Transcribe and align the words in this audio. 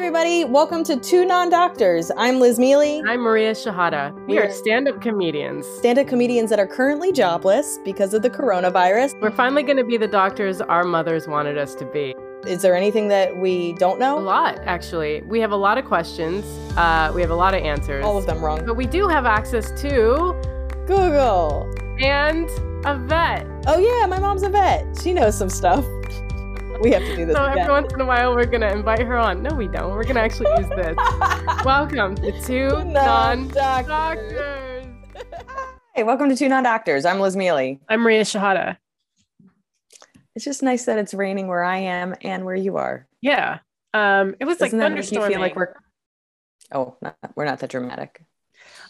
everybody. 0.00 0.44
Welcome 0.46 0.82
to 0.84 0.98
Two 0.98 1.26
Non 1.26 1.50
Doctors. 1.50 2.10
I'm 2.16 2.40
Liz 2.40 2.58
Miele. 2.58 3.02
I'm 3.06 3.20
Maria 3.20 3.52
Shehata. 3.52 4.14
We 4.26 4.38
are 4.38 4.50
stand 4.50 4.88
up 4.88 5.02
comedians. 5.02 5.66
Stand 5.76 5.98
up 5.98 6.06
comedians 6.06 6.48
that 6.48 6.58
are 6.58 6.66
currently 6.66 7.12
jobless 7.12 7.78
because 7.84 8.14
of 8.14 8.22
the 8.22 8.30
coronavirus. 8.30 9.20
We're 9.20 9.30
finally 9.30 9.62
going 9.62 9.76
to 9.76 9.84
be 9.84 9.98
the 9.98 10.08
doctors 10.08 10.62
our 10.62 10.84
mothers 10.84 11.28
wanted 11.28 11.58
us 11.58 11.74
to 11.74 11.84
be. 11.84 12.14
Is 12.46 12.62
there 12.62 12.74
anything 12.74 13.08
that 13.08 13.36
we 13.36 13.74
don't 13.74 13.98
know? 13.98 14.18
A 14.18 14.20
lot, 14.20 14.58
actually. 14.60 15.20
We 15.26 15.38
have 15.40 15.52
a 15.52 15.56
lot 15.56 15.76
of 15.76 15.84
questions, 15.84 16.46
uh, 16.78 17.12
we 17.14 17.20
have 17.20 17.30
a 17.30 17.36
lot 17.36 17.52
of 17.52 17.62
answers. 17.62 18.02
All 18.02 18.16
of 18.16 18.24
them 18.24 18.42
wrong. 18.42 18.64
But 18.64 18.76
we 18.76 18.86
do 18.86 19.06
have 19.06 19.26
access 19.26 19.70
to 19.82 20.34
Google 20.86 21.70
and 22.00 22.48
a 22.86 22.96
vet. 22.96 23.46
Oh, 23.66 23.78
yeah, 23.78 24.06
my 24.06 24.18
mom's 24.18 24.44
a 24.44 24.48
vet. 24.48 24.98
She 25.02 25.12
knows 25.12 25.36
some 25.36 25.50
stuff. 25.50 25.84
We 26.80 26.92
have 26.92 27.02
to 27.02 27.14
do 27.14 27.26
this. 27.26 27.36
So 27.36 27.44
again. 27.44 27.58
every 27.58 27.72
once 27.74 27.92
in 27.92 28.00
a 28.00 28.06
while, 28.06 28.34
we're 28.34 28.46
gonna 28.46 28.72
invite 28.72 29.00
her 29.00 29.18
on. 29.18 29.42
No, 29.42 29.54
we 29.54 29.68
don't. 29.68 29.94
We're 29.94 30.04
gonna 30.04 30.20
actually 30.20 30.50
use 30.58 30.68
this. 30.70 30.96
welcome 31.64 32.14
to 32.14 32.40
two 32.40 32.84
non-doctors. 32.84 34.86
Hey, 35.94 36.04
welcome 36.04 36.30
to 36.30 36.36
Two 36.36 36.48
Non 36.48 36.62
Doctors. 36.62 37.04
I'm 37.04 37.20
Liz 37.20 37.36
Miele. 37.36 37.76
I'm 37.86 38.00
Maria 38.00 38.22
Shehata. 38.22 38.78
It's 40.34 40.44
just 40.44 40.62
nice 40.62 40.86
that 40.86 40.98
it's 40.98 41.12
raining 41.12 41.48
where 41.48 41.62
I 41.62 41.78
am 41.78 42.14
and 42.22 42.46
where 42.46 42.54
you 42.54 42.78
are. 42.78 43.06
Yeah. 43.20 43.58
Um, 43.92 44.36
it 44.40 44.46
was 44.46 44.56
Doesn't 44.56 44.78
like 44.78 44.88
that 44.88 44.94
make 44.94 45.12
you 45.12 45.18
thunderstorming. 45.18 45.32
feel 45.32 45.40
like 45.40 45.56
we're? 45.56 45.74
Oh, 46.72 46.96
not, 47.02 47.16
we're 47.34 47.44
not 47.44 47.58
that 47.58 47.68
dramatic. 47.68 48.22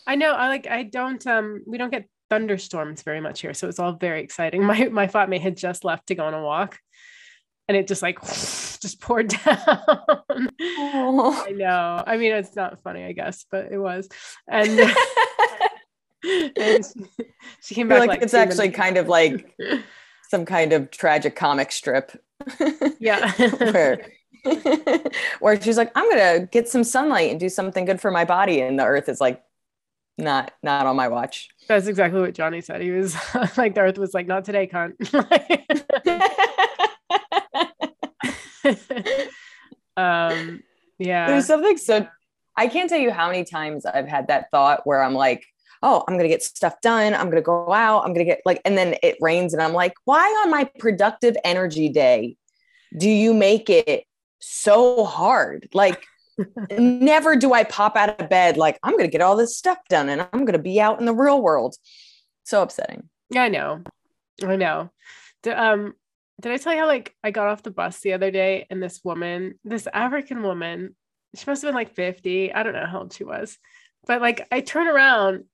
I 0.07 0.15
know. 0.15 0.31
I 0.31 0.47
like. 0.47 0.69
I 0.69 0.85
don't. 0.85 1.27
Um, 1.27 1.65
we 1.67 1.77
don't 1.77 1.91
get 1.91 2.09
thunderstorms 2.29 3.03
very 3.03 3.21
much 3.21 3.41
here, 3.41 3.53
so 3.53 3.69
it's 3.69 3.81
all 3.81 3.95
very 3.95 4.23
exciting. 4.23 4.63
My 4.65 4.85
my 4.85 5.09
flatmate 5.09 5.41
had 5.41 5.57
just 5.57 5.85
left 5.85 6.07
to 6.07 6.15
go 6.15 6.25
on 6.25 6.35
a 6.35 6.43
walk, 6.43 6.79
and 7.71 7.77
it 7.77 7.87
just 7.87 8.03
like 8.03 8.21
just 8.27 9.01
poured 9.01 9.29
down. 9.29 9.71
Oh. 10.61 11.45
I 11.47 11.53
know. 11.53 12.03
I 12.05 12.17
mean, 12.17 12.33
it's 12.33 12.57
not 12.57 12.83
funny, 12.83 13.05
I 13.05 13.13
guess, 13.13 13.47
but 13.49 13.71
it 13.71 13.79
was. 13.79 14.09
And, 14.49 14.71
and 16.57 16.85
she, 16.85 17.25
she 17.63 17.75
came 17.77 17.87
back 17.87 18.01
like, 18.01 18.09
like 18.09 18.23
it's 18.23 18.35
actually 18.35 18.71
minutes- 18.71 18.77
kind 18.77 18.97
of 18.97 19.07
like 19.07 19.57
some 20.29 20.45
kind 20.45 20.73
of 20.73 20.91
tragic 20.91 21.37
comic 21.37 21.71
strip. 21.71 22.21
yeah. 22.99 23.31
where, 23.59 24.05
where 25.39 25.63
she's 25.63 25.77
like, 25.77 25.93
I'm 25.95 26.11
gonna 26.11 26.49
get 26.51 26.69
some 26.69 26.83
sunlight 26.83 27.31
and 27.31 27.39
do 27.39 27.49
something 27.49 27.85
good 27.85 28.01
for 28.01 28.11
my 28.11 28.25
body, 28.25 28.61
and 28.63 28.81
the 28.81 28.85
earth 28.85 29.09
is 29.09 29.21
like, 29.21 29.45
not 30.19 30.53
not 30.63 30.87
on 30.87 30.97
my 30.97 31.07
watch. 31.07 31.51
That's 31.69 31.87
exactly 31.87 32.21
what 32.21 32.35
Johnny 32.35 32.63
said. 32.63 32.81
He 32.81 32.91
was 32.91 33.15
like, 33.57 33.77
the 33.77 33.83
earth 33.83 33.97
was 33.97 34.13
like, 34.13 34.27
not 34.27 34.45
today, 34.45 34.67
cunt. 34.67 34.97
um, 39.97 40.63
yeah. 40.99 41.27
There's 41.27 41.47
something 41.47 41.77
so 41.79 42.07
I 42.57 42.67
can't 42.67 42.89
tell 42.89 42.99
you 42.99 43.11
how 43.11 43.29
many 43.29 43.45
times 43.45 43.87
I've 43.87 44.09
had 44.09 44.29
that 44.29 44.51
thought 44.51 44.87
where 44.87 45.03
I'm 45.03 45.15
like, 45.15 45.45
oh, 45.83 46.05
I'm 46.07 46.17
gonna 46.17 46.29
get 46.29 46.43
stuff 46.43 46.81
done. 46.83 47.15
I'm 47.15 47.31
gonna 47.31 47.43
go 47.43 47.73
out. 47.73 48.05
I'm 48.05 48.13
gonna 48.13 48.25
get 48.25 48.43
like, 48.45 48.61
and 48.65 48.77
then 48.77 48.97
it 49.03 49.17
rains, 49.21 49.53
and 49.53 49.63
I'm 49.63 49.73
like, 49.73 49.95
why 50.05 50.25
on 50.45 50.51
my 50.51 50.69
productive 50.79 51.37
energy 51.45 51.89
day 51.89 52.37
do 52.97 53.09
you 53.09 53.33
make 53.33 53.71
it 53.71 54.05
so 54.41 55.05
hard? 55.05 55.69
Like, 55.73 56.05
never 56.71 57.37
do 57.37 57.53
I 57.53 57.65
pop 57.65 57.97
out 57.97 58.21
of 58.21 58.29
bed 58.29 58.57
like 58.57 58.79
I'm 58.83 58.97
gonna 58.97 59.09
get 59.09 59.23
all 59.23 59.37
this 59.37 59.57
stuff 59.57 59.79
done 59.89 60.09
and 60.09 60.27
I'm 60.33 60.45
gonna 60.45 60.59
be 60.59 60.81
out 60.81 61.01
in 61.01 61.07
the 61.07 61.15
real 61.15 61.41
world. 61.41 61.77
So 62.45 62.63
upsetting. 62.63 63.09
Yeah, 63.31 63.43
I 63.45 63.49
know. 63.49 63.83
I 64.43 64.57
know. 64.57 64.91
D- 65.43 65.51
um, 65.51 65.95
did 66.41 66.53
I 66.53 66.57
tell 66.57 66.73
you 66.73 66.81
how 66.81 66.87
like 66.87 67.15
I 67.23 67.31
got 67.31 67.49
off 67.49 67.63
the 67.63 67.71
bus 67.71 68.01
the 68.01 68.15
other 68.15 68.31
day 68.31 68.67
and 68.71 68.83
this 68.83 69.01
woman, 69.05 69.59
this 69.65 69.87
African 69.93 70.43
woman, 70.43 70.97
she 71.37 71.45
must 71.47 71.63
have 71.63 71.69
been 71.69 71.75
like 71.75 71.95
50. 71.95 72.53
I 72.53 72.63
don't 72.63 72.73
know 72.73 72.87
how 72.87 73.01
old 73.01 73.13
she 73.13 73.25
was. 73.25 73.59
But 74.07 74.21
like 74.21 74.47
I 74.51 74.61
turned 74.61 74.89
around. 74.89 75.45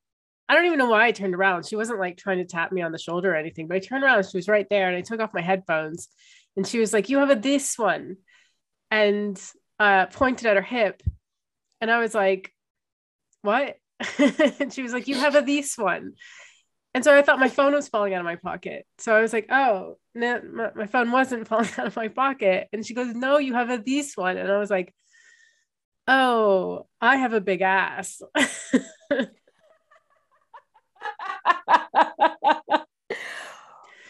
I 0.49 0.55
don't 0.55 0.67
even 0.67 0.79
know 0.79 0.91
why 0.91 1.07
I 1.07 1.13
turned 1.13 1.35
around. 1.35 1.67
She 1.67 1.75
wasn't 1.75 1.99
like 1.99 2.17
trying 2.17 2.39
to 2.39 2.45
tap 2.45 2.71
me 2.71 2.81
on 2.81 2.93
the 2.93 2.99
shoulder 2.99 3.33
or 3.33 3.37
anything, 3.37 3.67
but 3.67 3.77
I 3.77 3.81
turned 3.81 4.05
around, 4.05 4.25
she 4.25 4.39
was 4.39 4.47
right 4.47 4.67
there, 4.71 4.87
and 4.87 4.97
I 4.97 5.01
took 5.01 5.19
off 5.19 5.35
my 5.35 5.41
headphones 5.41 6.09
and 6.57 6.67
she 6.67 6.79
was 6.79 6.93
like, 6.93 7.09
You 7.09 7.19
have 7.19 7.31
a 7.31 7.35
this 7.35 7.79
one. 7.79 8.17
And 8.91 9.41
uh 9.79 10.07
pointed 10.07 10.47
at 10.47 10.57
her 10.57 10.63
hip. 10.63 11.03
And 11.81 11.91
I 11.91 11.99
was 11.99 12.15
like, 12.15 12.53
What? 13.43 13.77
and 14.19 14.73
she 14.73 14.83
was 14.83 14.93
like, 14.93 15.09
You 15.09 15.17
have 15.17 15.35
a 15.35 15.41
this 15.43 15.77
one. 15.77 16.13
And 16.97 17.05
so 17.05 17.15
I 17.15 17.21
thought 17.21 17.39
my 17.39 17.51
phone 17.51 17.75
was 17.75 17.89
falling 17.89 18.15
out 18.15 18.21
of 18.21 18.25
my 18.25 18.37
pocket. 18.37 18.87
So 18.97 19.15
I 19.15 19.21
was 19.21 19.31
like, 19.31 19.49
oh, 19.51 19.99
no, 20.17 20.41
my, 20.51 20.71
my 20.75 20.87
phone 20.87 21.11
wasn't 21.11 21.47
falling 21.49 21.69
out 21.79 21.87
of 21.87 21.97
my 21.97 22.09
pocket. 22.09 22.69
And 22.73 22.85
she 22.85 22.95
goes, 22.95 23.15
no, 23.15 23.39
you 23.39 23.55
have 23.55 23.71
a 23.71 23.79
this 23.79 24.17
one. 24.17 24.37
And 24.37 24.51
I 24.51 24.59
was 24.59 24.71
like, 24.71 24.93
oh, 26.09 26.87
I 27.01 27.17
have 27.17 27.33
a 27.33 27.41
big 27.41 27.63
ass. 27.63 28.23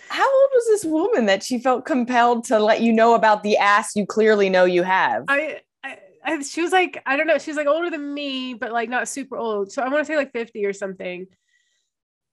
How 0.09 0.25
old 0.33 0.51
was 0.55 0.67
this 0.69 0.85
woman 0.85 1.27
that 1.27 1.43
she 1.43 1.59
felt 1.59 1.85
compelled 1.85 2.45
to 2.45 2.59
let 2.59 2.81
you 2.81 2.93
know 2.93 3.15
about 3.15 3.43
the 3.43 3.59
ass 3.59 3.95
you 3.97 4.07
clearly 4.07 4.49
know 4.49 4.65
you 4.65 4.83
have? 4.83 5.25
I, 5.29 5.61
I, 5.85 5.99
I, 6.25 6.43
she 6.43 6.63
was 6.63 6.73
like, 6.73 7.03
I 7.05 7.17
don't 7.17 7.27
know. 7.27 7.39
She's 7.39 7.57
like 7.57 7.67
older 7.67 7.91
than 7.91 8.15
me, 8.15 8.55
but 8.55 8.73
like 8.73 8.89
not 8.89 9.09
super 9.09 9.37
old. 9.37 9.73
So 9.73 9.83
I 9.83 9.89
want 9.89 9.99
to 9.99 10.05
say 10.07 10.17
like 10.17 10.33
50 10.33 10.65
or 10.65 10.73
something. 10.73 11.27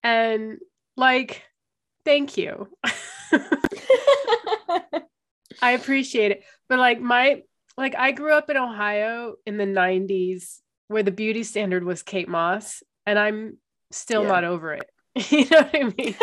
And 0.03 0.59
like, 0.95 1.43
thank 2.05 2.37
you. 2.37 2.69
I 5.61 5.71
appreciate 5.71 6.31
it. 6.31 6.43
But 6.69 6.79
like 6.79 6.99
my 7.01 7.41
like 7.77 7.95
I 7.95 8.11
grew 8.11 8.31
up 8.33 8.49
in 8.49 8.57
Ohio 8.57 9.35
in 9.45 9.57
the 9.57 9.65
90s 9.65 10.59
where 10.87 11.03
the 11.03 11.11
beauty 11.11 11.43
standard 11.43 11.83
was 11.83 12.03
Kate 12.03 12.27
Moss 12.27 12.83
and 13.05 13.17
I'm 13.17 13.57
still 13.91 14.23
Yeah. 14.23 14.29
not 14.29 14.43
over 14.43 14.73
it. 14.73 14.89
you 15.31 15.45
know 15.49 15.61
what 15.61 15.75
I 15.75 15.83
mean? 15.83 16.15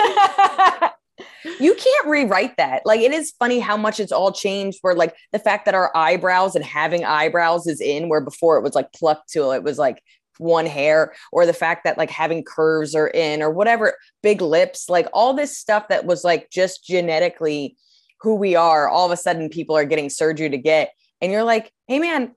you 1.61 1.75
can't 1.75 2.07
rewrite 2.07 2.57
that. 2.57 2.83
Like 2.85 3.01
it 3.01 3.13
is 3.13 3.33
funny 3.39 3.59
how 3.61 3.77
much 3.77 4.01
it's 4.01 4.13
all 4.13 4.33
changed. 4.33 4.79
Where 4.83 4.95
like 4.95 5.15
the 5.33 5.39
fact 5.39 5.65
that 5.67 5.75
our 5.75 5.95
eyebrows 5.97 6.55
and 6.57 6.65
having 6.65 7.05
eyebrows 7.05 7.67
is 7.67 7.81
in, 7.81 8.09
where 8.09 8.21
before 8.21 8.57
it 8.59 8.63
was 8.63 8.75
like 8.75 8.93
plucked 8.93 9.31
till 9.31 9.53
it 9.53 9.63
was 9.63 9.79
like 9.79 10.03
one 10.41 10.67
hair, 10.67 11.15
or 11.33 11.47
the 11.47 11.53
fact 11.53 11.85
that 11.85 11.99
like 11.99 12.11
having 12.11 12.43
curves 12.43 12.95
are 12.95 13.09
in, 13.09 13.43
or 13.43 13.51
whatever, 13.51 13.95
big 14.23 14.41
lips, 14.43 14.89
like 14.89 15.07
all 15.13 15.35
this 15.35 15.57
stuff 15.57 15.89
that 15.89 16.05
was 16.05 16.25
like 16.25 16.51
just 16.51 16.85
genetically 16.85 17.77
who 18.21 18.35
we 18.35 18.57
are. 18.57 18.89
All 18.89 19.07
of 19.07 19.13
a 19.13 19.17
sudden, 19.17 19.49
people 19.49 19.77
are 19.77 19.85
getting 19.85 20.11
surgery 20.11 20.51
to 20.51 20.59
get, 20.59 20.93
and 21.21 21.31
you're 21.31 21.45
like, 21.45 21.73
hey 21.87 21.99
man, 21.99 22.33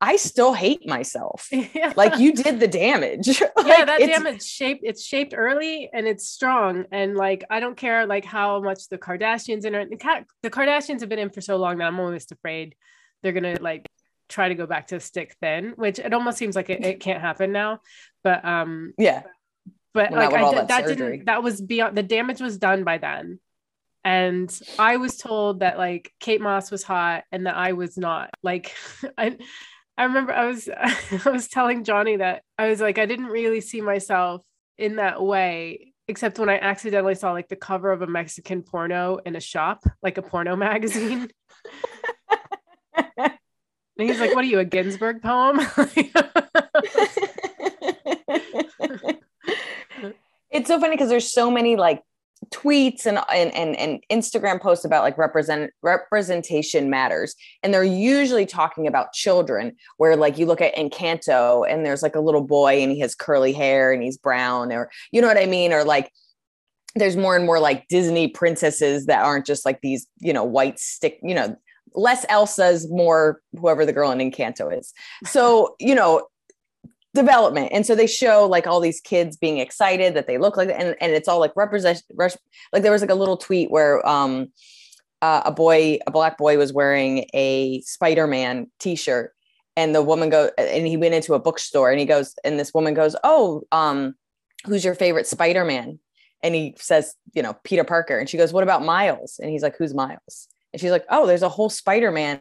I 0.00 0.16
still 0.16 0.52
hate 0.52 0.86
myself. 0.86 1.48
yeah. 1.52 1.92
Like 1.96 2.18
you 2.18 2.32
did 2.32 2.60
the 2.60 2.68
damage. 2.68 3.28
yeah, 3.40 3.48
Like, 3.56 3.86
that 3.86 3.98
damage 3.98 4.42
shaped 4.42 4.82
it's 4.84 5.02
shaped 5.02 5.34
early 5.36 5.88
and 5.92 6.06
it's 6.06 6.28
strong. 6.28 6.84
And 6.92 7.16
like 7.16 7.44
I 7.48 7.60
don't 7.60 7.76
care 7.76 8.06
like 8.06 8.24
how 8.24 8.60
much 8.60 8.88
the 8.88 8.98
Kardashians. 8.98 9.62
The, 9.62 10.24
the 10.42 10.50
Kardashians 10.50 11.00
have 11.00 11.08
been 11.08 11.18
in 11.18 11.30
for 11.30 11.40
so 11.40 11.56
long 11.56 11.78
that 11.78 11.86
I'm 11.86 11.98
almost 11.98 12.30
afraid 12.30 12.74
they're 13.22 13.32
gonna 13.32 13.56
like 13.60 13.85
try 14.36 14.48
to 14.50 14.54
go 14.54 14.66
back 14.66 14.88
to 14.88 15.00
stick 15.00 15.34
thin, 15.40 15.72
which 15.76 15.98
it 15.98 16.12
almost 16.12 16.36
seems 16.36 16.54
like 16.54 16.68
it, 16.68 16.84
it 16.84 17.00
can't 17.00 17.22
happen 17.22 17.52
now. 17.52 17.80
But 18.22 18.44
um 18.44 18.92
Yeah. 18.98 19.22
but 19.94 20.10
Well, 20.10 20.30
like 20.30 20.38
I 20.38 20.50
did, 20.50 20.58
that, 20.58 20.68
that 20.68 20.86
didn't 20.86 21.24
that 21.24 21.42
was 21.42 21.58
beyond 21.62 21.96
the 21.96 22.02
damage 22.02 22.42
was 22.42 22.58
done 22.58 22.84
by 22.84 22.98
then. 22.98 23.40
And 24.04 24.48
I 24.78 24.98
was 24.98 25.16
told 25.16 25.60
that 25.60 25.78
like 25.78 26.12
Kate 26.20 26.42
Moss 26.42 26.70
was 26.70 26.82
hot 26.82 27.24
and 27.32 27.46
that 27.46 27.56
I 27.56 27.72
was 27.72 27.96
not. 27.96 28.28
Like 28.42 28.74
I 29.18 29.38
I 29.96 30.04
remember 30.04 30.34
I 30.34 30.44
was 30.44 30.68
I 31.24 31.30
was 31.30 31.48
telling 31.48 31.82
Johnny 31.82 32.16
that 32.16 32.42
I 32.58 32.68
was 32.68 32.80
like 32.80 32.98
I 32.98 33.06
didn't 33.06 33.26
really 33.26 33.62
see 33.62 33.80
myself 33.80 34.44
in 34.76 34.96
that 34.96 35.22
way 35.22 35.94
except 36.08 36.38
when 36.38 36.50
I 36.50 36.58
accidentally 36.58 37.14
saw 37.14 37.32
like 37.32 37.48
the 37.48 37.56
cover 37.56 37.90
of 37.90 38.02
a 38.02 38.06
Mexican 38.06 38.62
porno 38.62 39.18
in 39.24 39.34
a 39.34 39.40
shop, 39.40 39.82
like 40.02 40.18
a 40.18 40.22
porno 40.22 40.56
magazine. 40.68 41.30
And 43.98 44.08
he's 44.08 44.20
like, 44.20 44.34
"What 44.34 44.44
are 44.44 44.48
you, 44.48 44.58
a 44.58 44.64
Ginsberg 44.64 45.22
poem?" 45.22 45.60
it's 50.50 50.68
so 50.68 50.80
funny 50.80 50.94
because 50.94 51.08
there's 51.08 51.32
so 51.32 51.50
many 51.50 51.76
like 51.76 52.02
tweets 52.50 53.06
and, 53.06 53.18
and 53.32 53.52
and 53.54 53.76
and 53.76 54.04
Instagram 54.10 54.60
posts 54.60 54.84
about 54.84 55.02
like 55.02 55.16
represent 55.18 55.70
representation 55.82 56.90
matters 56.90 57.34
and 57.62 57.72
they're 57.72 57.82
usually 57.82 58.46
talking 58.46 58.86
about 58.86 59.12
children 59.12 59.74
where 59.96 60.16
like 60.16 60.38
you 60.38 60.46
look 60.46 60.60
at 60.60 60.74
Encanto 60.76 61.68
and 61.68 61.84
there's 61.84 62.02
like 62.02 62.14
a 62.14 62.20
little 62.20 62.42
boy 62.42 62.82
and 62.82 62.92
he 62.92 63.00
has 63.00 63.14
curly 63.14 63.52
hair 63.52 63.92
and 63.92 64.02
he's 64.02 64.18
brown 64.18 64.72
or 64.72 64.90
you 65.12 65.20
know 65.20 65.28
what 65.28 65.38
I 65.38 65.46
mean 65.46 65.72
or 65.72 65.82
like 65.82 66.12
there's 66.94 67.16
more 67.16 67.36
and 67.36 67.46
more 67.46 67.58
like 67.58 67.88
Disney 67.88 68.28
princesses 68.28 69.06
that 69.06 69.24
aren't 69.24 69.46
just 69.46 69.64
like 69.64 69.80
these 69.80 70.06
you 70.18 70.32
know 70.32 70.44
white 70.44 70.78
stick 70.78 71.18
you 71.22 71.34
know 71.34 71.56
less 71.96 72.24
Elsa's 72.28 72.88
more 72.90 73.40
whoever 73.58 73.84
the 73.84 73.92
girl 73.92 74.10
in 74.10 74.18
Encanto 74.18 74.76
is. 74.76 74.92
So 75.24 75.74
you 75.80 75.94
know 75.94 76.28
development. 77.16 77.70
And 77.72 77.84
so 77.84 77.96
they 77.96 78.06
show 78.06 78.46
like 78.46 78.66
all 78.68 78.78
these 78.78 79.00
kids 79.00 79.36
being 79.36 79.58
excited 79.58 80.14
that 80.14 80.28
they 80.28 80.38
look 80.38 80.56
like 80.56 80.68
and, 80.68 80.94
and 81.00 81.12
it's 81.12 81.26
all 81.26 81.40
like 81.40 81.56
represent 81.56 82.02
res- 82.14 82.38
like 82.72 82.82
there 82.82 82.92
was 82.92 83.00
like 83.00 83.10
a 83.10 83.14
little 83.14 83.38
tweet 83.38 83.70
where 83.70 84.06
um 84.06 84.48
uh, 85.22 85.40
a 85.46 85.50
boy 85.50 85.98
a 86.06 86.10
black 86.10 86.36
boy 86.36 86.58
was 86.58 86.74
wearing 86.74 87.24
a 87.32 87.80
spider-man 87.80 88.70
t-shirt 88.78 89.32
and 89.74 89.94
the 89.94 90.02
woman 90.02 90.28
go 90.28 90.50
and 90.58 90.86
he 90.86 90.98
went 90.98 91.14
into 91.14 91.32
a 91.32 91.38
bookstore 91.38 91.90
and 91.90 91.98
he 91.98 92.04
goes 92.04 92.34
and 92.44 92.60
this 92.60 92.74
woman 92.74 92.92
goes 92.92 93.16
oh 93.24 93.62
um 93.72 94.14
who's 94.66 94.84
your 94.84 94.94
favorite 94.94 95.26
spider-man? 95.26 95.98
And 96.42 96.54
he 96.54 96.74
says 96.78 97.14
you 97.32 97.42
know 97.42 97.56
peter 97.64 97.82
parker. 97.82 98.18
And 98.18 98.28
she 98.28 98.36
goes 98.36 98.52
what 98.52 98.62
about 98.62 98.84
miles? 98.84 99.40
And 99.42 99.50
he's 99.50 99.62
like 99.62 99.76
who's 99.76 99.94
miles 99.94 100.48
and 100.76 100.80
she's 100.80 100.90
like 100.90 101.06
oh 101.08 101.26
there's 101.26 101.42
a 101.42 101.48
whole 101.48 101.70
spider-man 101.70 102.38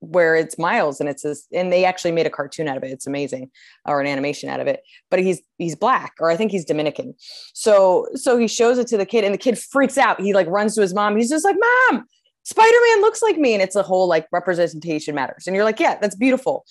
where 0.00 0.36
it's 0.36 0.58
miles 0.58 1.00
and 1.00 1.08
it's 1.08 1.22
this 1.22 1.46
and 1.52 1.70
they 1.70 1.84
actually 1.84 2.12
made 2.12 2.26
a 2.26 2.30
cartoon 2.30 2.66
out 2.66 2.78
of 2.78 2.82
it 2.82 2.90
it's 2.90 3.06
amazing 3.06 3.50
or 3.84 4.00
an 4.00 4.06
animation 4.06 4.48
out 4.48 4.60
of 4.60 4.66
it 4.66 4.80
but 5.10 5.18
he's 5.18 5.42
he's 5.58 5.74
black 5.74 6.14
or 6.20 6.30
i 6.30 6.36
think 6.36 6.50
he's 6.50 6.64
dominican 6.64 7.14
so 7.52 8.06
so 8.14 8.38
he 8.38 8.46
shows 8.48 8.78
it 8.78 8.86
to 8.86 8.96
the 8.96 9.04
kid 9.04 9.24
and 9.24 9.34
the 9.34 9.38
kid 9.38 9.58
freaks 9.58 9.98
out 9.98 10.20
he 10.20 10.32
like 10.32 10.46
runs 10.46 10.74
to 10.74 10.80
his 10.80 10.94
mom 10.94 11.16
he's 11.16 11.28
just 11.28 11.44
like 11.44 11.56
mom 11.90 12.06
Spider-Man 12.44 13.02
looks 13.02 13.20
like 13.20 13.36
me. 13.36 13.52
And 13.52 13.62
it's 13.62 13.76
a 13.76 13.82
whole 13.82 14.08
like 14.08 14.26
representation 14.32 15.14
matters. 15.14 15.46
And 15.46 15.54
you're 15.54 15.66
like, 15.66 15.78
yeah, 15.78 15.98
that's 16.00 16.16
beautiful. 16.16 16.64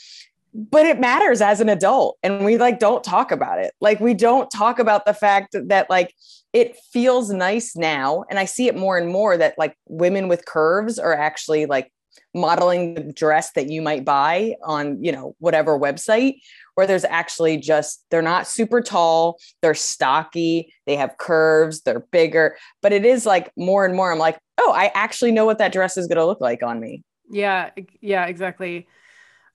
But 0.54 0.86
it 0.86 1.00
matters 1.00 1.42
as 1.42 1.60
an 1.62 1.70
adult. 1.70 2.18
And 2.24 2.44
we 2.46 2.58
like 2.58 2.80
don't 2.80 3.04
talk 3.04 3.32
about 3.32 3.60
it. 3.60 3.74
Like 3.82 4.00
we 4.00 4.14
don't 4.14 4.50
talk 4.50 4.80
about 4.80 5.06
the 5.06 5.14
fact 5.14 5.56
that 5.68 5.90
like 5.90 6.14
it 6.54 6.76
feels 6.92 7.30
nice 7.30 7.76
now. 7.76 8.24
And 8.30 8.40
I 8.40 8.46
see 8.46 8.68
it 8.68 8.76
more 8.76 8.98
and 8.98 9.10
more 9.10 9.38
that 9.38 9.56
like 9.58 9.76
women 9.88 10.28
with 10.28 10.46
curves 10.46 10.98
are 10.98 11.14
actually 11.14 11.66
like 11.66 11.92
modeling 12.34 12.94
the 12.94 13.14
dress 13.14 13.52
that 13.52 13.70
you 13.70 13.82
might 13.82 14.06
buy 14.06 14.56
on, 14.64 15.04
you 15.04 15.12
know, 15.12 15.36
whatever 15.40 15.78
website 15.78 16.36
where 16.78 16.86
there's 16.86 17.06
actually 17.06 17.58
just 17.58 18.06
they're 18.12 18.22
not 18.22 18.48
super 18.48 18.82
tall, 18.82 19.40
they're 19.64 19.74
stocky, 19.74 20.72
they 20.86 20.96
have 20.96 21.18
curves, 21.18 21.82
they're 21.82 22.06
bigger, 22.12 22.56
but 22.84 22.94
it 22.94 23.04
is 23.04 23.26
like 23.26 23.52
more 23.58 23.84
and 23.84 23.96
more 23.96 24.12
I'm 24.12 24.20
like, 24.20 24.38
"Oh, 24.60 24.72
I 24.76 24.92
actually 24.94 25.32
know 25.32 25.44
what 25.44 25.58
that 25.58 25.74
dress 25.74 25.98
is 25.98 26.06
going 26.06 26.20
to 26.20 26.26
look 26.26 26.40
like 26.40 26.62
on 26.62 26.80
me." 26.80 27.04
Yeah, 27.32 27.72
yeah, 28.00 28.28
exactly. 28.28 28.88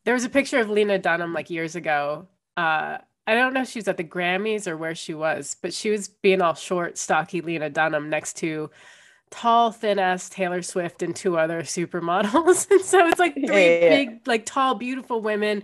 There 0.05 0.15
was 0.15 0.25
a 0.25 0.29
picture 0.29 0.59
of 0.59 0.71
Lena 0.71 0.99
Dunham 0.99 1.33
like 1.33 1.51
years 1.51 1.77
ago. 1.77 2.29
Uh 2.57 2.99
I 3.27 3.35
don't 3.35 3.55
know 3.55 3.63
if 3.63 3.69
she 3.69 3.79
was 3.79 3.89
at 3.89 3.97
the 3.97 4.05
Grammys 4.05 4.67
or 4.67 4.77
where 4.77 4.97
she 4.97 5.15
was, 5.15 5.57
but 5.63 5.73
she 5.73 5.91
was 5.91 6.09
being 6.09 6.43
all 6.43 6.55
short, 6.55 6.99
stocky 6.99 7.41
Lena 7.41 7.71
Dunham 7.71 8.11
next 8.11 8.37
to 8.39 8.71
tall, 9.31 9.71
thin 9.71 9.99
ass 9.99 10.29
Taylor 10.29 10.63
Swift 10.63 11.03
and 11.03 11.15
two 11.15 11.39
other 11.39 11.63
supermodels. 11.63 12.69
and 12.71 12.81
so 12.81 13.07
it's 13.09 13.19
like 13.19 13.35
three 13.47 13.81
yeah, 13.81 13.89
big, 13.89 14.27
like 14.27 14.45
tall, 14.45 14.75
beautiful 14.75 15.21
women. 15.21 15.63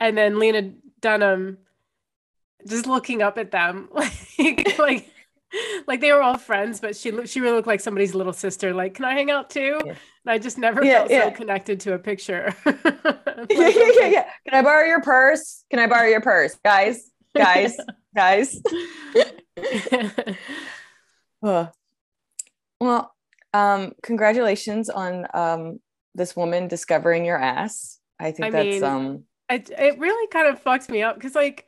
And 0.00 0.16
then 0.16 0.38
Lena 0.38 0.72
Dunham 1.00 1.58
just 2.66 2.86
looking 2.86 3.22
up 3.22 3.38
at 3.38 3.52
them 3.52 3.88
like 3.92 4.78
like 4.78 5.08
like 5.86 6.00
they 6.00 6.12
were 6.12 6.22
all 6.22 6.38
friends, 6.38 6.80
but 6.80 6.96
she 6.96 7.26
she 7.26 7.40
really 7.40 7.56
looked 7.56 7.68
like 7.68 7.80
somebody's 7.80 8.14
little 8.14 8.32
sister. 8.32 8.74
Like, 8.74 8.94
can 8.94 9.04
I 9.04 9.14
hang 9.14 9.30
out 9.30 9.50
too? 9.50 9.80
Yeah. 9.84 9.94
And 10.24 10.32
I 10.32 10.38
just 10.38 10.58
never 10.58 10.84
yeah, 10.84 11.06
felt 11.06 11.10
so 11.10 11.30
connected 11.30 11.80
to 11.80 11.94
a 11.94 11.98
picture. 11.98 12.54
like, 13.50 13.50
yeah, 13.50 13.90
yeah, 14.00 14.06
yeah. 14.06 14.30
Can 14.48 14.58
I 14.58 14.62
borrow 14.62 14.86
your 14.86 15.02
purse? 15.02 15.64
Can 15.70 15.78
I 15.78 15.86
borrow 15.86 16.08
your 16.08 16.20
purse, 16.20 16.56
guys? 16.64 17.10
Guys, 17.36 17.76
guys. 18.14 18.60
oh. 21.42 21.68
Well, 22.80 23.14
um, 23.54 23.92
congratulations 24.02 24.90
on 24.90 25.26
um, 25.34 25.80
this 26.14 26.36
woman 26.36 26.68
discovering 26.68 27.24
your 27.24 27.38
ass. 27.38 27.98
I 28.18 28.32
think 28.32 28.46
I 28.46 28.50
that's 28.50 28.64
mean, 28.64 28.84
um 28.84 29.24
it, 29.48 29.70
it 29.70 29.98
really 29.98 30.26
kind 30.28 30.48
of 30.48 30.62
fucks 30.62 30.88
me 30.88 31.02
up 31.02 31.16
because 31.16 31.34
like 31.34 31.64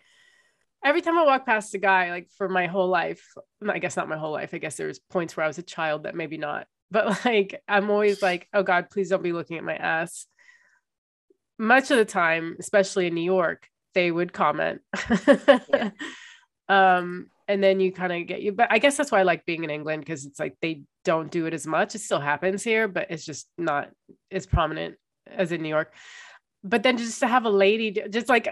every 0.84 1.00
time 1.00 1.18
I 1.18 1.24
walk 1.24 1.46
past 1.46 1.74
a 1.74 1.78
guy, 1.78 2.10
like 2.10 2.28
for 2.36 2.48
my 2.48 2.66
whole 2.66 2.88
life, 2.88 3.22
I 3.66 3.78
guess 3.78 3.96
not 3.96 4.08
my 4.08 4.16
whole 4.16 4.32
life. 4.32 4.54
I 4.54 4.58
guess 4.58 4.76
there's 4.76 4.98
points 4.98 5.36
where 5.36 5.44
I 5.44 5.48
was 5.48 5.58
a 5.58 5.62
child 5.62 6.04
that 6.04 6.14
maybe 6.14 6.38
not, 6.38 6.66
but 6.90 7.24
like 7.24 7.62
I'm 7.68 7.90
always 7.90 8.22
like, 8.22 8.48
oh 8.52 8.62
God, 8.62 8.90
please 8.90 9.08
don't 9.08 9.22
be 9.22 9.32
looking 9.32 9.58
at 9.58 9.64
my 9.64 9.76
ass. 9.76 10.26
Much 11.58 11.90
of 11.90 11.96
the 11.96 12.04
time, 12.04 12.56
especially 12.58 13.06
in 13.08 13.14
New 13.14 13.22
York, 13.22 13.68
they 13.94 14.10
would 14.10 14.32
comment. 14.32 14.80
yeah. 15.68 15.90
um, 16.68 17.30
and 17.48 17.64
then 17.64 17.80
you 17.80 17.90
kind 17.90 18.12
of 18.12 18.26
get 18.26 18.42
you 18.42 18.52
but 18.52 18.68
i 18.70 18.78
guess 18.78 18.96
that's 18.96 19.10
why 19.10 19.18
i 19.18 19.22
like 19.22 19.44
being 19.46 19.64
in 19.64 19.70
england 19.70 20.02
because 20.02 20.26
it's 20.26 20.38
like 20.38 20.54
they 20.60 20.82
don't 21.04 21.30
do 21.30 21.46
it 21.46 21.54
as 21.54 21.66
much 21.66 21.94
it 21.94 22.00
still 22.00 22.20
happens 22.20 22.62
here 22.62 22.86
but 22.86 23.10
it's 23.10 23.24
just 23.24 23.48
not 23.56 23.88
as 24.30 24.46
prominent 24.46 24.96
as 25.26 25.50
in 25.50 25.62
new 25.62 25.68
york 25.68 25.92
but 26.62 26.82
then 26.82 26.98
just 26.98 27.20
to 27.20 27.26
have 27.26 27.44
a 27.44 27.50
lady 27.50 27.90
do, 27.90 28.06
just 28.08 28.28
like 28.28 28.48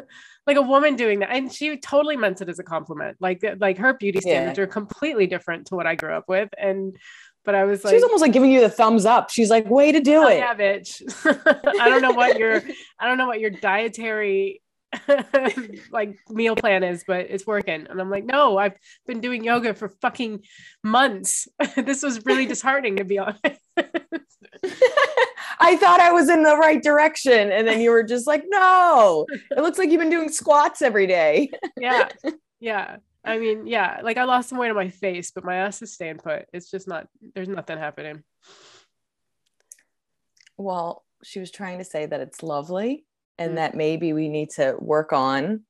like 0.46 0.56
a 0.56 0.62
woman 0.62 0.96
doing 0.96 1.20
that 1.20 1.30
and 1.30 1.52
she 1.52 1.76
totally 1.76 2.16
meant 2.16 2.40
it 2.40 2.48
as 2.48 2.58
a 2.58 2.64
compliment 2.64 3.16
like 3.20 3.44
like 3.58 3.76
her 3.76 3.92
beauty 3.94 4.20
standards 4.20 4.58
yeah. 4.58 4.64
are 4.64 4.66
completely 4.66 5.26
different 5.26 5.66
to 5.66 5.76
what 5.76 5.86
i 5.86 5.94
grew 5.94 6.12
up 6.12 6.24
with 6.26 6.48
and 6.56 6.96
but 7.44 7.54
I 7.54 7.64
was 7.64 7.84
like, 7.84 7.94
she's 7.94 8.02
almost 8.02 8.20
like 8.20 8.32
giving 8.32 8.50
you 8.50 8.60
the 8.60 8.68
thumbs 8.68 9.06
up. 9.06 9.30
She's 9.30 9.50
like, 9.50 9.68
way 9.68 9.92
to 9.92 10.00
do 10.00 10.16
oh, 10.16 10.28
it. 10.28 10.38
Yeah, 10.38 10.54
bitch. 10.54 11.02
I 11.80 11.88
don't 11.88 12.02
know 12.02 12.12
what 12.12 12.38
your, 12.38 12.62
I 12.98 13.06
don't 13.06 13.18
know 13.18 13.26
what 13.26 13.40
your 13.40 13.50
dietary 13.50 14.62
like 15.90 16.18
meal 16.28 16.56
plan 16.56 16.82
is, 16.82 17.04
but 17.06 17.26
it's 17.30 17.46
working. 17.46 17.86
And 17.88 18.00
I'm 18.00 18.10
like, 18.10 18.24
no, 18.24 18.58
I've 18.58 18.76
been 19.06 19.20
doing 19.20 19.44
yoga 19.44 19.74
for 19.74 19.88
fucking 20.00 20.42
months. 20.82 21.48
this 21.76 22.02
was 22.02 22.24
really 22.24 22.46
disheartening 22.46 22.96
to 22.96 23.04
be 23.04 23.18
honest. 23.18 23.40
I 25.62 25.76
thought 25.76 26.00
I 26.00 26.12
was 26.12 26.28
in 26.28 26.42
the 26.42 26.56
right 26.56 26.82
direction. 26.82 27.52
And 27.52 27.68
then 27.68 27.80
you 27.80 27.90
were 27.90 28.02
just 28.02 28.26
like, 28.26 28.44
no, 28.48 29.26
it 29.30 29.60
looks 29.60 29.78
like 29.78 29.90
you've 29.90 30.00
been 30.00 30.10
doing 30.10 30.30
squats 30.30 30.82
every 30.82 31.06
day. 31.06 31.50
yeah. 31.78 32.08
Yeah. 32.60 32.96
I 33.24 33.38
mean, 33.38 33.66
yeah, 33.66 34.00
like 34.02 34.16
I 34.16 34.24
lost 34.24 34.48
some 34.48 34.58
weight 34.58 34.70
on 34.70 34.76
my 34.76 34.88
face, 34.88 35.30
but 35.30 35.44
my 35.44 35.56
ass 35.56 35.82
is 35.82 35.92
staying 35.92 36.18
put. 36.18 36.46
It's 36.52 36.70
just 36.70 36.88
not, 36.88 37.06
there's 37.34 37.48
nothing 37.48 37.78
happening. 37.78 38.22
Well, 40.56 41.04
she 41.22 41.40
was 41.40 41.50
trying 41.50 41.78
to 41.78 41.84
say 41.84 42.06
that 42.06 42.20
it's 42.20 42.42
lovely 42.42 43.04
and 43.38 43.52
mm. 43.52 43.56
that 43.56 43.74
maybe 43.74 44.12
we 44.12 44.28
need 44.28 44.50
to 44.50 44.76
work 44.78 45.12
on 45.12 45.64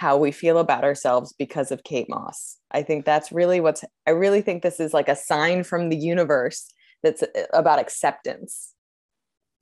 how 0.00 0.16
we 0.16 0.32
feel 0.32 0.58
about 0.58 0.84
ourselves 0.84 1.34
because 1.38 1.70
of 1.70 1.84
Kate 1.84 2.08
Moss. 2.08 2.56
I 2.70 2.82
think 2.82 3.04
that's 3.04 3.32
really 3.32 3.60
what's 3.60 3.84
I 4.06 4.12
really 4.12 4.40
think 4.40 4.62
this 4.62 4.80
is 4.80 4.94
like 4.94 5.08
a 5.08 5.16
sign 5.16 5.62
from 5.62 5.90
the 5.90 5.96
universe 5.96 6.68
that's 7.02 7.22
uh, 7.22 7.26
about 7.52 7.78
acceptance. 7.78 8.72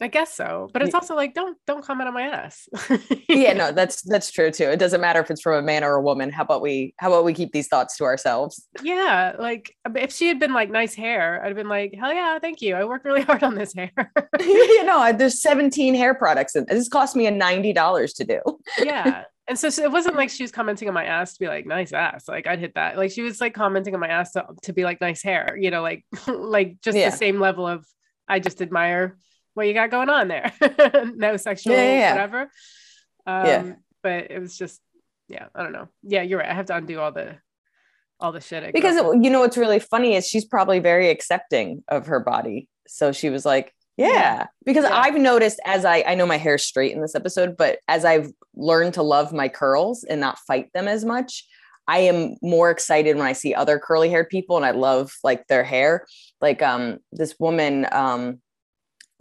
I 0.00 0.06
guess 0.06 0.32
so, 0.32 0.70
but 0.72 0.80
it's 0.82 0.94
also 0.94 1.16
like 1.16 1.34
don't 1.34 1.58
don't 1.66 1.84
comment 1.84 2.06
on 2.06 2.14
my 2.14 2.22
ass. 2.22 2.68
yeah, 3.28 3.52
no, 3.54 3.72
that's 3.72 4.02
that's 4.02 4.30
true 4.30 4.52
too. 4.52 4.64
It 4.70 4.78
doesn't 4.78 5.00
matter 5.00 5.20
if 5.20 5.28
it's 5.28 5.40
from 5.40 5.54
a 5.54 5.62
man 5.62 5.82
or 5.82 5.94
a 5.94 6.02
woman. 6.02 6.30
How 6.30 6.44
about 6.44 6.62
we 6.62 6.94
how 6.98 7.08
about 7.08 7.24
we 7.24 7.34
keep 7.34 7.50
these 7.50 7.66
thoughts 7.66 7.96
to 7.96 8.04
ourselves? 8.04 8.68
Yeah, 8.80 9.34
like 9.40 9.74
if 9.96 10.12
she 10.12 10.28
had 10.28 10.38
been 10.38 10.52
like 10.52 10.70
nice 10.70 10.94
hair, 10.94 11.42
I'd 11.42 11.48
have 11.48 11.56
been 11.56 11.68
like, 11.68 11.94
hell 11.98 12.14
yeah, 12.14 12.38
thank 12.38 12.62
you. 12.62 12.76
I 12.76 12.84
worked 12.84 13.04
really 13.04 13.22
hard 13.28 13.42
on 13.42 13.56
this 13.56 13.74
hair. 13.74 13.90
you 14.40 14.84
know, 14.84 15.12
there's 15.12 15.42
17 15.42 15.96
hair 15.96 16.14
products, 16.14 16.54
and 16.54 16.66
this 16.68 16.88
cost 16.88 17.16
me 17.16 17.26
a 17.26 17.32
ninety 17.32 17.72
dollars 17.72 18.12
to 18.14 18.24
do. 18.24 18.40
yeah, 18.78 19.24
and 19.48 19.58
so, 19.58 19.68
so, 19.68 19.82
it 19.82 19.90
wasn't 19.90 20.14
like 20.14 20.30
she 20.30 20.44
was 20.44 20.52
commenting 20.52 20.86
on 20.86 20.94
my 20.94 21.06
ass 21.06 21.32
to 21.32 21.40
be 21.40 21.48
like 21.48 21.66
nice 21.66 21.92
ass 21.92 22.28
like 22.28 22.46
i'd 22.46 22.58
hit 22.58 22.74
that 22.74 22.98
like 22.98 23.10
she 23.10 23.22
was 23.22 23.40
like 23.40 23.54
commenting 23.54 23.94
on 23.94 24.00
my 24.00 24.08
ass 24.08 24.32
to, 24.32 24.44
to 24.62 24.74
be 24.74 24.84
like 24.84 25.00
nice 25.00 25.22
hair 25.22 25.56
you 25.58 25.70
know 25.70 25.80
like 25.80 26.04
like 26.28 26.76
just 26.82 26.98
yeah. 26.98 27.08
the 27.08 27.16
same 27.16 27.40
level 27.40 27.66
of 27.66 27.86
i 28.28 28.38
just 28.38 28.60
admire 28.60 29.16
what 29.58 29.66
you 29.66 29.74
got 29.74 29.90
going 29.90 30.08
on 30.08 30.28
there 30.28 30.52
no 31.16 31.36
sexual 31.36 31.74
yeah, 31.74 31.98
yeah, 31.98 32.12
whatever 32.12 32.42
um 33.26 33.46
yeah. 33.46 33.72
but 34.04 34.30
it 34.30 34.38
was 34.38 34.56
just 34.56 34.80
yeah 35.26 35.46
i 35.52 35.64
don't 35.64 35.72
know 35.72 35.88
yeah 36.04 36.22
you're 36.22 36.38
right 36.38 36.48
i 36.48 36.54
have 36.54 36.66
to 36.66 36.76
undo 36.76 37.00
all 37.00 37.10
the 37.10 37.36
all 38.20 38.30
the 38.30 38.40
shit 38.40 38.72
because 38.72 38.96
it, 38.96 39.04
you 39.24 39.30
know 39.30 39.40
what's 39.40 39.56
really 39.56 39.80
funny 39.80 40.14
is 40.14 40.26
she's 40.26 40.44
probably 40.44 40.78
very 40.78 41.10
accepting 41.10 41.82
of 41.88 42.06
her 42.06 42.20
body 42.20 42.68
so 42.86 43.10
she 43.10 43.30
was 43.30 43.44
like 43.44 43.74
yeah, 43.96 44.06
yeah. 44.06 44.46
because 44.64 44.84
yeah. 44.84 44.96
i've 44.96 45.16
noticed 45.16 45.58
as 45.64 45.84
i 45.84 46.04
i 46.06 46.14
know 46.14 46.24
my 46.24 46.38
hair's 46.38 46.62
straight 46.62 46.92
in 46.92 47.00
this 47.00 47.16
episode 47.16 47.56
but 47.56 47.80
as 47.88 48.04
i've 48.04 48.30
learned 48.54 48.94
to 48.94 49.02
love 49.02 49.32
my 49.32 49.48
curls 49.48 50.04
and 50.04 50.20
not 50.20 50.38
fight 50.46 50.72
them 50.72 50.86
as 50.86 51.04
much 51.04 51.44
I 51.90 52.00
am 52.00 52.34
more 52.42 52.70
excited 52.70 53.16
when 53.16 53.26
I 53.26 53.32
see 53.32 53.54
other 53.54 53.78
curly 53.78 54.10
haired 54.10 54.28
people 54.28 54.58
and 54.58 54.66
I 54.66 54.72
love 54.72 55.10
like 55.24 55.46
their 55.46 55.64
hair. 55.64 56.04
Like 56.38 56.60
um 56.60 56.98
this 57.12 57.36
woman 57.40 57.86
um 57.90 58.42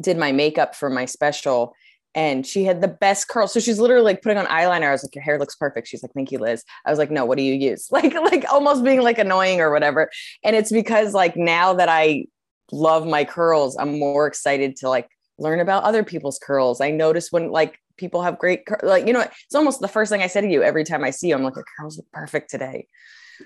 did 0.01 0.17
my 0.17 0.31
makeup 0.31 0.75
for 0.75 0.89
my 0.89 1.05
special 1.05 1.73
and 2.17 2.47
she 2.47 2.63
had 2.63 2.81
the 2.81 2.87
best 2.87 3.27
curls. 3.27 3.53
So 3.53 3.59
she's 3.59 3.79
literally 3.79 4.03
like 4.03 4.23
putting 4.23 4.39
on 4.39 4.47
eyeliner. 4.47 4.87
I 4.87 4.91
was 4.91 5.03
like, 5.03 5.13
your 5.13 5.23
hair 5.23 5.37
looks 5.37 5.55
perfect. 5.55 5.87
She's 5.87 6.01
like, 6.01 6.13
thank 6.13 6.31
you, 6.31 6.39
Liz. 6.39 6.63
I 6.83 6.89
was 6.89 6.97
like, 6.97 7.11
no, 7.11 7.25
what 7.25 7.37
do 7.37 7.43
you 7.43 7.53
use? 7.53 7.89
Like, 7.97 8.13
like 8.13 8.51
almost 8.51 8.83
being 8.83 9.01
like 9.01 9.19
annoying 9.19 9.59
or 9.59 9.71
whatever. 9.71 10.09
And 10.43 10.55
it's 10.55 10.71
because 10.71 11.13
like 11.13 11.37
now 11.37 11.73
that 11.73 11.89
I 11.89 12.25
love 12.71 13.05
my 13.07 13.23
curls, 13.23 13.77
I'm 13.77 13.99
more 13.99 14.25
excited 14.25 14.77
to 14.77 14.89
like 14.89 15.09
learn 15.37 15.59
about 15.59 15.83
other 15.83 16.03
people's 16.03 16.39
curls. 16.39 16.81
I 16.81 16.89
notice 16.89 17.31
when 17.31 17.51
like 17.51 17.79
people 17.97 18.23
have 18.23 18.39
great, 18.39 18.65
cur- 18.65 18.79
like, 18.81 19.05
you 19.05 19.13
know, 19.13 19.21
it's 19.21 19.55
almost 19.55 19.79
the 19.79 19.87
first 19.87 20.11
thing 20.11 20.21
I 20.21 20.27
say 20.27 20.41
to 20.41 20.47
you 20.47 20.63
every 20.63 20.83
time 20.83 21.03
I 21.03 21.11
see 21.11 21.29
you. 21.29 21.35
I'm 21.35 21.43
like, 21.43 21.55
your 21.55 21.65
curls 21.79 21.97
look 21.97 22.11
perfect 22.11 22.49
today. 22.49 22.87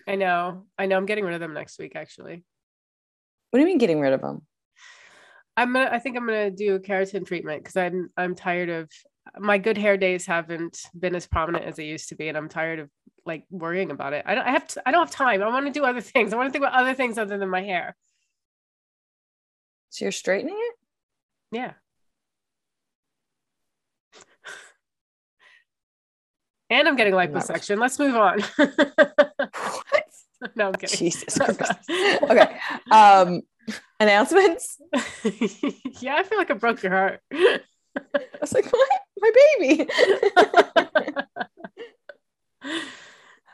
I 0.07 0.15
know. 0.15 0.65
I 0.77 0.85
know. 0.85 0.95
I'm 0.95 1.05
getting 1.05 1.25
rid 1.25 1.33
of 1.33 1.41
them 1.41 1.53
next 1.53 1.77
week, 1.79 1.93
actually. 1.95 2.43
What 3.49 3.57
do 3.57 3.61
you 3.61 3.65
mean 3.65 3.79
getting 3.79 3.99
rid 3.99 4.13
of 4.13 4.21
them? 4.21 4.43
I'm 5.61 5.73
gonna. 5.73 5.89
I 5.91 5.99
think 5.99 6.17
I'm 6.17 6.25
gonna 6.25 6.51
do 6.51 6.75
a 6.75 6.79
keratin 6.79 7.25
treatment 7.25 7.63
because 7.63 7.77
I'm. 7.77 8.09
I'm 8.17 8.35
tired 8.35 8.69
of 8.69 8.89
my 9.37 9.57
good 9.57 9.77
hair 9.77 9.97
days 9.97 10.25
haven't 10.25 10.79
been 10.97 11.15
as 11.15 11.27
prominent 11.27 11.65
as 11.65 11.75
they 11.75 11.85
used 11.85 12.09
to 12.09 12.15
be, 12.15 12.27
and 12.27 12.37
I'm 12.37 12.49
tired 12.49 12.79
of 12.79 12.89
like 13.25 13.45
worrying 13.51 13.91
about 13.91 14.13
it. 14.13 14.23
I 14.25 14.35
don't. 14.35 14.45
I 14.45 14.51
have. 14.51 14.67
To, 14.69 14.81
I 14.85 14.91
don't 14.91 15.05
have 15.05 15.11
time. 15.15 15.43
I 15.43 15.47
want 15.47 15.67
to 15.67 15.71
do 15.71 15.85
other 15.85 16.01
things. 16.01 16.33
I 16.33 16.37
want 16.37 16.49
to 16.49 16.51
think 16.51 16.63
about 16.63 16.79
other 16.79 16.93
things 16.93 17.17
other 17.17 17.37
than 17.37 17.49
my 17.49 17.61
hair. 17.61 17.95
So 19.89 20.05
you're 20.05 20.13
straightening 20.13 20.55
it? 20.57 20.75
Yeah. 21.51 21.73
And 26.69 26.87
I'm 26.87 26.95
getting 26.95 27.13
liposuction. 27.13 27.77
Let's 27.77 27.99
move 27.99 28.15
on. 28.15 28.39
what? 28.55 30.05
no, 30.55 30.69
I'm 30.69 30.73
kidding. 30.73 30.97
Jesus 30.97 31.37
Christ. 31.57 31.89
Okay. 31.89 32.57
Um, 32.89 33.41
announcements. 33.99 34.77
yeah, 36.01 36.15
I 36.15 36.23
feel 36.23 36.37
like 36.37 36.51
I 36.51 36.55
broke 36.55 36.83
your 36.83 36.91
heart. 36.91 37.21
I 37.31 37.59
was 38.39 38.53
like, 38.53 38.71
what? 38.71 38.89
My 39.19 39.31
baby. 39.59 39.89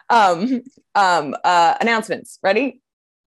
um, 0.09 0.63
um, 0.95 1.35
uh, 1.43 1.75
announcements. 1.81 2.39
Ready? 2.41 2.81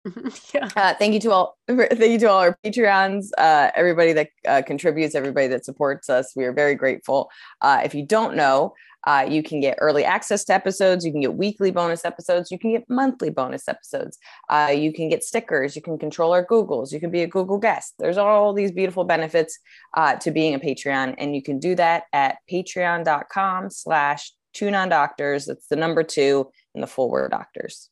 yeah. 0.54 0.68
Uh, 0.76 0.94
thank 0.94 1.12
you 1.12 1.20
to 1.20 1.30
all. 1.30 1.58
Thank 1.68 2.00
you 2.00 2.18
to 2.20 2.30
all 2.30 2.38
our 2.38 2.58
Patreons, 2.64 3.28
uh, 3.36 3.70
everybody 3.74 4.12
that 4.14 4.30
uh, 4.48 4.62
contributes, 4.62 5.14
everybody 5.14 5.48
that 5.48 5.64
supports 5.64 6.08
us. 6.08 6.32
We 6.34 6.44
are 6.44 6.52
very 6.52 6.74
grateful. 6.74 7.30
Uh, 7.60 7.82
if 7.84 7.94
you 7.94 8.06
don't 8.06 8.34
know, 8.34 8.74
uh, 9.06 9.26
you 9.28 9.42
can 9.42 9.60
get 9.60 9.78
early 9.80 10.04
access 10.04 10.44
to 10.44 10.54
episodes. 10.54 11.04
You 11.04 11.12
can 11.12 11.20
get 11.20 11.34
weekly 11.34 11.70
bonus 11.70 12.04
episodes. 12.04 12.50
You 12.50 12.58
can 12.58 12.72
get 12.72 12.88
monthly 12.88 13.30
bonus 13.30 13.68
episodes. 13.68 14.18
Uh, 14.48 14.72
you 14.74 14.92
can 14.92 15.08
get 15.08 15.24
stickers. 15.24 15.74
You 15.74 15.82
can 15.82 15.98
control 15.98 16.32
our 16.32 16.44
Googles. 16.44 16.92
You 16.92 17.00
can 17.00 17.10
be 17.10 17.22
a 17.22 17.26
Google 17.26 17.58
guest. 17.58 17.94
There's 17.98 18.18
all 18.18 18.52
these 18.52 18.72
beautiful 18.72 19.04
benefits 19.04 19.58
uh, 19.96 20.16
to 20.16 20.30
being 20.30 20.54
a 20.54 20.58
Patreon, 20.58 21.14
and 21.18 21.34
you 21.34 21.42
can 21.42 21.58
do 21.58 21.74
that 21.76 22.04
at 22.12 22.38
Patreon.com/slash 22.50 24.32
Two 24.52 24.70
Non 24.70 24.88
Doctors. 24.88 25.46
That's 25.46 25.66
the 25.68 25.76
number 25.76 26.02
two 26.02 26.50
and 26.74 26.82
the 26.82 26.88
full 26.88 27.10
word 27.10 27.30
doctors. 27.30 27.88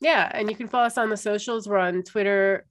Yeah, 0.00 0.30
and 0.32 0.48
you 0.48 0.56
can 0.56 0.68
follow 0.68 0.86
us 0.86 0.98
on 0.98 1.10
the 1.10 1.16
socials. 1.16 1.68
We're 1.68 1.78
on 1.78 2.02
Twitter, 2.02 2.66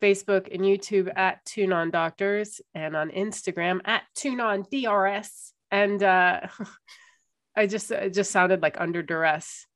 Facebook, 0.00 0.52
and 0.52 0.62
YouTube 0.62 1.12
at 1.16 1.44
Two 1.44 1.66
Doctors, 1.90 2.60
and 2.74 2.96
on 2.96 3.10
Instagram 3.10 3.80
at 3.84 4.02
Two 4.14 4.36
DRS. 4.36 5.52
And 5.70 6.02
uh, 6.02 6.40
I 7.58 7.66
just 7.66 7.90
it 7.90 8.14
just 8.14 8.30
sounded 8.30 8.62
like 8.62 8.80
under 8.80 9.02
duress. 9.02 9.66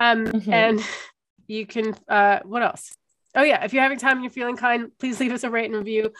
Um, 0.00 0.26
mm-hmm. 0.26 0.52
and 0.52 0.84
you 1.46 1.66
can 1.66 1.94
uh, 2.08 2.40
what 2.44 2.62
else? 2.62 2.94
Oh 3.34 3.42
yeah, 3.42 3.64
if 3.64 3.72
you're 3.72 3.82
having 3.82 3.98
time 3.98 4.18
and 4.18 4.22
you're 4.22 4.30
feeling 4.30 4.56
kind, 4.56 4.92
please 4.98 5.18
leave 5.18 5.32
us 5.32 5.44
a 5.44 5.50
rate 5.50 5.66
and 5.66 5.74
review 5.74 6.12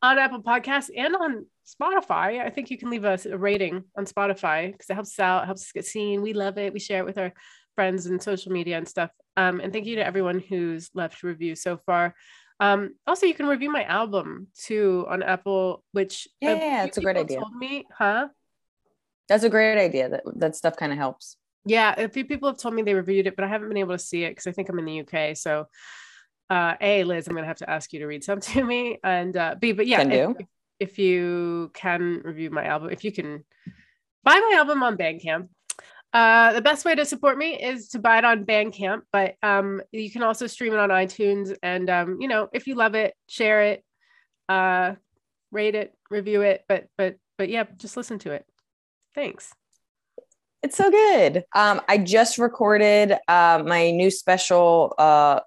on 0.00 0.18
Apple 0.18 0.42
Podcasts 0.42 0.90
and 0.96 1.16
on 1.16 1.46
Spotify. 1.66 2.40
I 2.40 2.50
think 2.50 2.70
you 2.70 2.78
can 2.78 2.88
leave 2.88 3.04
us 3.04 3.26
a 3.26 3.36
rating 3.36 3.84
on 3.96 4.06
Spotify 4.06 4.70
because 4.70 4.88
it 4.88 4.94
helps 4.94 5.18
us 5.18 5.20
out, 5.20 5.46
helps 5.46 5.62
us 5.62 5.72
get 5.72 5.86
seen. 5.86 6.22
We 6.22 6.34
love 6.34 6.58
it. 6.58 6.72
We 6.72 6.78
share 6.78 7.00
it 7.00 7.04
with 7.04 7.18
our 7.18 7.32
friends 7.74 8.06
and 8.06 8.22
social 8.22 8.52
media 8.52 8.78
and 8.78 8.86
stuff. 8.86 9.10
Um, 9.36 9.60
and 9.60 9.72
thank 9.72 9.86
you 9.86 9.96
to 9.96 10.06
everyone 10.06 10.38
who's 10.38 10.90
left 10.94 11.22
review 11.24 11.56
so 11.56 11.78
far. 11.78 12.14
Um, 12.60 12.94
also, 13.08 13.26
you 13.26 13.34
can 13.34 13.46
review 13.46 13.72
my 13.72 13.82
album 13.84 14.46
too 14.56 15.04
on 15.08 15.22
Apple, 15.22 15.82
which 15.90 16.28
yeah, 16.40 16.54
yeah 16.54 16.84
it's 16.84 16.98
a 16.98 17.00
great 17.00 17.16
idea. 17.16 17.40
Told 17.40 17.56
me, 17.56 17.86
huh? 17.92 18.28
That's 19.32 19.44
a 19.44 19.48
great 19.48 19.82
idea. 19.82 20.10
That 20.10 20.24
that 20.36 20.56
stuff 20.56 20.76
kind 20.76 20.92
of 20.92 20.98
helps. 20.98 21.38
Yeah, 21.64 21.94
a 21.96 22.08
few 22.08 22.26
people 22.26 22.50
have 22.50 22.58
told 22.58 22.74
me 22.74 22.82
they 22.82 22.92
reviewed 22.92 23.26
it, 23.26 23.34
but 23.34 23.46
I 23.46 23.48
haven't 23.48 23.68
been 23.68 23.78
able 23.78 23.94
to 23.94 23.98
see 23.98 24.24
it 24.24 24.32
because 24.32 24.46
I 24.46 24.52
think 24.52 24.68
I'm 24.68 24.78
in 24.78 24.84
the 24.84 25.00
UK. 25.00 25.34
So, 25.38 25.68
uh, 26.50 26.74
a 26.78 27.04
Liz, 27.04 27.28
I'm 27.28 27.34
gonna 27.34 27.46
have 27.46 27.56
to 27.58 27.70
ask 27.70 27.94
you 27.94 28.00
to 28.00 28.06
read 28.06 28.22
some 28.22 28.40
to 28.52 28.62
me, 28.62 28.98
and 29.02 29.34
uh, 29.34 29.54
B, 29.58 29.72
but 29.72 29.86
yeah, 29.86 30.02
if, 30.02 30.36
if 30.78 30.98
you 30.98 31.70
can 31.72 32.20
review 32.22 32.50
my 32.50 32.66
album, 32.66 32.90
if 32.90 33.04
you 33.04 33.12
can 33.12 33.42
buy 34.22 34.34
my 34.34 34.56
album 34.58 34.82
on 34.82 34.98
Bandcamp, 34.98 35.48
uh, 36.12 36.52
the 36.52 36.60
best 36.60 36.84
way 36.84 36.94
to 36.94 37.06
support 37.06 37.38
me 37.38 37.58
is 37.58 37.88
to 37.88 37.98
buy 37.98 38.18
it 38.18 38.26
on 38.26 38.44
Bandcamp, 38.44 39.00
but 39.14 39.36
um, 39.42 39.80
you 39.92 40.10
can 40.10 40.22
also 40.22 40.46
stream 40.46 40.74
it 40.74 40.78
on 40.78 40.90
iTunes. 40.90 41.56
And 41.62 41.88
um, 41.88 42.18
you 42.20 42.28
know, 42.28 42.50
if 42.52 42.66
you 42.66 42.74
love 42.74 42.94
it, 42.94 43.14
share 43.28 43.62
it, 43.62 43.84
uh, 44.50 44.96
rate 45.50 45.74
it, 45.74 45.94
review 46.10 46.42
it. 46.42 46.64
But 46.68 46.88
but 46.98 47.16
but 47.38 47.48
yeah, 47.48 47.64
just 47.78 47.96
listen 47.96 48.18
to 48.20 48.32
it. 48.32 48.44
Thanks. 49.14 49.52
It's 50.62 50.76
so 50.76 50.90
good. 50.90 51.44
Um, 51.54 51.80
I 51.88 51.98
just 51.98 52.38
recorded 52.38 53.16
uh, 53.28 53.62
my 53.66 53.90
new 53.90 54.10
special 54.10 54.94
uh, 54.96 55.40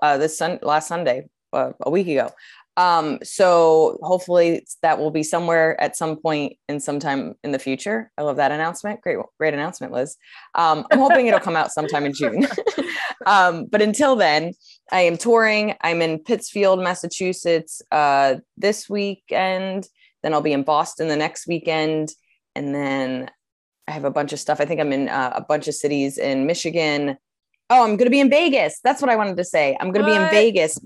uh, 0.00 0.18
this 0.18 0.38
sun 0.38 0.58
last 0.62 0.88
Sunday, 0.88 1.28
uh, 1.52 1.72
a 1.80 1.90
week 1.90 2.08
ago. 2.08 2.30
Um, 2.76 3.18
so 3.22 3.98
hopefully 4.02 4.66
that 4.80 4.98
will 4.98 5.10
be 5.10 5.22
somewhere 5.22 5.78
at 5.80 5.96
some 5.96 6.16
point 6.16 6.56
in 6.68 6.80
some 6.80 6.98
time 6.98 7.34
in 7.44 7.52
the 7.52 7.58
future. 7.58 8.10
I 8.16 8.22
love 8.22 8.36
that 8.36 8.50
announcement. 8.50 9.02
Great, 9.02 9.18
great 9.38 9.52
announcement, 9.52 9.92
Liz. 9.92 10.16
Um, 10.54 10.86
I'm 10.90 10.98
hoping 10.98 11.26
it'll 11.26 11.40
come 11.40 11.56
out 11.56 11.72
sometime 11.72 12.06
in 12.06 12.14
June. 12.14 12.46
um, 13.26 13.66
but 13.66 13.82
until 13.82 14.16
then, 14.16 14.54
I 14.90 15.02
am 15.02 15.18
touring. 15.18 15.74
I'm 15.82 16.00
in 16.00 16.18
Pittsfield, 16.18 16.80
Massachusetts 16.82 17.82
uh, 17.92 18.36
this 18.56 18.88
weekend. 18.88 19.86
Then 20.22 20.32
I'll 20.32 20.40
be 20.40 20.52
in 20.52 20.62
Boston 20.62 21.08
the 21.08 21.16
next 21.16 21.46
weekend, 21.46 22.12
and 22.54 22.74
then 22.74 23.30
I 23.88 23.92
have 23.92 24.04
a 24.04 24.10
bunch 24.10 24.32
of 24.32 24.40
stuff. 24.40 24.60
I 24.60 24.64
think 24.64 24.80
I'm 24.80 24.92
in 24.92 25.08
uh, 25.08 25.32
a 25.34 25.42
bunch 25.42 25.68
of 25.68 25.74
cities 25.74 26.18
in 26.18 26.46
Michigan. 26.46 27.16
Oh, 27.70 27.82
I'm 27.82 27.96
going 27.96 28.06
to 28.06 28.10
be 28.10 28.20
in 28.20 28.30
Vegas. 28.30 28.80
That's 28.84 29.00
what 29.00 29.10
I 29.10 29.16
wanted 29.16 29.36
to 29.38 29.44
say. 29.44 29.76
I'm 29.80 29.90
going 29.92 30.04
to 30.04 30.10
be 30.10 30.16
in 30.16 30.28
Vegas 30.30 30.78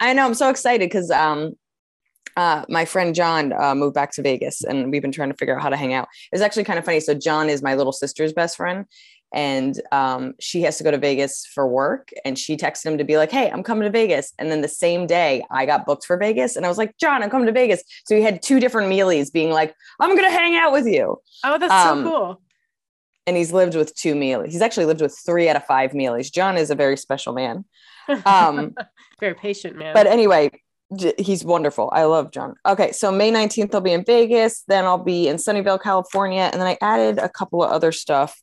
I 0.00 0.14
know. 0.14 0.24
I'm 0.24 0.34
so 0.34 0.48
excited 0.48 0.88
because 0.88 1.10
um, 1.10 1.56
uh, 2.36 2.64
my 2.68 2.86
friend 2.86 3.14
John 3.14 3.52
uh, 3.52 3.74
moved 3.74 3.94
back 3.94 4.12
to 4.12 4.22
Vegas 4.22 4.64
and 4.64 4.90
we've 4.90 5.02
been 5.02 5.12
trying 5.12 5.28
to 5.28 5.36
figure 5.36 5.54
out 5.54 5.62
how 5.62 5.68
to 5.68 5.76
hang 5.76 5.92
out. 5.92 6.08
It's 6.32 6.42
actually 6.42 6.64
kind 6.64 6.78
of 6.78 6.86
funny. 6.86 7.00
So, 7.00 7.14
John 7.14 7.50
is 7.50 7.62
my 7.62 7.74
little 7.74 7.92
sister's 7.92 8.32
best 8.32 8.56
friend 8.56 8.86
and 9.32 9.80
um, 9.92 10.34
she 10.40 10.62
has 10.62 10.78
to 10.78 10.84
go 10.84 10.90
to 10.90 10.98
Vegas 10.98 11.46
for 11.46 11.66
work. 11.66 12.10
And 12.24 12.38
she 12.38 12.56
texted 12.56 12.86
him 12.86 12.98
to 12.98 13.04
be 13.04 13.16
like, 13.16 13.30
Hey, 13.30 13.50
I'm 13.50 13.62
coming 13.62 13.84
to 13.84 13.90
Vegas. 13.90 14.32
And 14.38 14.50
then 14.50 14.60
the 14.60 14.68
same 14.68 15.06
day 15.06 15.44
I 15.50 15.66
got 15.66 15.86
booked 15.86 16.04
for 16.04 16.16
Vegas 16.16 16.56
and 16.56 16.64
I 16.64 16.68
was 16.68 16.78
like, 16.78 16.96
John, 16.98 17.22
I'm 17.22 17.30
coming 17.30 17.46
to 17.46 17.52
Vegas. 17.52 17.82
So, 18.06 18.16
he 18.16 18.22
had 18.22 18.42
two 18.42 18.60
different 18.60 18.90
Mieles 18.90 19.32
being 19.32 19.50
like, 19.50 19.74
I'm 20.00 20.16
going 20.16 20.28
to 20.28 20.36
hang 20.36 20.56
out 20.56 20.72
with 20.72 20.86
you. 20.86 21.20
Oh, 21.44 21.58
that's 21.58 21.72
um, 21.72 22.04
so 22.04 22.10
cool. 22.10 22.42
And 23.26 23.36
he's 23.36 23.52
lived 23.52 23.76
with 23.76 23.94
two 23.94 24.14
Mieles. 24.14 24.50
He's 24.50 24.62
actually 24.62 24.86
lived 24.86 25.00
with 25.00 25.16
three 25.24 25.48
out 25.48 25.56
of 25.56 25.64
five 25.64 25.92
Mieles. 25.92 26.32
John 26.32 26.56
is 26.56 26.70
a 26.70 26.74
very 26.74 26.96
special 26.96 27.32
man. 27.32 27.64
Um, 28.24 28.74
very 29.20 29.34
patient 29.34 29.76
man. 29.76 29.94
But 29.94 30.06
anyway, 30.06 30.50
he's 31.18 31.44
wonderful. 31.44 31.90
I 31.92 32.04
love 32.04 32.32
John. 32.32 32.54
Okay, 32.66 32.92
so 32.92 33.12
May 33.12 33.30
19th 33.30 33.74
I'll 33.74 33.80
be 33.80 33.92
in 33.92 34.04
Vegas, 34.04 34.64
then 34.66 34.84
I'll 34.84 34.98
be 34.98 35.28
in 35.28 35.36
Sunnyvale, 35.36 35.80
California, 35.80 36.50
and 36.52 36.60
then 36.60 36.66
I 36.66 36.76
added 36.80 37.18
a 37.18 37.28
couple 37.28 37.62
of 37.62 37.70
other 37.70 37.92
stuff. 37.92 38.40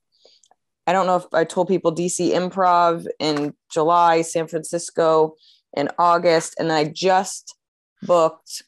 I 0.88 0.94
don't 0.94 1.06
know 1.06 1.18
if 1.18 1.26
I 1.34 1.44
told 1.44 1.68
people 1.68 1.94
DC 1.94 2.32
Improv 2.32 3.06
in 3.20 3.54
July, 3.70 4.22
San 4.22 4.48
Francisco 4.48 5.36
in 5.76 5.90
August, 6.00 6.56
and 6.58 6.70
then 6.70 6.78
I 6.78 6.86
just 6.86 7.56
booked 8.04 8.64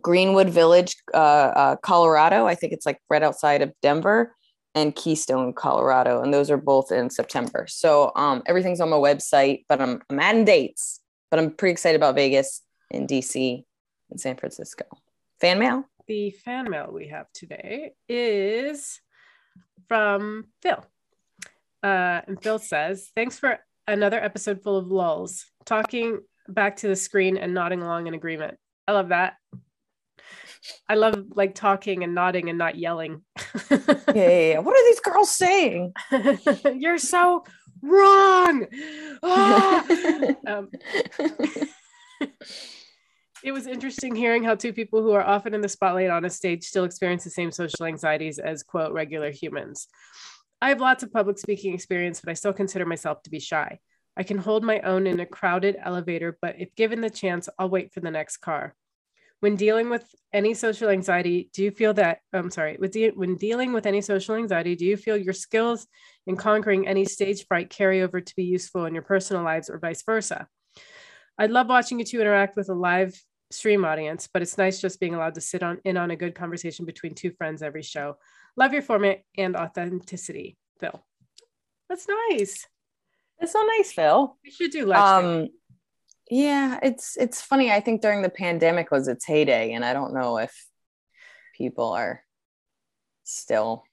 Greenwood 0.00 0.48
Village, 0.48 0.96
uh, 1.12 1.16
uh, 1.16 1.76
Colorado. 1.76 2.46
I 2.46 2.54
think 2.54 2.72
it's 2.72 2.86
like 2.86 3.00
right 3.10 3.24
outside 3.24 3.60
of 3.60 3.72
Denver 3.82 4.36
and 4.76 4.94
Keystone, 4.94 5.52
Colorado, 5.52 6.22
and 6.22 6.32
those 6.32 6.50
are 6.50 6.56
both 6.56 6.92
in 6.92 7.10
September. 7.10 7.66
So 7.68 8.12
um, 8.14 8.42
everything's 8.46 8.80
on 8.80 8.90
my 8.90 8.96
website, 8.96 9.64
but 9.68 9.80
I'm 9.80 10.02
I'm 10.08 10.20
adding 10.20 10.44
dates. 10.44 11.00
But 11.30 11.40
I'm 11.40 11.50
pretty 11.50 11.72
excited 11.72 11.96
about 11.96 12.14
Vegas 12.14 12.62
and 12.92 13.08
DC 13.08 13.64
and 14.10 14.20
San 14.20 14.36
Francisco. 14.36 14.84
Fan 15.40 15.58
mail. 15.58 15.84
The 16.06 16.30
fan 16.30 16.70
mail 16.70 16.90
we 16.92 17.08
have 17.08 17.26
today 17.32 17.94
is 18.08 19.00
from 19.88 20.44
Phil. 20.62 20.84
Uh, 21.82 22.20
and 22.26 22.42
Phil 22.42 22.58
says, 22.58 23.10
"Thanks 23.14 23.38
for 23.38 23.58
another 23.86 24.22
episode 24.22 24.62
full 24.62 24.76
of 24.76 24.88
lulls, 24.88 25.46
talking 25.64 26.20
back 26.48 26.76
to 26.76 26.88
the 26.88 26.96
screen 26.96 27.36
and 27.36 27.54
nodding 27.54 27.82
along 27.82 28.06
in 28.06 28.14
agreement. 28.14 28.58
I 28.86 28.92
love 28.92 29.08
that. 29.08 29.34
I 30.88 30.94
love 30.94 31.26
like 31.34 31.54
talking 31.54 32.02
and 32.02 32.14
nodding 32.14 32.48
and 32.48 32.58
not 32.58 32.76
yelling. 32.76 33.22
yeah, 33.70 33.78
yeah, 34.14 34.40
yeah, 34.50 34.58
What 34.58 34.76
are 34.76 34.84
these 34.84 35.00
girls 35.00 35.30
saying? 35.30 35.92
You're 36.74 36.98
so 36.98 37.44
wrong. 37.82 38.66
Ah! 39.22 39.86
um, 40.46 40.70
it 43.44 43.52
was 43.52 43.66
interesting 43.66 44.16
hearing 44.16 44.42
how 44.42 44.56
two 44.56 44.72
people 44.72 45.02
who 45.02 45.12
are 45.12 45.24
often 45.24 45.54
in 45.54 45.60
the 45.60 45.68
spotlight 45.68 46.10
on 46.10 46.24
a 46.24 46.30
stage 46.30 46.64
still 46.64 46.84
experience 46.84 47.22
the 47.22 47.30
same 47.30 47.52
social 47.52 47.86
anxieties 47.86 48.38
as 48.40 48.64
quote 48.64 48.92
regular 48.92 49.30
humans. 49.30 49.86
I 50.60 50.70
have 50.70 50.80
lots 50.80 51.02
of 51.02 51.12
public 51.12 51.38
speaking 51.38 51.74
experience, 51.74 52.20
but 52.20 52.30
I 52.30 52.34
still 52.34 52.52
consider 52.52 52.86
myself 52.86 53.22
to 53.22 53.30
be 53.30 53.40
shy. 53.40 53.78
I 54.16 54.22
can 54.22 54.38
hold 54.38 54.64
my 54.64 54.80
own 54.80 55.06
in 55.06 55.20
a 55.20 55.26
crowded 55.26 55.76
elevator, 55.82 56.38
but 56.40 56.56
if 56.58 56.74
given 56.74 57.02
the 57.02 57.10
chance, 57.10 57.48
I'll 57.58 57.68
wait 57.68 57.92
for 57.92 58.00
the 58.00 58.10
next 58.10 58.38
car. 58.38 58.74
When 59.40 59.56
dealing 59.56 59.90
with 59.90 60.06
any 60.36 60.52
social 60.52 60.90
anxiety 60.90 61.48
do 61.54 61.62
you 61.62 61.70
feel 61.70 61.94
that 61.94 62.18
oh, 62.34 62.38
i'm 62.38 62.50
sorry 62.50 62.76
with 62.78 62.92
de- 62.92 63.10
when 63.10 63.36
dealing 63.36 63.72
with 63.72 63.86
any 63.86 64.02
social 64.02 64.34
anxiety 64.34 64.76
do 64.76 64.84
you 64.84 64.96
feel 64.96 65.16
your 65.16 65.32
skills 65.32 65.86
in 66.26 66.36
conquering 66.36 66.86
any 66.86 67.06
stage 67.06 67.46
fright 67.46 67.70
carry 67.70 68.02
over 68.02 68.20
to 68.20 68.36
be 68.36 68.44
useful 68.44 68.84
in 68.84 68.92
your 68.92 69.02
personal 69.02 69.42
lives 69.42 69.70
or 69.70 69.78
vice 69.78 70.02
versa? 70.02 70.46
I'd 71.38 71.50
love 71.50 71.68
watching 71.68 71.98
you 71.98 72.04
two 72.04 72.20
interact 72.20 72.54
with 72.54 72.68
a 72.68 72.74
live 72.74 73.18
stream 73.50 73.84
audience 73.84 74.28
but 74.30 74.42
it's 74.42 74.58
nice 74.58 74.80
just 74.80 75.00
being 75.00 75.14
allowed 75.14 75.36
to 75.36 75.40
sit 75.40 75.62
on 75.62 75.78
in 75.84 75.96
on 75.96 76.10
a 76.10 76.16
good 76.16 76.34
conversation 76.34 76.84
between 76.84 77.14
two 77.14 77.30
friends 77.30 77.62
every 77.62 77.82
show 77.82 78.16
love 78.56 78.72
your 78.72 78.82
format 78.82 79.22
and 79.36 79.56
authenticity 79.56 80.56
phil 80.80 81.04
that's 81.88 82.06
nice 82.30 82.66
that's 83.38 83.52
so 83.52 83.60
nice 83.76 83.92
phil 83.92 84.36
we 84.44 84.50
should 84.50 84.70
do 84.70 84.86
live 84.86 84.98
um 84.98 85.48
yeah 86.30 86.78
it's 86.82 87.16
it's 87.16 87.40
funny 87.40 87.70
i 87.70 87.80
think 87.80 88.00
during 88.00 88.22
the 88.22 88.28
pandemic 88.30 88.90
was 88.90 89.08
its 89.08 89.24
heyday 89.24 89.72
and 89.72 89.84
i 89.84 89.92
don't 89.92 90.14
know 90.14 90.38
if 90.38 90.52
people 91.56 91.90
are 91.92 92.22
still 93.24 93.84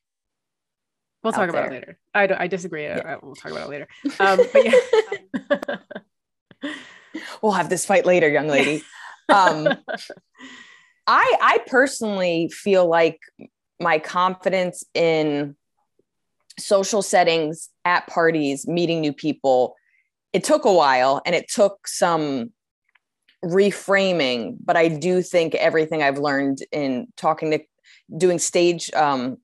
We'll 1.24 1.32
talk 1.32 1.50
about 1.50 1.70
there. 1.70 1.78
it 1.78 1.80
later. 1.80 2.00
I 2.14 2.28
don't, 2.28 2.42
I 2.42 2.48
disagree. 2.48 2.84
Yeah. 2.84 3.16
We'll 3.22 3.36
talk 3.36 3.52
about 3.52 3.68
it 3.68 3.70
later. 3.70 3.88
Um, 4.20 4.40
but 4.52 4.66
yeah. 6.64 6.72
we'll 7.42 7.54
have 7.54 7.70
this 7.70 7.86
fight 7.86 8.06
later, 8.06 8.28
young 8.28 8.48
lady. 8.48 8.84
Um, 9.30 9.68
I 11.08 11.38
I 11.42 11.60
personally 11.66 12.50
feel 12.50 12.88
like 12.88 13.20
my 13.84 14.00
confidence 14.00 14.84
in 14.94 15.56
social 16.58 17.02
settings, 17.02 17.70
at 17.86 18.08
parties, 18.08 18.68
meeting 18.68 19.02
new 19.02 19.14
people, 19.14 19.76
it 20.32 20.44
took 20.44 20.66
a 20.66 20.74
while 20.74 21.22
and 21.26 21.36
it 21.36 21.50
took 21.50 21.88
some 21.88 22.52
reframing, 23.44 24.56
but 24.64 24.78
I 24.78 24.88
do 24.88 25.22
think 25.22 25.54
everything 25.56 26.02
I've 26.02 26.18
learned 26.18 26.60
in 26.72 27.08
talking 27.18 27.52
to 27.52 27.60
doing 28.18 28.40
stage 28.40 28.92
um, 28.94 29.38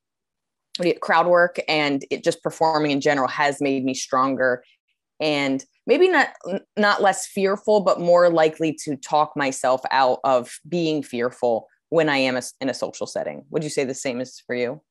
crowd 1.01 1.27
work 1.27 1.59
and 1.67 2.05
it 2.09 2.23
just 2.23 2.41
performing 2.41 2.91
in 2.91 3.01
general 3.01 3.27
has 3.27 3.61
made 3.61 3.83
me 3.83 3.93
stronger 3.93 4.63
and 5.19 5.65
maybe 5.85 6.07
not 6.07 6.29
not 6.77 7.01
less 7.01 7.27
fearful 7.27 7.81
but 7.81 7.99
more 7.99 8.29
likely 8.29 8.73
to 8.85 8.95
talk 8.95 9.35
myself 9.35 9.81
out 9.91 10.19
of 10.23 10.59
being 10.69 11.03
fearful 11.03 11.67
when 11.89 12.09
i 12.09 12.17
am 12.17 12.37
a, 12.37 12.41
in 12.61 12.69
a 12.69 12.73
social 12.73 13.07
setting 13.07 13.45
would 13.49 13.63
you 13.63 13.69
say 13.69 13.83
the 13.83 13.93
same 13.93 14.21
is 14.21 14.41
for 14.45 14.55
you 14.55 14.81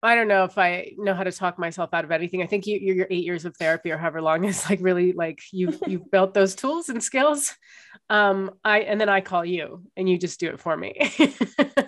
I 0.00 0.14
don't 0.14 0.28
know 0.28 0.44
if 0.44 0.56
I 0.56 0.92
know 0.96 1.12
how 1.12 1.24
to 1.24 1.32
talk 1.32 1.58
myself 1.58 1.90
out 1.92 2.04
of 2.04 2.12
anything. 2.12 2.40
I 2.40 2.46
think 2.46 2.66
you, 2.68 2.78
your 2.78 3.08
eight 3.10 3.24
years 3.24 3.44
of 3.44 3.56
therapy 3.56 3.90
or 3.90 3.98
however 3.98 4.22
long 4.22 4.44
is 4.44 4.68
like 4.70 4.78
really 4.80 5.12
like 5.12 5.40
you've 5.52 5.80
you've 5.86 6.08
built 6.10 6.34
those 6.34 6.54
tools 6.54 6.88
and 6.88 7.02
skills. 7.02 7.54
Um, 8.08 8.52
I 8.64 8.80
and 8.80 9.00
then 9.00 9.08
I 9.08 9.20
call 9.20 9.44
you 9.44 9.82
and 9.96 10.08
you 10.08 10.16
just 10.16 10.38
do 10.38 10.48
it 10.50 10.60
for 10.60 10.76
me. 10.76 10.94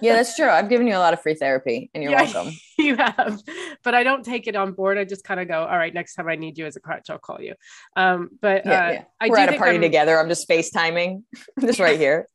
yeah, 0.00 0.14
that's 0.14 0.34
true. 0.34 0.48
I've 0.48 0.68
given 0.68 0.88
you 0.88 0.96
a 0.96 0.98
lot 0.98 1.14
of 1.14 1.22
free 1.22 1.34
therapy 1.34 1.88
and 1.94 2.02
you're 2.02 2.12
yeah, 2.12 2.22
welcome. 2.22 2.52
You 2.80 2.96
have, 2.96 3.42
but 3.84 3.94
I 3.94 4.02
don't 4.02 4.24
take 4.24 4.46
it 4.46 4.56
on 4.56 4.72
board. 4.72 4.96
I 4.96 5.04
just 5.04 5.22
kind 5.22 5.38
of 5.38 5.46
go, 5.46 5.64
all 5.64 5.76
right, 5.76 5.92
next 5.92 6.14
time 6.14 6.28
I 6.28 6.36
need 6.36 6.56
you 6.56 6.64
as 6.64 6.76
a 6.76 6.80
crutch, 6.80 7.10
I'll 7.10 7.18
call 7.18 7.42
you. 7.42 7.54
Um, 7.94 8.30
but 8.40 8.64
yeah, 8.64 8.86
uh, 8.86 8.90
yeah. 8.90 9.28
We're 9.28 9.36
at 9.36 9.54
a 9.54 9.58
party 9.58 9.76
I'm, 9.76 9.82
together. 9.82 10.18
I'm 10.18 10.30
just 10.30 10.48
FaceTiming. 10.48 11.22
I'm 11.58 11.66
just 11.66 11.78
right 11.78 11.98
here. 11.98 12.26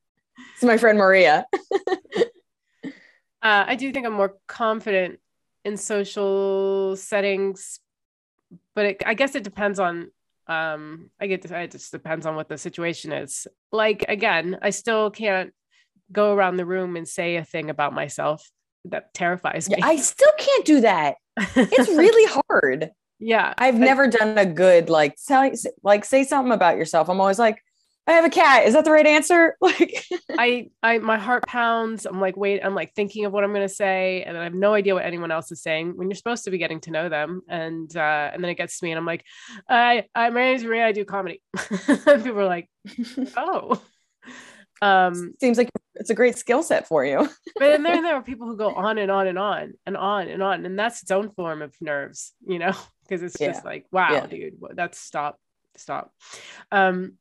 It's 0.54 0.64
my 0.64 0.78
friend 0.78 0.98
Maria. 0.98 1.46
uh, 2.86 2.90
I 3.42 3.76
do 3.76 3.92
think 3.92 4.06
I'm 4.06 4.14
more 4.14 4.36
confident 4.48 5.20
in 5.64 5.78
social 5.78 6.96
settings 6.96 7.80
but 8.76 8.86
it, 8.86 9.04
i 9.06 9.14
guess 9.14 9.36
it 9.36 9.44
depends 9.44 9.80
on 9.80 10.12
um 10.48 11.10
i 11.20 11.26
get 11.26 11.44
it 11.44 11.72
just 11.72 11.92
depends 11.92 12.26
on 12.26 12.36
what 12.36 12.48
the 12.48 12.58
situation 12.58 13.12
is. 13.12 13.48
Like 13.72 14.06
again 14.08 14.60
i 14.62 14.70
still 14.70 15.10
can't 15.10 15.52
go 16.12 16.34
around 16.36 16.58
the 16.58 16.66
room 16.66 16.96
and 16.96 17.08
say 17.08 17.38
a 17.38 17.44
thing 17.44 17.72
about 17.72 17.94
myself 17.94 18.48
that 18.86 19.12
terrifies 19.16 19.68
me. 19.68 19.78
I 19.82 19.96
still 19.96 20.32
can't 20.38 20.66
do 20.66 20.82
that. 20.82 21.16
It's 21.36 21.90
really 22.04 22.42
hard. 22.48 22.92
Yeah 23.18 23.54
i've 23.58 23.80
never 23.80 24.08
done 24.08 24.38
a 24.38 24.46
good 24.46 24.90
like 24.90 25.16
say, 25.18 25.56
like 25.82 26.06
say 26.06 26.24
something 26.26 26.54
about 26.54 26.78
yourself. 26.78 27.10
I'm 27.10 27.20
always 27.20 27.40
like 27.40 27.64
I 28.08 28.12
have 28.12 28.26
a 28.26 28.30
cat. 28.30 28.68
Is 28.68 28.74
that 28.74 28.86
the 28.86 28.92
right 28.92 29.06
answer? 29.06 29.58
Like 29.66 30.06
I 30.38 30.70
I 30.84 31.00
my 31.00 31.18
heart 31.18 31.46
pounds. 31.48 32.06
I'm 32.06 32.22
like, 32.22 32.38
wait, 32.38 32.64
I'm 32.64 32.76
like 32.76 32.94
thinking 32.94 33.26
of 33.26 33.34
what 33.34 33.44
I'm 33.44 33.52
gonna 33.52 33.68
say, 33.68 34.24
and 34.24 34.38
I 34.38 34.44
have 34.44 34.54
no 34.54 34.74
idea 34.74 34.94
what 34.94 35.04
anyone 35.04 35.32
else 35.32 35.52
is 35.52 35.62
saying 35.62 35.98
when 35.98 36.08
you're 36.08 36.16
supposed 36.16 36.44
to 36.46 36.52
be 36.52 36.60
getting 36.60 36.80
to 36.82 36.92
know 36.92 37.10
them. 37.10 37.42
And 37.50 37.94
uh, 37.96 38.30
and 38.32 38.44
then 38.44 38.52
it 38.52 38.56
gets 38.56 38.80
to 38.80 38.86
me 38.86 38.92
and 38.92 39.00
I'm 39.00 39.06
like, 39.06 39.26
I, 39.68 40.06
I 40.14 40.30
my 40.30 40.42
name's 40.42 40.64
Maria, 40.64 40.86
I 40.86 40.92
do 40.92 41.04
comedy. 41.04 41.42
people 41.58 42.40
are 42.40 42.46
like, 42.46 42.70
oh. 43.38 43.82
Um 44.82 45.34
seems 45.40 45.58
like 45.58 45.70
it's 45.96 46.10
a 46.12 46.16
great 46.16 46.38
skill 46.38 46.62
set 46.62 46.88
for 46.88 47.04
you. 47.04 47.18
but 47.56 47.68
then 47.68 47.84
there, 47.84 48.02
there 48.02 48.16
are 48.16 48.22
people 48.22 48.48
who 48.48 48.56
go 48.56 48.74
on 48.74 48.98
and 48.98 49.10
on 49.10 49.28
and 49.28 49.40
on 49.40 49.74
and 49.86 49.98
on 49.98 50.28
and 50.28 50.44
on. 50.44 50.66
And 50.66 50.78
that's 50.78 51.02
its 51.02 51.12
own 51.12 51.32
form 51.32 51.62
of 51.62 51.74
nerves, 51.82 52.34
you 52.46 52.60
know, 52.60 52.74
because 53.04 53.24
it's 53.24 53.40
yeah. 53.40 53.54
just 53.54 53.66
like, 53.66 53.88
wow, 53.92 54.12
yeah. 54.12 54.28
dude, 54.28 54.54
that's 54.74 55.00
stop, 55.00 55.40
stop. 55.76 56.12
Um 56.72 57.14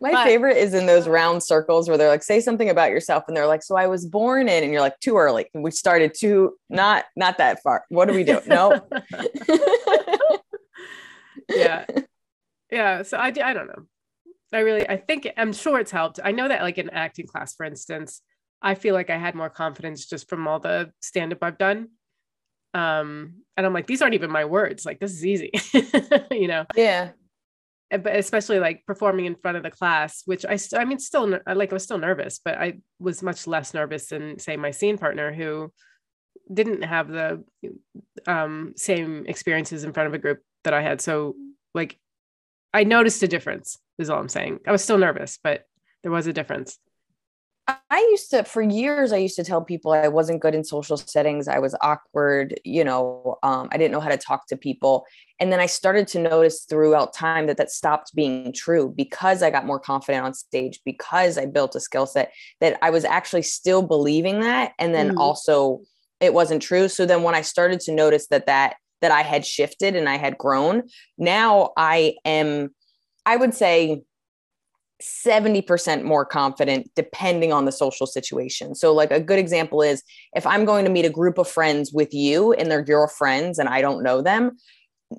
my 0.00 0.12
but, 0.12 0.24
favorite 0.24 0.56
is 0.56 0.74
in 0.74 0.86
those 0.86 1.06
round 1.08 1.42
circles 1.42 1.88
where 1.88 1.96
they're 1.96 2.08
like, 2.08 2.22
say 2.22 2.40
something 2.40 2.68
about 2.68 2.90
yourself, 2.90 3.24
and 3.28 3.36
they're 3.36 3.46
like, 3.46 3.62
"So 3.62 3.76
I 3.76 3.86
was 3.86 4.06
born 4.06 4.48
in," 4.48 4.62
and 4.62 4.72
you're 4.72 4.80
like, 4.80 4.98
"Too 5.00 5.16
early. 5.16 5.46
We 5.54 5.70
started 5.70 6.14
too 6.14 6.56
not 6.68 7.04
not 7.16 7.38
that 7.38 7.62
far. 7.62 7.84
What 7.88 8.08
do 8.08 8.14
we 8.14 8.24
do? 8.24 8.40
No." 8.46 8.86
yeah, 11.48 11.86
yeah. 12.70 13.02
So 13.02 13.16
I 13.16 13.26
I 13.28 13.52
don't 13.52 13.66
know. 13.66 13.86
I 14.52 14.60
really 14.60 14.88
I 14.88 14.96
think 14.96 15.28
I'm 15.36 15.52
sure 15.52 15.78
it's 15.78 15.90
helped. 15.90 16.20
I 16.22 16.32
know 16.32 16.48
that 16.48 16.62
like 16.62 16.78
in 16.78 16.90
acting 16.90 17.26
class, 17.26 17.54
for 17.54 17.64
instance, 17.64 18.22
I 18.60 18.74
feel 18.74 18.94
like 18.94 19.10
I 19.10 19.18
had 19.18 19.34
more 19.34 19.50
confidence 19.50 20.06
just 20.06 20.28
from 20.28 20.46
all 20.46 20.60
the 20.60 20.92
stand 21.00 21.32
up 21.32 21.42
I've 21.42 21.58
done. 21.58 21.88
Um, 22.74 23.42
and 23.56 23.66
I'm 23.66 23.74
like, 23.74 23.86
these 23.86 24.00
aren't 24.00 24.14
even 24.14 24.30
my 24.30 24.46
words. 24.46 24.86
Like 24.86 24.98
this 24.98 25.12
is 25.12 25.26
easy, 25.26 25.50
you 26.30 26.48
know. 26.48 26.66
Yeah 26.74 27.10
but 27.98 28.16
especially 28.16 28.58
like 28.58 28.84
performing 28.86 29.26
in 29.26 29.34
front 29.34 29.56
of 29.56 29.62
the 29.62 29.70
class 29.70 30.22
which 30.24 30.44
i 30.46 30.58
i 30.76 30.84
mean 30.84 30.98
still 30.98 31.38
like 31.54 31.70
i 31.70 31.74
was 31.74 31.82
still 31.82 31.98
nervous 31.98 32.40
but 32.44 32.56
i 32.56 32.74
was 32.98 33.22
much 33.22 33.46
less 33.46 33.74
nervous 33.74 34.06
than 34.08 34.38
say 34.38 34.56
my 34.56 34.70
scene 34.70 34.96
partner 34.96 35.32
who 35.32 35.72
didn't 36.52 36.82
have 36.82 37.08
the 37.08 37.42
um, 38.26 38.74
same 38.76 39.24
experiences 39.26 39.84
in 39.84 39.92
front 39.92 40.08
of 40.08 40.14
a 40.14 40.18
group 40.18 40.40
that 40.64 40.74
i 40.74 40.82
had. 40.82 41.00
So 41.00 41.36
like 41.74 41.98
i 42.72 42.84
noticed 42.84 43.22
a 43.22 43.28
difference 43.28 43.78
is 43.98 44.10
all 44.10 44.20
i'm 44.20 44.28
saying. 44.28 44.60
I 44.66 44.72
was 44.72 44.82
still 44.82 44.98
nervous 44.98 45.38
but 45.42 45.64
there 46.02 46.12
was 46.12 46.26
a 46.26 46.32
difference 46.32 46.78
I 47.90 47.98
used 48.10 48.30
to, 48.30 48.44
for 48.44 48.62
years, 48.62 49.12
I 49.12 49.18
used 49.18 49.36
to 49.36 49.44
tell 49.44 49.62
people 49.62 49.92
I 49.92 50.08
wasn't 50.08 50.40
good 50.40 50.54
in 50.54 50.64
social 50.64 50.96
settings. 50.96 51.48
I 51.48 51.58
was 51.58 51.74
awkward, 51.80 52.58
you 52.64 52.84
know, 52.84 53.38
um, 53.42 53.68
I 53.70 53.76
didn't 53.76 53.92
know 53.92 54.00
how 54.00 54.08
to 54.08 54.16
talk 54.16 54.46
to 54.48 54.56
people. 54.56 55.04
And 55.38 55.52
then 55.52 55.60
I 55.60 55.66
started 55.66 56.06
to 56.08 56.18
notice 56.18 56.64
throughout 56.64 57.14
time 57.14 57.46
that 57.46 57.56
that 57.56 57.70
stopped 57.70 58.14
being 58.14 58.52
true 58.52 58.92
because 58.96 59.42
I 59.42 59.50
got 59.50 59.66
more 59.66 59.80
confident 59.80 60.24
on 60.24 60.34
stage, 60.34 60.80
because 60.84 61.36
I 61.36 61.46
built 61.46 61.74
a 61.74 61.80
skill 61.80 62.06
set 62.06 62.32
that 62.60 62.78
I 62.82 62.90
was 62.90 63.04
actually 63.04 63.42
still 63.42 63.82
believing 63.82 64.40
that. 64.40 64.72
And 64.78 64.94
then 64.94 65.10
mm-hmm. 65.10 65.18
also 65.18 65.80
it 66.20 66.32
wasn't 66.32 66.62
true. 66.62 66.88
So 66.88 67.04
then 67.06 67.22
when 67.22 67.34
I 67.34 67.42
started 67.42 67.80
to 67.80 67.92
notice 67.92 68.28
that 68.28 68.46
that, 68.46 68.76
that 69.00 69.10
I 69.10 69.22
had 69.22 69.44
shifted 69.44 69.96
and 69.96 70.08
I 70.08 70.16
had 70.16 70.38
grown, 70.38 70.84
now 71.18 71.70
I 71.76 72.14
am, 72.24 72.74
I 73.26 73.36
would 73.36 73.54
say, 73.54 74.02
70% 75.02 76.02
more 76.02 76.24
confident 76.24 76.90
depending 76.94 77.52
on 77.52 77.64
the 77.64 77.72
social 77.72 78.06
situation. 78.06 78.74
So, 78.74 78.92
like 78.92 79.10
a 79.10 79.20
good 79.20 79.38
example 79.38 79.82
is 79.82 80.02
if 80.34 80.46
I'm 80.46 80.64
going 80.64 80.84
to 80.84 80.90
meet 80.90 81.04
a 81.04 81.10
group 81.10 81.38
of 81.38 81.48
friends 81.48 81.92
with 81.92 82.14
you 82.14 82.52
and 82.52 82.70
they're 82.70 82.84
your 82.86 83.08
friends 83.08 83.58
and 83.58 83.68
I 83.68 83.80
don't 83.80 84.02
know 84.02 84.22
them, 84.22 84.52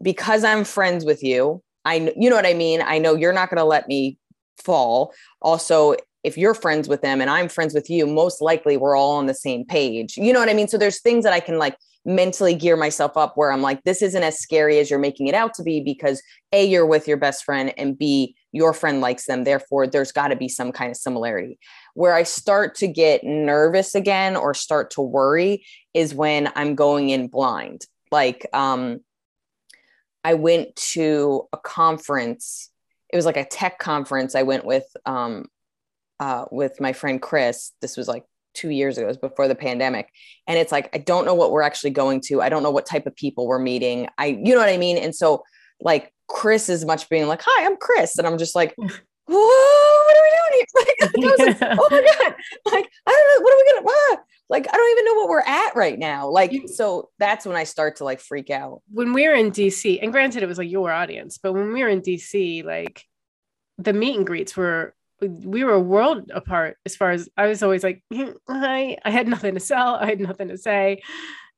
because 0.01 0.43
I'm 0.43 0.63
friends 0.63 1.05
with 1.05 1.23
you, 1.23 1.61
I 1.85 2.13
you 2.17 2.29
know 2.29 2.35
what 2.35 2.45
I 2.45 2.53
mean? 2.53 2.81
I 2.81 2.97
know 2.97 3.15
you're 3.15 3.33
not 3.33 3.49
going 3.49 3.59
to 3.59 3.65
let 3.65 3.87
me 3.87 4.17
fall. 4.57 5.13
Also, 5.41 5.95
if 6.23 6.37
you're 6.37 6.53
friends 6.53 6.87
with 6.87 7.01
them 7.01 7.19
and 7.21 7.29
I'm 7.29 7.49
friends 7.49 7.73
with 7.73 7.89
you, 7.89 8.07
most 8.07 8.41
likely 8.41 8.77
we're 8.77 8.95
all 8.95 9.11
on 9.11 9.25
the 9.25 9.33
same 9.33 9.65
page. 9.65 10.15
You 10.17 10.31
know 10.31 10.39
what 10.39 10.49
I 10.49 10.53
mean? 10.53 10.67
So 10.67 10.77
there's 10.77 11.01
things 11.01 11.23
that 11.25 11.33
I 11.33 11.41
can 11.41 11.57
like 11.57 11.75
mentally 12.05 12.55
gear 12.55 12.75
myself 12.75 13.17
up 13.17 13.33
where 13.35 13.51
I'm 13.51 13.61
like, 13.61 13.83
this 13.83 14.01
isn't 14.01 14.23
as 14.23 14.39
scary 14.39 14.79
as 14.79 14.89
you're 14.89 14.99
making 14.99 15.27
it 15.27 15.35
out 15.35 15.53
to 15.55 15.63
be 15.63 15.81
because 15.81 16.21
A, 16.51 16.63
you're 16.65 16.85
with 16.85 17.07
your 17.07 17.17
best 17.17 17.43
friend, 17.43 17.73
and 17.77 17.97
B, 17.97 18.35
your 18.53 18.71
friend 18.71 19.01
likes 19.01 19.25
them. 19.25 19.43
Therefore, 19.43 19.87
there's 19.87 20.13
got 20.13 20.29
to 20.29 20.37
be 20.37 20.47
some 20.47 20.71
kind 20.71 20.91
of 20.91 20.97
similarity. 20.97 21.59
Where 21.95 22.13
I 22.13 22.23
start 22.23 22.75
to 22.75 22.87
get 22.87 23.25
nervous 23.25 23.95
again 23.95 24.37
or 24.37 24.53
start 24.53 24.91
to 24.91 25.01
worry 25.01 25.65
is 25.93 26.15
when 26.15 26.49
I'm 26.55 26.75
going 26.75 27.09
in 27.09 27.27
blind. 27.27 27.85
Like, 28.11 28.47
um, 28.53 29.01
I 30.23 30.35
went 30.35 30.75
to 30.93 31.49
a 31.51 31.57
conference. 31.57 32.69
It 33.11 33.17
was 33.17 33.25
like 33.25 33.37
a 33.37 33.45
tech 33.45 33.79
conference. 33.79 34.35
I 34.35 34.43
went 34.43 34.63
with 34.63 34.85
um, 35.05 35.47
uh, 36.19 36.45
with 36.51 36.79
my 36.79 36.93
friend 36.93 37.21
Chris. 37.21 37.71
This 37.81 37.97
was 37.97 38.07
like 38.07 38.23
two 38.53 38.69
years 38.69 38.97
ago, 38.97 39.05
it 39.05 39.07
was 39.07 39.17
before 39.17 39.47
the 39.47 39.55
pandemic. 39.55 40.09
And 40.47 40.57
it's 40.57 40.71
like, 40.71 40.89
I 40.93 40.99
don't 40.99 41.25
know 41.25 41.33
what 41.33 41.51
we're 41.51 41.63
actually 41.63 41.89
going 41.89 42.21
to. 42.27 42.41
I 42.41 42.49
don't 42.49 42.63
know 42.63 42.71
what 42.71 42.85
type 42.85 43.07
of 43.07 43.15
people 43.15 43.47
we're 43.47 43.59
meeting. 43.59 44.07
I, 44.17 44.27
you 44.27 44.53
know 44.53 44.59
what 44.59 44.69
I 44.69 44.77
mean? 44.77 44.97
And 44.97 45.15
so, 45.15 45.43
like, 45.81 46.12
Chris 46.33 46.67
is 46.67 46.83
much 46.83 47.07
being 47.09 47.27
like, 47.27 47.41
Hi, 47.45 47.65
I'm 47.65 47.77
Chris. 47.77 48.17
And 48.17 48.27
I'm 48.27 48.37
just 48.37 48.55
like, 48.55 48.75
Whoa, 48.77 49.37
what 49.37 50.17
are 50.17 50.23
we 50.23 50.29
doing 50.29 50.57
here? 50.57 50.65
Like, 51.15 51.59
yeah. 51.61 51.75
oh 51.79 51.87
my 51.91 52.01
God. 52.01 52.35
Like, 52.71 52.89
I 53.07 53.11
don't 53.11 53.27
know. 53.29 53.43
What 53.43 53.53
are 53.53 53.57
we 53.57 53.71
going 53.71 53.83
to, 53.83 53.89
ah. 53.89 54.17
like, 54.49 54.67
I 54.67 54.75
don't 54.75 54.91
even 54.91 55.05
know 55.05 55.13
what 55.21 55.29
we're 55.29 55.39
at 55.41 55.75
right 55.75 55.97
now. 55.97 56.27
Like, 56.27 56.51
so 56.67 57.09
that's 57.19 57.45
when 57.45 57.55
I 57.55 57.63
start 57.63 57.97
to 57.97 58.03
like 58.03 58.19
freak 58.19 58.49
out. 58.49 58.81
When 58.91 59.13
we 59.13 59.27
were 59.27 59.35
in 59.35 59.51
DC, 59.51 59.99
and 60.01 60.11
granted, 60.11 60.43
it 60.43 60.47
was 60.47 60.57
like 60.57 60.69
your 60.69 60.91
audience, 60.91 61.37
but 61.37 61.53
when 61.53 61.71
we 61.71 61.83
were 61.83 61.89
in 61.89 62.01
DC, 62.01 62.65
like, 62.65 63.03
the 63.77 63.93
meet 63.93 64.17
and 64.17 64.25
greets 64.25 64.57
were 64.57 64.93
we 65.21 65.63
were 65.63 65.73
a 65.73 65.79
world 65.79 66.31
apart 66.33 66.77
as 66.85 66.95
far 66.95 67.11
as 67.11 67.29
I 67.37 67.47
was 67.47 67.63
always 67.63 67.83
like, 67.83 68.03
hi, 68.47 68.97
I 69.03 69.09
had 69.09 69.27
nothing 69.27 69.53
to 69.53 69.59
sell. 69.59 69.95
I 69.95 70.05
had 70.05 70.19
nothing 70.19 70.49
to 70.49 70.57
say, 70.57 71.01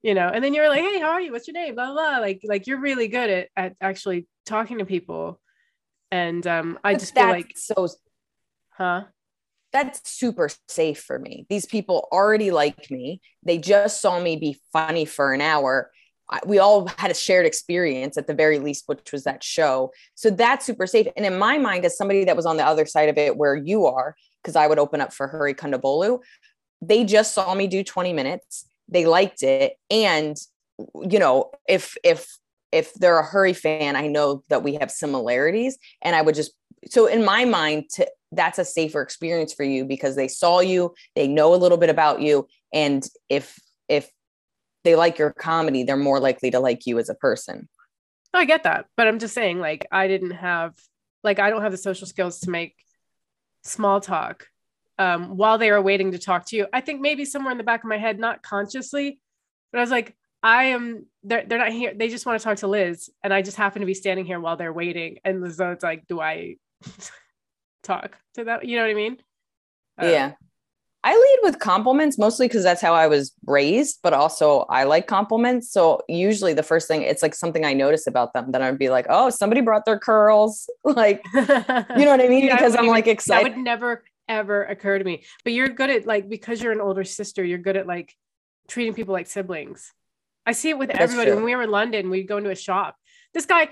you 0.06 0.13
know, 0.13 0.28
and 0.28 0.44
then 0.44 0.54
you're 0.54 0.70
like, 0.70 0.82
Hey, 0.82 1.00
how 1.00 1.10
are 1.10 1.22
you? 1.22 1.32
What's 1.32 1.48
your 1.48 1.56
name? 1.56 1.76
Blah, 1.76 1.88
blah, 1.88 1.94
blah. 1.94 2.20
Like, 2.20 2.41
like 2.44 2.68
you're 2.68 2.80
really 2.80 3.08
good 3.08 3.30
at, 3.30 3.48
at 3.58 3.76
actually 3.82 4.28
talking 4.46 4.78
to 4.78 4.86
people. 4.86 5.41
And 6.12 6.46
um, 6.46 6.78
I 6.84 6.94
but 6.94 7.00
just 7.00 7.15
feel 7.15 7.28
like, 7.28 7.54
so, 7.56 7.88
huh? 8.70 9.06
That's 9.74 10.10
super 10.10 10.50
safe 10.68 11.02
for 11.02 11.18
me. 11.18 11.48
These 11.50 11.65
people 11.65 12.08
already 12.12 12.52
like 12.52 12.89
me. 12.91 13.20
They 13.44 13.58
just 13.58 14.00
saw 14.00 14.20
me 14.20 14.36
be 14.36 14.58
funny 14.72 15.06
for 15.06 15.34
an 15.34 15.41
hour 15.41 15.91
we 16.46 16.58
all 16.58 16.88
had 16.98 17.12
a 17.12 17.13
shared 17.13 17.46
experience 17.46 18.18
at 18.18 18.28
the 18.28 18.34
very 18.34 18.60
least, 18.60 18.86
which 18.88 19.12
was 19.12 19.24
that 19.26 19.44
show. 19.44 19.91
So 20.15 20.30
that's 20.30 20.65
super 20.65 20.88
safe. 20.88 21.08
And 21.15 21.26
in 21.26 21.38
my 21.38 21.58
mind, 21.58 21.86
as 21.86 21.98
somebody 21.98 22.24
that 22.26 22.36
was 22.36 22.46
on 22.46 22.58
the 22.58 22.65
other 22.65 22.86
side 22.86 23.10
of 23.10 23.18
it, 23.18 23.38
where 23.38 23.56
you 23.56 23.86
are, 23.86 24.15
because 24.41 24.56
I 24.56 24.68
would 24.68 24.80
open 24.80 25.02
up 25.02 25.13
for 25.13 25.28
Hari 25.28 25.54
Kondabolu, 25.54 26.20
they 26.82 27.04
just 27.04 27.34
saw 27.34 27.54
me 27.54 27.68
do 27.68 27.84
20 27.84 28.13
minutes. 28.13 28.65
They 28.88 29.06
liked 29.06 29.43
it. 29.43 29.74
And, 29.89 30.38
you 31.10 31.19
know, 31.19 31.52
if, 31.67 31.98
if, 32.04 32.38
if 32.71 32.93
they're 32.93 33.19
a 33.19 33.26
Hari 33.26 33.54
fan, 33.54 33.95
I 33.95 34.08
know 34.08 34.43
that 34.50 34.63
we 34.63 34.76
have 34.76 34.91
similarities. 34.91 35.78
And 36.02 36.15
I 36.15 36.21
would 36.21 36.36
just, 36.36 36.52
so 36.89 37.08
in 37.08 37.26
my 37.26 37.45
mind, 37.45 37.86
to, 37.93 38.08
that's 38.32 38.60
a 38.60 38.65
safer 38.65 39.02
experience 39.02 39.54
for 39.54 39.63
you 39.63 39.86
because 39.86 40.15
they 40.15 40.28
saw 40.28 40.60
you, 40.60 40.93
they 41.15 41.28
know 41.28 41.54
a 41.54 41.58
little 41.58 41.78
bit 41.78 41.89
about 41.89 42.21
you. 42.21 42.48
And 42.74 43.08
if, 43.30 43.58
if 43.88 44.12
they 44.84 44.95
like 44.95 45.17
your 45.17 45.32
comedy, 45.32 45.84
they're 45.84 45.98
more 45.98 46.19
likely 46.19 46.52
to 46.52 46.60
like 46.60 46.86
you 46.86 47.00
as 47.00 47.10
a 47.10 47.15
person. 47.15 47.69
I 48.34 48.45
get 48.45 48.63
that. 48.63 48.88
But 48.98 49.08
I'm 49.08 49.19
just 49.19 49.34
saying, 49.34 49.60
like, 49.60 49.88
I 49.91 50.08
didn't 50.08 50.32
have, 50.32 50.74
like, 51.24 51.39
I 51.39 51.50
don't 51.50 51.62
have 51.62 51.71
the 51.71 51.78
social 51.78 52.06
skills 52.06 52.41
to 52.41 52.50
make 52.50 52.76
small 53.63 54.02
talk 54.02 54.48
um, 54.97 55.38
while 55.38 55.58
they 55.58 55.71
were 55.71 55.81
waiting 55.81 56.12
to 56.12 56.19
talk 56.19 56.45
to 56.47 56.55
you. 56.55 56.67
I 56.73 56.81
think 56.81 57.01
maybe 57.01 57.25
somewhere 57.25 57.51
in 57.51 57.58
the 57.58 57.63
back 57.63 57.84
of 57.84 57.89
my 57.89 57.97
head, 57.97 58.19
not 58.19 58.43
consciously, 58.43 59.19
but 59.71 59.79
I 59.79 59.81
was 59.81 59.91
like, 59.91 60.15
I 60.41 60.65
am, 60.65 61.08
they're, 61.23 61.43
they're 61.45 61.58
not 61.58 61.71
here. 61.71 61.93
They 61.95 62.08
just 62.08 62.25
want 62.25 62.39
to 62.39 62.43
talk 62.43 62.58
to 62.58 62.67
Liz. 62.67 63.10
And 63.23 63.34
I 63.34 63.41
just 63.41 63.58
happen 63.58 63.79
to 63.79 63.86
be 63.86 63.93
standing 63.93 64.25
here 64.25 64.39
while 64.39 64.58
they're 64.58 64.73
waiting. 64.73 65.17
And 65.25 65.43
it's 65.45 65.84
like, 65.84 66.08
do 66.08 66.21
I 66.21 66.58
talk 67.84 68.17
to 68.36 68.43
that? 68.45 68.65
You 68.65 68.77
know 68.77 68.84
what 68.84 68.91
I 68.91 68.93
mean? 68.93 69.17
Uh, 70.01 70.05
yeah. 70.05 70.31
I 71.05 71.13
lead 71.13 71.39
with 71.43 71.60
compliments 71.60 72.17
mostly 72.17 72.47
because 72.47 72.63
that's 72.63 72.81
how 72.81 72.95
I 72.95 73.05
was 73.05 73.31
raised, 73.45 73.99
but 74.01 74.13
also 74.13 74.62
I 74.69 74.86
like 74.86 75.05
compliments. 75.05 75.71
So 75.71 76.01
usually 76.10 76.53
the 76.53 76.63
first 76.63 76.88
thing 76.88 77.03
it's 77.03 77.21
like 77.21 77.36
something 77.36 77.63
I 77.63 77.73
notice 77.73 78.08
about 78.08 78.34
them 78.34 78.51
that 78.53 78.63
I'd 78.63 78.79
be 78.79 78.89
like, 78.89 79.05
oh, 79.08 79.29
somebody 79.29 79.62
brought 79.62 79.86
their 79.86 79.99
curls. 79.99 80.69
Like, 80.84 81.23
you 81.34 81.41
know 81.41 82.12
what 82.12 82.21
I 82.21 82.27
mean? 82.27 82.49
because 82.49 82.75
I'm 82.75 82.88
like 82.88 83.08
excited. 83.08 83.51
That 83.51 83.58
would 83.58 83.63
never 83.63 84.03
ever 84.28 84.64
occur 84.64 84.98
to 84.98 85.04
me. 85.04 85.24
But 85.44 85.54
you're 85.54 85.70
good 85.70 85.90
at 85.90 86.06
like 86.06 86.30
because 86.30 86.62
you're 86.62 86.72
an 86.72 86.82
older 86.82 87.04
sister, 87.04 87.44
you're 87.44 87.58
good 87.58 87.78
at 87.78 87.88
like 87.88 88.14
treating 88.68 88.94
people 88.94 89.14
like 89.14 89.28
siblings. 89.28 89.92
I 90.46 90.52
see 90.52 90.70
it 90.70 90.78
with 90.78 90.90
that's 90.90 91.02
everybody. 91.02 91.32
True. 91.32 91.36
When 91.36 91.46
we 91.46 91.56
were 91.56 91.64
in 91.64 91.72
London, 91.72 92.10
we'd 92.10 92.28
go 92.28 92.38
into 92.38 92.52
a 92.52 92.56
shop. 92.56 92.96
This 93.34 93.46
guy, 93.46 93.70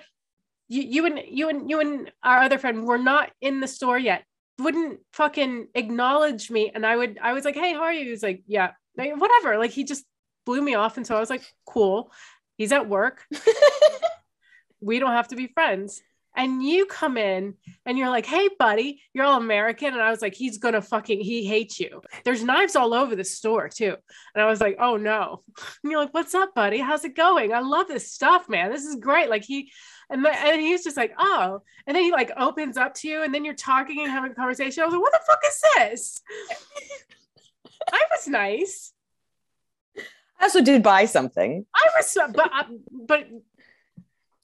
you, 0.68 0.82
you 0.82 1.06
and 1.06 1.20
you 1.28 1.50
and 1.50 1.70
you 1.70 1.80
and 1.80 2.12
our 2.24 2.40
other 2.40 2.58
friend 2.58 2.86
were 2.86 2.98
not 2.98 3.32
in 3.42 3.60
the 3.60 3.68
store 3.68 3.98
yet 3.98 4.24
wouldn't 4.60 5.00
fucking 5.14 5.68
acknowledge 5.74 6.52
me 6.52 6.72
and 6.74 6.86
i 6.86 6.96
would 6.96 7.18
i 7.22 7.34
was 7.34 7.46
like 7.46 7.56
hey 7.56 7.74
how 7.74 7.82
are 7.82 7.94
you 7.94 8.10
he's 8.10 8.24
like 8.24 8.44
yeah 8.48 8.72
like, 8.98 9.20
whatever 9.20 9.58
like 9.58 9.72
he 9.72 9.84
just 9.84 10.06
blew 10.46 10.62
me 10.62 10.76
off 10.76 10.98
and 10.98 11.08
so 11.08 11.16
i 11.16 11.20
was 11.20 11.30
like 11.30 11.44
cool 11.66 12.12
he's 12.58 12.72
at 12.72 12.88
work 12.88 13.26
we 14.82 15.00
don't 15.00 15.12
have 15.12 15.28
to 15.28 15.36
be 15.36 15.48
friends 15.48 16.02
and 16.36 16.64
you 16.64 16.86
come 16.86 17.18
in 17.18 17.54
and 17.86 17.98
you're 17.98 18.10
like 18.10 18.26
hey 18.26 18.50
buddy 18.60 19.02
you're 19.14 19.26
all 19.26 19.38
american 19.40 19.94
and 19.94 20.02
i 20.02 20.10
was 20.10 20.22
like 20.22 20.34
he's 20.34 20.58
gonna 20.58 20.82
fucking 20.82 21.20
he 21.20 21.46
hates 21.46 21.80
you 21.80 22.02
there's 22.26 22.44
knives 22.44 22.76
all 22.76 22.94
over 22.94 23.16
the 23.16 23.24
store 23.24 23.70
too 23.70 23.96
and 24.36 24.44
i 24.44 24.46
was 24.46 24.62
like 24.62 24.76
oh 24.80 24.98
no 24.98 25.44
and 25.84 25.92
you're 25.92 26.00
like 26.00 26.14
what's 26.14 26.36
up 26.36 26.54
buddy 26.56 26.80
how's 26.80 27.06
it 27.06 27.16
going 27.16 27.54
i 27.54 27.60
love 27.60 27.88
this 27.88 28.12
stuff 28.12 28.50
man 28.50 28.72
this 28.72 28.86
is 28.86 28.96
great 28.96 29.30
like 29.30 29.44
he 29.44 29.72
and, 30.10 30.24
the, 30.24 30.30
and 30.30 30.62
he's 30.62 30.84
just 30.84 30.98
like, 30.98 31.14
oh. 31.18 31.62
And 31.88 31.96
then 31.96 32.04
he 32.04 32.12
like 32.12 32.32
opens 32.38 32.78
up 32.78 32.94
to 32.96 33.08
you, 33.08 33.24
and 33.24 33.34
then 33.34 33.44
you're 33.44 33.56
talking 33.56 34.04
and 34.04 34.12
having 34.12 34.32
a 34.32 34.36
conversation. 34.36 34.84
I 34.84 34.86
was 34.86 34.94
like, 34.94 35.02
what 35.02 35.12
the 35.12 35.20
fuck 35.26 35.42
is 35.48 35.62
this? 35.76 36.22
I 37.92 38.02
was 38.12 38.28
nice. 38.28 38.94
I 40.40 40.46
also 40.46 40.62
did 40.62 40.84
buy 40.84 41.06
something. 41.06 41.66
I 41.74 41.88
was, 41.98 42.18
but 42.34 42.52
uh, 42.54 42.64
but 42.92 43.28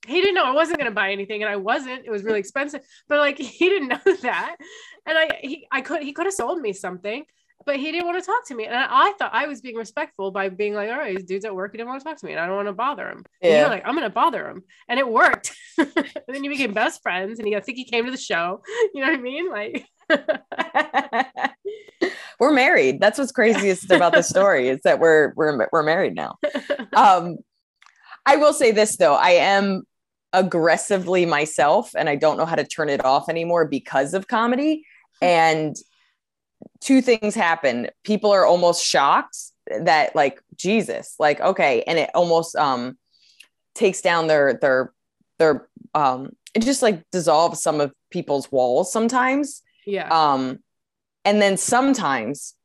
he 0.08 0.22
didn't 0.22 0.36
know 0.36 0.46
I 0.46 0.54
wasn't 0.54 0.80
going 0.80 0.90
to 0.90 0.96
buy 0.96 1.12
anything, 1.12 1.44
and 1.44 1.52
I 1.52 1.58
wasn't. 1.58 2.06
It 2.06 2.12
was 2.12 2.24
really 2.24 2.40
expensive, 2.40 2.82
but 3.08 3.20
like 3.20 3.38
he 3.38 3.70
didn't 3.70 3.90
know 3.90 4.16
that, 4.22 4.56
and 5.06 5.18
I 5.18 5.40
he 5.42 5.68
I 5.72 5.82
could 5.82 6.04
he 6.04 6.14
could 6.14 6.26
have 6.26 6.34
sold 6.34 6.62
me 6.62 6.74
something, 6.74 7.26
but 7.66 7.78
he 7.78 7.92
didn't 7.92 8.08
want 8.08 8.20
to 8.20 8.26
talk 8.26 8.48
to 8.48 8.56
me. 8.56 8.66
And 8.66 8.76
I, 8.76 9.14
thought 9.20 9.32
I 9.34 9.48
was 9.48 9.62
being 9.62 9.76
respectful 9.76 10.32
by 10.32 10.50
being 10.50 10.74
like, 10.74 10.90
all 10.90 10.98
right, 10.98 11.16
these 11.16 11.26
dude's 11.26 11.46
at 11.46 11.54
work, 11.54 11.72
he 11.72 11.78
didn't 11.78 11.90
want 11.90 12.02
to 12.02 12.06
talk 12.06 12.18
to 12.18 12.26
me, 12.26 12.32
and 12.32 12.40
I 12.40 12.46
don't 12.46 12.56
want 12.56 12.68
to 12.68 12.74
bother 12.74 13.10
him. 13.10 13.26
Yeah. 13.42 13.68
Like, 13.68 13.86
I'm 13.86 13.96
gonna 13.96 14.10
bother 14.10 14.48
him. 14.48 14.64
And 14.88 15.00
it 15.00 15.08
worked. 15.08 15.54
and 15.78 15.94
then 16.28 16.44
you 16.44 16.50
became 16.50 16.74
best 16.74 17.02
friends, 17.02 17.40
and 17.40 17.48
he 17.48 17.56
I 17.56 17.60
think 17.60 17.78
he 17.78 17.86
came 17.86 18.06
to 18.06 18.12
the 18.12 18.18
show. 18.18 18.62
You 18.94 19.02
know 19.02 19.12
what 19.12 19.20
I 19.20 19.22
mean? 19.22 19.50
Like 19.50 19.86
we're 22.40 22.54
married. 22.54 23.00
That's 23.00 23.20
what's 23.20 23.32
craziest 23.32 23.92
about 23.92 24.14
the 24.14 24.24
story 24.24 24.70
is 24.70 24.80
that 24.84 25.00
we're 25.00 25.34
we're 25.36 25.68
we're 25.72 25.84
married 25.84 26.16
now. 26.16 26.38
Um 26.94 27.38
I 28.26 28.38
will 28.38 28.54
say 28.54 28.72
this 28.72 28.98
though, 28.98 29.16
I 29.16 29.32
am 29.32 29.84
aggressively 30.34 31.26
myself 31.26 31.96
and 31.96 32.08
I 32.08 32.16
don't 32.16 32.38
know 32.38 32.46
how 32.46 32.56
to 32.56 32.64
turn 32.64 32.90
it 32.90 33.04
off 33.04 33.30
anymore 33.30 33.66
because 33.66 34.14
of 34.14 34.28
comedy. 34.28 34.86
And 35.22 35.76
two 36.82 37.02
things 37.02 37.36
happen. 37.36 37.90
People 38.04 38.32
are 38.32 38.46
almost 38.46 38.86
shocked 38.86 39.38
that 39.82 40.16
like 40.16 40.42
Jesus, 40.56 41.16
like 41.20 41.40
okay, 41.42 41.84
and 41.84 41.98
it 42.00 42.10
almost 42.14 42.56
um 42.56 42.98
takes 43.76 44.02
down 44.02 44.28
their 44.28 44.54
their 44.62 44.94
their 45.38 45.68
um 45.94 46.32
it 46.54 46.64
just 46.64 46.82
like 46.82 47.04
dissolves 47.12 47.62
some 47.62 47.82
of 47.82 47.92
people's 48.12 48.52
walls 48.52 48.92
sometimes. 48.92 49.62
Yeah. 49.86 50.08
Um 50.10 50.60
and 51.26 51.42
then 51.42 51.58
sometimes 51.58 52.56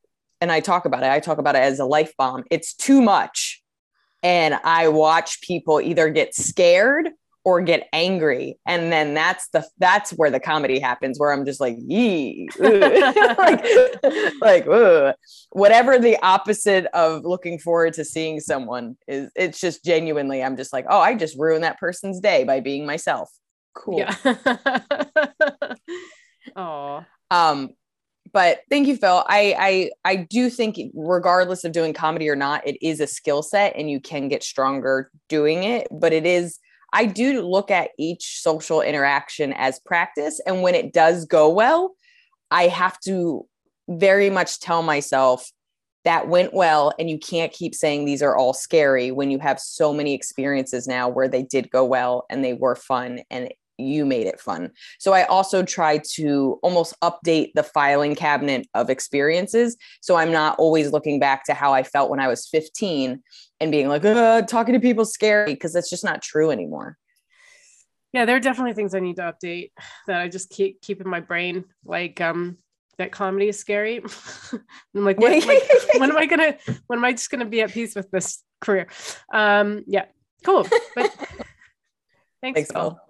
and 0.41 0.53
I 0.53 0.61
talk 0.61 0.85
about 0.85 1.03
it, 1.03 1.11
I 1.11 1.21
talk 1.21 1.39
about 1.39 1.55
it 1.55 1.63
as 1.63 1.79
a 1.79 1.87
life 1.87 2.13
bomb. 2.19 2.45
It's 2.51 2.75
too 2.75 3.01
much. 3.01 3.63
And 4.23 4.55
I 4.65 4.89
watch 4.89 5.41
people 5.43 5.81
either 5.81 6.09
get 6.11 6.35
scared 6.35 7.11
or 7.45 7.61
get 7.61 7.89
angry. 7.93 8.59
And 8.67 8.91
then 8.91 9.15
that's 9.15 9.49
the 9.49 9.67
that's 9.79 10.11
where 10.13 10.31
the 10.31 10.41
comedy 10.41 10.79
happens 10.79 11.19
where 11.19 11.33
i'm 11.33 11.45
just 11.45 11.61
like 11.61 11.77
yee. 11.79 12.49
Like 12.59 13.65
like 14.41 14.67
ugh. 14.67 15.15
whatever 15.51 15.99
the 15.99 16.17
opposite 16.23 16.87
of 16.95 17.25
looking 17.25 17.59
forward 17.59 17.93
to 17.95 18.05
seeing 18.05 18.41
someone 18.41 18.97
is 19.07 19.31
it's 19.37 19.61
just 19.61 19.85
genuinely 19.85 20.43
i'm 20.43 20.57
just 20.57 20.73
like 20.73 20.87
oh 20.89 21.01
i 21.01 21.15
just 21.15 21.39
ruined 21.39 21.65
that 21.65 21.79
person's 21.79 22.21
day 22.21 22.45
by 22.45 22.61
being 22.61 22.87
myself. 22.87 23.31
Cool. 23.75 23.99
Yeah. 23.99 24.15
Oh 26.57 27.03
um 27.31 27.71
but 28.33 28.61
thank 28.69 28.87
you 28.87 28.97
phil. 28.97 29.25
I 29.27 29.57
i 29.59 29.91
i 30.13 30.17
do 30.17 30.51
think 30.51 30.77
regardless 30.95 31.65
of 31.65 31.73
doing 31.73 31.95
comedy 31.95 32.29
or 32.29 32.37
not 32.37 32.67
it 32.67 32.77
is 32.83 33.01
a 33.01 33.07
skill 33.07 33.43
set 33.43 33.75
and 33.77 33.91
you 33.91 33.99
can 33.99 34.29
get 34.29 34.43
stronger 34.43 35.11
doing 35.29 35.65
it 35.65 35.89
but 35.91 36.13
it 36.13 36.27
is 36.27 36.59
I 36.95 37.07
do 37.07 37.43
look 37.43 37.71
at 37.73 37.91
each 37.99 38.41
social 38.41 38.81
interaction 38.81 39.53
as 39.53 39.81
practice. 39.81 40.41
And 40.47 40.63
when 40.63 40.77
it 40.77 40.93
does 40.93 41.27
go 41.27 41.51
well, 41.51 41.95
I 42.53 42.69
have 42.69 42.99
to 43.01 43.47
very 43.89 44.31
much 44.31 44.61
tell 44.61 44.83
myself 44.83 45.51
that 46.05 46.29
went 46.29 46.55
well. 46.55 46.93
And 46.99 47.11
you 47.11 47.19
can't 47.19 47.53
keep 47.53 47.75
saying 47.75 48.05
these 48.05 48.23
are 48.23 48.37
all 48.37 48.55
scary 48.55 49.11
when 49.11 49.31
you 49.31 49.41
have 49.41 49.59
so 49.59 49.93
many 49.93 50.15
experiences 50.15 50.87
now 50.87 51.09
where 51.09 51.29
they 51.29 51.43
did 51.43 51.71
go 51.71 51.85
well 51.85 52.27
and 52.31 52.45
they 52.45 52.55
were 52.55 52.77
fun 52.77 53.21
and 53.31 53.53
you 53.77 54.07
made 54.07 54.27
it 54.27 54.41
fun. 54.41 54.71
So 55.01 55.13
I 55.13 55.25
also 55.25 55.63
try 55.63 56.01
to 56.15 56.59
almost 56.63 56.95
update 57.03 57.51
the 57.55 57.65
filing 57.65 58.15
cabinet 58.15 58.69
of 58.75 58.89
experiences. 58.89 59.77
So 60.01 60.15
I'm 60.17 60.31
not 60.31 60.57
always 60.59 60.93
looking 60.93 61.19
back 61.19 61.45
to 61.47 61.55
how 61.55 61.75
I 61.75 61.83
felt 61.83 62.11
when 62.11 62.21
I 62.21 62.29
was 62.29 62.47
15 62.47 63.21
and 63.61 63.71
being 63.71 63.89
like, 63.89 64.03
talking 64.47 64.75
to 64.75 64.81
people 64.81 65.05
scary 65.05 65.55
because 65.55 65.73
that's 65.73 65.91
just 65.91 66.05
not 66.05 66.23
true 66.23 66.51
anymore. 66.51 66.99
Yeah, 68.15 68.27
there 68.27 68.37
are 68.37 68.41
definitely 68.41 68.75
things 68.75 68.95
I 68.95 69.01
need 69.01 69.17
to 69.17 69.23
update 69.23 69.73
that 70.07 70.21
I 70.21 70.29
just 70.29 70.49
keep 70.51 70.81
keep 70.81 71.01
in 71.01 71.09
my 71.09 71.19
brain. 71.19 71.65
Like 71.85 72.21
um 72.21 72.59
that 72.97 73.11
comedy 73.11 73.49
is 73.49 73.59
scary. 73.59 74.05
I'm 74.53 75.05
like, 75.05 75.19
what, 75.19 75.45
like, 75.45 75.63
when 75.99 76.11
am 76.11 76.17
I 76.17 76.27
gonna 76.27 76.57
when 76.87 77.01
am 77.01 77.05
I 77.05 77.11
just 77.11 77.29
gonna 77.29 77.45
be 77.45 77.61
at 77.61 77.73
peace 77.73 77.97
with 77.97 78.09
this 78.13 78.45
career? 78.61 78.87
Um 79.33 79.83
yeah, 79.89 80.05
cool. 80.45 80.63
But 80.95 81.11
thanks, 82.41 82.69
thanks 82.69 82.71
All 82.71 83.01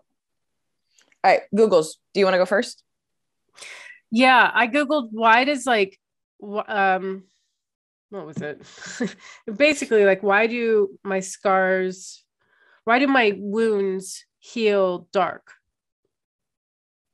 right, 1.22 1.42
Googles. 1.54 1.96
Do 2.14 2.20
you 2.20 2.24
want 2.24 2.35
to 2.35 2.38
go 2.38 2.46
first? 2.46 2.83
Yeah, 4.11 4.50
I 4.54 4.68
googled 4.68 5.09
why 5.11 5.44
does 5.44 5.66
like 5.66 5.98
um 6.66 7.24
what 8.14 8.27
was 8.27 8.37
it? 8.38 8.62
Basically 9.57 10.05
like 10.05 10.22
why 10.22 10.46
do 10.46 10.96
my 11.03 11.20
scars 11.20 12.24
why 12.85 12.98
do 12.98 13.07
my 13.07 13.35
wounds 13.37 14.24
heal 14.38 15.09
dark? 15.12 15.53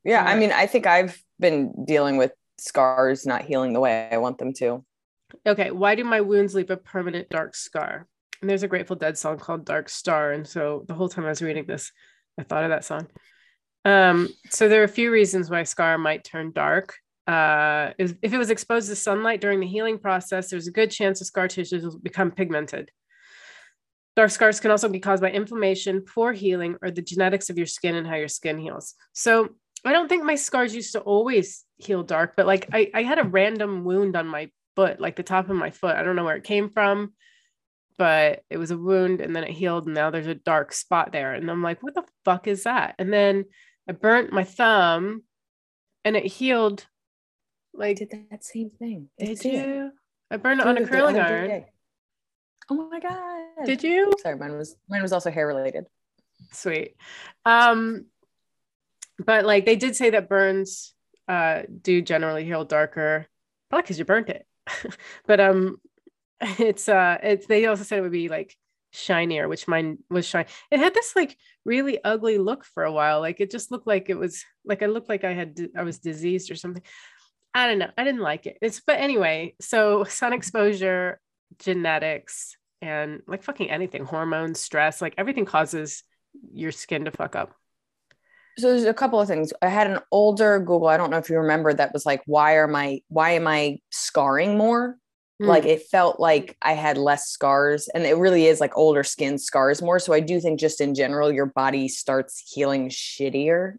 Yeah, 0.04 0.24
I 0.24 0.36
mean, 0.36 0.50
I 0.50 0.66
think 0.66 0.86
I've 0.86 1.22
been 1.38 1.84
dealing 1.84 2.16
with 2.16 2.32
scars 2.58 3.24
not 3.24 3.42
healing 3.42 3.72
the 3.72 3.80
way 3.80 4.08
I 4.10 4.18
want 4.18 4.38
them 4.38 4.52
to. 4.54 4.84
Okay, 5.46 5.70
why 5.70 5.94
do 5.94 6.02
my 6.02 6.20
wounds 6.20 6.54
leave 6.54 6.70
a 6.70 6.76
permanent 6.76 7.28
dark 7.28 7.54
scar? 7.54 8.08
And 8.40 8.50
there's 8.50 8.62
a 8.62 8.68
Grateful 8.68 8.96
Dead 8.96 9.16
song 9.16 9.38
called 9.38 9.64
Dark 9.64 9.88
Star 9.88 10.32
and 10.32 10.46
so 10.46 10.84
the 10.88 10.94
whole 10.94 11.08
time 11.08 11.24
I 11.24 11.28
was 11.28 11.42
reading 11.42 11.66
this 11.66 11.92
I 12.38 12.42
thought 12.42 12.64
of 12.64 12.70
that 12.70 12.84
song. 12.84 13.06
Um, 13.84 14.28
so 14.50 14.68
there 14.68 14.80
are 14.80 14.84
a 14.84 14.88
few 14.88 15.10
reasons 15.10 15.48
why 15.48 15.62
scar 15.62 15.96
might 15.98 16.24
turn 16.24 16.52
dark. 16.52 16.96
Uh, 17.30 17.92
if 17.98 18.32
it 18.32 18.38
was 18.38 18.50
exposed 18.50 18.88
to 18.88 18.96
sunlight 18.96 19.40
during 19.40 19.60
the 19.60 19.66
healing 19.66 19.98
process, 19.98 20.50
there's 20.50 20.66
a 20.66 20.72
good 20.72 20.90
chance 20.90 21.20
the 21.20 21.24
scar 21.24 21.46
tissue 21.46 21.80
will 21.80 21.98
become 22.00 22.32
pigmented. 22.32 22.90
Dark 24.16 24.32
scars 24.32 24.58
can 24.58 24.72
also 24.72 24.88
be 24.88 24.98
caused 24.98 25.22
by 25.22 25.30
inflammation, 25.30 26.00
poor 26.00 26.32
healing, 26.32 26.74
or 26.82 26.90
the 26.90 27.02
genetics 27.02 27.48
of 27.48 27.56
your 27.56 27.68
skin 27.68 27.94
and 27.94 28.04
how 28.04 28.16
your 28.16 28.26
skin 28.26 28.58
heals. 28.58 28.94
So 29.12 29.50
I 29.84 29.92
don't 29.92 30.08
think 30.08 30.24
my 30.24 30.34
scars 30.34 30.74
used 30.74 30.92
to 30.94 31.00
always 31.00 31.64
heal 31.76 32.02
dark, 32.02 32.34
but 32.36 32.46
like 32.46 32.68
I, 32.72 32.90
I 32.92 33.04
had 33.04 33.20
a 33.20 33.24
random 33.24 33.84
wound 33.84 34.16
on 34.16 34.26
my 34.26 34.50
foot, 34.74 35.00
like 35.00 35.14
the 35.14 35.22
top 35.22 35.48
of 35.48 35.54
my 35.56 35.70
foot. 35.70 35.94
I 35.94 36.02
don't 36.02 36.16
know 36.16 36.24
where 36.24 36.34
it 36.34 36.42
came 36.42 36.68
from, 36.68 37.12
but 37.96 38.42
it 38.50 38.56
was 38.58 38.72
a 38.72 38.76
wound 38.76 39.20
and 39.20 39.36
then 39.36 39.44
it 39.44 39.52
healed. 39.52 39.86
And 39.86 39.94
now 39.94 40.10
there's 40.10 40.26
a 40.26 40.34
dark 40.34 40.72
spot 40.72 41.12
there. 41.12 41.34
And 41.34 41.48
I'm 41.48 41.62
like, 41.62 41.80
what 41.80 41.94
the 41.94 42.04
fuck 42.24 42.48
is 42.48 42.64
that? 42.64 42.96
And 42.98 43.12
then 43.12 43.44
I 43.88 43.92
burnt 43.92 44.32
my 44.32 44.42
thumb 44.42 45.22
and 46.04 46.16
it 46.16 46.26
healed. 46.26 46.86
Like, 47.72 47.96
did 47.96 48.10
that 48.30 48.44
same 48.44 48.70
thing. 48.70 49.08
Did 49.18 49.44
you? 49.44 49.92
I 50.30 50.36
burned 50.36 50.60
it 50.60 50.66
on 50.66 50.76
a 50.76 50.86
curling 50.86 51.18
iron. 51.18 51.64
Oh 52.70 52.88
my 52.88 53.00
god! 53.00 53.66
Did 53.66 53.82
you? 53.82 54.12
Sorry, 54.22 54.36
mine 54.36 54.56
was 54.56 54.76
mine 54.88 55.02
was 55.02 55.12
also 55.12 55.30
hair 55.30 55.46
related. 55.46 55.86
Sweet. 56.52 56.94
Um, 57.44 58.06
but 59.18 59.44
like 59.44 59.66
they 59.66 59.76
did 59.76 59.96
say 59.96 60.10
that 60.10 60.28
burns 60.28 60.94
uh 61.28 61.62
do 61.82 62.00
generally 62.00 62.44
heal 62.44 62.64
darker, 62.64 63.26
probably 63.68 63.82
because 63.82 63.98
you 63.98 64.04
burnt 64.04 64.28
it. 64.28 64.46
but 65.26 65.40
um, 65.40 65.78
it's 66.40 66.88
uh, 66.88 67.18
it's 67.22 67.46
they 67.46 67.66
also 67.66 67.82
said 67.82 67.98
it 67.98 68.02
would 68.02 68.12
be 68.12 68.28
like 68.28 68.56
shinier, 68.92 69.48
which 69.48 69.68
mine 69.68 69.98
was 70.08 70.26
shiny. 70.26 70.48
It 70.70 70.78
had 70.78 70.94
this 70.94 71.14
like 71.16 71.36
really 71.64 72.02
ugly 72.04 72.38
look 72.38 72.64
for 72.64 72.84
a 72.84 72.92
while. 72.92 73.20
Like 73.20 73.40
it 73.40 73.50
just 73.50 73.70
looked 73.70 73.86
like 73.86 74.08
it 74.10 74.18
was 74.18 74.44
like 74.64 74.82
I 74.82 74.86
looked 74.86 75.08
like 75.08 75.24
I 75.24 75.32
had 75.32 75.58
I 75.76 75.82
was 75.82 75.98
diseased 75.98 76.50
or 76.50 76.56
something. 76.56 76.82
I 77.54 77.66
don't 77.66 77.78
know. 77.78 77.90
I 77.96 78.04
didn't 78.04 78.20
like 78.20 78.46
it. 78.46 78.58
It's 78.62 78.80
but 78.80 78.98
anyway, 78.98 79.54
so 79.60 80.04
sun 80.04 80.32
exposure, 80.32 81.20
genetics, 81.58 82.56
and 82.80 83.22
like 83.26 83.42
fucking 83.42 83.70
anything, 83.70 84.04
hormones, 84.04 84.60
stress, 84.60 85.02
like 85.02 85.14
everything 85.18 85.44
causes 85.44 86.02
your 86.52 86.72
skin 86.72 87.04
to 87.06 87.10
fuck 87.10 87.34
up. 87.34 87.54
So 88.58 88.68
there's 88.68 88.84
a 88.84 88.94
couple 88.94 89.20
of 89.20 89.28
things. 89.28 89.52
I 89.62 89.68
had 89.68 89.90
an 89.90 90.00
older 90.12 90.58
Google, 90.58 90.88
I 90.88 90.96
don't 90.96 91.10
know 91.10 91.18
if 91.18 91.30
you 91.30 91.38
remember 91.38 91.72
that 91.72 91.92
was 91.92 92.06
like, 92.06 92.22
why 92.26 92.54
are 92.54 92.68
my 92.68 93.00
why 93.08 93.30
am 93.30 93.46
I 93.46 93.78
scarring 93.90 94.56
more? 94.56 94.96
Mm. 95.42 95.46
Like 95.46 95.64
it 95.64 95.82
felt 95.90 96.20
like 96.20 96.56
I 96.60 96.74
had 96.74 96.98
less 96.98 97.28
scars. 97.28 97.88
And 97.88 98.04
it 98.04 98.16
really 98.16 98.46
is 98.46 98.60
like 98.60 98.76
older 98.76 99.02
skin 99.02 99.38
scars 99.38 99.80
more. 99.80 99.98
So 99.98 100.12
I 100.12 100.20
do 100.20 100.40
think 100.40 100.60
just 100.60 100.80
in 100.80 100.94
general, 100.94 101.32
your 101.32 101.46
body 101.46 101.88
starts 101.88 102.52
healing 102.52 102.90
shittier. 102.90 103.74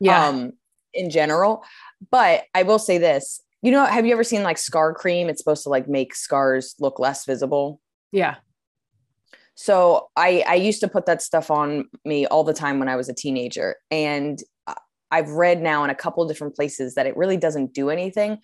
Yeah. 0.00 0.28
um, 0.28 0.52
in 0.94 1.10
general. 1.10 1.64
But 2.10 2.44
I 2.54 2.62
will 2.62 2.78
say 2.78 2.98
this. 2.98 3.40
You 3.62 3.70
know, 3.70 3.84
have 3.86 4.04
you 4.04 4.12
ever 4.12 4.24
seen 4.24 4.42
like 4.42 4.58
scar 4.58 4.92
cream? 4.92 5.28
It's 5.28 5.40
supposed 5.40 5.62
to 5.62 5.70
like 5.70 5.88
make 5.88 6.14
scars 6.14 6.74
look 6.78 6.98
less 6.98 7.24
visible. 7.24 7.80
Yeah. 8.12 8.36
So 9.54 10.10
I 10.16 10.44
I 10.46 10.54
used 10.56 10.80
to 10.80 10.88
put 10.88 11.06
that 11.06 11.22
stuff 11.22 11.50
on 11.50 11.86
me 12.04 12.26
all 12.26 12.44
the 12.44 12.52
time 12.52 12.78
when 12.78 12.88
I 12.88 12.96
was 12.96 13.08
a 13.08 13.14
teenager 13.14 13.76
and 13.90 14.42
I've 15.10 15.30
read 15.30 15.62
now 15.62 15.84
in 15.84 15.90
a 15.90 15.94
couple 15.94 16.26
different 16.26 16.56
places 16.56 16.94
that 16.94 17.06
it 17.06 17.16
really 17.16 17.36
doesn't 17.36 17.72
do 17.72 17.88
anything. 17.88 18.38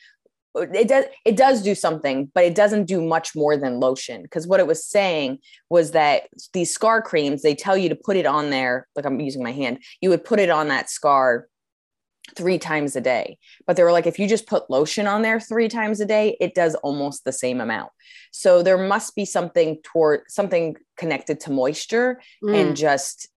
It 0.54 0.88
does 0.88 1.04
it 1.24 1.36
does 1.36 1.62
do 1.62 1.74
something, 1.74 2.30
but 2.34 2.44
it 2.44 2.54
doesn't 2.54 2.86
do 2.86 3.00
much 3.02 3.34
more 3.34 3.56
than 3.56 3.80
lotion 3.80 4.22
because 4.22 4.46
what 4.46 4.60
it 4.60 4.66
was 4.66 4.84
saying 4.84 5.38
was 5.68 5.92
that 5.92 6.28
these 6.52 6.72
scar 6.72 7.02
creams 7.02 7.42
they 7.42 7.54
tell 7.54 7.76
you 7.76 7.88
to 7.88 7.96
put 7.96 8.16
it 8.16 8.26
on 8.26 8.50
there 8.50 8.86
like 8.96 9.04
I'm 9.04 9.20
using 9.20 9.42
my 9.42 9.52
hand. 9.52 9.78
You 10.00 10.10
would 10.10 10.24
put 10.24 10.40
it 10.40 10.50
on 10.50 10.68
that 10.68 10.90
scar 10.90 11.46
three 12.34 12.58
times 12.58 12.96
a 12.96 13.00
day. 13.00 13.38
But 13.66 13.76
they 13.76 13.82
were 13.82 13.92
like, 13.92 14.06
if 14.06 14.18
you 14.18 14.28
just 14.28 14.46
put 14.46 14.70
lotion 14.70 15.06
on 15.06 15.22
there 15.22 15.40
three 15.40 15.68
times 15.68 16.00
a 16.00 16.06
day, 16.06 16.36
it 16.40 16.54
does 16.54 16.74
almost 16.76 17.24
the 17.24 17.32
same 17.32 17.60
amount. 17.60 17.90
So 18.30 18.62
there 18.62 18.78
must 18.78 19.16
be 19.16 19.24
something 19.24 19.78
toward 19.82 20.22
something 20.28 20.76
connected 20.96 21.40
to 21.40 21.52
moisture 21.52 22.20
mm. 22.42 22.54
and 22.54 22.76
just 22.76 23.28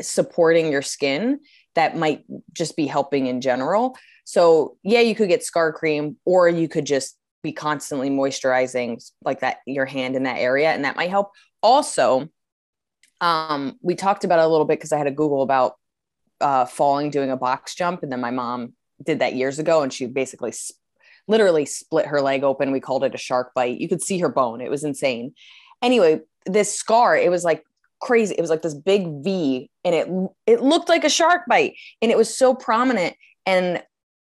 supporting 0.00 0.70
your 0.70 0.82
skin 0.82 1.40
that 1.74 1.96
might 1.96 2.24
just 2.52 2.76
be 2.76 2.86
helping 2.86 3.26
in 3.26 3.40
general. 3.40 3.96
So 4.24 4.76
yeah, 4.82 5.00
you 5.00 5.14
could 5.14 5.28
get 5.28 5.44
scar 5.44 5.72
cream 5.72 6.16
or 6.24 6.48
you 6.48 6.68
could 6.68 6.86
just 6.86 7.16
be 7.42 7.52
constantly 7.52 8.10
moisturizing 8.10 9.00
like 9.22 9.40
that 9.40 9.58
your 9.66 9.86
hand 9.86 10.16
in 10.16 10.24
that 10.24 10.38
area 10.38 10.70
and 10.70 10.84
that 10.84 10.96
might 10.96 11.10
help. 11.10 11.30
Also, 11.62 12.28
um, 13.20 13.78
we 13.82 13.94
talked 13.94 14.24
about 14.24 14.40
it 14.40 14.44
a 14.44 14.48
little 14.48 14.66
bit 14.66 14.78
because 14.78 14.92
I 14.92 14.98
had 14.98 15.06
a 15.06 15.12
Google 15.12 15.42
about 15.42 15.74
uh, 16.40 16.66
falling 16.66 17.10
doing 17.10 17.30
a 17.30 17.36
box 17.36 17.74
jump, 17.74 18.02
and 18.02 18.12
then 18.12 18.20
my 18.20 18.30
mom 18.30 18.74
did 19.02 19.18
that 19.20 19.34
years 19.34 19.58
ago, 19.58 19.82
and 19.82 19.92
she 19.92 20.06
basically 20.06 20.52
sp- 20.52 20.76
literally 21.28 21.66
split 21.66 22.06
her 22.06 22.20
leg 22.20 22.44
open. 22.44 22.72
We 22.72 22.80
called 22.80 23.04
it 23.04 23.14
a 23.14 23.18
shark 23.18 23.52
bite. 23.54 23.80
You 23.80 23.88
could 23.88 24.02
see 24.02 24.18
her 24.18 24.28
bone. 24.28 24.60
It 24.60 24.70
was 24.70 24.84
insane. 24.84 25.34
Anyway, 25.82 26.20
this 26.46 26.74
scar, 26.74 27.16
it 27.16 27.30
was 27.30 27.44
like 27.44 27.64
crazy. 28.00 28.34
It 28.36 28.40
was 28.40 28.50
like 28.50 28.62
this 28.62 28.74
big 28.74 29.06
V, 29.22 29.70
and 29.84 29.94
it 29.94 30.08
it 30.46 30.62
looked 30.62 30.88
like 30.88 31.04
a 31.04 31.10
shark 31.10 31.42
bite, 31.48 31.74
and 32.00 32.10
it 32.10 32.16
was 32.16 32.36
so 32.36 32.54
prominent. 32.54 33.16
And 33.44 33.82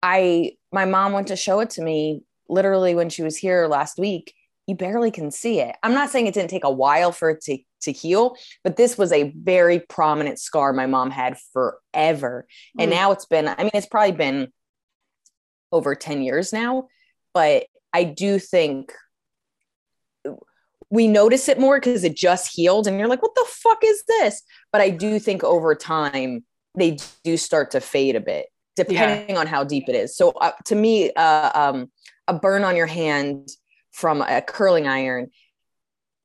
I, 0.02 0.52
my 0.72 0.84
mom 0.84 1.12
went 1.12 1.28
to 1.28 1.36
show 1.36 1.60
it 1.60 1.70
to 1.70 1.82
me 1.82 2.22
literally 2.48 2.94
when 2.94 3.08
she 3.08 3.22
was 3.22 3.36
here 3.36 3.66
last 3.66 3.98
week. 3.98 4.34
You 4.66 4.74
barely 4.74 5.10
can 5.10 5.30
see 5.30 5.60
it. 5.60 5.76
I'm 5.82 5.94
not 5.94 6.10
saying 6.10 6.26
it 6.26 6.34
didn't 6.34 6.50
take 6.50 6.64
a 6.64 6.70
while 6.70 7.12
for 7.12 7.30
it 7.30 7.40
to 7.42 7.58
to 7.82 7.92
heal. 7.92 8.36
But 8.62 8.76
this 8.76 8.98
was 8.98 9.12
a 9.12 9.32
very 9.36 9.80
prominent 9.80 10.38
scar 10.38 10.72
my 10.72 10.86
mom 10.86 11.10
had 11.10 11.38
forever. 11.52 12.46
Mm. 12.78 12.82
And 12.82 12.90
now 12.90 13.12
it's 13.12 13.26
been, 13.26 13.48
I 13.48 13.56
mean, 13.58 13.70
it's 13.72 13.86
probably 13.86 14.12
been 14.12 14.48
over 15.72 15.94
10 15.94 16.22
years 16.22 16.52
now. 16.52 16.88
But 17.32 17.66
I 17.92 18.04
do 18.04 18.38
think 18.38 18.92
we 20.90 21.08
notice 21.08 21.48
it 21.48 21.58
more 21.58 21.78
because 21.78 22.04
it 22.04 22.16
just 22.16 22.54
healed 22.54 22.86
and 22.86 22.98
you're 22.98 23.08
like, 23.08 23.22
what 23.22 23.34
the 23.34 23.46
fuck 23.48 23.78
is 23.84 24.02
this? 24.06 24.42
But 24.72 24.80
I 24.80 24.90
do 24.90 25.18
think 25.18 25.42
over 25.42 25.74
time, 25.74 26.44
they 26.76 26.98
do 27.24 27.36
start 27.36 27.70
to 27.70 27.80
fade 27.80 28.16
a 28.16 28.20
bit 28.20 28.46
depending 28.76 29.30
yeah. 29.30 29.40
on 29.40 29.46
how 29.46 29.64
deep 29.64 29.88
it 29.88 29.94
is. 29.94 30.14
So 30.14 30.32
uh, 30.32 30.52
to 30.66 30.74
me, 30.74 31.10
uh, 31.14 31.50
um, 31.54 31.90
a 32.28 32.34
burn 32.34 32.62
on 32.62 32.76
your 32.76 32.86
hand 32.86 33.48
from 33.96 34.20
a 34.20 34.42
curling 34.42 34.86
iron 34.86 35.30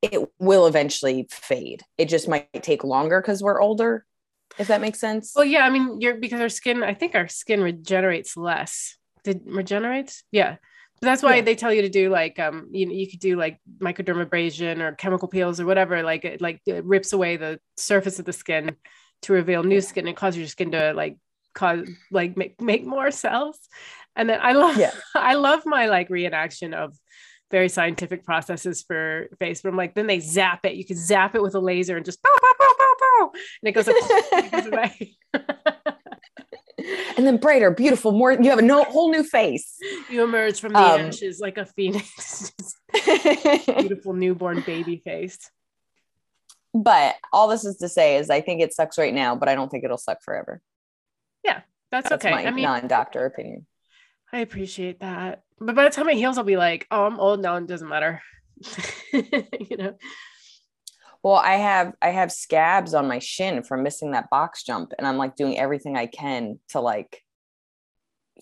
it 0.01 0.19
will 0.39 0.65
eventually 0.65 1.27
fade. 1.29 1.83
It 1.97 2.09
just 2.09 2.27
might 2.27 2.51
take 2.63 2.83
longer 2.83 3.21
because 3.21 3.43
we're 3.43 3.61
older, 3.61 4.05
if 4.57 4.67
that 4.67 4.81
makes 4.81 4.99
sense. 4.99 5.33
Well, 5.35 5.45
yeah, 5.45 5.65
I 5.65 5.69
mean, 5.69 6.01
you're 6.01 6.15
because 6.15 6.41
our 6.41 6.49
skin, 6.49 6.83
I 6.83 6.93
think 6.93 7.15
our 7.15 7.27
skin 7.27 7.61
regenerates 7.61 8.35
less. 8.35 8.97
Did 9.23 9.41
regenerates? 9.45 10.23
Yeah. 10.31 10.55
But 10.99 11.07
that's 11.07 11.23
why 11.23 11.37
yeah. 11.37 11.41
they 11.41 11.55
tell 11.55 11.73
you 11.73 11.83
to 11.83 11.89
do 11.89 12.09
like 12.09 12.37
um 12.37 12.67
you 12.71 12.85
know 12.85 12.93
you 12.93 13.09
could 13.09 13.19
do 13.19 13.35
like 13.35 13.59
microdermabrasion 13.79 14.81
or 14.81 14.91
chemical 14.93 15.27
peels 15.27 15.59
or 15.59 15.65
whatever 15.65 16.03
like 16.03 16.25
it 16.25 16.41
like 16.41 16.61
it 16.67 16.85
rips 16.85 17.11
away 17.11 17.37
the 17.37 17.59
surface 17.75 18.19
of 18.19 18.25
the 18.25 18.33
skin 18.33 18.75
to 19.23 19.33
reveal 19.33 19.63
new 19.63 19.81
skin 19.81 20.07
and 20.07 20.15
cause 20.15 20.37
your 20.37 20.45
skin 20.45 20.71
to 20.71 20.93
like 20.93 21.17
cause 21.55 21.87
like 22.11 22.37
make 22.37 22.61
make 22.61 22.85
more 22.85 23.09
cells 23.09 23.57
and 24.15 24.29
then 24.29 24.39
I 24.43 24.51
love 24.51 24.77
yeah. 24.77 24.91
I 25.15 25.35
love 25.35 25.63
my 25.65 25.87
like 25.87 26.09
reenaction 26.09 26.75
of 26.75 26.95
very 27.51 27.69
scientific 27.69 28.23
processes 28.23 28.81
for 28.81 29.27
face, 29.39 29.61
but 29.61 29.69
I'm 29.69 29.77
like, 29.77 29.93
then 29.93 30.07
they 30.07 30.19
zap 30.19 30.65
it. 30.65 30.75
You 30.75 30.85
can 30.85 30.97
zap 30.97 31.35
it 31.35 31.41
with 31.41 31.55
a 31.55 31.59
laser 31.59 31.97
and 31.97 32.05
just 32.05 32.21
bow, 32.21 32.29
bow, 32.41 32.53
bow, 32.57 32.73
bow, 32.77 32.93
bow, 32.99 33.31
and 33.61 33.69
it 33.69 33.71
goes, 33.73 33.85
it 33.87 34.51
goes 34.51 34.65
away. 34.71 35.17
and 37.17 37.27
then 37.27 37.37
brighter, 37.37 37.71
beautiful, 37.71 38.11
more. 38.11 38.31
You 38.31 38.49
have 38.49 38.59
a 38.59 38.63
no, 38.63 38.83
whole 38.85 39.11
new 39.11 39.23
face. 39.23 39.77
You 40.09 40.23
emerge 40.23 40.59
from 40.59 40.73
the 40.73 40.79
um, 40.79 41.01
ashes 41.01 41.39
like 41.39 41.57
a 41.57 41.65
phoenix. 41.65 42.51
beautiful 43.65 44.13
newborn 44.13 44.61
baby 44.65 45.01
face. 45.03 45.51
But 46.73 47.15
all 47.33 47.49
this 47.49 47.65
is 47.65 47.77
to 47.77 47.89
say 47.89 48.17
is, 48.17 48.29
I 48.29 48.41
think 48.41 48.61
it 48.61 48.73
sucks 48.73 48.97
right 48.97 49.13
now, 49.13 49.35
but 49.35 49.49
I 49.49 49.55
don't 49.55 49.69
think 49.69 49.83
it'll 49.83 49.97
suck 49.97 50.23
forever. 50.23 50.61
Yeah, 51.43 51.61
that's, 51.91 52.09
that's 52.09 52.25
okay. 52.25 52.33
My 52.33 52.45
I 52.45 52.51
mean, 52.51 52.63
non-doctor 52.63 53.25
opinion. 53.25 53.65
I 54.31 54.39
appreciate 54.39 55.01
that. 55.01 55.43
But 55.61 55.75
by 55.75 55.83
the 55.83 55.91
time 55.91 56.09
it 56.09 56.17
heals, 56.17 56.39
I'll 56.39 56.43
be 56.43 56.57
like, 56.57 56.87
oh, 56.89 57.05
I'm 57.05 57.19
old 57.19 57.39
now. 57.39 57.55
It 57.55 57.67
doesn't 57.67 57.87
matter. 57.87 58.21
you 59.13 59.77
know. 59.77 59.95
Well, 61.23 61.35
I 61.35 61.53
have 61.53 61.93
I 62.01 62.09
have 62.09 62.31
scabs 62.31 62.95
on 62.95 63.07
my 63.07 63.19
shin 63.19 63.61
from 63.61 63.83
missing 63.83 64.11
that 64.11 64.31
box 64.31 64.63
jump, 64.63 64.91
and 64.97 65.05
I'm 65.05 65.17
like 65.17 65.35
doing 65.35 65.59
everything 65.59 65.95
I 65.95 66.07
can 66.07 66.57
to 66.69 66.81
like 66.81 67.23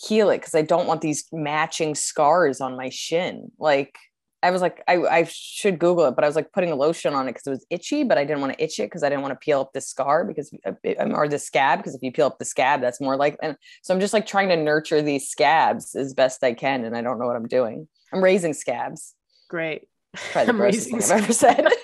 heal 0.01 0.29
it 0.29 0.37
because 0.37 0.55
I 0.55 0.61
don't 0.61 0.87
want 0.87 1.01
these 1.01 1.25
matching 1.33 1.93
scars 1.93 2.61
on 2.61 2.77
my 2.77 2.87
shin. 2.87 3.51
Like 3.59 3.97
I 4.41 4.51
was 4.51 4.61
like, 4.61 4.81
I, 4.87 4.97
I 4.97 5.23
should 5.25 5.79
Google 5.79 6.05
it, 6.05 6.15
but 6.15 6.23
I 6.23 6.27
was 6.27 6.35
like 6.35 6.53
putting 6.53 6.71
a 6.71 6.75
lotion 6.75 7.13
on 7.13 7.27
it 7.27 7.31
because 7.31 7.47
it 7.47 7.49
was 7.49 7.65
itchy, 7.69 8.03
but 8.03 8.17
I 8.17 8.23
didn't 8.23 8.39
want 8.39 8.53
to 8.53 8.63
itch 8.63 8.79
it 8.79 8.83
because 8.83 9.03
I 9.03 9.09
didn't 9.09 9.21
want 9.21 9.33
to 9.33 9.43
peel 9.43 9.59
up 9.59 9.73
the 9.73 9.81
scar 9.81 10.23
because, 10.23 10.53
uh, 10.65 10.71
or 11.11 11.27
the 11.27 11.39
scab, 11.39 11.79
because 11.79 11.93
if 11.93 12.01
you 12.01 12.11
peel 12.11 12.27
up 12.27 12.39
the 12.39 12.45
scab, 12.45 12.79
that's 12.79 13.01
more 13.01 13.17
like, 13.17 13.37
and 13.41 13.57
so 13.81 13.93
I'm 13.93 13.99
just 13.99 14.13
like 14.13 14.25
trying 14.25 14.49
to 14.49 14.55
nurture 14.55 15.01
these 15.01 15.29
scabs 15.29 15.93
as 15.93 16.13
best 16.13 16.43
I 16.43 16.53
can. 16.53 16.85
And 16.85 16.95
I 16.95 17.01
don't 17.01 17.19
know 17.19 17.25
what 17.25 17.35
I'm 17.35 17.47
doing. 17.47 17.87
I'm 18.13 18.23
raising 18.23 18.53
scabs. 18.53 19.13
Great. 19.49 19.87
Probably 20.31 20.51
the 20.51 20.53
grossest 20.57 20.89
thing 20.89 21.03
I've 21.03 21.11
ever 21.11 21.33
said. 21.33 21.67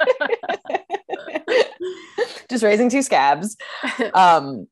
just 2.49 2.63
raising 2.63 2.89
two 2.89 3.01
scabs. 3.01 3.57
Um, 4.13 4.67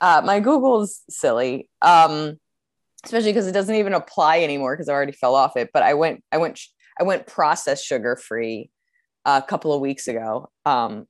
uh, 0.00 0.22
my 0.24 0.40
Google's 0.40 1.02
silly. 1.08 1.68
Um, 1.80 2.38
especially 3.04 3.30
because 3.30 3.46
it 3.46 3.52
doesn't 3.52 3.76
even 3.76 3.94
apply 3.94 4.40
anymore 4.40 4.74
because 4.74 4.88
I 4.88 4.92
already 4.92 5.12
fell 5.12 5.34
off 5.34 5.56
it. 5.56 5.70
But 5.72 5.84
I 5.84 5.94
went, 5.94 6.22
I 6.32 6.38
went 6.38 6.60
I 6.98 7.04
went 7.04 7.26
processed 7.26 7.84
sugar 7.84 8.16
free 8.16 8.70
a 9.24 9.42
couple 9.42 9.72
of 9.72 9.80
weeks 9.80 10.08
ago. 10.08 10.50
Um, 10.64 11.06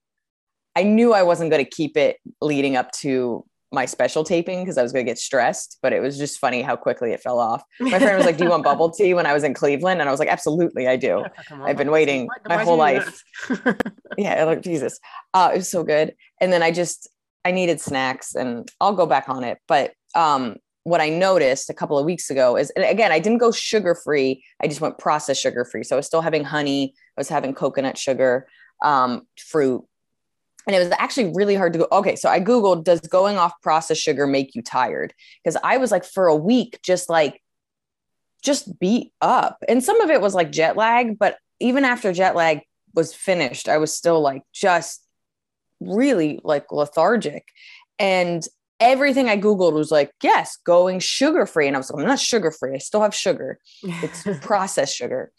I 0.74 0.82
knew 0.82 1.14
I 1.14 1.22
wasn't 1.22 1.50
going 1.50 1.64
to 1.64 1.70
keep 1.70 1.96
it 1.96 2.18
leading 2.40 2.76
up 2.76 2.92
to 2.92 3.44
my 3.72 3.86
special 3.86 4.24
taping 4.24 4.62
because 4.62 4.78
I 4.78 4.82
was 4.82 4.92
going 4.92 5.04
to 5.04 5.10
get 5.10 5.18
stressed, 5.18 5.78
but 5.82 5.92
it 5.92 6.00
was 6.00 6.18
just 6.18 6.38
funny 6.38 6.62
how 6.62 6.76
quickly 6.76 7.12
it 7.12 7.20
fell 7.20 7.38
off. 7.38 7.62
My 7.80 7.98
friend 7.98 8.16
was 8.16 8.26
like, 8.26 8.36
Do 8.36 8.44
you 8.44 8.50
want 8.50 8.62
bubble 8.70 8.90
tea 8.90 9.14
when 9.14 9.26
I 9.26 9.32
was 9.32 9.42
in 9.42 9.54
Cleveland? 9.54 10.00
And 10.00 10.08
I 10.08 10.12
was 10.12 10.20
like, 10.20 10.28
Absolutely, 10.28 10.86
I 10.86 10.96
do. 10.96 11.24
I've 11.50 11.76
been 11.76 11.90
waiting 11.90 12.28
my 12.46 12.62
whole 12.62 12.76
life. 12.76 13.22
yeah, 14.18 14.44
like 14.44 14.62
Jesus. 14.62 14.98
Uh, 15.34 15.50
it 15.54 15.58
was 15.58 15.70
so 15.70 15.82
good. 15.82 16.14
And 16.40 16.52
then 16.52 16.62
I 16.62 16.70
just, 16.70 17.08
I 17.44 17.50
needed 17.50 17.80
snacks 17.80 18.34
and 18.34 18.70
I'll 18.80 18.94
go 18.94 19.06
back 19.06 19.28
on 19.28 19.44
it. 19.44 19.58
But 19.66 19.92
um, 20.14 20.56
what 20.86 21.00
I 21.00 21.08
noticed 21.08 21.68
a 21.68 21.74
couple 21.74 21.98
of 21.98 22.06
weeks 22.06 22.30
ago 22.30 22.56
is, 22.56 22.70
and 22.70 22.84
again, 22.84 23.10
I 23.10 23.18
didn't 23.18 23.38
go 23.38 23.50
sugar 23.50 23.96
free. 23.96 24.44
I 24.62 24.68
just 24.68 24.80
went 24.80 24.98
processed 24.98 25.42
sugar 25.42 25.64
free. 25.64 25.82
So 25.82 25.96
I 25.96 25.98
was 25.98 26.06
still 26.06 26.20
having 26.20 26.44
honey. 26.44 26.94
I 27.16 27.20
was 27.20 27.28
having 27.28 27.54
coconut 27.54 27.98
sugar, 27.98 28.46
um, 28.84 29.26
fruit, 29.36 29.84
and 30.64 30.76
it 30.76 30.78
was 30.78 30.92
actually 30.96 31.32
really 31.34 31.56
hard 31.56 31.72
to 31.72 31.78
go 31.78 31.86
okay 31.92 32.16
so 32.16 32.28
i 32.28 32.40
googled 32.40 32.82
does 32.82 33.00
going 33.02 33.36
off 33.36 33.52
processed 33.62 34.02
sugar 34.02 34.26
make 34.26 34.56
you 34.56 34.62
tired 34.62 35.14
because 35.44 35.56
i 35.62 35.76
was 35.76 35.92
like 35.92 36.04
for 36.04 36.26
a 36.26 36.34
week 36.34 36.80
just 36.82 37.08
like 37.08 37.40
just 38.42 38.76
beat 38.80 39.12
up 39.20 39.58
and 39.68 39.84
some 39.84 40.00
of 40.00 40.10
it 40.10 40.20
was 40.20 40.34
like 40.34 40.50
jet 40.50 40.76
lag 40.76 41.16
but 41.20 41.38
even 41.60 41.84
after 41.84 42.12
jet 42.12 42.34
lag 42.34 42.62
was 42.94 43.14
finished 43.14 43.68
i 43.68 43.78
was 43.78 43.92
still 43.92 44.20
like 44.20 44.42
just 44.52 45.06
really 45.78 46.40
like 46.42 46.72
lethargic 46.72 47.46
and 48.00 48.48
everything 48.78 49.28
i 49.28 49.36
googled 49.36 49.72
was 49.72 49.90
like 49.90 50.10
yes 50.22 50.58
going 50.64 50.98
sugar 50.98 51.46
free 51.46 51.66
and 51.66 51.76
i 51.76 51.78
was 51.78 51.90
like 51.90 52.02
i'm 52.02 52.08
not 52.08 52.18
sugar 52.18 52.50
free 52.50 52.74
i 52.74 52.78
still 52.78 53.00
have 53.00 53.14
sugar. 53.14 53.58
It's 53.82 54.24
processed 54.40 54.96
sugar. 54.96 55.32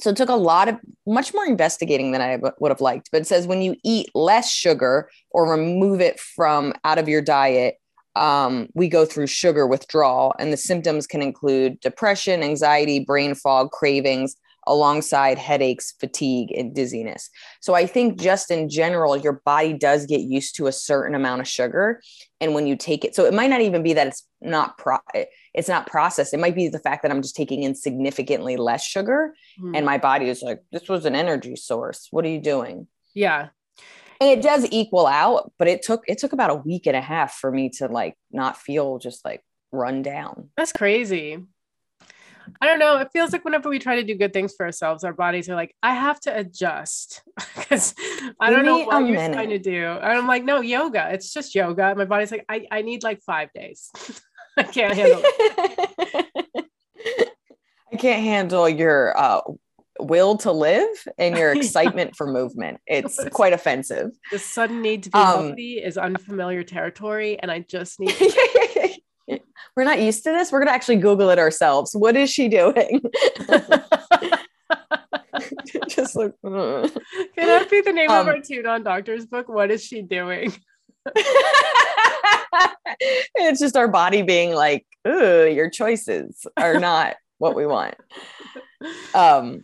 So 0.00 0.10
it 0.10 0.16
took 0.16 0.28
a 0.28 0.34
lot 0.34 0.68
of 0.68 0.76
much 1.06 1.34
more 1.34 1.44
investigating 1.44 2.12
than 2.12 2.20
I 2.20 2.38
would 2.60 2.70
have 2.70 2.80
liked. 2.80 3.08
But 3.10 3.22
it 3.22 3.26
says 3.26 3.46
when 3.46 3.62
you 3.62 3.74
eat 3.84 4.08
less 4.14 4.50
sugar 4.50 5.10
or 5.30 5.50
remove 5.50 6.00
it 6.00 6.20
from 6.20 6.72
out 6.84 6.98
of 6.98 7.08
your 7.08 7.20
diet, 7.20 7.76
um, 8.14 8.68
we 8.74 8.88
go 8.88 9.04
through 9.04 9.26
sugar 9.26 9.66
withdrawal, 9.66 10.34
and 10.38 10.52
the 10.52 10.56
symptoms 10.56 11.06
can 11.06 11.22
include 11.22 11.80
depression, 11.80 12.42
anxiety, 12.42 13.00
brain 13.00 13.34
fog, 13.34 13.70
cravings, 13.70 14.36
alongside 14.68 15.38
headaches, 15.38 15.94
fatigue, 15.98 16.52
and 16.52 16.74
dizziness. 16.74 17.30
So 17.60 17.74
I 17.74 17.86
think 17.86 18.20
just 18.20 18.50
in 18.50 18.68
general, 18.68 19.16
your 19.16 19.40
body 19.44 19.72
does 19.72 20.06
get 20.06 20.20
used 20.20 20.56
to 20.56 20.66
a 20.66 20.72
certain 20.72 21.14
amount 21.14 21.40
of 21.40 21.48
sugar. 21.48 22.00
And 22.40 22.54
when 22.54 22.66
you 22.66 22.76
take 22.76 23.04
it, 23.04 23.14
so 23.14 23.24
it 23.24 23.34
might 23.34 23.50
not 23.50 23.62
even 23.62 23.82
be 23.82 23.94
that 23.94 24.06
it's 24.06 24.26
not 24.40 24.78
pro 24.78 24.98
it's 25.54 25.68
not 25.68 25.86
processed. 25.86 26.32
It 26.32 26.40
might 26.40 26.54
be 26.54 26.68
the 26.68 26.78
fact 26.78 27.02
that 27.02 27.10
I'm 27.10 27.22
just 27.22 27.34
taking 27.34 27.62
in 27.64 27.74
significantly 27.74 28.56
less 28.56 28.84
sugar 28.84 29.34
mm. 29.60 29.76
and 29.76 29.84
my 29.84 29.98
body 29.98 30.28
is 30.28 30.42
like, 30.42 30.62
this 30.70 30.88
was 30.88 31.04
an 31.04 31.16
energy 31.16 31.56
source. 31.56 32.08
What 32.10 32.24
are 32.24 32.28
you 32.28 32.40
doing? 32.40 32.86
Yeah. 33.14 33.48
And 34.20 34.30
it 34.30 34.42
does 34.42 34.66
equal 34.70 35.06
out, 35.06 35.52
but 35.58 35.68
it 35.68 35.82
took 35.82 36.02
it 36.06 36.18
took 36.18 36.32
about 36.32 36.50
a 36.50 36.54
week 36.54 36.86
and 36.86 36.96
a 36.96 37.00
half 37.00 37.34
for 37.34 37.50
me 37.50 37.70
to 37.78 37.86
like 37.86 38.16
not 38.30 38.56
feel 38.56 38.98
just 38.98 39.24
like 39.24 39.44
run 39.72 40.02
down. 40.02 40.50
That's 40.56 40.72
crazy. 40.72 41.38
I 42.60 42.66
don't 42.66 42.78
know. 42.78 42.98
It 42.98 43.08
feels 43.12 43.32
like 43.32 43.44
whenever 43.44 43.68
we 43.68 43.78
try 43.78 43.96
to 43.96 44.02
do 44.02 44.14
good 44.14 44.32
things 44.32 44.54
for 44.56 44.66
ourselves, 44.66 45.04
our 45.04 45.12
bodies 45.12 45.48
are 45.48 45.54
like, 45.54 45.74
I 45.82 45.94
have 45.94 46.20
to 46.20 46.36
adjust 46.36 47.22
because 47.56 47.94
I 48.40 48.50
don't 48.50 48.64
know 48.64 48.78
what 48.78 49.06
you're 49.06 49.16
minute. 49.16 49.34
trying 49.34 49.50
to 49.50 49.58
do. 49.58 49.84
And 49.84 50.04
I'm 50.04 50.26
like, 50.26 50.44
no, 50.44 50.60
yoga. 50.60 51.10
It's 51.12 51.32
just 51.32 51.54
yoga. 51.54 51.94
My 51.96 52.04
body's 52.04 52.30
like, 52.30 52.44
I, 52.48 52.66
I 52.70 52.82
need 52.82 53.02
like 53.02 53.22
five 53.22 53.52
days. 53.52 53.90
I 54.56 54.62
can't 54.64 54.94
handle. 54.94 55.22
I 57.92 57.96
can't 57.96 58.22
handle 58.22 58.68
your 58.68 59.16
uh, 59.16 59.40
will 60.00 60.36
to 60.38 60.52
live 60.52 60.88
and 61.16 61.36
your 61.36 61.52
excitement 61.52 62.16
for 62.16 62.26
movement. 62.26 62.80
It's 62.86 63.22
quite 63.30 63.52
offensive. 63.52 64.10
The 64.30 64.38
sudden 64.38 64.82
need 64.82 65.04
to 65.04 65.10
be 65.10 65.18
um, 65.18 65.46
healthy 65.46 65.74
is 65.74 65.96
unfamiliar 65.96 66.62
territory, 66.62 67.38
and 67.40 67.50
I 67.50 67.60
just 67.60 68.00
need. 68.00 68.14
We're 69.78 69.84
not 69.84 70.00
used 70.00 70.24
to 70.24 70.32
this. 70.32 70.50
We're 70.50 70.58
gonna 70.58 70.72
actually 70.72 70.96
Google 70.96 71.30
it 71.30 71.38
ourselves. 71.38 71.94
What 71.94 72.16
is 72.16 72.30
she 72.30 72.48
doing? 72.48 73.00
just 75.88 76.16
like. 76.16 76.32
Can 76.42 76.90
that 77.36 77.68
be 77.70 77.80
the 77.82 77.92
name 77.92 78.10
um, 78.10 78.22
of 78.22 78.26
our 78.26 78.40
2 78.40 78.62
Non 78.62 78.82
Doctors 78.82 79.26
book? 79.26 79.48
What 79.48 79.70
is 79.70 79.84
she 79.84 80.02
doing? 80.02 80.52
it's 83.36 83.60
just 83.60 83.76
our 83.76 83.86
body 83.86 84.22
being 84.22 84.52
like, 84.52 84.84
ooh, 85.06 85.46
your 85.48 85.70
choices 85.70 86.44
are 86.56 86.80
not 86.80 87.14
what 87.38 87.54
we 87.54 87.64
want. 87.64 87.94
Um, 89.14 89.62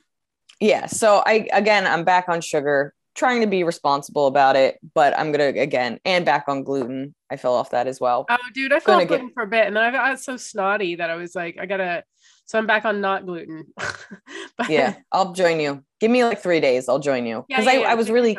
yeah. 0.60 0.86
So 0.86 1.24
I 1.26 1.48
again 1.52 1.88
I'm 1.88 2.04
back 2.04 2.28
on 2.28 2.40
sugar, 2.40 2.94
trying 3.14 3.40
to 3.40 3.46
be 3.46 3.64
responsible 3.64 4.26
about 4.26 4.56
it, 4.56 4.78
but 4.94 5.16
I'm 5.18 5.32
gonna 5.32 5.48
again 5.48 5.98
and 6.04 6.24
back 6.24 6.44
on 6.48 6.62
gluten. 6.62 7.14
I 7.30 7.36
fell 7.36 7.54
off 7.54 7.70
that 7.70 7.86
as 7.86 8.00
well. 8.00 8.26
Oh, 8.28 8.36
dude, 8.52 8.72
I 8.72 8.80
fell 8.80 9.00
off 9.00 9.08
gluten 9.08 9.28
get... 9.28 9.34
for 9.34 9.42
a 9.42 9.46
bit, 9.46 9.66
and 9.66 9.76
then 9.76 9.84
I 9.84 9.90
got 9.90 10.20
so 10.20 10.36
snotty 10.36 10.96
that 10.96 11.10
I 11.10 11.16
was 11.16 11.34
like, 11.34 11.56
I 11.60 11.66
gotta. 11.66 12.04
So 12.46 12.58
I'm 12.58 12.66
back 12.66 12.84
on 12.84 13.00
not 13.00 13.24
gluten. 13.24 13.66
but... 13.76 14.68
Yeah, 14.68 14.96
I'll 15.10 15.32
join 15.32 15.60
you. 15.60 15.82
Give 16.00 16.10
me 16.10 16.24
like 16.24 16.42
three 16.42 16.60
days. 16.60 16.88
I'll 16.88 16.98
join 16.98 17.26
you 17.26 17.44
because 17.48 17.64
yeah, 17.64 17.72
yeah, 17.72 17.78
I, 17.78 17.82
yeah. 17.82 17.90
I 17.90 17.94
was 17.94 18.10
really. 18.10 18.38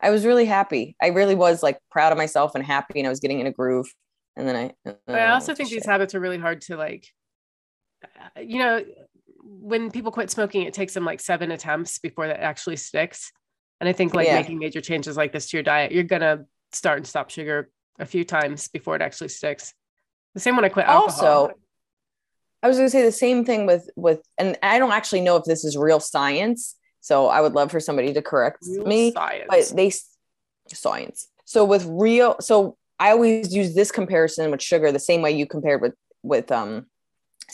I 0.00 0.10
was 0.10 0.26
really 0.26 0.44
happy. 0.44 0.96
I 1.00 1.08
really 1.08 1.34
was 1.34 1.62
like 1.62 1.78
proud 1.90 2.12
of 2.12 2.18
myself 2.18 2.54
and 2.54 2.64
happy, 2.64 2.98
and 3.00 3.06
I 3.06 3.10
was 3.10 3.20
getting 3.20 3.40
in 3.40 3.46
a 3.46 3.52
groove. 3.52 3.86
And 4.36 4.46
then 4.46 4.56
I. 4.56 4.74
And 4.84 4.96
then 5.06 5.16
I 5.16 5.32
also 5.32 5.54
think 5.54 5.68
shit. 5.68 5.78
these 5.78 5.86
habits 5.86 6.14
are 6.14 6.20
really 6.20 6.38
hard 6.38 6.60
to 6.62 6.76
like. 6.76 7.06
Uh, 8.04 8.40
you 8.40 8.58
know, 8.58 8.84
when 9.42 9.90
people 9.90 10.12
quit 10.12 10.30
smoking, 10.30 10.62
it 10.62 10.74
takes 10.74 10.94
them 10.94 11.04
like 11.04 11.20
seven 11.20 11.50
attempts 11.50 11.98
before 11.98 12.26
that 12.26 12.40
actually 12.40 12.76
sticks. 12.76 13.32
And 13.80 13.88
I 13.88 13.92
think 13.92 14.14
like 14.14 14.26
yeah. 14.26 14.36
making 14.36 14.58
major 14.58 14.80
changes 14.80 15.16
like 15.16 15.32
this 15.32 15.50
to 15.50 15.56
your 15.56 15.64
diet, 15.64 15.92
you're 15.92 16.04
gonna 16.04 16.46
start 16.72 16.98
and 16.98 17.06
stop 17.06 17.30
sugar 17.30 17.70
a 17.98 18.06
few 18.06 18.24
times 18.24 18.68
before 18.68 18.96
it 18.96 19.02
actually 19.02 19.28
sticks. 19.28 19.74
The 20.34 20.40
same 20.40 20.56
when 20.56 20.64
I 20.64 20.68
quit 20.68 20.86
alcohol. 20.86 21.26
Also, 21.26 21.54
I 22.62 22.68
was 22.68 22.76
gonna 22.76 22.90
say 22.90 23.02
the 23.02 23.12
same 23.12 23.44
thing 23.44 23.66
with 23.66 23.90
with, 23.96 24.22
and 24.38 24.56
I 24.62 24.78
don't 24.78 24.92
actually 24.92 25.20
know 25.20 25.36
if 25.36 25.44
this 25.44 25.64
is 25.64 25.76
real 25.76 26.00
science, 26.00 26.76
so 27.00 27.26
I 27.26 27.40
would 27.40 27.52
love 27.52 27.70
for 27.70 27.80
somebody 27.80 28.12
to 28.14 28.22
correct 28.22 28.58
real 28.66 28.86
me. 28.86 29.12
Science. 29.12 29.46
But 29.48 29.76
they 29.76 29.92
science. 30.68 31.28
So 31.44 31.64
with 31.64 31.84
real, 31.86 32.36
so 32.40 32.76
I 32.98 33.10
always 33.10 33.54
use 33.54 33.74
this 33.74 33.92
comparison 33.92 34.50
with 34.50 34.62
sugar 34.62 34.90
the 34.90 34.98
same 34.98 35.20
way 35.20 35.32
you 35.32 35.46
compared 35.46 35.82
with 35.82 35.94
with 36.22 36.50
um 36.50 36.86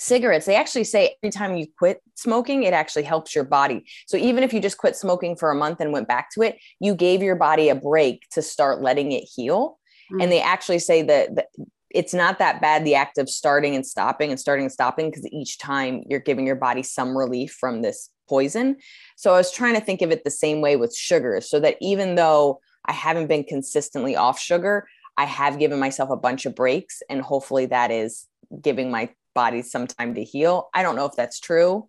cigarettes 0.01 0.47
they 0.47 0.57
actually 0.57 0.85
say 0.85 1.15
every 1.23 1.31
time 1.31 1.57
you 1.57 1.67
quit 1.79 2.01
smoking 2.15 2.63
it 2.63 2.73
actually 2.73 3.03
helps 3.03 3.35
your 3.35 3.45
body 3.45 3.85
so 4.07 4.17
even 4.17 4.43
if 4.43 4.53
you 4.53 4.61
just 4.61 4.79
quit 4.79 4.97
smoking 4.97 5.37
for 5.37 5.51
a 5.51 5.55
month 5.55 5.79
and 5.81 5.93
went 5.93 6.09
back 6.09 6.31
to 6.31 6.41
it 6.41 6.59
you 6.81 6.95
gave 6.95 7.23
your 7.23 7.37
body 7.37 7.69
a 7.69 7.75
break 7.75 8.27
to 8.31 8.41
start 8.41 8.81
letting 8.81 9.13
it 9.13 9.25
heal 9.35 9.79
mm-hmm. 10.11 10.21
and 10.21 10.29
mm. 10.29 10.31
they 10.31 10.41
actually 10.41 10.79
say 10.79 11.03
that, 11.03 11.35
that 11.35 11.47
it's 11.91 12.15
not 12.15 12.39
that 12.39 12.61
bad 12.61 12.85
the 12.85 12.95
act 12.95 13.19
of 13.19 13.29
starting 13.29 13.75
and 13.75 13.87
stopping 13.87 14.31
and 14.31 14.41
starting 14.41 14.65
and 14.65 14.73
stopping 14.73 15.11
because 15.11 15.27
each 15.33 15.59
time 15.59 16.03
you're 16.09 16.21
giving 16.21 16.47
your 16.47 16.57
body 16.57 16.83
some 16.83 17.17
relief 17.17 17.57
from 17.59 17.83
this 17.83 18.11
poison. 18.29 18.77
So 19.17 19.35
I 19.35 19.37
was 19.37 19.51
trying 19.51 19.75
to 19.75 19.81
think 19.81 20.01
of 20.01 20.11
it 20.11 20.25
the 20.25 20.31
same 20.31 20.61
way 20.61 20.77
with 20.77 20.95
sugar 20.95 21.41
so 21.41 21.59
that 21.61 21.77
even 21.81 22.15
though 22.15 22.61
I 22.87 22.93
haven't 22.93 23.27
been 23.27 23.45
consistently 23.45 24.17
off 24.17 24.39
sugar, 24.39 24.89
I 25.17 25.25
have 25.25 25.59
given 25.59 25.81
myself 25.81 26.11
a 26.11 26.17
bunch 26.17 26.47
of 26.47 26.55
breaks 26.55 27.03
and 27.11 27.21
hopefully 27.21 27.67
that 27.67 27.91
is 27.91 28.27
giving 28.63 28.91
my 28.91 29.11
body 29.35 29.63
some 29.63 29.87
time 29.87 30.15
to 30.15 30.25
heal. 30.25 30.69
I 30.75 30.83
don't 30.83 30.97
know 30.97 31.07
if 31.07 31.15
that's 31.17 31.41
true, 31.41 31.89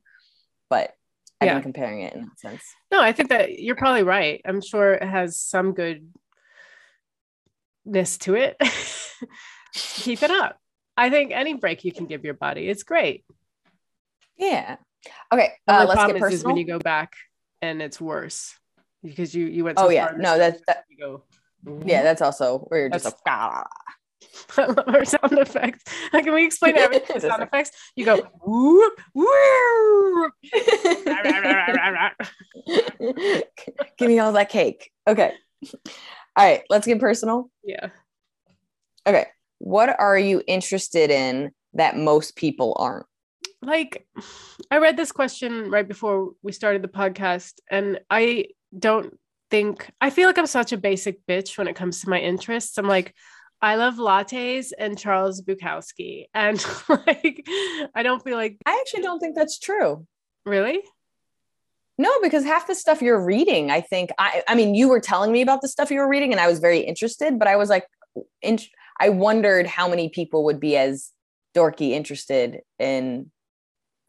but 0.69 0.93
I've 1.39 1.47
yeah. 1.47 1.53
been 1.55 1.63
comparing 1.63 2.01
it 2.01 2.13
in 2.13 2.21
that 2.21 2.39
sense. 2.39 2.63
No, 2.91 3.01
I 3.01 3.11
think 3.13 3.29
that 3.29 3.59
you're 3.59 3.75
probably 3.75 4.03
right. 4.03 4.41
I'm 4.45 4.61
sure 4.61 4.93
it 4.93 5.03
has 5.03 5.37
some 5.37 5.73
goodness 5.73 6.09
to 8.19 8.35
it. 8.35 8.57
Keep 9.73 10.23
it 10.23 10.31
up. 10.31 10.57
I 10.95 11.09
think 11.09 11.31
any 11.31 11.55
break 11.55 11.83
you 11.83 11.91
can 11.91 12.05
give 12.05 12.23
your 12.23 12.35
body, 12.35 12.69
it's 12.69 12.83
great. 12.83 13.25
Yeah. 14.37 14.77
Okay, 15.33 15.53
uh, 15.67 15.85
let's 15.87 16.05
get 16.05 16.19
personal. 16.19 16.47
when 16.47 16.57
you 16.57 16.65
go 16.65 16.77
back 16.77 17.13
and 17.61 17.81
it's 17.81 17.99
worse 17.99 18.55
because 19.03 19.33
you 19.33 19.47
you 19.47 19.63
went. 19.63 19.79
So 19.79 19.85
oh 19.85 19.89
yeah, 19.89 20.11
no, 20.15 20.37
that's 20.37 20.61
that. 20.67 20.83
You 20.89 20.97
go. 20.97 21.23
Yeah, 21.85 22.03
that's 22.03 22.21
also 22.21 22.59
where 22.59 22.81
you're 22.81 22.89
just 22.89 23.05
like. 23.05 23.65
I 24.57 24.65
love 24.65 24.87
our 24.87 25.05
sound 25.05 25.37
effects. 25.37 25.83
Can 26.11 26.33
we 26.33 26.45
explain 26.45 26.77
everything 26.77 27.19
sound 27.29 27.43
effects? 27.43 27.71
You 27.95 28.05
go 28.05 28.27
woo 28.45 28.91
woo. 29.13 30.29
Give 33.97 34.07
me 34.07 34.19
all 34.19 34.33
that 34.33 34.49
cake. 34.49 34.91
Okay. 35.07 35.33
All 36.35 36.45
right, 36.45 36.63
let's 36.69 36.87
get 36.87 36.99
personal. 36.99 37.49
Yeah. 37.63 37.89
Okay. 39.05 39.27
What 39.59 39.99
are 39.99 40.17
you 40.17 40.41
interested 40.47 41.11
in 41.11 41.51
that 41.73 41.97
most 41.97 42.35
people 42.35 42.75
aren't? 42.79 43.05
like 43.61 44.07
I 44.71 44.77
read 44.77 44.97
this 44.97 45.11
question 45.11 45.69
right 45.69 45.87
before 45.87 46.31
we 46.41 46.51
started 46.51 46.81
the 46.81 46.87
podcast, 46.87 47.53
and 47.69 47.99
I 48.09 48.47
don't 48.77 49.17
think 49.49 49.89
I 49.99 50.09
feel 50.09 50.27
like 50.27 50.37
I'm 50.37 50.47
such 50.47 50.71
a 50.71 50.77
basic 50.77 51.25
bitch 51.27 51.57
when 51.57 51.67
it 51.67 51.75
comes 51.75 52.01
to 52.01 52.09
my 52.09 52.19
interests. 52.19 52.77
I'm 52.77 52.87
like, 52.87 53.13
I 53.61 53.75
love 53.75 53.95
lattes 53.95 54.71
and 54.77 54.97
Charles 54.97 55.41
Bukowski. 55.41 56.25
And 56.33 56.63
like 56.89 57.47
I 57.93 58.03
don't 58.03 58.23
feel 58.23 58.35
like 58.35 58.57
I 58.65 58.79
actually 58.81 59.03
don't 59.03 59.19
think 59.19 59.35
that's 59.35 59.59
true. 59.59 60.05
Really? 60.45 60.81
No, 61.97 62.09
because 62.23 62.43
half 62.43 62.65
the 62.65 62.73
stuff 62.73 63.01
you're 63.01 63.23
reading, 63.23 63.69
I 63.69 63.81
think 63.81 64.11
I 64.17 64.43
I 64.47 64.55
mean 64.55 64.73
you 64.73 64.89
were 64.89 64.99
telling 64.99 65.31
me 65.31 65.41
about 65.41 65.61
the 65.61 65.67
stuff 65.67 65.91
you 65.91 65.99
were 65.99 66.07
reading 66.07 66.31
and 66.31 66.39
I 66.39 66.47
was 66.47 66.59
very 66.59 66.79
interested, 66.79 67.37
but 67.37 67.47
I 67.47 67.55
was 67.55 67.69
like 67.69 67.85
in, 68.41 68.59
I 68.99 69.09
wondered 69.09 69.67
how 69.67 69.87
many 69.87 70.09
people 70.09 70.43
would 70.45 70.59
be 70.59 70.75
as 70.75 71.11
dorky 71.55 71.91
interested 71.91 72.61
in 72.79 73.31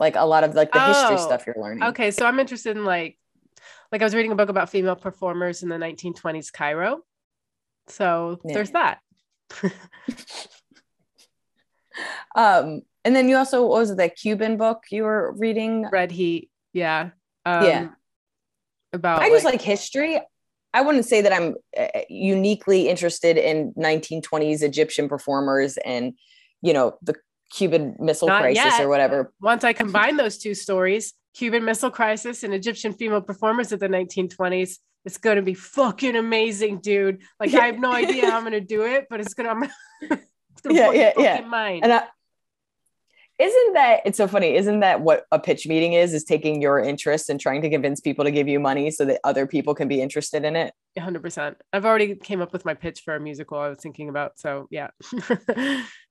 like 0.01 0.17
a 0.17 0.25
lot 0.25 0.45
of 0.45 0.55
like 0.55 0.73
the 0.73 0.83
oh, 0.83 0.87
history 0.89 1.19
stuff 1.19 1.47
you're 1.47 1.57
learning. 1.59 1.85
Okay, 1.85 2.11
so 2.11 2.25
I'm 2.25 2.41
interested 2.41 2.77
in 2.77 2.85
like 2.85 3.19
like 3.91 4.01
I 4.01 4.05
was 4.05 4.15
reading 4.15 4.33
a 4.33 4.37
book 4.37 4.49
about 4.49 4.71
female 4.71 4.97
performers 4.97 5.63
in 5.63 5.69
the 5.69 5.77
1920s 5.77 6.53
Cairo. 6.53 7.01
So 7.89 8.41
yeah. 8.45 8.55
there's 8.55 8.71
that. 8.71 9.01
um 12.35 12.83
and 13.05 13.17
then 13.17 13.29
you 13.29 13.37
also 13.37 13.63
what 13.67 13.81
was 13.81 13.91
it 13.91 13.97
that 13.99 14.17
Cuban 14.17 14.57
book 14.57 14.85
you 14.91 15.05
were 15.05 15.33
reading? 15.33 15.89
Red 15.91 16.13
Heat. 16.13 16.51
Yeah. 16.73 17.11
Um, 17.45 17.65
yeah. 17.65 17.89
About 18.93 19.23
I 19.23 19.31
just 19.31 19.45
like, 19.45 19.55
like 19.55 19.63
history. 19.63 20.21
I 20.75 20.81
wouldn't 20.81 21.05
say 21.05 21.21
that 21.21 21.33
I'm 21.33 21.55
uh, 21.77 21.87
uniquely 22.09 22.89
interested 22.89 23.37
in 23.37 23.73
1920s 23.75 24.63
Egyptian 24.63 25.09
performers 25.09 25.77
and 25.79 26.15
you 26.61 26.73
know 26.73 26.97
the 27.03 27.17
Cuban 27.53 27.97
Missile 27.99 28.29
Not 28.29 28.43
Crisis 28.43 28.65
yet. 28.65 28.81
or 28.81 28.89
whatever. 28.89 29.33
Once 29.41 29.65
I 29.65 29.73
combine 29.73 30.17
those 30.17 30.39
two 30.39 30.55
stories, 30.55 31.13
Cuban 31.35 31.65
Missile 31.65 31.91
Crisis 31.91 32.43
and 32.43 32.55
Egyptian 32.55 32.93
female 32.93 33.21
performers 33.21 33.73
of 33.73 33.81
the 33.81 33.89
1920s, 33.89 34.79
it's 35.05 35.19
going 35.19 35.37
to 35.37 35.43
be 35.43 35.55
fucking 35.55 36.17
amazing, 36.17 36.79
dude. 36.79 37.23
Like 37.41 37.55
I 37.55 37.67
have 37.67 37.79
no 37.79 37.93
idea 37.93 38.31
how 38.31 38.37
I'm 38.37 38.43
going 38.43 38.53
to 38.53 38.61
do 38.61 38.83
it, 38.83 39.07
but 39.11 39.21
it's 39.21 39.35
going 39.35 39.69
to. 40.09 40.21
yeah, 40.71 40.93
yeah, 40.93 41.13
yeah. 41.17 41.41
Mind. 41.41 41.83
And 41.83 41.93
I, 41.93 42.05
isn't 43.39 43.73
that 43.75 44.01
it's 44.05 44.19
so 44.19 44.29
funny 44.29 44.55
isn't 44.55 44.81
that 44.81 45.01
what 45.01 45.25
a 45.33 45.39
pitch 45.39 45.67
meeting 45.67 45.95
is 45.95 46.13
is 46.13 46.23
taking 46.23 46.63
your 46.63 46.79
interest 46.79 47.29
and 47.29 47.41
trying 47.41 47.63
to 47.63 47.71
convince 47.71 48.01
people 48.01 48.25
to 48.25 48.31
give 48.31 48.47
you 48.47 48.61
money 48.61 48.91
so 48.91 49.05
that 49.05 49.21
other 49.25 49.47
people 49.47 49.75
can 49.75 49.89
be 49.89 50.01
interested 50.01 50.45
in 50.45 50.55
it 50.55 50.73
100% 50.99 51.57
i've 51.73 51.85
already 51.85 52.15
came 52.15 52.41
up 52.41 52.53
with 52.53 52.65
my 52.65 52.75
pitch 52.75 53.01
for 53.05 53.17
a 53.17 53.21
musical 53.21 53.59
i 53.59 53.69
was 53.69 53.79
thinking 53.79 54.09
about 54.09 54.39
so 54.39 54.69
yeah 54.71 54.91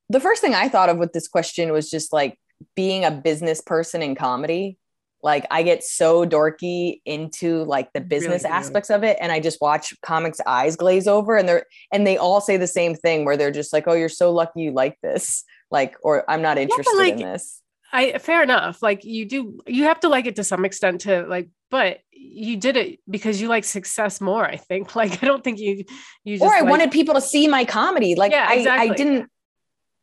the 0.09 0.19
first 0.19 0.41
thing 0.41 0.53
i 0.53 0.67
thought 0.67 0.89
of 0.89 0.97
with 0.97 1.13
this 1.13 1.27
question 1.27 1.71
was 1.71 1.89
just 1.89 2.11
like 2.11 2.37
being 2.75 3.05
a 3.05 3.11
business 3.11 3.61
person 3.61 4.01
in 4.01 4.15
comedy 4.15 4.77
like 5.23 5.45
i 5.51 5.63
get 5.63 5.83
so 5.83 6.25
dorky 6.25 7.01
into 7.05 7.63
like 7.65 7.91
the 7.93 8.01
business 8.01 8.43
really 8.43 8.55
aspects 8.55 8.89
of 8.89 9.03
it 9.03 9.17
and 9.21 9.31
i 9.31 9.39
just 9.39 9.59
watch 9.61 9.93
comics 10.01 10.39
eyes 10.45 10.75
glaze 10.75 11.07
over 11.07 11.35
and 11.35 11.47
they're 11.47 11.65
and 11.91 12.05
they 12.05 12.17
all 12.17 12.41
say 12.41 12.57
the 12.57 12.67
same 12.67 12.95
thing 12.95 13.25
where 13.25 13.37
they're 13.37 13.51
just 13.51 13.73
like 13.73 13.85
oh 13.87 13.93
you're 13.93 14.09
so 14.09 14.31
lucky 14.31 14.61
you 14.61 14.71
like 14.71 14.97
this 15.01 15.43
like 15.71 15.95
or 16.03 16.29
i'm 16.29 16.41
not 16.41 16.57
interested 16.57 16.91
yeah, 16.95 17.03
like, 17.03 17.13
in 17.13 17.19
this 17.19 17.61
i 17.93 18.17
fair 18.17 18.43
enough 18.43 18.81
like 18.81 19.03
you 19.03 19.25
do 19.25 19.59
you 19.67 19.83
have 19.83 19.99
to 19.99 20.09
like 20.09 20.25
it 20.25 20.35
to 20.35 20.43
some 20.43 20.65
extent 20.65 21.01
to 21.01 21.25
like 21.27 21.49
but 21.69 21.99
you 22.11 22.57
did 22.57 22.77
it 22.77 22.99
because 23.09 23.41
you 23.41 23.47
like 23.47 23.63
success 23.63 24.21
more 24.21 24.45
i 24.45 24.57
think 24.57 24.95
like 24.95 25.23
i 25.23 25.25
don't 25.25 25.43
think 25.43 25.59
you 25.59 25.83
you 26.23 26.37
just, 26.37 26.43
or 26.43 26.53
i 26.53 26.61
like, 26.61 26.69
wanted 26.69 26.91
people 26.91 27.13
to 27.13 27.21
see 27.21 27.47
my 27.47 27.65
comedy 27.65 28.15
like 28.15 28.31
yeah, 28.31 28.51
exactly. 28.51 28.89
I, 28.89 28.93
I 28.93 28.95
didn't 28.95 29.29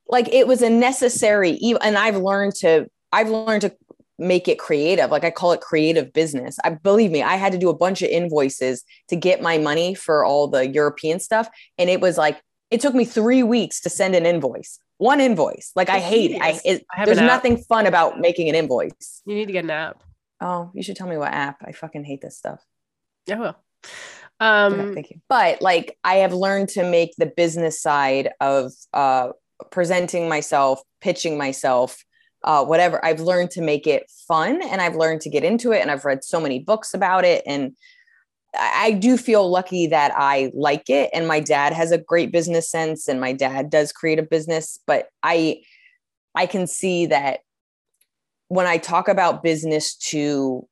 like 0.09 0.29
it 0.33 0.47
was 0.47 0.63
a 0.63 0.71
necessary 0.71 1.59
and 1.83 1.99
i've 1.99 2.17
learned 2.17 2.55
to 2.57 2.89
i've 3.13 3.29
learned 3.29 3.63
to 3.63 3.77
make 4.19 4.49
it 4.49 4.59
creative 4.59 5.11
like 5.11 5.25
i 5.25 5.31
call 5.31 5.53
it 5.53 5.61
creative 5.61 6.13
business 6.13 6.57
i 6.65 6.71
believe 6.71 7.11
me 7.11 7.23
i 7.23 7.37
had 7.37 7.53
to 7.53 7.59
do 7.59 7.69
a 7.69 7.77
bunch 7.77 8.03
of 8.03 8.09
invoices 8.09 8.85
to 9.09 9.15
get 9.15 9.41
my 9.41 9.59
money 9.59 9.95
for 9.95 10.25
all 10.25 10.49
the 10.49 10.69
european 10.69 11.21
stuff 11.21 11.49
and 11.79 11.89
it 11.89 12.01
was 12.01 12.19
like 12.19 12.41
it 12.71 12.81
took 12.81 12.95
me 12.95 13.05
three 13.05 13.43
weeks 13.43 13.81
to 13.81 13.89
send 13.89 14.15
an 14.15 14.27
invoice 14.27 14.81
one 14.99 15.21
invoice. 15.21 15.73
Like 15.75 15.89
I 15.89 16.01
hate 16.01 16.33
it. 16.33 16.43
I, 16.43 16.61
it, 16.65 16.85
I 16.95 17.05
there's 17.05 17.19
nothing 17.19 17.57
fun 17.57 17.87
about 17.87 18.21
making 18.21 18.49
an 18.49 18.55
invoice. 18.55 19.23
You 19.25 19.37
need 19.37 19.47
to 19.47 19.53
get 19.53 19.65
an 19.65 19.71
app. 19.71 20.03
Oh, 20.41 20.71
you 20.75 20.83
should 20.83 20.97
tell 20.97 21.09
me 21.09 21.17
what 21.17 21.33
app. 21.33 21.59
I 21.65 21.73
fucking 21.73 22.05
hate 22.05 22.21
this 22.21 22.37
stuff. 22.37 22.65
I 23.31 23.37
will. 23.37 23.57
Um, 24.41 24.75
okay, 24.75 24.95
thank 24.95 25.11
you. 25.11 25.21
But 25.29 25.63
like 25.63 25.97
I 26.05 26.17
have 26.17 26.33
learned 26.33 26.69
to 26.71 26.89
make 26.89 27.15
the 27.17 27.27
business 27.27 27.81
side 27.81 28.31
of 28.41 28.73
uh, 28.93 29.31
presenting 29.71 30.29
myself, 30.29 30.83
pitching 31.01 31.39
myself, 31.39 32.05
uh, 32.45 32.65
whatever. 32.65 33.05
I've 33.05 33.21
learned 33.21 33.51
to 33.53 33.63
make 33.63 33.87
it 33.87 34.11
fun 34.29 34.63
and 34.63 34.81
I've 34.81 34.97
learned 34.97 35.21
to 35.23 35.31
get 35.31 35.45
into 35.45 35.73
it. 35.73 35.81
And 35.81 35.91
I've 35.91 36.05
read 36.05 36.25
so 36.25 36.41
many 36.41 36.59
books 36.59 36.95
about 36.95 37.25
it. 37.25 37.43
And 37.47 37.77
I 38.59 38.93
do 38.93 39.17
feel 39.17 39.49
lucky 39.49 39.87
that 39.89 40.13
I 40.17 40.51
like 40.55 40.89
it 40.89 41.11
and 41.13 41.29
my 41.29 41.39
dad 41.39 41.73
has 41.75 41.93
a 41.93 41.99
great 41.99 42.33
business 42.33 42.71
sense 42.71 43.07
and 43.07 43.21
my 43.21 43.33
dad 43.33 43.69
does 43.69 43.93
create 43.93 44.19
a 44.19 44.23
business 44.23 44.79
but 44.87 45.11
I 45.23 45.61
I 46.35 46.47
can 46.47 46.67
see 46.67 47.05
that 47.07 47.41
when 48.49 48.67
I 48.67 48.79
talk 48.79 49.07
about 49.09 49.43
business 49.43 49.95
to 49.97 50.67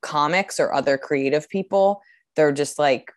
comics 0.00 0.58
or 0.58 0.72
other 0.72 0.96
creative 0.96 1.50
people 1.50 2.00
they're 2.34 2.50
just 2.50 2.78
like 2.78 3.12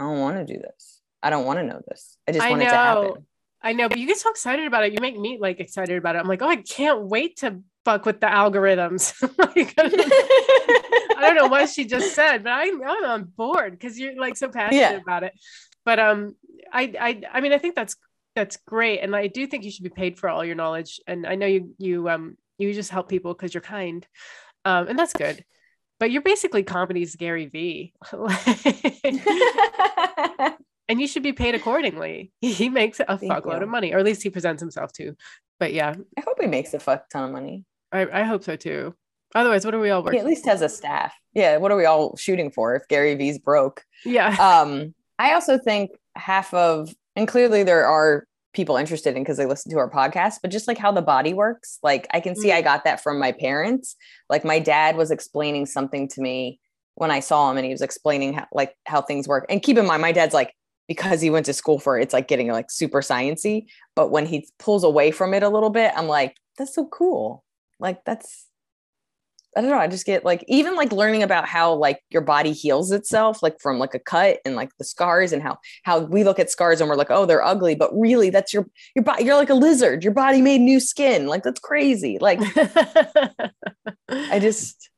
I 0.00 0.04
don't 0.04 0.20
want 0.20 0.38
to 0.38 0.54
do 0.54 0.58
this. 0.58 1.02
I 1.22 1.28
don't 1.28 1.44
want 1.44 1.58
to 1.58 1.64
know 1.64 1.82
this. 1.86 2.16
I 2.26 2.32
just 2.32 2.48
want 2.48 2.62
I 2.62 2.64
it 2.64 2.70
to 2.70 2.76
happen. 2.76 3.26
I 3.62 3.72
know, 3.72 3.88
but 3.88 3.98
you 3.98 4.06
get 4.06 4.18
so 4.18 4.30
excited 4.30 4.66
about 4.66 4.84
it. 4.84 4.92
You 4.92 5.00
make 5.00 5.18
me 5.18 5.38
like 5.40 5.60
excited 5.60 5.96
about 5.96 6.16
it. 6.16 6.20
I'm 6.20 6.28
like, 6.28 6.42
oh, 6.42 6.48
I 6.48 6.56
can't 6.56 7.02
wait 7.02 7.38
to 7.38 7.60
fuck 7.84 8.06
with 8.06 8.20
the 8.20 8.26
algorithms. 8.26 9.20
like, 9.38 9.74
I 9.78 11.16
don't 11.20 11.36
know 11.36 11.48
what 11.48 11.68
she 11.68 11.84
just 11.84 12.14
said, 12.14 12.44
but 12.44 12.50
I'm, 12.50 12.82
I'm 12.82 13.04
on 13.04 13.24
board 13.24 13.72
because 13.72 13.98
you're 13.98 14.18
like 14.18 14.36
so 14.36 14.48
passionate 14.48 14.78
yeah. 14.78 14.92
about 14.94 15.24
it. 15.24 15.34
But 15.84 15.98
um, 15.98 16.36
I, 16.72 16.94
I, 16.98 17.22
I 17.32 17.40
mean, 17.40 17.52
I 17.52 17.58
think 17.58 17.74
that's 17.74 17.96
that's 18.36 18.58
great, 18.58 19.00
and 19.00 19.16
I 19.16 19.26
do 19.26 19.46
think 19.46 19.64
you 19.64 19.70
should 19.70 19.84
be 19.84 19.90
paid 19.90 20.18
for 20.18 20.28
all 20.28 20.44
your 20.44 20.54
knowledge. 20.54 21.00
And 21.06 21.26
I 21.26 21.34
know 21.34 21.46
you, 21.46 21.74
you, 21.78 22.08
um, 22.08 22.36
you 22.58 22.72
just 22.72 22.90
help 22.90 23.08
people 23.08 23.34
because 23.34 23.52
you're 23.52 23.60
kind, 23.60 24.06
um, 24.64 24.88
and 24.88 24.98
that's 24.98 25.12
good. 25.12 25.44
But 25.98 26.10
you're 26.10 26.22
basically 26.22 26.62
comedy's 26.62 27.16
Gary 27.16 27.46
V. 27.46 27.92
and 30.90 31.00
you 31.00 31.06
should 31.06 31.22
be 31.22 31.32
paid 31.32 31.54
accordingly. 31.54 32.32
He 32.40 32.68
makes 32.68 33.00
a 33.00 33.04
fuckload 33.04 33.62
of 33.62 33.68
money, 33.68 33.94
or 33.94 33.98
at 33.98 34.04
least 34.04 34.22
he 34.22 34.28
presents 34.28 34.60
himself 34.60 34.92
to. 34.94 35.14
But 35.60 35.72
yeah, 35.72 35.94
I 36.18 36.20
hope 36.20 36.38
he 36.40 36.48
makes 36.48 36.74
a 36.74 36.80
fuck 36.80 37.08
ton 37.08 37.24
of 37.24 37.30
money. 37.30 37.64
I, 37.92 38.20
I 38.20 38.22
hope 38.24 38.42
so 38.42 38.56
too. 38.56 38.94
Otherwise, 39.34 39.64
what 39.64 39.74
are 39.74 39.78
we 39.78 39.90
all 39.90 40.02
working? 40.02 40.18
He 40.18 40.20
at 40.20 40.26
least 40.26 40.44
has 40.46 40.62
a 40.62 40.68
staff. 40.68 41.14
Yeah, 41.32 41.58
what 41.58 41.70
are 41.70 41.76
we 41.76 41.84
all 41.84 42.16
shooting 42.16 42.50
for 42.50 42.74
if 42.74 42.88
Gary 42.88 43.14
Vee's 43.14 43.38
broke? 43.38 43.84
Yeah. 44.04 44.36
Um, 44.40 44.94
I 45.18 45.34
also 45.34 45.58
think 45.58 45.90
half 46.16 46.52
of, 46.54 46.92
and 47.14 47.28
clearly 47.28 47.62
there 47.62 47.86
are 47.86 48.26
people 48.52 48.76
interested 48.76 49.16
in 49.16 49.22
because 49.22 49.36
they 49.36 49.46
listen 49.46 49.70
to 49.70 49.78
our 49.78 49.90
podcast, 49.90 50.36
but 50.42 50.50
just 50.50 50.66
like 50.66 50.78
how 50.78 50.90
the 50.90 51.02
body 51.02 51.34
works, 51.34 51.78
like 51.82 52.08
I 52.12 52.20
can 52.20 52.34
see 52.34 52.48
mm-hmm. 52.48 52.58
I 52.58 52.62
got 52.62 52.84
that 52.84 53.02
from 53.02 53.20
my 53.20 53.30
parents. 53.30 53.94
Like 54.28 54.44
my 54.44 54.58
dad 54.58 54.96
was 54.96 55.10
explaining 55.10 55.66
something 55.66 56.08
to 56.08 56.20
me 56.20 56.58
when 56.94 57.10
I 57.10 57.20
saw 57.20 57.50
him, 57.50 57.58
and 57.58 57.66
he 57.66 57.72
was 57.72 57.82
explaining 57.82 58.32
how 58.32 58.46
like 58.50 58.74
how 58.86 59.02
things 59.02 59.28
work. 59.28 59.46
And 59.48 59.62
keep 59.62 59.78
in 59.78 59.86
mind, 59.86 60.02
my 60.02 60.12
dad's 60.12 60.34
like 60.34 60.54
because 60.90 61.20
he 61.20 61.30
went 61.30 61.46
to 61.46 61.52
school 61.52 61.78
for 61.78 61.96
it, 61.96 62.02
it's 62.02 62.12
like 62.12 62.26
getting 62.26 62.48
like 62.48 62.68
super 62.68 63.00
sciency. 63.00 63.66
But 63.94 64.10
when 64.10 64.26
he 64.26 64.48
pulls 64.58 64.82
away 64.82 65.12
from 65.12 65.34
it 65.34 65.44
a 65.44 65.48
little 65.48 65.70
bit, 65.70 65.92
I'm 65.96 66.08
like, 66.08 66.34
that's 66.58 66.74
so 66.74 66.84
cool. 66.88 67.44
Like 67.78 68.04
that's 68.04 68.48
I 69.56 69.60
don't 69.60 69.70
know. 69.70 69.78
I 69.78 69.86
just 69.86 70.04
get 70.04 70.24
like 70.24 70.44
even 70.48 70.74
like 70.74 70.90
learning 70.90 71.22
about 71.22 71.46
how 71.46 71.74
like 71.74 72.00
your 72.10 72.22
body 72.22 72.52
heals 72.52 72.90
itself, 72.90 73.40
like 73.40 73.60
from 73.60 73.78
like 73.78 73.94
a 73.94 74.00
cut 74.00 74.38
and 74.44 74.56
like 74.56 74.70
the 74.78 74.84
scars 74.84 75.32
and 75.32 75.40
how 75.40 75.58
how 75.84 76.00
we 76.00 76.24
look 76.24 76.40
at 76.40 76.50
scars 76.50 76.80
and 76.80 76.90
we're 76.90 76.96
like, 76.96 77.10
oh, 77.10 77.24
they're 77.24 77.44
ugly, 77.44 77.76
but 77.76 77.96
really 77.96 78.30
that's 78.30 78.52
your 78.52 78.66
your 78.96 79.04
body. 79.04 79.22
You're 79.22 79.36
like 79.36 79.50
a 79.50 79.54
lizard. 79.54 80.02
Your 80.02 80.12
body 80.12 80.42
made 80.42 80.60
new 80.60 80.80
skin. 80.80 81.28
Like 81.28 81.44
that's 81.44 81.60
crazy. 81.60 82.18
Like 82.20 82.40
I 84.08 84.40
just 84.40 84.90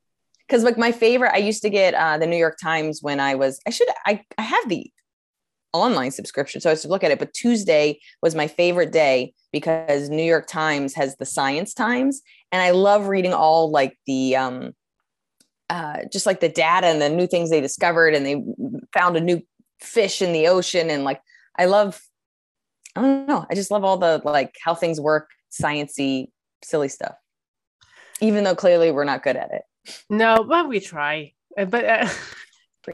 because 0.47 0.63
like 0.63 0.79
my 0.79 0.91
favorite, 0.91 1.33
I 1.35 1.37
used 1.37 1.61
to 1.61 1.69
get 1.69 1.93
uh, 1.93 2.17
the 2.17 2.25
New 2.25 2.37
York 2.37 2.57
Times 2.59 3.03
when 3.03 3.19
I 3.19 3.35
was. 3.35 3.59
I 3.67 3.69
should 3.69 3.89
I 4.07 4.23
I 4.39 4.41
have 4.41 4.67
the 4.69 4.91
online 5.73 6.11
subscription, 6.11 6.61
so 6.61 6.69
I 6.69 6.73
used 6.73 6.83
to 6.83 6.87
look 6.87 7.03
at 7.03 7.11
it. 7.11 7.19
But 7.19 7.33
Tuesday 7.33 7.99
was 8.21 8.35
my 8.35 8.47
favorite 8.47 8.91
day 8.91 9.33
because 9.51 10.09
New 10.09 10.23
York 10.23 10.47
Times 10.47 10.93
has 10.95 11.15
the 11.17 11.25
Science 11.25 11.73
Times, 11.73 12.21
and 12.51 12.61
I 12.61 12.71
love 12.71 13.07
reading 13.07 13.33
all 13.33 13.71
like 13.71 13.97
the 14.05 14.35
um, 14.35 14.73
uh, 15.69 15.99
just 16.11 16.25
like 16.25 16.39
the 16.39 16.49
data 16.49 16.87
and 16.87 17.01
the 17.01 17.09
new 17.09 17.27
things 17.27 17.49
they 17.49 17.61
discovered, 17.61 18.13
and 18.13 18.25
they 18.25 18.43
found 18.93 19.17
a 19.17 19.21
new 19.21 19.41
fish 19.79 20.21
in 20.21 20.33
the 20.33 20.47
ocean, 20.47 20.89
and 20.89 21.03
like 21.03 21.21
I 21.57 21.65
love, 21.65 22.01
I 22.95 23.01
don't 23.01 23.27
know, 23.27 23.45
I 23.49 23.55
just 23.55 23.71
love 23.71 23.83
all 23.83 23.97
the 23.97 24.21
like 24.23 24.55
how 24.63 24.75
things 24.75 24.99
work, 24.99 25.29
sciency, 25.51 26.27
silly 26.63 26.89
stuff. 26.89 27.15
Even 28.21 28.43
though 28.43 28.55
clearly 28.55 28.91
we're 28.91 29.03
not 29.03 29.23
good 29.23 29.35
at 29.35 29.51
it. 29.51 29.63
No, 30.09 30.43
but 30.43 30.69
we 30.69 30.79
try. 30.79 31.33
But 31.55 31.85
uh, 31.85 32.09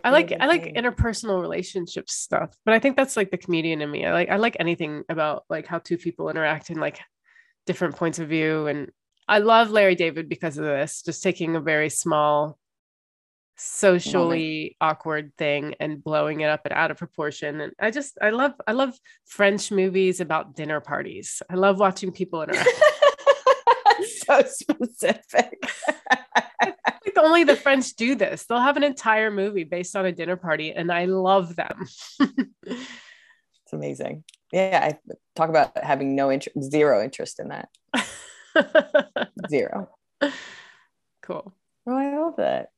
I 0.03 0.11
like 0.11 0.33
I 0.39 0.45
like 0.45 0.75
interpersonal 0.75 1.41
relationship 1.41 2.09
stuff, 2.09 2.55
but 2.65 2.73
I 2.73 2.79
think 2.79 2.95
that's 2.95 3.17
like 3.17 3.31
the 3.31 3.37
comedian 3.37 3.81
in 3.81 3.89
me. 3.89 4.05
I 4.05 4.13
like 4.13 4.29
I 4.29 4.37
like 4.37 4.57
anything 4.59 5.03
about 5.09 5.45
like 5.49 5.65
how 5.65 5.79
two 5.79 5.97
people 5.97 6.29
interact 6.29 6.69
and 6.69 6.79
like 6.79 6.99
different 7.65 7.95
points 7.95 8.19
of 8.19 8.29
view. 8.29 8.67
And 8.67 8.91
I 9.27 9.39
love 9.39 9.71
Larry 9.71 9.95
David 9.95 10.29
because 10.29 10.57
of 10.57 10.65
this, 10.65 11.01
just 11.01 11.23
taking 11.23 11.55
a 11.55 11.59
very 11.59 11.89
small, 11.89 12.57
socially 13.57 14.75
awkward 14.79 15.33
thing 15.37 15.75
and 15.79 16.03
blowing 16.03 16.41
it 16.41 16.49
up 16.49 16.61
and 16.65 16.73
out 16.73 16.91
of 16.91 16.97
proportion. 16.97 17.61
And 17.61 17.73
I 17.79 17.91
just 17.91 18.17
I 18.21 18.29
love 18.29 18.53
I 18.67 18.73
love 18.73 18.93
French 19.25 19.71
movies 19.71 20.19
about 20.19 20.55
dinner 20.55 20.79
parties. 20.81 21.41
I 21.49 21.55
love 21.55 21.79
watching 21.79 22.11
people 22.11 22.43
interact. 22.43 22.69
so 24.27 24.43
specific. 24.45 25.63
only 27.17 27.43
the 27.43 27.55
French 27.55 27.93
do 27.93 28.15
this. 28.15 28.45
They'll 28.45 28.59
have 28.59 28.77
an 28.77 28.83
entire 28.83 29.31
movie 29.31 29.63
based 29.63 29.95
on 29.95 30.05
a 30.05 30.11
dinner 30.11 30.35
party, 30.35 30.71
and 30.71 30.91
I 30.91 31.05
love 31.05 31.55
them. 31.55 31.85
it's 32.19 33.73
amazing. 33.73 34.23
Yeah, 34.51 34.89
I 34.91 35.13
talk 35.35 35.49
about 35.49 35.77
having 35.77 36.15
no 36.15 36.31
interest, 36.31 36.71
zero 36.71 37.03
interest 37.03 37.39
in 37.39 37.49
that. 37.49 37.69
zero. 39.49 39.89
Cool. 41.21 41.53
Oh, 41.87 41.95
I 41.95 42.17
love 42.17 42.35
that. 42.37 42.69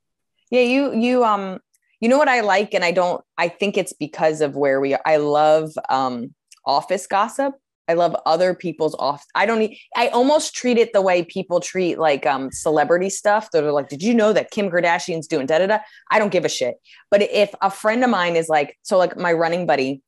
Yeah, 0.49 0.61
you 0.61 0.93
you 0.93 1.23
um 1.23 1.59
you 2.01 2.09
know 2.09 2.17
what 2.17 2.27
I 2.27 2.41
like, 2.41 2.73
and 2.73 2.83
I 2.83 2.91
don't. 2.91 3.23
I 3.37 3.47
think 3.47 3.77
it's 3.77 3.93
because 3.93 4.41
of 4.41 4.55
where 4.55 4.81
we 4.81 4.93
are. 4.93 5.01
I 5.05 5.17
love 5.17 5.71
um 5.89 6.33
office 6.65 7.07
gossip. 7.07 7.53
I 7.87 7.93
love 7.93 8.15
other 8.25 8.53
people's 8.53 8.95
off. 8.99 9.25
I 9.35 9.45
don't 9.45 9.59
need, 9.59 9.77
I 9.95 10.07
almost 10.09 10.55
treat 10.55 10.77
it 10.77 10.93
the 10.93 11.01
way 11.01 11.23
people 11.23 11.59
treat 11.59 11.99
like 11.99 12.25
um 12.25 12.51
celebrity 12.51 13.09
stuff. 13.09 13.49
That 13.51 13.63
are 13.63 13.71
like, 13.71 13.89
did 13.89 14.01
you 14.03 14.13
know 14.13 14.33
that 14.33 14.51
Kim 14.51 14.69
Kardashian's 14.69 15.27
doing 15.27 15.45
da 15.45 15.59
da 15.59 15.67
da? 15.67 15.79
I 16.11 16.19
don't 16.19 16.31
give 16.31 16.45
a 16.45 16.49
shit. 16.49 16.75
But 17.09 17.23
if 17.23 17.53
a 17.61 17.69
friend 17.69 18.03
of 18.03 18.09
mine 18.09 18.35
is 18.35 18.47
like, 18.47 18.77
so 18.83 18.97
like 18.97 19.17
my 19.17 19.33
running 19.33 19.65
buddy, 19.65 20.01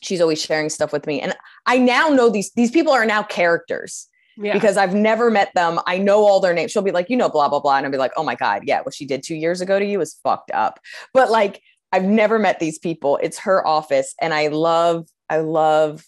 she's 0.00 0.20
always 0.20 0.40
sharing 0.40 0.70
stuff 0.70 0.92
with 0.92 1.06
me. 1.06 1.20
And 1.20 1.34
I 1.66 1.78
now 1.78 2.08
know 2.08 2.30
these 2.30 2.52
these 2.52 2.70
people 2.70 2.92
are 2.92 3.04
now 3.04 3.22
characters. 3.22 4.08
Yeah. 4.38 4.54
Because 4.54 4.78
I've 4.78 4.94
never 4.94 5.30
met 5.30 5.52
them. 5.54 5.78
I 5.86 5.98
know 5.98 6.26
all 6.26 6.40
their 6.40 6.54
names. 6.54 6.70
She'll 6.70 6.80
be 6.80 6.90
like, 6.90 7.10
you 7.10 7.18
know, 7.18 7.28
blah, 7.28 7.50
blah, 7.50 7.60
blah. 7.60 7.76
And 7.76 7.84
I'll 7.84 7.92
be 7.92 7.98
like, 7.98 8.12
oh 8.16 8.24
my 8.24 8.34
God, 8.34 8.62
yeah, 8.64 8.80
what 8.80 8.94
she 8.94 9.04
did 9.04 9.22
two 9.22 9.34
years 9.34 9.60
ago 9.60 9.78
to 9.78 9.84
you 9.84 10.00
is 10.00 10.18
fucked 10.22 10.50
up. 10.52 10.80
But 11.12 11.30
like, 11.30 11.60
I've 11.92 12.04
never 12.04 12.38
met 12.38 12.58
these 12.58 12.78
people. 12.78 13.18
It's 13.22 13.40
her 13.40 13.66
office. 13.66 14.14
And 14.22 14.32
I 14.32 14.46
love, 14.46 15.06
I 15.28 15.40
love 15.40 16.02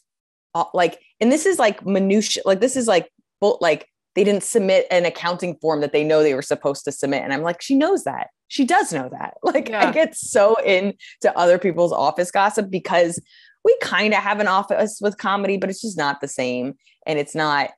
like 0.72 1.00
and 1.20 1.32
this 1.32 1.46
is 1.46 1.58
like 1.58 1.84
minutia 1.84 2.42
like 2.44 2.60
this 2.60 2.76
is 2.76 2.86
like 2.86 3.10
but 3.40 3.60
like 3.60 3.88
they 4.14 4.24
didn't 4.24 4.44
submit 4.44 4.86
an 4.90 5.04
accounting 5.04 5.56
form 5.56 5.80
that 5.80 5.92
they 5.92 6.04
know 6.04 6.22
they 6.22 6.34
were 6.34 6.42
supposed 6.42 6.84
to 6.84 6.92
submit. 6.92 7.22
And 7.22 7.32
i'm 7.32 7.42
like 7.42 7.60
she 7.60 7.74
knows 7.74 8.04
that. 8.04 8.28
She 8.48 8.64
does 8.64 8.92
know 8.92 9.08
that. 9.10 9.34
Like 9.42 9.68
yeah. 9.68 9.88
i 9.88 9.92
get 9.92 10.14
so 10.14 10.56
into 10.62 11.36
other 11.36 11.58
people's 11.58 11.92
office 11.92 12.30
gossip 12.30 12.70
because 12.70 13.20
we 13.64 13.76
kind 13.80 14.12
of 14.12 14.22
have 14.22 14.40
an 14.40 14.48
office 14.48 14.98
with 15.00 15.18
comedy 15.18 15.56
but 15.56 15.70
it's 15.70 15.82
just 15.82 15.98
not 15.98 16.20
the 16.20 16.28
same. 16.28 16.74
And 17.06 17.18
it's 17.18 17.34
not 17.34 17.70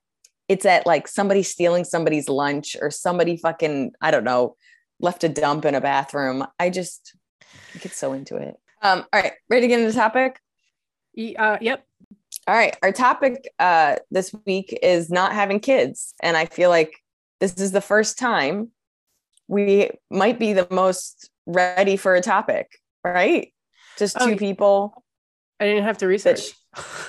it's 0.47 0.65
at 0.65 0.85
like 0.85 1.07
somebody 1.07 1.43
stealing 1.43 1.83
somebody's 1.83 2.29
lunch 2.29 2.77
or 2.81 2.89
somebody 2.89 3.37
fucking 3.37 3.91
i 4.01 4.11
don't 4.11 4.23
know 4.23 4.55
left 4.99 5.23
a 5.23 5.29
dump 5.29 5.65
in 5.65 5.75
a 5.75 5.81
bathroom. 5.81 6.45
I 6.59 6.69
just 6.69 7.15
I 7.75 7.79
get 7.79 7.93
so 7.93 8.13
into 8.13 8.35
it. 8.37 8.55
Um 8.81 9.05
all 9.11 9.21
right 9.21 9.33
ready 9.49 9.61
to 9.61 9.67
get 9.67 9.79
into 9.79 9.91
the 9.91 9.97
topic? 9.97 10.39
Uh, 11.39 11.57
yep 11.61 11.83
all 12.47 12.55
right. 12.55 12.75
Our 12.81 12.91
topic 12.91 13.49
uh, 13.59 13.97
this 14.09 14.33
week 14.45 14.77
is 14.81 15.09
not 15.09 15.33
having 15.33 15.59
kids. 15.59 16.13
And 16.23 16.37
I 16.37 16.45
feel 16.45 16.69
like 16.69 16.93
this 17.39 17.55
is 17.55 17.73
the 17.73 17.81
first 17.81 18.17
time 18.17 18.69
we 19.47 19.89
might 20.09 20.39
be 20.39 20.53
the 20.53 20.67
most 20.71 21.29
ready 21.45 21.97
for 21.97 22.15
a 22.15 22.21
topic, 22.21 22.79
right? 23.03 23.53
Just 23.97 24.17
oh, 24.19 24.29
two 24.29 24.35
people. 24.37 25.03
I 25.59 25.65
didn't 25.65 25.83
have 25.83 25.97
to 25.99 26.07
research. 26.07 26.53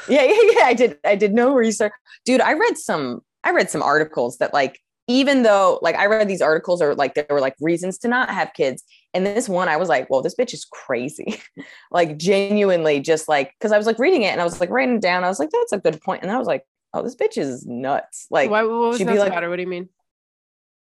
Yeah, 0.08 0.22
yeah, 0.22 0.40
yeah. 0.42 0.64
I 0.64 0.74
did. 0.74 0.98
I 1.04 1.14
did 1.14 1.34
no 1.34 1.54
research. 1.54 1.92
Dude, 2.24 2.40
I 2.40 2.54
read 2.54 2.78
some, 2.78 3.20
I 3.44 3.50
read 3.50 3.70
some 3.70 3.82
articles 3.82 4.38
that 4.38 4.54
like, 4.54 4.80
even 5.08 5.42
though 5.42 5.78
like 5.82 5.96
I 5.96 6.06
read 6.06 6.28
these 6.28 6.42
articles 6.42 6.80
or 6.82 6.94
like 6.94 7.14
there 7.14 7.26
were 7.30 7.40
like 7.40 7.56
reasons 7.60 7.98
to 7.98 8.08
not 8.08 8.30
have 8.30 8.52
kids. 8.52 8.84
And 9.14 9.26
this 9.26 9.48
one, 9.48 9.68
I 9.68 9.78
was 9.78 9.88
like, 9.88 10.08
well, 10.10 10.20
this 10.20 10.34
bitch 10.36 10.52
is 10.52 10.66
crazy. 10.66 11.40
like 11.90 12.18
genuinely 12.18 13.00
just 13.00 13.26
like, 13.26 13.54
cause 13.60 13.72
I 13.72 13.78
was 13.78 13.86
like 13.86 13.98
reading 13.98 14.22
it 14.22 14.28
and 14.28 14.40
I 14.40 14.44
was 14.44 14.60
like 14.60 14.70
writing 14.70 14.96
it 14.96 15.02
down. 15.02 15.24
I 15.24 15.28
was 15.28 15.40
like, 15.40 15.48
that's 15.50 15.72
a 15.72 15.78
good 15.78 16.00
point. 16.02 16.22
And 16.22 16.30
I 16.30 16.36
was 16.36 16.46
like, 16.46 16.62
oh, 16.92 17.02
this 17.02 17.16
bitch 17.16 17.38
is 17.38 17.66
nuts. 17.66 18.26
Like, 18.30 18.50
Why, 18.50 18.62
what 18.62 18.90
was 18.90 19.00
like, 19.00 19.28
about 19.28 19.42
her? 19.42 19.48
What 19.48 19.56
do 19.56 19.62
you 19.62 19.68
mean? 19.68 19.88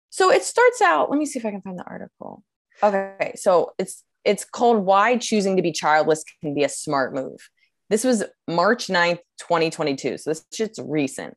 So 0.08 0.30
it 0.30 0.42
starts 0.42 0.80
out, 0.80 1.10
let 1.10 1.18
me 1.18 1.26
see 1.26 1.38
if 1.38 1.44
I 1.44 1.50
can 1.50 1.60
find 1.60 1.78
the 1.78 1.84
article. 1.84 2.42
Okay. 2.82 3.34
So 3.36 3.72
it's, 3.78 4.04
it's 4.24 4.44
called 4.44 4.86
Why 4.86 5.18
Choosing 5.18 5.56
to 5.56 5.62
Be 5.62 5.72
Childless 5.72 6.24
Can 6.40 6.54
Be 6.54 6.64
a 6.64 6.68
Smart 6.68 7.14
Move. 7.14 7.50
This 7.90 8.04
was 8.04 8.24
March 8.48 8.86
9th, 8.86 9.18
2022. 9.38 10.16
So 10.16 10.30
this 10.30 10.46
shit's 10.52 10.78
recent. 10.78 11.36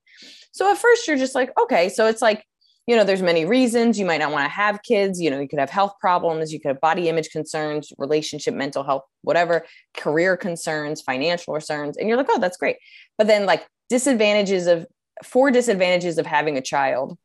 So 0.54 0.72
at 0.72 0.78
first 0.78 1.08
you're 1.08 1.18
just 1.18 1.36
like, 1.36 1.52
okay. 1.60 1.90
So 1.90 2.08
it's 2.08 2.22
like, 2.22 2.46
you 2.88 2.96
know, 2.96 3.04
there's 3.04 3.22
many 3.22 3.46
reasons 3.46 4.00
you 4.00 4.06
might 4.06 4.20
not 4.20 4.32
want 4.32 4.46
to 4.46 4.50
have 4.50 4.82
kids. 4.82 5.22
You 5.22 5.30
know, 5.30 5.40
you 5.40 5.48
could 5.48 5.60
have 5.60 5.70
health 5.70 5.96
problems, 6.00 6.54
you 6.54 6.60
could 6.60 6.70
have 6.70 6.82
body 6.82 7.10
image 7.10 7.30
concerns, 7.30 7.92
relationship, 7.98 8.54
mental 8.54 8.84
health, 8.84 9.04
whatever, 9.22 9.66
career 9.96 10.38
concerns, 10.38 11.02
financial 11.02 11.54
concerns. 11.54 11.98
And 11.98 12.08
you're 12.08 12.18
like, 12.18 12.30
oh, 12.30 12.40
that's 12.40 12.58
great. 12.58 12.78
But 13.18 13.28
then, 13.28 13.46
like, 13.46 13.68
disadvantages 13.90 14.68
of 14.68 14.86
four 15.24 15.52
disadvantages 15.52 16.18
of 16.18 16.26
having 16.26 16.58
a 16.58 16.62
child. 16.62 17.18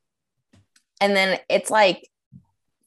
And 1.00 1.14
then 1.14 1.38
it's 1.48 1.70
like 1.70 2.08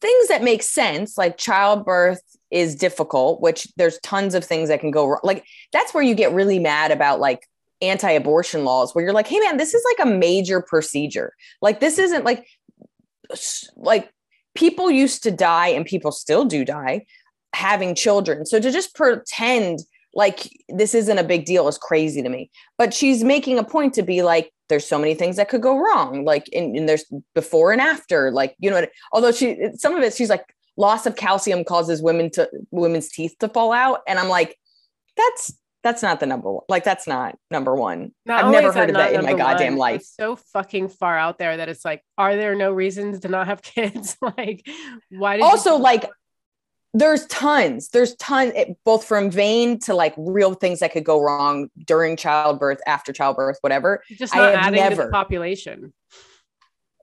things 0.02 0.28
that 0.28 0.44
make 0.44 0.62
sense, 0.62 1.18
like 1.18 1.38
childbirth 1.38 2.22
is 2.52 2.76
difficult, 2.76 3.42
which 3.42 3.68
there's 3.78 4.00
tons 4.00 4.36
of 4.36 4.44
things 4.44 4.68
that 4.68 4.82
can 4.82 4.92
go 4.92 5.08
wrong. 5.08 5.22
Like, 5.24 5.46
that's 5.72 5.94
where 5.94 6.04
you 6.04 6.14
get 6.14 6.34
really 6.34 6.60
mad 6.60 6.92
about, 6.92 7.22
like, 7.22 7.48
anti-abortion 7.82 8.64
laws 8.64 8.96
where 8.96 9.04
you're 9.04 9.14
like 9.14 9.28
hey 9.28 9.38
man 9.40 9.58
this 9.58 9.74
is 9.74 9.84
like 9.92 10.08
a 10.08 10.10
major 10.10 10.62
procedure 10.62 11.34
like 11.62 11.82
this 11.82 12.00
isn't 12.00 12.24
like 12.24 12.48
like 13.76 14.12
people 14.56 14.90
used 14.90 15.24
to 15.24 15.32
die 15.32 15.68
and 15.68 15.86
people 15.86 16.12
still 16.12 16.46
do 16.46 16.66
die 16.66 17.06
having 17.54 17.96
children. 17.96 18.46
So 18.46 18.60
to 18.60 18.72
just 18.72 18.96
pretend 18.96 19.80
like 20.16 20.50
this 20.70 20.96
isn't 20.96 21.18
a 21.18 21.24
big 21.24 21.46
deal 21.46 21.68
is 21.68 21.78
crazy 21.78 22.22
to 22.22 22.30
me. 22.30 22.50
But 22.78 22.94
she's 22.94 23.24
making 23.24 23.60
a 23.60 23.64
point 23.64 23.94
to 23.96 24.02
be 24.02 24.24
like, 24.24 24.52
there's 24.70 24.88
so 24.88 24.98
many 24.98 25.14
things 25.14 25.36
that 25.36 25.50
could 25.50 25.62
go 25.62 25.78
wrong. 25.78 26.24
Like, 26.24 26.50
and, 26.54 26.88
there's 26.90 27.06
before 27.36 27.72
and 27.72 27.82
after, 27.82 28.32
like, 28.32 28.56
you 28.58 28.72
know, 28.72 28.86
although 29.12 29.32
she, 29.32 29.58
some 29.76 29.96
of 29.96 30.02
it, 30.02 30.14
she's 30.14 30.30
like, 30.30 30.46
loss 30.78 31.06
of 31.06 31.16
calcium 31.16 31.64
causes 31.64 32.02
women 32.02 32.32
to 32.32 32.50
women's 32.72 33.10
teeth 33.10 33.36
to 33.40 33.50
fall 33.50 33.72
out. 33.72 34.00
And 34.08 34.18
I'm 34.18 34.30
like, 34.30 34.58
that's 35.16 35.54
that's 35.86 36.02
not 36.02 36.20
the 36.20 36.26
number 36.26 36.52
one. 36.52 36.64
Like 36.68 36.84
that's 36.84 37.06
not 37.06 37.38
number 37.52 37.76
one. 37.76 38.12
Not 38.26 38.46
I've 38.46 38.52
never 38.52 38.74
heard 38.74 38.90
of 38.90 38.96
that 38.96 39.14
in 39.14 39.24
my 39.24 39.36
goddamn 39.36 39.74
one. 39.74 39.92
life. 39.92 40.02
It's 40.02 40.16
so 40.16 40.36
fucking 40.36 40.90
far 40.90 41.16
out 41.16 41.38
there 41.38 41.58
that 41.58 41.70
it's 41.70 41.86
like, 41.86 42.02
are 42.18 42.36
there 42.36 42.56
no 42.56 42.72
reasons 42.72 43.20
to 43.20 43.28
not 43.28 43.46
have 43.46 43.62
kids? 43.62 44.18
like, 44.38 44.68
why? 45.12 45.38
Did 45.38 45.44
you? 45.44 45.48
Also, 45.48 45.76
like, 45.76 46.10
there's 46.96 47.28
tons. 47.28 47.90
There's 47.90 48.16
tons, 48.16 48.54
it, 48.56 48.78
both 48.84 49.06
from 49.06 49.30
vain 49.30 49.78
to 49.82 49.94
like 49.94 50.16
real 50.18 50.56
things 50.56 50.80
that 50.80 50.92
could 50.92 51.04
go 51.04 51.22
wrong 51.22 51.70
during 51.86 52.18
childbirth, 52.18 52.80
after 52.88 53.14
childbirth, 53.14 53.60
whatever. 53.62 54.02
Just 54.10 54.34
not 54.34 54.56
adding 54.56 54.80
never, 54.80 54.96
to 54.96 55.02
the 55.04 55.12
population. 55.12 55.94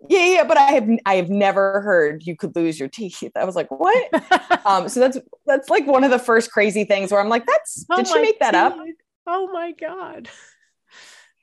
Yeah, 0.09 0.25
yeah, 0.25 0.45
but 0.45 0.57
I 0.57 0.73
have 0.73 0.89
I 1.07 1.15
have 1.17 1.31
never 1.31 1.81
heard 1.81 2.27
you 2.27 2.37
could 2.37 2.55
lose 2.57 2.79
your 2.79 2.89
teeth. 2.89 3.31
I 3.37 3.45
was 3.45 3.57
like, 3.57 3.71
what? 3.71 4.67
um, 4.67 4.89
so 4.89 5.01
that's 5.01 5.19
that's 5.47 5.69
like 5.69 5.87
one 5.87 6.05
of 6.05 6.11
the 6.11 6.19
first 6.19 6.51
crazy 6.51 6.85
things 6.85 7.11
where 7.11 7.21
I'm 7.21 7.29
like, 7.29 7.47
that's 7.47 7.87
oh 7.91 7.97
did 7.97 8.09
she 8.09 8.21
make 8.21 8.41
that 8.41 8.55
up? 8.55 8.77
Oh 9.27 9.51
my 9.53 9.73
god. 9.73 10.29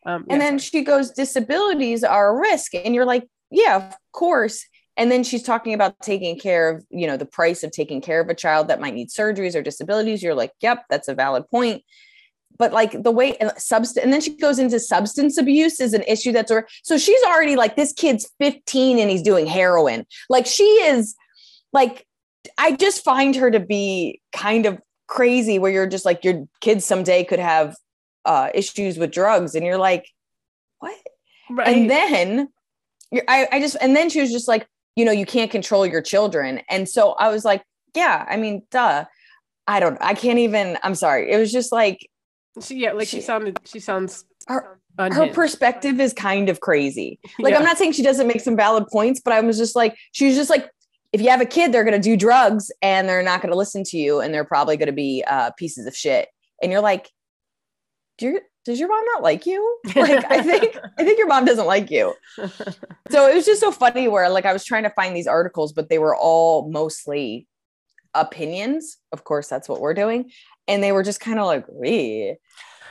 Um, 0.06 0.26
and 0.30 0.40
then 0.40 0.60
she 0.60 0.86
goes, 0.86 1.12
disabilities 1.12 2.06
are 2.06 2.30
a 2.30 2.40
risk, 2.40 2.74
and 2.74 2.96
you're 2.96 3.06
like, 3.06 3.28
yeah, 3.52 3.76
of 3.76 3.98
course. 4.14 4.66
And 4.96 5.12
then 5.12 5.26
she's 5.26 5.44
talking 5.44 5.74
about 5.74 6.00
taking 6.02 6.40
care 6.40 6.70
of, 6.70 6.86
you 6.90 7.06
know, 7.06 7.18
the 7.18 7.26
price 7.26 7.66
of 7.66 7.72
taking 7.72 8.00
care 8.00 8.22
of 8.22 8.30
a 8.30 8.34
child 8.34 8.70
that 8.70 8.80
might 8.80 8.94
need 8.94 9.10
surgeries 9.10 9.56
or 9.56 9.62
disabilities. 9.62 10.24
You're 10.24 10.36
like, 10.36 10.54
yep, 10.62 10.86
that's 10.90 11.10
a 11.10 11.14
valid 11.14 11.50
point 11.50 11.84
but 12.60 12.74
like 12.74 13.02
the 13.02 13.10
way 13.10 13.36
and 13.38 13.52
substance 13.58 14.04
and 14.04 14.14
then 14.14 14.22
she 14.22 14.36
goes 14.36 14.60
into 14.60 14.80
substance 14.80 15.38
abuse 15.38 15.80
is 15.80 15.94
an 15.94 16.04
issue 16.04 16.32
that's 16.32 16.52
or 16.52 16.68
so 16.84 16.98
she's 16.98 17.24
already 17.24 17.56
like 17.56 17.76
this 17.76 17.94
kid's 17.94 18.30
15 18.40 19.00
and 19.00 19.10
he's 19.10 19.24
doing 19.24 19.48
heroin. 19.48 20.06
Like 20.30 20.46
she 20.46 20.64
is 20.64 21.16
like 21.74 22.06
i 22.58 22.72
just 22.72 23.04
find 23.04 23.36
her 23.36 23.50
to 23.50 23.60
be 23.60 24.22
kind 24.32 24.66
of 24.66 24.80
crazy 25.08 25.58
where 25.58 25.72
you're 25.72 25.88
just 25.88 26.06
like 26.06 26.24
your 26.24 26.48
kids 26.62 26.86
someday 26.86 27.24
could 27.24 27.40
have 27.40 27.76
uh 28.26 28.50
issues 28.54 28.98
with 28.98 29.12
drugs 29.12 29.56
and 29.56 29.66
you're 29.66 29.78
like 29.78 30.08
what? 30.80 30.96
Right. 31.50 31.68
and 31.68 31.90
then 31.90 32.50
I, 33.28 33.48
I 33.52 33.60
just 33.60 33.76
and 33.82 33.96
then 33.96 34.10
she 34.10 34.22
was 34.22 34.32
just 34.32 34.48
like 34.48 34.68
you 34.96 35.04
know 35.06 35.12
you 35.12 35.26
can't 35.26 35.50
control 35.50 35.86
your 35.86 36.02
children. 36.02 36.62
And 36.70 36.88
so 36.88 37.12
i 37.14 37.30
was 37.30 37.46
like 37.46 37.64
yeah 37.96 38.26
i 38.30 38.36
mean 38.36 38.64
duh. 38.70 39.06
I 39.68 39.80
don't 39.80 39.98
i 40.02 40.14
can't 40.14 40.40
even 40.40 40.78
i'm 40.84 40.96
sorry. 40.96 41.32
It 41.32 41.38
was 41.38 41.52
just 41.52 41.72
like 41.72 42.10
she, 42.62 42.76
yeah, 42.76 42.94
like 42.94 43.08
she, 43.08 43.18
she 43.18 43.22
sounded. 43.22 43.60
She 43.66 43.80
sounds. 43.80 44.26
Her, 44.48 44.80
her 44.98 45.28
perspective 45.28 46.00
is 46.00 46.14
kind 46.14 46.50
of 46.50 46.60
crazy. 46.60 47.20
Like 47.40 47.52
yeah. 47.52 47.60
I'm 47.60 47.64
not 47.64 47.78
saying 47.78 47.94
she 47.94 48.04
doesn't 48.04 48.28
make 48.28 48.42
some 48.42 48.56
valid 48.56 48.86
points, 48.92 49.22
but 49.24 49.34
I 49.34 49.40
was 49.42 49.58
just 49.58 49.76
like, 49.76 49.96
she 50.12 50.28
was 50.28 50.36
just 50.36 50.50
like, 50.50 50.70
if 51.14 51.22
you 51.22 51.30
have 51.30 51.42
a 51.42 51.46
kid, 51.46 51.72
they're 51.72 51.84
going 51.84 52.00
to 52.00 52.02
do 52.02 52.18
drugs 52.18 52.72
and 52.82 53.08
they're 53.08 53.24
not 53.24 53.42
going 53.42 53.52
to 53.52 53.58
listen 53.58 53.84
to 53.86 53.98
you, 53.98 54.20
and 54.20 54.34
they're 54.34 54.46
probably 54.46 54.78
going 54.78 54.88
to 54.88 54.94
be 54.94 55.24
uh, 55.26 55.52
pieces 55.52 55.86
of 55.88 55.96
shit. 55.96 56.28
And 56.62 56.72
you're 56.72 56.82
like, 56.82 57.10
do 58.18 58.28
you, 58.28 58.42
does 58.66 58.80
your 58.80 58.90
mom 58.90 59.04
not 59.14 59.24
like 59.24 59.46
you? 59.46 59.80
Like 59.96 60.26
I 60.30 60.44
think 60.44 60.78
I 60.98 61.04
think 61.04 61.18
your 61.18 61.28
mom 61.28 61.46
doesn't 61.46 61.66
like 61.66 61.90
you. 61.90 62.14
So 63.12 63.28
it 63.28 63.34
was 63.34 63.44
just 63.44 63.60
so 63.60 63.72
funny 63.72 64.08
where 64.08 64.30
like 64.30 64.46
I 64.46 64.54
was 64.54 64.64
trying 64.64 64.84
to 64.84 64.92
find 64.92 65.16
these 65.16 65.26
articles, 65.26 65.74
but 65.74 65.90
they 65.90 65.98
were 65.98 66.16
all 66.16 66.70
mostly 66.70 67.48
opinions. 68.14 68.98
Of 69.12 69.24
course, 69.24 69.48
that's 69.48 69.70
what 69.70 69.82
we're 69.82 69.94
doing 69.94 70.32
and 70.70 70.84
they 70.84 70.92
were 70.92 71.04
just 71.04 71.20
kind 71.20 71.40
of 71.40 71.48
like, 71.48 71.66
we. 71.68 72.36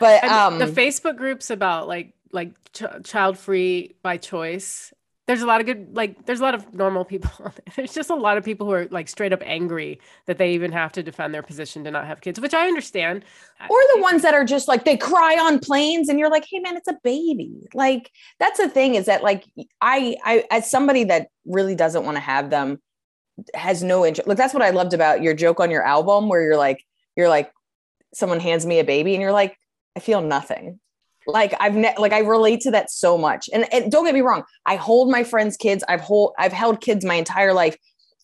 But 0.01 0.25
um, 0.25 0.59
the 0.59 0.67
Facebook 0.67 1.17
groups 1.17 1.51
about 1.51 1.89
like 1.89 2.15
like 2.31 2.53
ch- 2.73 3.05
child 3.05 3.39
free 3.39 3.97
by 4.03 4.19
choice 4.19 4.93
there's 5.27 5.43
a 5.43 5.47
lot 5.47 5.61
of 5.61 5.67
good 5.67 5.95
like 5.97 6.27
there's 6.27 6.41
a 6.41 6.43
lot 6.43 6.55
of 6.55 6.75
normal 6.75 7.05
people 7.05 7.31
there's 7.77 7.95
just 7.95 8.11
a 8.11 8.15
lot 8.15 8.37
of 8.37 8.45
people 8.45 8.67
who 8.67 8.73
are 8.73 8.87
like 8.91 9.09
straight 9.09 9.33
up 9.33 9.43
angry 9.45 10.01
that 10.27 10.39
they 10.39 10.53
even 10.53 10.73
have 10.73 10.93
to 10.93 11.03
defend 11.03 11.33
their 11.33 11.43
position 11.43 11.85
to 11.85 11.91
not 11.91 12.07
have 12.07 12.21
kids 12.21 12.39
which 12.39 12.55
i 12.55 12.67
understand 12.67 13.25
or 13.71 13.79
the 13.95 14.03
ones 14.03 14.23
that 14.23 14.35
are 14.35 14.45
just 14.45 14.69
like 14.69 14.85
they 14.85 14.97
cry 14.97 15.35
on 15.35 15.59
planes 15.59 16.09
and 16.09 16.19
you're 16.19 16.31
like 16.31 16.47
hey 16.51 16.59
man 16.59 16.77
it's 16.77 16.89
a 16.89 16.99
baby 17.03 17.53
like 17.75 18.11
that's 18.39 18.59
the 18.59 18.69
thing 18.69 18.95
is 18.95 19.07
that 19.07 19.23
like 19.23 19.45
i 19.81 20.17
i 20.25 20.45
as 20.51 20.71
somebody 20.71 21.05
that 21.05 21.29
really 21.47 21.75
doesn't 21.75 22.05
want 22.05 22.17
to 22.17 22.21
have 22.21 22.51
them 22.51 22.79
has 23.55 23.83
no 23.83 24.05
interest 24.05 24.29
like 24.29 24.37
that's 24.37 24.55
what 24.55 24.63
i 24.63 24.71
loved 24.71 24.95
about 24.95 25.23
your 25.23 25.35
joke 25.35 25.61
on 25.61 25.71
your 25.71 25.83
album 25.83 26.29
where 26.29 26.43
you're 26.43 26.57
like 26.57 26.85
you're 27.17 27.29
like 27.29 27.53
someone 28.15 28.41
hands 28.41 28.67
me 28.67 28.79
a 28.79 28.85
baby 28.85 29.15
and 29.15 29.23
you're 29.23 29.33
like 29.33 29.57
i 29.97 30.01
feel 30.01 30.21
nothing 30.21 30.81
like 31.29 31.55
I've 31.61 31.75
ne- 31.75 31.95
like 31.99 32.13
I 32.13 32.21
relate 32.21 32.63
to 32.63 32.71
that 32.73 32.91
so 32.91 33.19
much. 33.19 33.49
And, 33.53 33.73
and 33.73 33.93
don't 33.93 34.05
get 34.05 34.15
me 34.15 34.23
wrong, 34.23 34.45
I 34.67 34.77
hold 34.77 35.11
my 35.11 35.23
friends' 35.23 35.57
kids. 35.57 35.85
I've 35.87 36.01
hold 36.01 36.33
I've 36.39 36.53
held 36.53 36.81
kids 36.81 37.05
my 37.05 37.15
entire 37.15 37.53
life. 37.53 37.77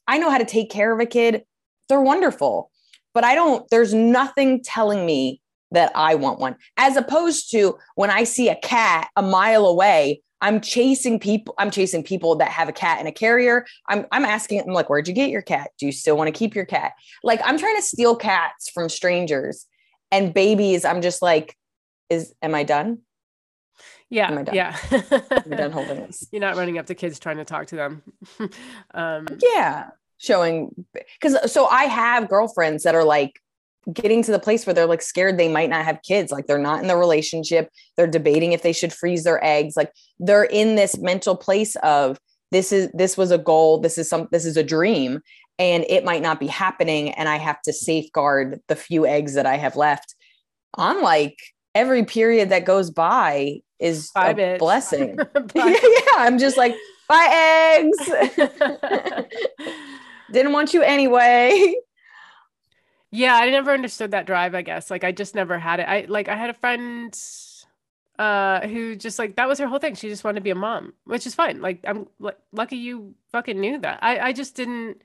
I 0.08 0.18
know 0.18 0.30
how 0.30 0.38
to 0.38 0.44
take 0.44 0.70
care 0.70 0.92
of 0.92 1.00
a 1.00 1.06
kid. 1.06 1.44
They're 1.88 2.00
wonderful. 2.00 2.70
But 3.12 3.22
I 3.22 3.34
don't 3.34 3.68
there's 3.70 3.94
nothing 3.94 4.62
telling 4.62 5.06
me 5.06 5.40
that 5.70 5.92
I 5.94 6.14
want 6.14 6.40
one. 6.40 6.56
As 6.76 6.96
opposed 6.96 7.50
to 7.52 7.78
when 7.94 8.10
I 8.10 8.24
see 8.24 8.48
a 8.48 8.56
cat 8.56 9.08
a 9.16 9.22
mile 9.22 9.66
away, 9.66 10.22
I'm 10.44 10.60
chasing 10.60 11.18
people. 11.18 11.54
I'm 11.56 11.70
chasing 11.70 12.02
people 12.02 12.36
that 12.36 12.50
have 12.50 12.68
a 12.68 12.72
cat 12.72 13.00
in 13.00 13.06
a 13.06 13.12
carrier. 13.12 13.64
I'm 13.88 14.06
I'm 14.12 14.26
asking. 14.26 14.60
I'm 14.60 14.74
like, 14.74 14.90
where'd 14.90 15.08
you 15.08 15.14
get 15.14 15.30
your 15.30 15.40
cat? 15.40 15.70
Do 15.78 15.86
you 15.86 15.92
still 15.92 16.18
want 16.18 16.28
to 16.28 16.38
keep 16.38 16.54
your 16.54 16.66
cat? 16.66 16.92
Like 17.22 17.40
I'm 17.42 17.58
trying 17.58 17.76
to 17.76 17.82
steal 17.82 18.14
cats 18.14 18.68
from 18.68 18.90
strangers 18.90 19.64
and 20.12 20.34
babies. 20.34 20.84
I'm 20.84 21.00
just 21.00 21.22
like, 21.22 21.56
is 22.10 22.34
am 22.42 22.54
I 22.54 22.62
done? 22.62 22.98
Yeah. 24.10 24.30
Am 24.30 24.36
I 24.36 24.42
done? 24.42 24.54
Yeah. 24.54 24.76
am 24.92 25.52
I 25.52 25.56
done 25.56 25.72
holding 25.72 25.96
this? 25.96 26.28
You're 26.32 26.42
not 26.42 26.56
running 26.56 26.76
up 26.76 26.86
to 26.86 26.94
kids 26.94 27.18
trying 27.18 27.38
to 27.38 27.46
talk 27.46 27.68
to 27.68 27.76
them. 27.76 28.02
um, 28.94 29.26
yeah. 29.40 29.88
Showing 30.18 30.84
because 30.92 31.50
so 31.50 31.66
I 31.66 31.84
have 31.84 32.28
girlfriends 32.28 32.82
that 32.82 32.94
are 32.94 33.02
like 33.02 33.40
getting 33.92 34.22
to 34.22 34.32
the 34.32 34.38
place 34.38 34.66
where 34.66 34.74
they're 34.74 34.86
like 34.86 35.02
scared 35.02 35.38
they 35.38 35.48
might 35.48 35.70
not 35.70 35.84
have 35.84 36.02
kids. 36.02 36.32
Like 36.32 36.46
they're 36.46 36.58
not 36.58 36.80
in 36.80 36.88
the 36.88 36.96
relationship. 36.96 37.70
They're 37.96 38.06
debating 38.06 38.52
if 38.52 38.62
they 38.62 38.72
should 38.72 38.92
freeze 38.92 39.24
their 39.24 39.44
eggs. 39.44 39.76
Like 39.76 39.92
they're 40.18 40.44
in 40.44 40.76
this 40.76 40.98
mental 40.98 41.36
place 41.36 41.76
of 41.76 42.18
this 42.50 42.72
is 42.72 42.90
this 42.94 43.16
was 43.16 43.30
a 43.30 43.38
goal. 43.38 43.80
This 43.80 43.98
is 43.98 44.08
some 44.08 44.28
this 44.30 44.44
is 44.44 44.56
a 44.56 44.62
dream 44.62 45.20
and 45.58 45.84
it 45.88 46.04
might 46.04 46.22
not 46.22 46.40
be 46.40 46.46
happening. 46.46 47.10
And 47.10 47.28
I 47.28 47.36
have 47.36 47.60
to 47.62 47.72
safeguard 47.72 48.60
the 48.68 48.76
few 48.76 49.06
eggs 49.06 49.34
that 49.34 49.46
I 49.46 49.56
have 49.56 49.76
left. 49.76 50.14
I'm 50.76 51.02
like, 51.02 51.36
every 51.74 52.04
period 52.04 52.50
that 52.50 52.64
goes 52.64 52.90
by 52.90 53.60
is 53.78 54.10
bye, 54.14 54.30
a 54.30 54.34
bitch. 54.34 54.58
blessing. 54.58 55.18
yeah, 55.54 56.16
I'm 56.16 56.38
just 56.38 56.56
like, 56.56 56.74
bye 57.08 57.78
eggs. 57.78 57.98
Didn't 60.32 60.52
want 60.52 60.74
you 60.74 60.82
anyway. 60.82 61.74
Yeah, 63.14 63.36
I 63.36 63.48
never 63.50 63.70
understood 63.70 64.10
that 64.10 64.26
drive, 64.26 64.54
I 64.56 64.62
guess. 64.62 64.90
Like 64.90 65.04
I 65.04 65.12
just 65.12 65.36
never 65.36 65.56
had 65.56 65.78
it. 65.78 65.84
I 65.84 66.06
like 66.08 66.28
I 66.28 66.34
had 66.34 66.50
a 66.50 66.54
friend 66.54 67.16
uh 68.18 68.66
who 68.68 68.94
just 68.94 69.18
like 69.18 69.36
that 69.36 69.46
was 69.48 69.58
her 69.60 69.68
whole 69.68 69.78
thing. 69.78 69.94
She 69.94 70.08
just 70.08 70.24
wanted 70.24 70.40
to 70.40 70.44
be 70.44 70.50
a 70.50 70.54
mom, 70.56 70.94
which 71.04 71.24
is 71.26 71.34
fine. 71.34 71.60
Like 71.60 71.80
I'm 71.86 72.08
like 72.18 72.38
lucky 72.52 72.76
you 72.76 73.14
fucking 73.30 73.60
knew 73.60 73.78
that. 73.80 74.00
I 74.02 74.18
I 74.18 74.32
just 74.32 74.56
didn't 74.56 75.02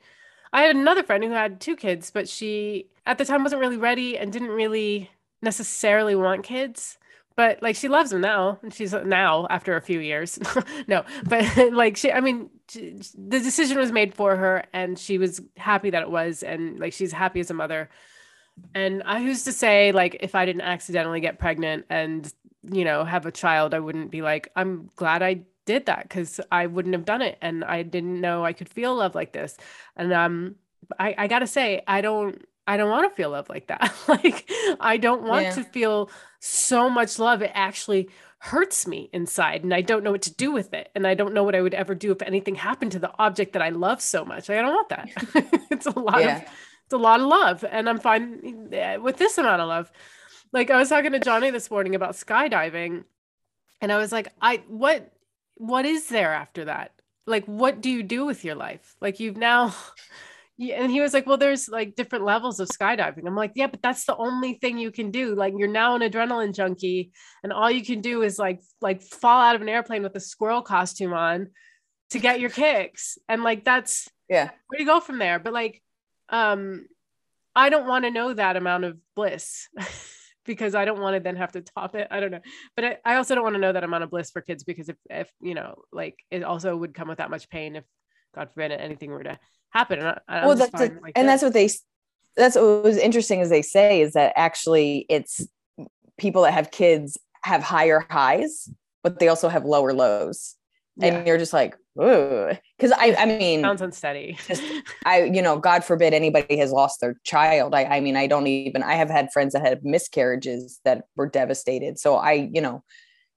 I 0.52 0.62
had 0.62 0.74
another 0.74 1.04
friend 1.04 1.22
who 1.22 1.30
had 1.30 1.60
two 1.60 1.76
kids, 1.76 2.10
but 2.10 2.28
she 2.28 2.88
at 3.06 3.18
the 3.18 3.24
time 3.24 3.44
wasn't 3.44 3.60
really 3.60 3.76
ready 3.76 4.18
and 4.18 4.32
didn't 4.32 4.48
really 4.50 5.10
necessarily 5.42 6.16
want 6.16 6.42
kids 6.44 6.98
but 7.36 7.62
like 7.62 7.74
she 7.76 7.88
loves 7.88 8.10
them 8.10 8.20
now 8.20 8.58
and 8.62 8.74
she's 8.74 8.92
now 8.92 9.46
after 9.48 9.74
a 9.76 9.80
few 9.80 9.98
years 10.00 10.38
no 10.88 11.02
but 11.24 11.44
like 11.72 11.96
she 11.96 12.12
i 12.12 12.20
mean 12.20 12.50
the 12.72 13.40
decision 13.40 13.78
was 13.78 13.92
made 13.92 14.14
for 14.14 14.36
her 14.36 14.64
and 14.72 14.98
she 14.98 15.18
was 15.18 15.40
happy 15.56 15.90
that 15.90 16.02
it 16.02 16.10
was 16.10 16.42
and 16.42 16.78
like 16.78 16.92
she's 16.92 17.12
happy 17.12 17.40
as 17.40 17.50
a 17.50 17.54
mother 17.54 17.88
and 18.74 19.02
i 19.04 19.20
who's 19.22 19.44
to 19.44 19.52
say 19.52 19.92
like 19.92 20.16
if 20.20 20.34
i 20.34 20.44
didn't 20.44 20.62
accidentally 20.62 21.20
get 21.20 21.38
pregnant 21.38 21.86
and 21.90 22.32
you 22.70 22.84
know 22.84 23.04
have 23.04 23.26
a 23.26 23.32
child 23.32 23.74
i 23.74 23.80
wouldn't 23.80 24.10
be 24.10 24.22
like 24.22 24.50
i'm 24.56 24.90
glad 24.96 25.22
i 25.22 25.40
did 25.64 25.86
that 25.86 26.02
because 26.02 26.40
i 26.50 26.66
wouldn't 26.66 26.94
have 26.94 27.04
done 27.04 27.22
it 27.22 27.38
and 27.40 27.64
i 27.64 27.82
didn't 27.82 28.20
know 28.20 28.44
i 28.44 28.52
could 28.52 28.68
feel 28.68 28.94
love 28.94 29.14
like 29.14 29.32
this 29.32 29.56
and 29.96 30.12
um 30.12 30.54
i 30.98 31.14
i 31.18 31.26
gotta 31.26 31.46
say 31.46 31.82
i 31.86 32.00
don't 32.00 32.44
I 32.66 32.76
don't 32.76 32.90
want 32.90 33.10
to 33.10 33.16
feel 33.16 33.30
love 33.30 33.48
like 33.48 33.66
that. 33.66 33.92
like 34.08 34.48
I 34.78 34.96
don't 34.96 35.24
want 35.24 35.46
yeah. 35.46 35.54
to 35.54 35.64
feel 35.64 36.08
so 36.38 36.88
much 36.88 37.18
love. 37.18 37.42
It 37.42 37.50
actually 37.52 38.10
hurts 38.42 38.86
me 38.86 39.10
inside 39.12 39.62
and 39.62 39.74
I 39.74 39.82
don't 39.82 40.02
know 40.02 40.12
what 40.12 40.22
to 40.22 40.34
do 40.34 40.50
with 40.50 40.72
it. 40.72 40.88
And 40.94 41.06
I 41.06 41.12
don't 41.12 41.34
know 41.34 41.44
what 41.44 41.54
I 41.54 41.60
would 41.60 41.74
ever 41.74 41.94
do 41.94 42.10
if 42.10 42.22
anything 42.22 42.54
happened 42.54 42.92
to 42.92 42.98
the 42.98 43.12
object 43.18 43.52
that 43.52 43.60
I 43.60 43.68
love 43.68 44.00
so 44.00 44.24
much. 44.24 44.48
Like, 44.48 44.58
I 44.58 44.62
don't 44.62 44.74
want 44.74 44.88
that. 44.88 45.10
it's 45.70 45.86
a 45.86 45.98
lot 45.98 46.20
yeah. 46.20 46.38
of 46.38 46.42
it's 46.42 46.94
a 46.94 46.96
lot 46.96 47.20
of 47.20 47.26
love. 47.26 47.64
And 47.70 47.88
I'm 47.88 48.00
fine 48.00 48.70
eh, 48.72 48.96
with 48.96 49.18
this 49.18 49.36
amount 49.36 49.60
of 49.60 49.68
love. 49.68 49.92
Like 50.52 50.70
I 50.70 50.78
was 50.78 50.88
talking 50.88 51.12
to 51.12 51.20
Johnny 51.20 51.50
this 51.50 51.70
morning 51.70 51.94
about 51.94 52.12
skydiving. 52.14 53.04
And 53.82 53.92
I 53.92 53.98
was 53.98 54.10
like, 54.10 54.32
I 54.40 54.62
what 54.68 55.12
what 55.56 55.84
is 55.84 56.08
there 56.08 56.32
after 56.32 56.64
that? 56.64 56.92
Like 57.26 57.44
what 57.44 57.82
do 57.82 57.90
you 57.90 58.02
do 58.02 58.24
with 58.24 58.42
your 58.42 58.54
life? 58.54 58.96
Like 59.02 59.20
you've 59.20 59.36
now 59.36 59.74
yeah, 60.60 60.82
and 60.82 60.92
he 60.92 61.00
was 61.00 61.14
like, 61.14 61.26
"Well, 61.26 61.38
there's 61.38 61.70
like 61.70 61.96
different 61.96 62.26
levels 62.26 62.60
of 62.60 62.68
skydiving." 62.68 63.26
I'm 63.26 63.34
like, 63.34 63.52
"Yeah, 63.54 63.68
but 63.68 63.80
that's 63.80 64.04
the 64.04 64.14
only 64.14 64.52
thing 64.52 64.76
you 64.76 64.90
can 64.90 65.10
do. 65.10 65.34
Like, 65.34 65.54
you're 65.56 65.68
now 65.68 65.94
an 65.94 66.02
adrenaline 66.02 66.54
junkie, 66.54 67.12
and 67.42 67.50
all 67.50 67.70
you 67.70 67.82
can 67.82 68.02
do 68.02 68.20
is 68.20 68.38
like 68.38 68.60
like 68.82 69.00
fall 69.00 69.40
out 69.40 69.56
of 69.56 69.62
an 69.62 69.70
airplane 69.70 70.02
with 70.02 70.14
a 70.16 70.20
squirrel 70.20 70.60
costume 70.60 71.14
on 71.14 71.48
to 72.10 72.18
get 72.18 72.40
your 72.40 72.50
kicks, 72.50 73.16
and 73.26 73.42
like 73.42 73.64
that's 73.64 74.06
yeah, 74.28 74.50
where 74.66 74.76
do 74.76 74.82
you 74.82 74.86
go 74.86 75.00
from 75.00 75.18
there? 75.18 75.38
But 75.38 75.54
like, 75.54 75.82
um, 76.28 76.86
I 77.56 77.70
don't 77.70 77.88
want 77.88 78.04
to 78.04 78.10
know 78.10 78.34
that 78.34 78.56
amount 78.56 78.84
of 78.84 78.98
bliss. 79.16 79.66
because 80.46 80.74
I 80.74 80.84
don't 80.84 81.00
want 81.00 81.14
to 81.14 81.20
then 81.20 81.36
have 81.36 81.52
to 81.52 81.60
top 81.60 81.94
it. 81.94 82.08
I 82.10 82.18
don't 82.18 82.32
know. 82.32 82.40
But 82.74 82.84
I, 82.84 82.96
I 83.04 83.14
also 83.16 83.34
don't 83.34 83.44
want 83.44 83.54
to 83.54 83.60
know 83.60 83.72
that 83.72 83.84
amount 83.84 84.04
of 84.04 84.10
bliss 84.10 84.30
for 84.30 84.40
kids 84.40 84.64
because 84.64 84.88
if, 84.88 84.96
if, 85.08 85.30
you 85.40 85.54
know, 85.54 85.82
like 85.92 86.16
it 86.30 86.42
also 86.42 86.74
would 86.74 86.94
come 86.94 87.08
with 87.08 87.18
that 87.18 87.30
much 87.30 87.48
pain 87.50 87.76
if 87.76 87.84
God 88.34 88.48
forbid 88.52 88.72
anything 88.72 89.10
were 89.10 89.22
to 89.22 89.38
happen. 89.70 90.00
And 90.00 90.18
I, 90.28 90.46
well, 90.46 90.56
that's 90.56 90.74
a, 90.74 90.92
like 91.00 91.12
and 91.16 91.28
this. 91.28 91.40
that's 91.40 91.42
what 91.42 91.52
they. 91.52 91.70
That's 92.36 92.56
what 92.56 92.84
was 92.84 92.96
interesting, 92.96 93.40
as 93.40 93.50
they 93.50 93.62
say, 93.62 94.00
is 94.00 94.12
that 94.12 94.32
actually 94.36 95.04
it's 95.08 95.46
people 96.18 96.42
that 96.42 96.54
have 96.54 96.70
kids 96.70 97.18
have 97.42 97.62
higher 97.62 98.06
highs, 98.08 98.68
but 99.02 99.18
they 99.18 99.28
also 99.28 99.48
have 99.48 99.64
lower 99.64 99.92
lows, 99.92 100.56
yeah. 100.96 101.08
and 101.08 101.26
you're 101.26 101.38
just 101.38 101.52
like, 101.52 101.76
ooh, 102.00 102.50
because 102.78 102.92
I, 102.92 103.14
I 103.18 103.26
mean, 103.26 103.62
sounds 103.62 103.82
unsteady. 103.82 104.38
just, 104.46 104.62
I, 105.04 105.24
you 105.24 105.42
know, 105.42 105.58
God 105.58 105.84
forbid 105.84 106.14
anybody 106.14 106.56
has 106.58 106.70
lost 106.72 107.00
their 107.00 107.16
child. 107.24 107.74
I, 107.74 107.84
I 107.84 108.00
mean, 108.00 108.16
I 108.16 108.26
don't 108.26 108.46
even. 108.46 108.82
I 108.82 108.94
have 108.94 109.10
had 109.10 109.32
friends 109.32 109.52
that 109.54 109.62
had 109.62 109.84
miscarriages 109.84 110.80
that 110.84 111.04
were 111.16 111.28
devastated. 111.28 111.98
So 111.98 112.16
I, 112.16 112.48
you 112.52 112.60
know, 112.60 112.84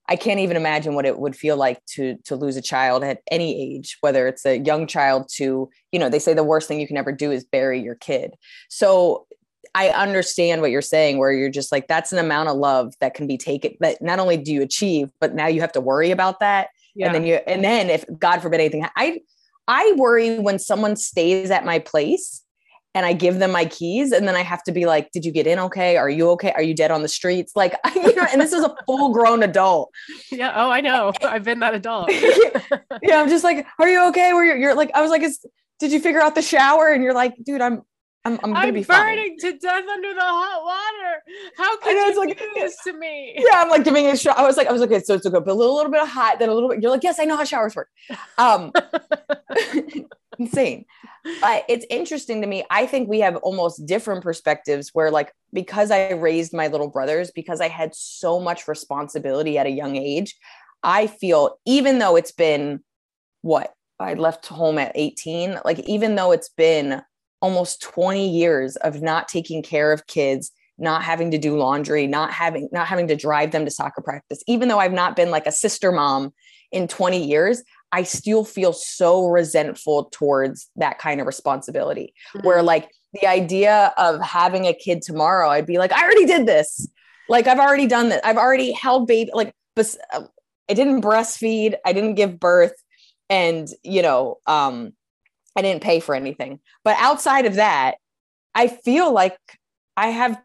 I 0.08 0.16
can't 0.16 0.40
even 0.40 0.56
imagine 0.56 0.94
what 0.94 1.06
it 1.06 1.18
would 1.18 1.34
feel 1.34 1.56
like 1.56 1.84
to 1.94 2.16
to 2.24 2.36
lose 2.36 2.56
a 2.56 2.62
child 2.62 3.02
at 3.02 3.22
any 3.30 3.76
age, 3.76 3.96
whether 4.00 4.26
it's 4.26 4.44
a 4.44 4.58
young 4.58 4.86
child 4.86 5.28
to, 5.36 5.70
you 5.92 5.98
know, 5.98 6.08
they 6.08 6.18
say 6.18 6.34
the 6.34 6.44
worst 6.44 6.68
thing 6.68 6.80
you 6.80 6.86
can 6.86 6.96
ever 6.96 7.12
do 7.12 7.30
is 7.30 7.44
bury 7.44 7.80
your 7.80 7.94
kid. 7.94 8.34
So 8.68 9.26
I 9.74 9.88
understand 9.88 10.60
what 10.60 10.70
you're 10.70 10.82
saying, 10.82 11.18
where 11.18 11.32
you're 11.32 11.50
just 11.50 11.72
like, 11.72 11.88
that's 11.88 12.12
an 12.12 12.18
amount 12.18 12.48
of 12.48 12.56
love 12.56 12.92
that 13.00 13.14
can 13.14 13.26
be 13.26 13.38
taken 13.38 13.74
that 13.80 14.00
not 14.02 14.18
only 14.20 14.36
do 14.36 14.52
you 14.52 14.62
achieve, 14.62 15.08
but 15.20 15.34
now 15.34 15.46
you 15.46 15.60
have 15.62 15.72
to 15.72 15.80
worry 15.80 16.10
about 16.10 16.38
that. 16.40 16.68
Yeah. 16.94 17.06
And 17.06 17.14
then 17.14 17.26
you 17.26 17.34
and 17.46 17.64
then 17.64 17.90
if 17.90 18.04
God 18.18 18.40
forbid 18.40 18.60
anything, 18.60 18.86
I 18.96 19.20
I 19.66 19.94
worry 19.96 20.38
when 20.38 20.58
someone 20.58 20.96
stays 20.96 21.50
at 21.50 21.64
my 21.64 21.78
place 21.78 22.43
and 22.94 23.04
I 23.04 23.12
give 23.12 23.38
them 23.40 23.50
my 23.50 23.64
keys 23.64 24.12
and 24.12 24.26
then 24.26 24.36
I 24.36 24.42
have 24.42 24.62
to 24.64 24.72
be 24.72 24.86
like, 24.86 25.10
did 25.10 25.24
you 25.24 25.32
get 25.32 25.46
in 25.46 25.58
okay? 25.58 25.96
Are 25.96 26.08
you 26.08 26.30
okay? 26.30 26.52
Are 26.52 26.62
you 26.62 26.74
dead 26.74 26.92
on 26.92 27.02
the 27.02 27.08
streets? 27.08 27.56
Like, 27.56 27.76
you 27.94 28.14
know, 28.14 28.26
and 28.32 28.40
this 28.40 28.52
is 28.52 28.62
a 28.62 28.74
full 28.86 29.12
grown 29.12 29.42
adult. 29.42 29.90
Yeah. 30.30 30.52
Oh, 30.54 30.70
I 30.70 30.80
know. 30.80 31.12
I've 31.22 31.44
been 31.44 31.58
that 31.60 31.74
adult. 31.74 32.10
yeah. 33.02 33.20
I'm 33.20 33.28
just 33.28 33.42
like, 33.42 33.66
are 33.80 33.88
you 33.88 34.06
okay? 34.08 34.32
Where 34.32 34.44
you're, 34.44 34.56
you're 34.56 34.74
like, 34.74 34.92
I 34.94 35.02
was 35.02 35.10
like, 35.10 35.22
is, 35.22 35.44
did 35.80 35.92
you 35.92 36.00
figure 36.00 36.20
out 36.20 36.36
the 36.36 36.42
shower? 36.42 36.88
And 36.88 37.02
you're 37.02 37.14
like, 37.14 37.34
dude, 37.42 37.60
I'm, 37.60 37.82
I'm, 38.26 38.38
I'm 38.42 38.52
gonna 38.54 38.68
I'm 38.68 38.74
be 38.74 38.84
burning 38.84 39.36
fine. 39.38 39.52
to 39.52 39.58
death 39.58 39.84
under 39.86 40.14
the 40.14 40.20
hot 40.20 40.64
water. 40.64 41.22
How 41.58 41.76
can 41.78 41.94
you 41.94 42.18
like, 42.18 42.38
do 42.38 42.50
this 42.54 42.74
to 42.84 42.94
me? 42.94 43.34
Yeah, 43.36 43.56
I'm 43.56 43.68
like 43.68 43.84
giving 43.84 44.06
a 44.06 44.16
shot. 44.16 44.38
I 44.38 44.42
was 44.46 44.56
like, 44.56 44.66
I 44.66 44.72
was 44.72 44.80
like, 44.80 44.90
okay, 44.90 45.04
so 45.04 45.14
it's 45.14 45.26
a, 45.26 45.30
a 45.30 45.40
little, 45.40 45.74
little 45.74 45.92
bit 45.92 46.00
of 46.00 46.08
hot, 46.08 46.38
then 46.38 46.48
a 46.48 46.54
little 46.54 46.70
bit. 46.70 46.80
You're 46.80 46.90
like, 46.90 47.02
yes, 47.02 47.18
I 47.20 47.24
know 47.24 47.36
how 47.36 47.44
showers 47.44 47.76
work. 47.76 47.90
Um, 48.38 48.72
insane. 50.38 50.84
But 51.40 51.64
it's 51.68 51.86
interesting 51.90 52.40
to 52.40 52.46
me. 52.46 52.64
I 52.70 52.86
think 52.86 53.08
we 53.08 53.20
have 53.20 53.36
almost 53.36 53.86
different 53.86 54.22
perspectives 54.22 54.90
where, 54.92 55.10
like, 55.10 55.32
because 55.52 55.90
I 55.90 56.12
raised 56.12 56.52
my 56.52 56.68
little 56.68 56.88
brothers, 56.88 57.30
because 57.30 57.60
I 57.60 57.68
had 57.68 57.94
so 57.94 58.40
much 58.40 58.68
responsibility 58.68 59.58
at 59.58 59.66
a 59.66 59.70
young 59.70 59.96
age, 59.96 60.34
I 60.82 61.06
feel 61.06 61.58
even 61.64 61.98
though 61.98 62.16
it's 62.16 62.32
been 62.32 62.80
what 63.42 63.72
I 63.98 64.14
left 64.14 64.46
home 64.46 64.78
at 64.78 64.92
18, 64.94 65.60
like, 65.64 65.78
even 65.80 66.14
though 66.14 66.32
it's 66.32 66.50
been 66.50 67.02
almost 67.40 67.82
20 67.82 68.28
years 68.28 68.76
of 68.76 69.02
not 69.02 69.28
taking 69.28 69.62
care 69.62 69.92
of 69.92 70.06
kids 70.06 70.50
not 70.78 71.02
having 71.02 71.30
to 71.30 71.38
do 71.38 71.56
laundry 71.56 72.06
not 72.06 72.32
having 72.32 72.68
not 72.72 72.86
having 72.86 73.06
to 73.06 73.14
drive 73.14 73.50
them 73.50 73.64
to 73.64 73.70
soccer 73.70 74.00
practice 74.00 74.42
even 74.46 74.66
though 74.68 74.78
i've 74.78 74.92
not 74.92 75.14
been 75.14 75.30
like 75.30 75.46
a 75.46 75.52
sister 75.52 75.92
mom 75.92 76.32
in 76.72 76.88
20 76.88 77.22
years 77.22 77.62
I 77.94 78.02
still 78.02 78.44
feel 78.44 78.72
so 78.72 79.28
resentful 79.28 80.06
towards 80.06 80.68
that 80.74 80.98
kind 80.98 81.20
of 81.20 81.28
responsibility. 81.28 82.12
Mm-hmm. 82.34 82.44
Where 82.44 82.60
like 82.60 82.90
the 83.12 83.28
idea 83.28 83.94
of 83.96 84.20
having 84.20 84.66
a 84.66 84.74
kid 84.74 85.00
tomorrow, 85.00 85.48
I'd 85.48 85.64
be 85.64 85.78
like, 85.78 85.92
I 85.92 86.02
already 86.02 86.26
did 86.26 86.44
this. 86.44 86.88
Like 87.28 87.46
I've 87.46 87.60
already 87.60 87.86
done 87.86 88.08
that. 88.08 88.26
I've 88.26 88.36
already 88.36 88.72
held 88.72 89.06
baby. 89.06 89.30
Like, 89.32 89.54
but 89.76 89.94
uh, 90.12 90.24
I 90.68 90.74
didn't 90.74 91.02
breastfeed. 91.02 91.76
I 91.86 91.92
didn't 91.92 92.16
give 92.16 92.40
birth, 92.40 92.74
and 93.30 93.68
you 93.84 94.02
know, 94.02 94.38
um, 94.48 94.92
I 95.54 95.62
didn't 95.62 95.84
pay 95.84 96.00
for 96.00 96.16
anything. 96.16 96.58
But 96.82 96.96
outside 96.98 97.46
of 97.46 97.54
that, 97.54 97.94
I 98.56 98.66
feel 98.66 99.12
like 99.12 99.38
I 99.96 100.08
have 100.08 100.36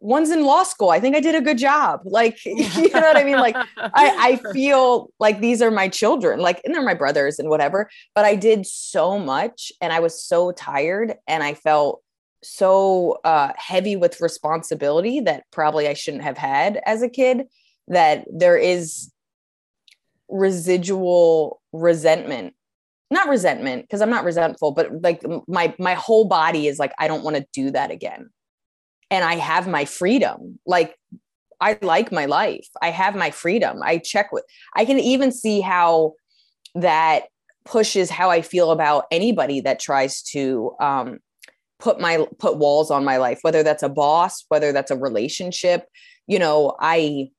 one's 0.00 0.30
in 0.30 0.44
law 0.44 0.62
school. 0.62 0.90
I 0.90 1.00
think 1.00 1.16
I 1.16 1.20
did 1.20 1.34
a 1.34 1.40
good 1.40 1.58
job. 1.58 2.00
Like, 2.04 2.38
you 2.44 2.90
know 2.90 3.00
what 3.00 3.16
I 3.16 3.24
mean? 3.24 3.38
Like, 3.38 3.56
I, 3.56 3.70
I 3.76 4.36
feel 4.52 5.10
like 5.18 5.40
these 5.40 5.62
are 5.62 5.70
my 5.70 5.88
children, 5.88 6.40
like, 6.40 6.60
and 6.64 6.74
they're 6.74 6.82
my 6.82 6.94
brothers 6.94 7.38
and 7.38 7.48
whatever. 7.48 7.90
But 8.14 8.24
I 8.24 8.34
did 8.34 8.66
so 8.66 9.18
much 9.18 9.72
and 9.80 9.92
I 9.92 10.00
was 10.00 10.22
so 10.22 10.52
tired 10.52 11.14
and 11.26 11.42
I 11.42 11.54
felt 11.54 12.02
so 12.42 13.18
uh, 13.24 13.52
heavy 13.56 13.96
with 13.96 14.20
responsibility 14.20 15.20
that 15.20 15.44
probably 15.50 15.88
I 15.88 15.94
shouldn't 15.94 16.22
have 16.22 16.38
had 16.38 16.80
as 16.86 17.02
a 17.02 17.08
kid 17.08 17.46
that 17.88 18.24
there 18.32 18.56
is 18.56 19.10
residual 20.28 21.60
resentment 21.72 22.54
not 23.12 23.28
resentment 23.28 23.82
because 23.82 24.00
i'm 24.00 24.10
not 24.10 24.24
resentful 24.24 24.72
but 24.72 24.90
like 25.02 25.22
my 25.46 25.72
my 25.78 25.94
whole 25.94 26.24
body 26.24 26.66
is 26.66 26.78
like 26.80 26.92
i 26.98 27.06
don't 27.06 27.22
want 27.22 27.36
to 27.36 27.46
do 27.52 27.70
that 27.70 27.92
again 27.92 28.28
and 29.10 29.24
I 29.24 29.36
have 29.36 29.68
my 29.68 29.84
freedom. 29.84 30.58
Like 30.66 30.96
I 31.60 31.78
like 31.80 32.12
my 32.12 32.26
life. 32.26 32.68
I 32.82 32.90
have 32.90 33.16
my 33.16 33.30
freedom. 33.30 33.80
I 33.82 33.98
check 33.98 34.32
with 34.32 34.44
I 34.74 34.84
can 34.84 34.98
even 34.98 35.32
see 35.32 35.60
how 35.60 36.14
that 36.74 37.24
pushes 37.64 38.10
how 38.10 38.30
I 38.30 38.42
feel 38.42 38.70
about 38.70 39.04
anybody 39.10 39.60
that 39.60 39.80
tries 39.80 40.22
to 40.22 40.74
um, 40.80 41.18
put 41.78 42.00
my 42.00 42.26
put 42.38 42.58
walls 42.58 42.90
on 42.90 43.04
my 43.04 43.16
life, 43.16 43.40
whether 43.42 43.62
that's 43.62 43.82
a 43.82 43.88
boss, 43.88 44.44
whether 44.48 44.72
that's 44.72 44.90
a 44.90 44.96
relationship. 44.96 45.86
You 46.26 46.38
know, 46.38 46.76
I 46.80 47.30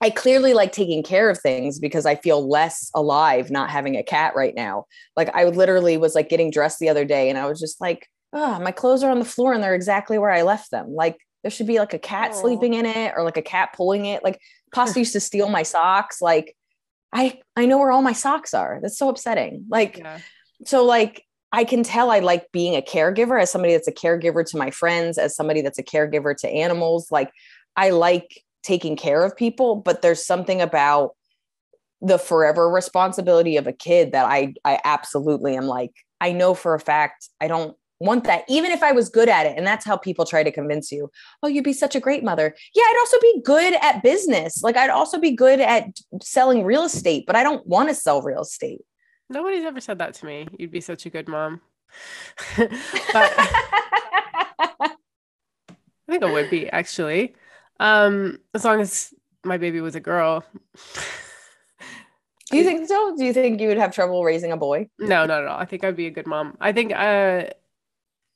I 0.00 0.10
clearly 0.10 0.54
like 0.54 0.72
taking 0.72 1.02
care 1.02 1.28
of 1.28 1.38
things 1.38 1.78
because 1.78 2.06
I 2.06 2.14
feel 2.14 2.48
less 2.48 2.90
alive 2.94 3.50
not 3.50 3.70
having 3.70 3.96
a 3.96 4.02
cat 4.02 4.34
right 4.34 4.54
now. 4.54 4.86
Like 5.14 5.34
I 5.34 5.44
literally 5.44 5.98
was 5.98 6.14
like 6.14 6.30
getting 6.30 6.50
dressed 6.50 6.78
the 6.78 6.88
other 6.88 7.04
day 7.04 7.28
and 7.28 7.38
I 7.38 7.46
was 7.46 7.60
just 7.60 7.80
like, 7.80 8.08
oh, 8.32 8.58
my 8.60 8.70
clothes 8.70 9.02
are 9.02 9.10
on 9.10 9.18
the 9.18 9.24
floor 9.24 9.52
and 9.52 9.62
they're 9.62 9.74
exactly 9.74 10.18
where 10.18 10.30
I 10.30 10.42
left 10.42 10.70
them. 10.70 10.94
Like 10.94 11.18
there 11.42 11.50
should 11.50 11.66
be 11.66 11.78
like 11.78 11.94
a 11.94 11.98
cat 11.98 12.32
Aww. 12.32 12.40
sleeping 12.40 12.74
in 12.74 12.86
it 12.86 13.14
or 13.16 13.24
like 13.24 13.36
a 13.36 13.42
cat 13.42 13.70
pulling 13.74 14.06
it. 14.06 14.22
Like 14.22 14.40
Pasta 14.74 14.98
used 15.00 15.12
to 15.14 15.20
steal 15.20 15.48
my 15.48 15.62
socks. 15.62 16.20
Like 16.20 16.56
I 17.12 17.40
I 17.56 17.66
know 17.66 17.78
where 17.78 17.90
all 17.90 18.02
my 18.02 18.12
socks 18.12 18.54
are. 18.54 18.78
That's 18.82 18.98
so 18.98 19.08
upsetting. 19.08 19.66
Like 19.68 19.98
yeah. 19.98 20.20
so 20.64 20.84
like 20.84 21.24
I 21.52 21.64
can 21.64 21.82
tell 21.82 22.10
I 22.10 22.20
like 22.20 22.52
being 22.52 22.76
a 22.76 22.82
caregiver 22.82 23.40
as 23.40 23.50
somebody 23.50 23.72
that's 23.72 23.88
a 23.88 23.92
caregiver 23.92 24.44
to 24.46 24.56
my 24.56 24.70
friends, 24.70 25.18
as 25.18 25.34
somebody 25.34 25.62
that's 25.62 25.78
a 25.78 25.82
caregiver 25.82 26.36
to 26.36 26.48
animals. 26.48 27.10
Like 27.10 27.32
I 27.76 27.90
like 27.90 28.44
taking 28.62 28.96
care 28.96 29.24
of 29.24 29.36
people, 29.36 29.76
but 29.76 30.02
there's 30.02 30.24
something 30.24 30.60
about 30.60 31.16
the 32.00 32.18
forever 32.18 32.70
responsibility 32.70 33.56
of 33.56 33.66
a 33.66 33.72
kid 33.72 34.12
that 34.12 34.26
I 34.26 34.54
I 34.64 34.78
absolutely 34.84 35.56
am 35.56 35.66
like 35.66 35.92
I 36.20 36.32
know 36.32 36.54
for 36.54 36.74
a 36.74 36.80
fact 36.80 37.28
I 37.40 37.48
don't 37.48 37.76
want 38.00 38.24
that, 38.24 38.44
even 38.48 38.72
if 38.72 38.82
I 38.82 38.92
was 38.92 39.08
good 39.08 39.28
at 39.28 39.46
it. 39.46 39.56
And 39.56 39.66
that's 39.66 39.84
how 39.84 39.96
people 39.96 40.24
try 40.24 40.42
to 40.42 40.50
convince 40.50 40.90
you, 40.90 41.10
oh, 41.42 41.48
you'd 41.48 41.64
be 41.64 41.72
such 41.72 41.94
a 41.94 42.00
great 42.00 42.24
mother. 42.24 42.54
Yeah, 42.74 42.82
I'd 42.82 42.98
also 43.00 43.20
be 43.20 43.42
good 43.44 43.74
at 43.80 44.02
business. 44.02 44.62
Like 44.62 44.76
I'd 44.76 44.90
also 44.90 45.20
be 45.20 45.32
good 45.32 45.60
at 45.60 45.84
selling 46.22 46.64
real 46.64 46.84
estate, 46.84 47.24
but 47.26 47.36
I 47.36 47.42
don't 47.42 47.64
want 47.66 47.90
to 47.90 47.94
sell 47.94 48.22
real 48.22 48.42
estate. 48.42 48.80
Nobody's 49.28 49.64
ever 49.64 49.80
said 49.80 49.98
that 49.98 50.14
to 50.14 50.26
me. 50.26 50.48
You'd 50.58 50.72
be 50.72 50.80
such 50.80 51.06
a 51.06 51.10
good 51.10 51.28
mom. 51.28 51.60
but 52.56 52.70
I 53.12 54.96
think 56.08 56.24
I 56.24 56.32
would 56.32 56.50
be 56.50 56.68
actually. 56.68 57.34
Um, 57.78 58.38
as 58.54 58.64
long 58.64 58.80
as 58.80 59.14
my 59.44 59.58
baby 59.58 59.80
was 59.80 59.94
a 59.94 60.00
girl. 60.00 60.44
Do 62.50 62.56
you 62.56 62.64
think 62.64 62.88
so? 62.88 63.14
Do 63.16 63.24
you 63.24 63.32
think 63.32 63.60
you 63.60 63.68
would 63.68 63.78
have 63.78 63.94
trouble 63.94 64.24
raising 64.24 64.50
a 64.50 64.56
boy? 64.56 64.88
No, 64.98 65.24
not 65.24 65.42
at 65.42 65.48
all. 65.48 65.58
I 65.58 65.64
think 65.64 65.84
I'd 65.84 65.96
be 65.96 66.08
a 66.08 66.10
good 66.10 66.26
mom. 66.26 66.56
I 66.60 66.72
think 66.72 66.92
uh 66.92 66.96
uh, 66.96 67.50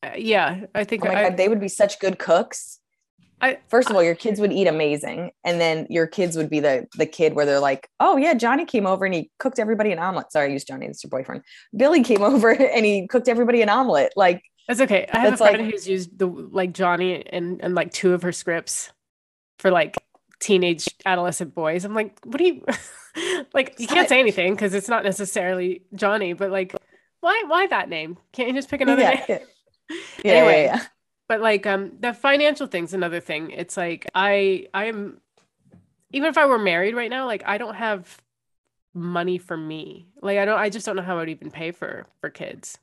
Uh, 0.05 0.16
yeah, 0.16 0.66
I 0.74 0.84
think 0.84 1.05
oh 1.05 1.09
my 1.09 1.14
I, 1.14 1.22
God, 1.28 1.36
they 1.36 1.48
would 1.48 1.61
be 1.61 1.68
such 1.68 1.98
good 1.98 2.18
cooks. 2.18 2.80
I, 3.40 3.59
First 3.68 3.90
of 3.90 3.96
all, 3.96 4.02
your 4.02 4.14
kids 4.14 4.40
would 4.40 4.52
eat 4.52 4.66
amazing, 4.66 5.30
and 5.44 5.61
then 5.61 5.86
your 5.90 6.07
kids 6.07 6.36
would 6.36 6.50
be 6.50 6.61
the 6.61 6.86
the 6.96 7.07
kid 7.07 7.34
where 7.34 7.46
they're 7.46 7.61
like, 7.61 7.88
"Oh 8.00 8.16
yeah, 8.16 8.34
Johnny 8.34 8.64
came 8.64 8.86
over 8.86 9.05
and 9.05 9.14
he 9.14 9.30
cooked 9.38 9.59
everybody 9.59 9.92
an 9.92 9.98
omelet." 9.98 10.32
Sorry, 10.32 10.48
I 10.48 10.52
used 10.52 10.66
Johnny. 10.66 10.86
It's 10.86 11.02
your 11.02 11.11
boyfriend. 11.11 11.42
Billy 11.76 12.02
came 12.02 12.22
over 12.32 12.50
and 12.50 12.84
he 12.84 13.07
cooked 13.07 13.28
everybody 13.28 13.62
an 13.62 13.68
omelet. 13.68 14.12
Like 14.16 14.42
that's 14.68 14.80
okay. 14.80 15.07
I 15.12 15.18
have 15.18 15.34
a 15.34 15.36
friend 15.36 15.62
like, 15.62 15.72
who's 15.72 15.88
used 15.88 16.18
the 16.18 16.26
like 16.26 16.72
Johnny 16.72 17.26
and 17.26 17.61
and 17.62 17.74
like 17.74 17.92
two 17.92 18.14
of 18.14 18.22
her 18.22 18.32
scripts 18.32 18.92
for 19.59 19.70
like 19.70 19.96
teenage 20.40 20.88
adolescent 21.05 21.55
boys. 21.55 21.84
I'm 21.84 21.94
like, 21.94 22.18
what 22.24 22.38
do 22.38 22.44
you 22.44 22.64
like? 23.55 23.78
You 23.78 23.86
can't 23.86 24.09
say 24.09 24.20
anything 24.20 24.55
because 24.55 24.74
it's 24.74 24.88
not 24.88 25.05
necessarily 25.05 25.82
Johnny, 25.94 26.32
but 26.32 26.50
like, 26.50 26.74
why 27.20 27.42
why 27.46 27.66
that 27.66 27.88
name? 27.88 28.16
Can't 28.32 28.48
you 28.48 28.55
just 28.55 28.70
pick 28.70 28.80
another 28.80 29.02
yeah, 29.02 29.24
name? 29.28 29.38
yeah, 29.91 30.32
anyway, 30.32 30.64
yeah, 30.64 30.76
yeah. 30.76 30.85
But 31.28 31.41
like 31.41 31.66
um 31.66 31.93
the 32.01 32.12
financial 32.12 32.66
thing's 32.66 32.95
another 32.95 33.20
thing. 33.20 33.51
It's 33.51 33.76
like 33.76 34.07
I 34.14 34.68
I 34.74 34.87
am 34.87 35.20
even 36.12 36.28
if 36.28 36.39
I 36.39 36.47
were 36.47 36.59
married 36.59 36.95
right 36.95 37.11
now, 37.11 37.26
like 37.26 37.43
I 37.47 37.59
don't 37.59 37.74
have 37.74 38.20
money 38.95 39.39
for 39.39 39.57
me. 39.57 40.07
Like 40.22 40.39
I 40.39 40.45
don't 40.45 40.59
I 40.59 40.70
just 40.70 40.87
don't 40.87 40.97
know 40.97 41.03
how 41.03 41.18
I'd 41.18 41.28
even 41.28 41.51
pay 41.51 41.72
for 41.72 42.07
for 42.20 42.30
kids. 42.30 42.78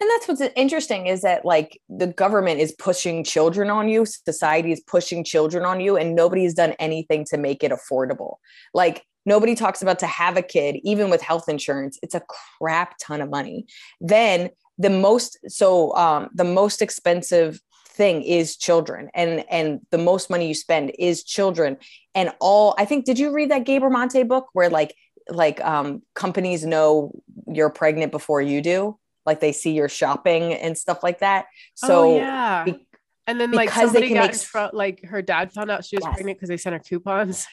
And 0.00 0.10
that's 0.10 0.28
what's 0.28 0.40
interesting 0.56 1.06
is 1.06 1.22
that 1.22 1.44
like 1.44 1.80
the 1.88 2.08
government 2.08 2.60
is 2.60 2.72
pushing 2.72 3.22
children 3.22 3.70
on 3.70 3.88
you, 3.88 4.04
society 4.04 4.72
is 4.72 4.80
pushing 4.80 5.24
children 5.24 5.64
on 5.64 5.80
you, 5.80 5.96
and 5.96 6.16
nobody's 6.16 6.54
done 6.54 6.72
anything 6.78 7.24
to 7.26 7.38
make 7.38 7.62
it 7.62 7.72
affordable. 7.72 8.36
Like 8.72 9.04
nobody 9.24 9.54
talks 9.54 9.82
about 9.82 10.00
to 10.00 10.06
have 10.06 10.36
a 10.36 10.42
kid, 10.42 10.76
even 10.82 11.10
with 11.10 11.22
health 11.22 11.48
insurance, 11.48 11.98
it's 12.02 12.14
a 12.14 12.22
crap 12.58 12.96
ton 13.00 13.20
of 13.20 13.30
money. 13.30 13.66
Then 14.00 14.50
the 14.78 14.90
most 14.90 15.38
so 15.48 15.94
um, 15.96 16.30
the 16.34 16.44
most 16.44 16.82
expensive 16.82 17.60
thing 17.86 18.22
is 18.22 18.56
children 18.56 19.08
and 19.14 19.44
and 19.48 19.80
the 19.90 19.98
most 19.98 20.28
money 20.28 20.48
you 20.48 20.54
spend 20.54 20.92
is 20.98 21.22
children. 21.22 21.76
And 22.14 22.32
all 22.40 22.74
i 22.78 22.84
think 22.84 23.04
did 23.04 23.18
you 23.18 23.32
read 23.32 23.50
that 23.50 23.64
Gabor 23.64 23.90
Maté 23.90 24.26
book 24.26 24.48
where 24.52 24.70
like 24.70 24.94
like 25.28 25.64
um 25.64 26.02
companies 26.14 26.64
know 26.64 27.12
you're 27.46 27.70
pregnant 27.70 28.12
before 28.12 28.42
you 28.42 28.60
do? 28.60 28.98
Like 29.24 29.40
they 29.40 29.52
see 29.52 29.72
your 29.72 29.88
shopping 29.88 30.52
and 30.52 30.76
stuff 30.76 31.02
like 31.02 31.20
that? 31.20 31.46
So 31.74 32.12
oh, 32.12 32.16
yeah. 32.16 32.64
be- 32.64 32.86
and 33.26 33.40
then 33.40 33.52
like 33.52 33.70
somebody 33.70 34.12
got 34.12 34.32
make... 34.32 34.36
front, 34.36 34.74
like 34.74 35.02
her 35.04 35.22
dad 35.22 35.52
found 35.52 35.70
out 35.70 35.84
she 35.84 35.96
was 35.96 36.04
yes. 36.04 36.14
pregnant 36.14 36.38
because 36.38 36.50
they 36.50 36.58
sent 36.58 36.74
her 36.74 36.80
coupons. 36.80 37.46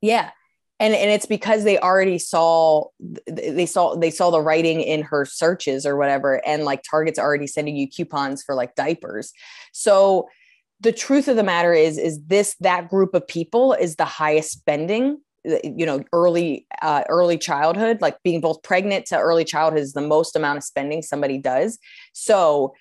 Yeah 0.00 0.30
and 0.78 0.94
and 0.94 1.10
it's 1.10 1.26
because 1.26 1.64
they 1.64 1.78
already 1.78 2.18
saw 2.18 2.84
they 3.26 3.66
saw 3.66 3.94
they 3.94 4.10
saw 4.10 4.30
the 4.30 4.40
writing 4.40 4.80
in 4.80 5.02
her 5.02 5.24
searches 5.24 5.86
or 5.86 5.96
whatever 5.96 6.44
and 6.46 6.64
like 6.64 6.82
target's 6.88 7.18
already 7.18 7.46
sending 7.46 7.76
you 7.76 7.88
coupons 7.88 8.42
for 8.42 8.54
like 8.54 8.74
diapers. 8.74 9.32
So 9.72 10.28
the 10.80 10.92
truth 10.92 11.28
of 11.28 11.36
the 11.36 11.42
matter 11.42 11.72
is 11.72 11.98
is 11.98 12.22
this 12.26 12.56
that 12.60 12.88
group 12.88 13.14
of 13.14 13.26
people 13.26 13.72
is 13.72 13.96
the 13.96 14.04
highest 14.04 14.50
spending 14.50 15.18
you 15.62 15.86
know 15.86 16.02
early 16.12 16.66
uh, 16.82 17.04
early 17.08 17.38
childhood 17.38 18.00
like 18.00 18.20
being 18.22 18.40
both 18.40 18.62
pregnant 18.62 19.06
to 19.06 19.18
early 19.18 19.44
childhood 19.44 19.80
is 19.80 19.92
the 19.92 20.00
most 20.00 20.36
amount 20.36 20.58
of 20.58 20.64
spending 20.64 21.02
somebody 21.02 21.38
does. 21.38 21.78
So 22.12 22.74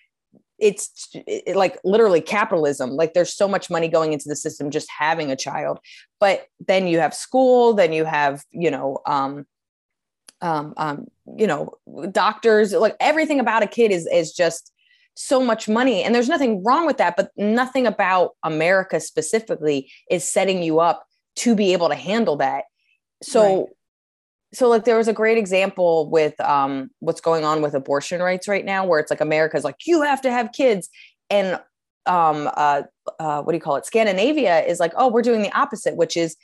it's 0.60 1.10
it, 1.14 1.56
like 1.56 1.80
literally 1.84 2.22
capitalism 2.22 2.92
like 2.92 3.14
there's 3.14 3.34
so 3.34 3.48
much 3.48 3.70
money 3.70 3.88
going 3.88 4.14
into 4.14 4.30
the 4.30 4.36
system 4.36 4.72
just 4.72 4.90
having 4.98 5.32
a 5.32 5.36
child 5.36 5.80
but 6.20 6.48
then 6.66 6.88
you 6.88 7.00
have 7.00 7.14
school 7.14 7.74
then 7.74 7.92
you 7.92 8.06
have 8.06 8.44
you 8.52 8.72
know 8.72 9.00
um 9.06 9.46
um, 10.42 10.74
um 10.78 11.08
you 11.38 11.48
know 11.48 11.74
doctors 12.12 12.74
like 12.74 12.96
everything 13.00 13.40
about 13.40 13.64
a 13.64 13.68
kid 13.68 13.92
is 13.92 14.08
is 14.08 14.32
just 14.32 14.72
so 15.16 15.42
much 15.42 15.70
money 15.70 16.04
and 16.04 16.14
there's 16.14 16.30
nothing 16.30 16.64
wrong 16.64 16.86
with 16.86 16.98
that 16.98 17.16
but 17.16 17.32
nothing 17.38 17.88
about 17.88 18.32
america 18.44 19.00
specifically 19.00 19.90
is 20.10 20.28
setting 20.28 20.62
you 20.62 20.80
up 20.80 21.06
to 21.36 21.56
be 21.56 21.74
able 21.74 21.90
to 21.90 21.96
handle 21.96 22.38
that. 22.38 22.66
So 23.22 23.58
right 23.58 23.66
so 24.56 24.70
like 24.70 24.86
there 24.86 24.98
was 24.98 25.08
a 25.08 25.14
great 25.14 25.38
example 25.38 26.10
with 26.10 26.40
um 26.42 26.90
what's 27.00 27.22
going 27.22 27.44
on 27.44 27.62
with 27.62 27.74
abortion 27.74 28.22
rights 28.22 28.48
right 28.48 28.66
now 28.66 28.86
where 28.86 29.00
it's 29.00 29.12
like 29.12 29.22
america's 29.22 29.64
like 29.64 29.76
you 29.86 30.02
have 30.02 30.22
to 30.22 30.32
have 30.32 30.52
kids. 30.52 30.90
And 31.30 31.60
um 32.06 32.50
uh, 32.56 32.84
uh 33.20 33.42
what 33.42 33.52
do 33.52 33.56
you 33.56 33.62
call 33.62 33.76
it? 33.76 33.86
Scandinavia 33.86 34.62
is 34.62 34.80
like 34.80 34.94
oh 34.96 35.10
we're 35.10 35.22
doing 35.22 35.42
the 35.42 35.52
opposite 35.58 35.96
which 35.96 36.16
is 36.16 36.36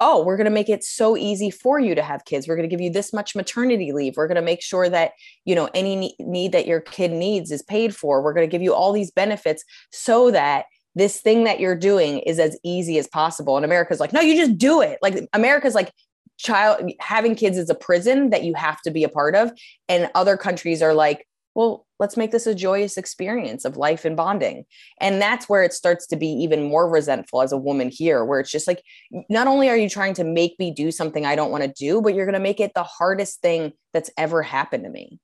oh 0.00 0.24
we're 0.24 0.36
going 0.36 0.46
to 0.46 0.50
make 0.50 0.70
it 0.70 0.82
so 0.82 1.16
easy 1.16 1.50
for 1.50 1.78
you 1.78 1.94
to 1.94 2.02
have 2.02 2.24
kids. 2.24 2.48
We're 2.48 2.56
going 2.56 2.68
to 2.68 2.74
give 2.74 2.80
you 2.80 2.90
this 2.90 3.12
much 3.12 3.36
maternity 3.36 3.92
leave. 3.92 4.14
We're 4.16 4.28
going 4.28 4.36
to 4.36 4.42
make 4.42 4.62
sure 4.62 4.88
that 4.88 5.12
you 5.44 5.54
know 5.54 5.68
any 5.74 6.14
need 6.18 6.52
that 6.52 6.66
your 6.66 6.80
kid 6.80 7.12
needs 7.12 7.50
is 7.50 7.62
paid 7.62 7.94
for. 7.94 8.22
We're 8.22 8.32
going 8.32 8.48
to 8.48 8.50
give 8.50 8.62
you 8.62 8.74
all 8.74 8.92
these 8.92 9.10
benefits 9.10 9.64
so 9.92 10.30
that 10.30 10.64
this 10.96 11.20
thing 11.20 11.44
that 11.44 11.60
you're 11.60 11.76
doing 11.76 12.18
is 12.20 12.38
as 12.38 12.58
easy 12.64 12.98
as 12.98 13.06
possible. 13.06 13.56
And 13.56 13.64
america's 13.64 14.00
like 14.00 14.12
no 14.12 14.20
you 14.20 14.34
just 14.34 14.58
do 14.58 14.80
it. 14.80 14.98
Like 15.02 15.28
america's 15.34 15.74
like 15.74 15.92
child 16.38 16.90
having 17.00 17.34
kids 17.34 17.58
is 17.58 17.68
a 17.70 17.74
prison 17.74 18.30
that 18.30 18.44
you 18.44 18.54
have 18.54 18.80
to 18.82 18.90
be 18.90 19.04
a 19.04 19.08
part 19.08 19.34
of. 19.34 19.52
And 19.88 20.10
other 20.14 20.36
countries 20.36 20.82
are 20.82 20.94
like 20.94 21.26
well 21.54 21.86
let's 21.98 22.16
make 22.16 22.30
this 22.30 22.46
a 22.46 22.54
joyous 22.54 22.96
experience 22.96 23.64
of 23.64 23.76
life 23.76 24.04
and 24.04 24.16
bonding. 24.16 24.64
And 25.00 25.20
that's 25.20 25.48
where 25.48 25.62
it 25.62 25.72
starts 25.72 26.06
to 26.08 26.16
be 26.16 26.26
even 26.26 26.62
more 26.62 26.88
resentful 26.88 27.42
as 27.42 27.52
a 27.52 27.58
woman 27.58 27.90
here 27.90 28.24
where 28.24 28.40
it's 28.40 28.50
just 28.50 28.66
like 28.66 28.82
not 29.28 29.46
only 29.46 29.68
are 29.68 29.76
you 29.76 29.88
trying 29.88 30.14
to 30.14 30.24
make 30.24 30.58
me 30.58 30.70
do 30.70 30.90
something 30.90 31.26
i 31.26 31.36
don't 31.36 31.50
want 31.50 31.62
to 31.62 31.72
do 31.72 32.00
but 32.00 32.14
you're 32.14 32.24
going 32.24 32.32
to 32.32 32.40
make 32.40 32.60
it 32.60 32.72
the 32.74 32.82
hardest 32.82 33.42
thing 33.42 33.72
that's 33.92 34.10
ever 34.16 34.42
happened 34.42 34.84
to 34.84 34.90
me. 34.90 35.18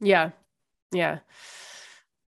Yeah. 0.00 0.30
Yeah. 0.92 1.18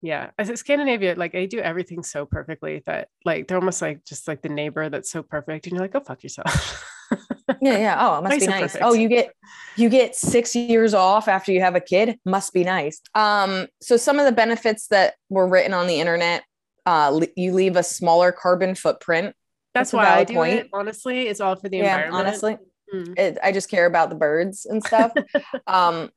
Yeah. 0.01 0.31
As 0.37 0.47
scandinavia 0.59 1.15
like 1.15 1.31
they 1.31 1.47
do 1.47 1.59
everything 1.59 2.03
so 2.03 2.25
perfectly 2.25 2.83
that 2.85 3.07
like 3.25 3.47
they're 3.47 3.57
almost 3.57 3.81
like 3.81 4.05
just 4.05 4.27
like 4.27 4.41
the 4.41 4.49
neighbor 4.49 4.89
that's 4.89 5.11
so 5.11 5.23
perfect 5.23 5.65
and 5.65 5.73
you're 5.73 5.81
like 5.81 5.93
go 5.93 5.99
fuck 5.99 6.23
yourself 6.23 6.85
yeah 7.61 7.77
yeah 7.77 7.97
oh 7.99 8.17
it 8.17 8.21
must 8.21 8.31
nice 8.31 8.41
be 8.41 8.47
nice 8.47 8.61
perfect. 8.61 8.83
oh 8.83 8.93
you 8.93 9.07
get 9.07 9.33
you 9.75 9.89
get 9.89 10.15
six 10.15 10.55
years 10.55 10.93
off 10.93 11.27
after 11.27 11.51
you 11.51 11.61
have 11.61 11.75
a 11.75 11.79
kid 11.79 12.19
must 12.25 12.53
be 12.53 12.63
nice 12.63 13.01
um 13.15 13.67
so 13.81 13.97
some 13.97 14.19
of 14.19 14.25
the 14.25 14.31
benefits 14.31 14.87
that 14.87 15.15
were 15.29 15.47
written 15.47 15.73
on 15.73 15.87
the 15.87 15.99
internet 15.99 16.43
uh 16.85 17.19
you 17.35 17.53
leave 17.53 17.75
a 17.75 17.83
smaller 17.83 18.31
carbon 18.31 18.75
footprint 18.75 19.35
that's, 19.73 19.91
that's 19.91 19.93
why 19.93 20.19
i 20.19 20.23
do 20.23 20.33
point. 20.35 20.53
it 20.53 20.69
honestly 20.73 21.27
it's 21.27 21.39
all 21.39 21.55
for 21.55 21.69
the 21.69 21.77
yeah, 21.77 21.95
environment 21.95 22.27
honestly 22.27 22.57
mm. 22.93 23.19
it, 23.19 23.37
i 23.43 23.51
just 23.51 23.69
care 23.69 23.85
about 23.85 24.09
the 24.09 24.15
birds 24.15 24.65
and 24.65 24.83
stuff 24.83 25.11
um 25.67 26.09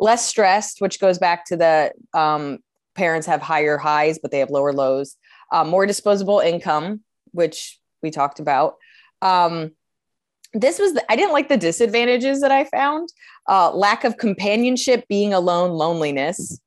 less 0.00 0.26
stressed 0.26 0.80
which 0.80 1.00
goes 1.00 1.18
back 1.18 1.44
to 1.44 1.56
the 1.56 1.92
um 2.12 2.58
parents 2.94 3.26
have 3.26 3.42
higher 3.42 3.76
highs, 3.76 4.18
but 4.18 4.30
they 4.30 4.38
have 4.38 4.50
lower 4.50 4.72
lows. 4.72 5.16
Uh, 5.52 5.64
more 5.64 5.86
disposable 5.86 6.40
income, 6.40 7.00
which 7.32 7.78
we 8.02 8.10
talked 8.10 8.40
about. 8.40 8.76
Um, 9.22 9.72
this 10.54 10.78
was 10.78 10.94
the, 10.94 11.04
I 11.10 11.16
didn't 11.16 11.32
like 11.32 11.48
the 11.48 11.56
disadvantages 11.56 12.40
that 12.40 12.50
I 12.50 12.64
found. 12.64 13.10
Uh, 13.48 13.72
lack 13.72 14.04
of 14.04 14.16
companionship, 14.16 15.06
being 15.08 15.34
alone, 15.34 15.72
loneliness. 15.72 16.58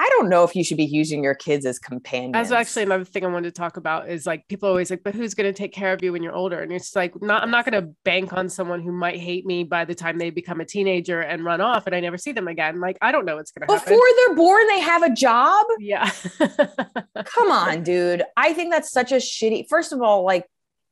I 0.00 0.08
don't 0.16 0.30
know 0.30 0.44
if 0.44 0.56
you 0.56 0.64
should 0.64 0.78
be 0.78 0.86
using 0.86 1.22
your 1.22 1.34
kids 1.34 1.66
as 1.66 1.78
companions. 1.78 2.32
That's 2.32 2.52
actually 2.52 2.84
another 2.84 3.04
thing 3.04 3.22
I 3.22 3.28
wanted 3.28 3.54
to 3.54 3.60
talk 3.60 3.76
about 3.76 4.08
is 4.08 4.24
like 4.24 4.48
people 4.48 4.66
always 4.66 4.90
like, 4.90 5.02
but 5.04 5.14
who's 5.14 5.34
going 5.34 5.52
to 5.52 5.56
take 5.56 5.74
care 5.74 5.92
of 5.92 6.02
you 6.02 6.12
when 6.12 6.22
you're 6.22 6.34
older? 6.34 6.60
And 6.60 6.72
it's 6.72 6.96
like, 6.96 7.20
not, 7.20 7.42
I'm 7.42 7.50
not 7.50 7.70
going 7.70 7.84
to 7.84 7.92
bank 8.02 8.32
on 8.32 8.48
someone 8.48 8.80
who 8.80 8.92
might 8.92 9.20
hate 9.20 9.44
me 9.44 9.62
by 9.62 9.84
the 9.84 9.94
time 9.94 10.16
they 10.16 10.30
become 10.30 10.58
a 10.62 10.64
teenager 10.64 11.20
and 11.20 11.44
run 11.44 11.60
off 11.60 11.86
and 11.86 11.94
I 11.94 12.00
never 12.00 12.16
see 12.16 12.32
them 12.32 12.48
again. 12.48 12.80
Like, 12.80 12.96
I 13.02 13.12
don't 13.12 13.26
know 13.26 13.36
what's 13.36 13.52
going 13.52 13.68
to 13.68 13.74
happen. 13.74 13.92
Before 13.92 14.06
they're 14.16 14.36
born, 14.36 14.66
they 14.68 14.80
have 14.80 15.02
a 15.02 15.12
job. 15.12 15.66
Yeah. 15.80 16.10
Come 17.26 17.50
on, 17.50 17.82
dude. 17.82 18.22
I 18.38 18.54
think 18.54 18.72
that's 18.72 18.90
such 18.90 19.12
a 19.12 19.16
shitty, 19.16 19.68
first 19.68 19.92
of 19.92 20.00
all, 20.00 20.24
like 20.24 20.46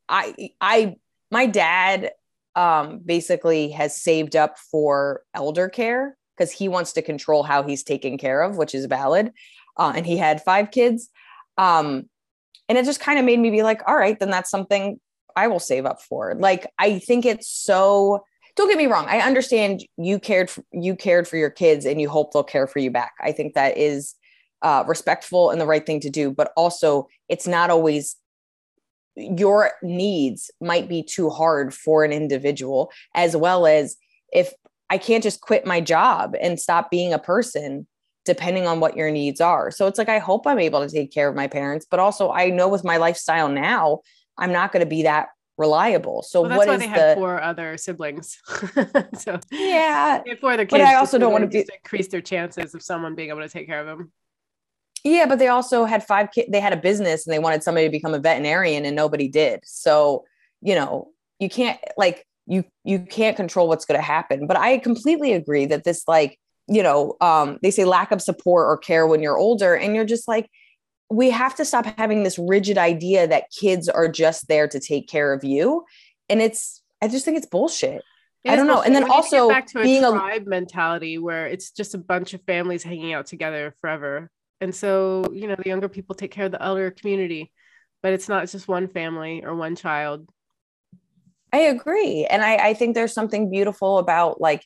I, 0.07 0.51
I, 0.61 0.97
my 1.31 1.47
dad 1.47 2.11
um, 2.59 2.99
basically 2.99 3.71
has 3.71 3.97
saved 3.97 4.35
up 4.35 4.59
for 4.59 5.23
elder 5.33 5.69
care 5.69 6.19
because 6.37 6.51
he 6.51 6.67
wants 6.67 6.93
to 6.95 7.03
control 7.03 7.45
how 7.45 7.63
he's 7.63 7.85
taken 7.85 8.19
care 8.19 8.43
of, 8.43 8.57
which 8.57 8.75
is 8.75 8.87
valid. 8.87 9.33
Uh, 9.77 9.93
and 9.95 10.05
he 10.05 10.17
had 10.17 10.43
five 10.43 10.73
kids. 10.73 11.09
Um, 11.57 12.09
and 12.69 12.77
it 12.77 12.85
just 12.85 12.99
kind 12.99 13.17
of 13.17 13.25
made 13.25 13.39
me 13.39 13.51
be 13.51 13.63
like, 13.63 13.83
all 13.87 13.97
right, 13.97 14.19
then 14.19 14.31
that's 14.31 14.51
something 14.51 14.99
I 15.37 15.47
will 15.47 15.61
save 15.61 15.87
up 15.87 16.03
for. 16.03 16.35
Like, 16.35 16.67
I 16.79 16.99
think 16.99 17.25
it's 17.25 17.49
so. 17.49 18.25
Don't 18.57 18.69
get 18.69 18.77
me 18.77 18.87
wrong. 18.87 19.07
I 19.09 19.21
understand 19.21 19.87
you 19.97 20.19
cared 20.19 20.51
for, 20.51 20.65
you 20.73 20.97
cared 20.97 21.29
for 21.29 21.37
your 21.37 21.51
kids 21.51 21.87
and 21.87 22.01
you 22.01 22.09
hope 22.09 22.33
they'll 22.33 22.43
care 22.43 22.67
for 22.67 22.81
you 22.81 22.91
back. 22.91 23.13
I 23.21 23.31
think 23.31 23.55
that 23.55 23.79
is 23.79 24.17
uh, 24.63 24.83
respectful 24.85 25.51
and 25.51 25.61
the 25.61 25.67
right 25.67 25.87
thing 25.87 26.01
to 26.01 26.11
do. 26.11 26.33
But 26.33 26.53
also, 26.57 27.07
it's 27.29 27.47
not 27.47 27.71
always 27.71 28.17
your 29.19 29.73
needs 29.83 30.51
might 30.61 30.89
be 30.89 31.03
too 31.03 31.31
hard 31.31 31.75
for 31.75 32.05
an 32.05 32.13
individual, 32.13 32.91
as 33.15 33.37
well 33.37 33.67
as 33.67 33.97
if 34.33 34.53
I 34.91 34.99
can't 34.99 35.23
just 35.23 35.41
quit 35.41 35.67
my 35.67 35.81
job 35.81 36.35
and 36.41 36.59
stop 36.59 36.91
being 36.91 37.13
a 37.13 37.19
person 37.19 37.87
depending 38.25 38.67
on 38.67 38.79
what 38.79 38.97
your 38.97 39.11
needs 39.11 39.41
are. 39.41 39.71
So 39.71 39.87
it's 39.87 39.99
like 39.99 40.09
I 40.09 40.19
hope 40.19 40.47
I'm 40.47 40.59
able 40.59 40.87
to 40.87 40.93
take 40.93 41.13
care 41.13 41.29
of 41.29 41.35
my 41.35 41.47
parents, 41.47 41.87
but 41.91 41.99
also 41.99 42.31
I 42.31 42.51
know 42.51 42.69
with 42.69 42.85
my 42.85 42.99
lifestyle 42.99 43.49
now, 43.49 44.01
I'm 44.37 44.53
not 44.53 44.71
going 44.71 44.85
to 44.85 44.89
be 44.89 45.03
that 45.05 45.29
reliable. 45.57 46.23
So 46.23 46.43
well, 46.43 46.57
what 46.59 46.69
is 46.69 46.81
they 46.81 46.87
the, 46.87 46.93
have 46.95 47.17
four 47.17 47.43
other 47.43 47.77
siblings? 47.77 48.39
so 49.15 49.41
yeah, 49.51 50.23
four 50.41 50.53
other 50.53 50.65
kids. 50.65 50.71
But 50.71 50.81
I 50.83 50.95
also 50.97 51.19
don't 51.19 51.33
want 51.33 51.43
to 51.43 51.49
be 51.49 51.67
increase 51.75 52.09
their 52.09 52.21
chances 52.21 52.75
of 52.75 52.83
someone 52.83 53.15
being 53.15 53.31
able 53.31 53.41
to 53.41 53.49
take 53.49 53.67
care 53.67 53.81
of 53.81 53.87
them. 53.87 54.13
Yeah, 55.05 55.27
but 55.27 55.39
they 55.39 55.49
also 55.49 55.85
had 55.85 56.05
five 56.05 56.31
kids. 56.33 56.49
They 56.51 56.61
had 56.61 56.73
a 56.73 56.77
business 56.77 57.27
and 57.27 57.33
they 57.33 57.39
wanted 57.39 57.63
somebody 57.63 57.87
to 57.87 57.93
become 57.93 58.15
a 58.15 58.19
veterinarian, 58.19 58.85
and 58.85 58.97
nobody 58.97 59.29
did. 59.29 59.61
So 59.65 60.25
you 60.61 60.75
know, 60.75 61.09
you 61.39 61.49
can't 61.49 61.79
like 61.97 62.27
you 62.49 62.65
you 62.85 62.99
can't 63.01 63.37
control 63.37 63.69
what's 63.69 63.85
going 63.85 63.99
to 63.99 64.05
happen 64.05 64.47
but 64.47 64.57
i 64.57 64.79
completely 64.79 65.33
agree 65.33 65.67
that 65.67 65.85
this 65.85 66.03
like 66.09 66.39
you 66.67 66.83
know 66.83 67.17
um, 67.21 67.59
they 67.63 67.71
say 67.71 67.85
lack 67.85 68.11
of 68.11 68.21
support 68.21 68.67
or 68.67 68.77
care 68.77 69.07
when 69.07 69.23
you're 69.23 69.39
older 69.39 69.75
and 69.75 69.95
you're 69.95 70.05
just 70.05 70.27
like 70.27 70.51
we 71.11 71.31
have 71.31 71.55
to 71.55 71.65
stop 71.65 71.87
having 71.97 72.23
this 72.23 72.39
rigid 72.39 72.77
idea 72.77 73.27
that 73.27 73.45
kids 73.59 73.89
are 73.89 74.09
just 74.09 74.49
there 74.49 74.69
to 74.69 74.81
take 74.81 75.09
care 75.09 75.33
of 75.33 75.45
you 75.45 75.85
and 76.29 76.43
it's 76.43 76.83
i 77.03 77.09
just 77.09 77.25
think 77.25 77.37
it's 77.37 77.47
bullshit 77.47 78.03
I 78.47 78.57
don't 78.57 78.69
know. 78.69 78.81
And 78.81 78.95
then 78.95 79.11
also 79.11 79.49
back 79.49 79.67
to 79.67 79.81
a 79.81 79.83
being 79.83 80.01
tribe 80.01 80.47
a 80.47 80.49
mentality 80.49 81.19
where 81.19 81.49
it's 81.49 81.71
just 81.71 81.95
a 81.95 81.99
bunch 81.99 82.33
of 82.33 82.41
families 82.43 82.83
hanging 82.83 83.13
out 83.13 83.27
together 83.27 83.75
forever. 83.81 84.31
And 84.61 84.75
so, 84.75 85.25
you 85.33 85.47
know, 85.47 85.57
the 85.57 85.69
younger 85.69 85.89
people 85.89 86.15
take 86.15 86.31
care 86.31 86.47
of 86.47 86.53
the 86.53 86.63
elder 86.63 86.91
community, 86.91 87.53
but 88.03 88.13
it's 88.13 88.29
not 88.29 88.49
just 88.49 88.69
one 88.69 88.89
family 88.89 89.45
or 89.45 89.55
one 89.55 89.77
child. 89.77 90.29
I 91.53 91.59
agree. 91.59 92.27
And 92.29 92.43
I, 92.43 92.69
I 92.69 92.75
think 92.75 92.95
there's 92.95 93.15
something 93.15 93.51
beautiful 93.51 93.99
about 93.99 94.41
like, 94.41 94.65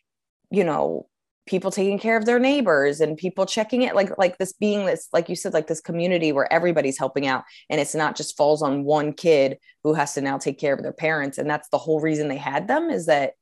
you 0.51 0.65
know, 0.65 1.07
people 1.47 1.71
taking 1.71 1.99
care 1.99 2.17
of 2.17 2.25
their 2.25 2.39
neighbors 2.39 3.01
and 3.01 3.17
people 3.17 3.45
checking 3.45 3.83
it 3.83 3.97
like 3.97 4.17
like 4.17 4.39
this 4.39 4.53
being 4.53 4.87
this 4.87 5.09
like 5.13 5.29
you 5.29 5.35
said 5.35 5.53
like 5.53 5.67
this 5.67 5.81
community 5.81 6.31
where 6.31 6.51
everybody's 6.53 6.97
helping 6.97 7.27
out 7.27 7.43
and 7.69 7.81
it's 7.81 7.97
not 7.97 8.15
just 8.15 8.37
falls 8.37 8.63
on 8.63 8.85
one 8.85 9.13
kid 9.13 9.59
who 9.83 9.93
has 9.93 10.15
to 10.15 10.21
now 10.21 10.39
take 10.39 10.57
care 10.57 10.73
of 10.73 10.85
their 10.85 10.93
parents 10.93 11.39
and 11.39 11.51
that's 11.51 11.69
the 11.71 11.79
whole 11.79 12.01
reason 12.01 12.29
they 12.29 12.37
had 12.37 12.69
them 12.69 12.91
is 12.91 13.07
that 13.07 13.33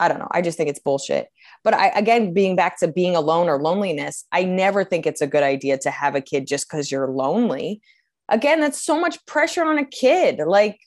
I 0.00 0.08
don't 0.08 0.18
know. 0.18 0.28
I 0.30 0.42
just 0.42 0.56
think 0.56 0.70
it's 0.70 0.78
bullshit. 0.78 1.28
But 1.64 1.74
I 1.74 1.88
again 1.88 2.32
being 2.32 2.56
back 2.56 2.78
to 2.80 2.88
being 2.88 3.16
alone 3.16 3.48
or 3.48 3.60
loneliness, 3.60 4.24
I 4.32 4.44
never 4.44 4.84
think 4.84 5.06
it's 5.06 5.20
a 5.20 5.26
good 5.26 5.42
idea 5.42 5.78
to 5.78 5.90
have 5.90 6.14
a 6.14 6.20
kid 6.20 6.46
just 6.46 6.68
cuz 6.68 6.90
you're 6.90 7.08
lonely. 7.08 7.80
Again, 8.28 8.60
that's 8.60 8.82
so 8.82 9.00
much 9.00 9.24
pressure 9.26 9.64
on 9.64 9.78
a 9.78 9.84
kid. 9.84 10.40
Like 10.46 10.78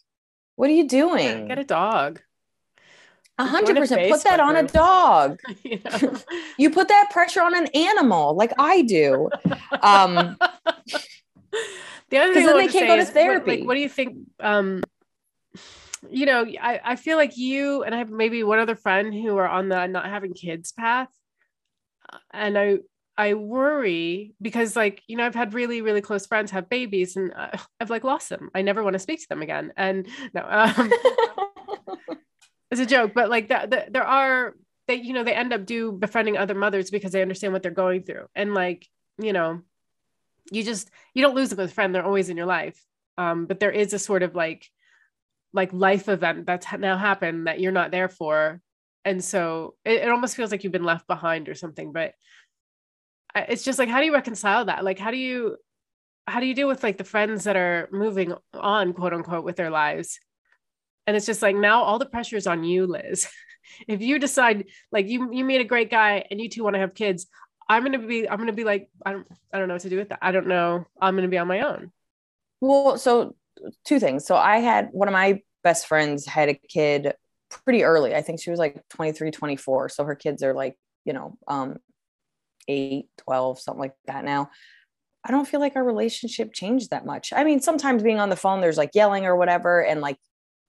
what 0.55 0.69
are 0.69 0.73
you 0.73 0.87
doing? 0.87 1.47
Get 1.47 1.59
a 1.59 1.63
dog. 1.63 2.21
A 3.41 3.45
hundred 3.45 3.75
percent. 3.75 4.11
Put 4.11 4.23
that 4.23 4.39
on 4.39 4.55
a 4.55 4.63
dog. 4.63 5.39
you, 5.63 5.79
know? 6.01 6.17
you 6.57 6.69
put 6.69 6.87
that 6.89 7.09
pressure 7.11 7.41
on 7.41 7.55
an 7.55 7.67
animal, 7.73 8.35
like 8.35 8.53
I 8.57 8.81
do. 8.83 9.29
Um, 9.83 10.37
the 12.09 12.17
other 12.19 12.33
thing 12.35 12.45
then 12.45 12.57
they 12.57 12.67
can't 12.67 12.85
go 12.85 12.97
to 12.97 13.05
therapy. 13.05 13.51
What, 13.51 13.59
like, 13.59 13.67
what 13.67 13.73
do 13.73 13.79
you 13.79 13.89
think? 13.89 14.15
Um, 14.39 14.83
you 16.09 16.25
know, 16.25 16.45
I, 16.61 16.79
I 16.83 16.95
feel 16.95 17.17
like 17.17 17.37
you 17.37 17.83
and 17.83 17.93
I 17.93 17.99
have 17.99 18.09
maybe 18.09 18.43
one 18.43 18.59
other 18.59 18.75
friend 18.75 19.13
who 19.13 19.37
are 19.37 19.47
on 19.47 19.69
the 19.69 19.87
not 19.87 20.05
having 20.05 20.33
kids 20.33 20.71
path, 20.71 21.09
and 22.31 22.57
I 22.57 22.79
I 23.17 23.35
worry 23.35 24.33
because 24.41 24.75
like 24.75 25.03
you 25.07 25.15
know 25.15 25.25
I've 25.25 25.35
had 25.35 25.53
really 25.53 25.81
really 25.81 26.01
close 26.01 26.25
friends 26.25 26.51
have 26.51 26.69
babies 26.69 27.15
and 27.15 27.33
uh, 27.35 27.57
I've 27.79 27.89
like 27.89 28.03
lost 28.03 28.29
them. 28.29 28.49
I 28.55 28.61
never 28.61 28.83
want 28.83 28.93
to 28.93 28.99
speak 28.99 29.21
to 29.21 29.29
them 29.29 29.41
again. 29.41 29.73
And 29.77 30.07
no, 30.33 30.45
um, 30.47 30.91
it's 32.71 32.81
a 32.81 32.85
joke, 32.85 33.11
but 33.13 33.29
like 33.29 33.49
that 33.49 33.69
the, 33.69 33.85
there 33.89 34.05
are 34.05 34.55
they 34.87 34.95
you 34.95 35.13
know 35.13 35.23
they 35.23 35.35
end 35.35 35.53
up 35.53 35.65
do 35.65 35.91
befriending 35.91 36.37
other 36.37 36.55
mothers 36.55 36.89
because 36.89 37.11
they 37.11 37.21
understand 37.21 37.53
what 37.53 37.61
they're 37.61 37.71
going 37.71 38.03
through 38.03 38.25
and 38.35 38.53
like 38.53 38.87
you 39.19 39.33
know 39.33 39.61
you 40.51 40.63
just 40.63 40.89
you 41.13 41.21
don't 41.21 41.35
lose 41.35 41.49
them 41.49 41.59
as 41.59 41.71
a 41.71 41.73
friend. 41.73 41.93
They're 41.93 42.05
always 42.05 42.29
in 42.29 42.37
your 42.37 42.45
life. 42.45 42.83
Um, 43.17 43.45
but 43.45 43.59
there 43.59 43.71
is 43.71 43.93
a 43.93 43.99
sort 43.99 44.23
of 44.23 44.35
like 44.35 44.69
like 45.53 45.73
life 45.73 46.07
event 46.09 46.45
that's 46.45 46.67
now 46.79 46.97
happened 46.97 47.47
that 47.47 47.59
you're 47.59 47.71
not 47.71 47.91
there 47.91 48.09
for. 48.09 48.61
And 49.03 49.23
so 49.23 49.75
it, 49.83 50.03
it 50.03 50.09
almost 50.09 50.35
feels 50.35 50.51
like 50.51 50.63
you've 50.63 50.73
been 50.73 50.83
left 50.83 51.07
behind 51.07 51.49
or 51.49 51.55
something 51.55 51.91
but 51.91 52.13
it's 53.35 53.63
just 53.63 53.79
like 53.79 53.89
how 53.89 53.99
do 53.99 54.05
you 54.05 54.13
reconcile 54.13 54.65
that? 54.65 54.83
Like 54.83 54.99
how 54.99 55.11
do 55.11 55.17
you 55.17 55.57
how 56.27 56.39
do 56.39 56.45
you 56.45 56.53
deal 56.53 56.67
with 56.67 56.83
like 56.83 56.97
the 56.97 57.03
friends 57.03 57.45
that 57.45 57.55
are 57.55 57.89
moving 57.91 58.33
on 58.53 58.93
quote 58.93 59.13
unquote 59.13 59.43
with 59.43 59.55
their 59.55 59.69
lives? 59.69 60.19
And 61.07 61.15
it's 61.15 61.25
just 61.25 61.41
like 61.41 61.55
now 61.55 61.83
all 61.83 61.99
the 61.99 62.05
pressure 62.05 62.37
is 62.37 62.47
on 62.47 62.63
you 62.63 62.87
liz. 62.87 63.27
If 63.87 64.01
you 64.01 64.19
decide 64.19 64.65
like 64.91 65.07
you 65.07 65.29
you 65.31 65.45
meet 65.45 65.61
a 65.61 65.65
great 65.65 65.89
guy 65.89 66.25
and 66.29 66.41
you 66.41 66.49
two 66.49 66.63
want 66.63 66.73
to 66.73 66.79
have 66.79 66.93
kids 66.93 67.27
i'm 67.69 67.83
gonna 67.83 67.99
be 67.99 68.27
i'm 68.27 68.37
gonna 68.37 68.51
be 68.51 68.65
like 68.65 68.89
i 69.05 69.13
don't 69.13 69.27
i 69.53 69.59
don't 69.59 69.69
know 69.69 69.75
what 69.75 69.83
to 69.83 69.89
do 69.89 69.97
with 69.97 70.09
that. 70.09 70.19
I 70.21 70.31
don't 70.31 70.47
know. 70.47 70.85
I'm 70.99 71.15
gonna 71.15 71.29
be 71.29 71.37
on 71.37 71.47
my 71.47 71.61
own. 71.61 71.91
Well 72.59 72.97
so 72.97 73.35
two 73.85 73.99
things 73.99 74.25
so 74.25 74.35
i 74.35 74.57
had 74.57 74.89
one 74.91 75.07
of 75.07 75.13
my 75.13 75.39
best 75.63 75.87
friends 75.87 76.25
had 76.25 76.49
a 76.49 76.53
kid 76.53 77.13
pretty 77.49 77.83
early 77.83 78.15
i 78.15 78.21
think 78.21 78.41
she 78.41 78.49
was 78.49 78.59
like 78.59 78.81
23 78.89 79.31
24 79.31 79.89
so 79.89 80.03
her 80.03 80.15
kids 80.15 80.41
are 80.43 80.53
like 80.53 80.75
you 81.05 81.13
know 81.13 81.37
um 81.47 81.77
8, 82.67 83.05
12, 83.17 83.59
something 83.59 83.79
like 83.79 83.93
that 84.05 84.25
now. 84.25 84.49
I 85.23 85.31
don't 85.31 85.47
feel 85.47 85.59
like 85.59 85.75
our 85.75 85.83
relationship 85.83 86.53
changed 86.53 86.89
that 86.89 87.05
much. 87.05 87.31
I 87.35 87.43
mean, 87.43 87.59
sometimes 87.59 88.01
being 88.01 88.19
on 88.19 88.29
the 88.29 88.35
phone, 88.35 88.61
there's 88.61 88.77
like 88.77 88.91
yelling 88.95 89.25
or 89.25 89.35
whatever. 89.35 89.83
And 89.83 90.01
like, 90.01 90.17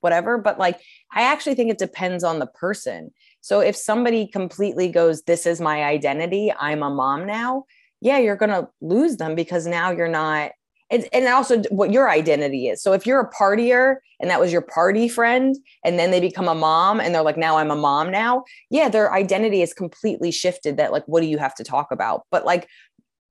whatever. 0.00 0.36
But 0.36 0.58
like, 0.58 0.80
I 1.12 1.22
actually 1.22 1.54
think 1.54 1.70
it 1.70 1.78
depends 1.78 2.24
on 2.24 2.38
the 2.38 2.46
person. 2.46 3.12
So 3.40 3.60
if 3.60 3.76
somebody 3.76 4.26
completely 4.26 4.88
goes, 4.88 5.22
This 5.22 5.46
is 5.46 5.60
my 5.60 5.84
identity, 5.84 6.52
I'm 6.58 6.82
a 6.82 6.90
mom 6.90 7.26
now, 7.26 7.64
yeah, 8.00 8.18
you're 8.18 8.36
going 8.36 8.50
to 8.50 8.68
lose 8.80 9.16
them 9.16 9.34
because 9.34 9.66
now 9.66 9.90
you're 9.90 10.08
not. 10.08 10.52
And, 10.92 11.08
and 11.12 11.26
also 11.26 11.62
what 11.70 11.90
your 11.90 12.10
identity 12.10 12.68
is. 12.68 12.82
So 12.82 12.92
if 12.92 13.06
you're 13.06 13.18
a 13.18 13.30
partier 13.30 13.96
and 14.20 14.30
that 14.30 14.38
was 14.38 14.52
your 14.52 14.60
party 14.60 15.08
friend, 15.08 15.56
and 15.84 15.98
then 15.98 16.10
they 16.10 16.20
become 16.20 16.48
a 16.48 16.54
mom 16.54 17.00
and 17.00 17.14
they're 17.14 17.22
like, 17.22 17.38
now 17.38 17.56
I'm 17.56 17.70
a 17.70 17.76
mom 17.76 18.10
now, 18.10 18.44
yeah, 18.68 18.90
their 18.90 19.10
identity 19.10 19.62
is 19.62 19.72
completely 19.72 20.30
shifted. 20.30 20.76
That, 20.76 20.92
like, 20.92 21.04
what 21.06 21.22
do 21.22 21.26
you 21.26 21.38
have 21.38 21.54
to 21.54 21.64
talk 21.64 21.90
about? 21.90 22.26
But 22.30 22.44
like, 22.44 22.68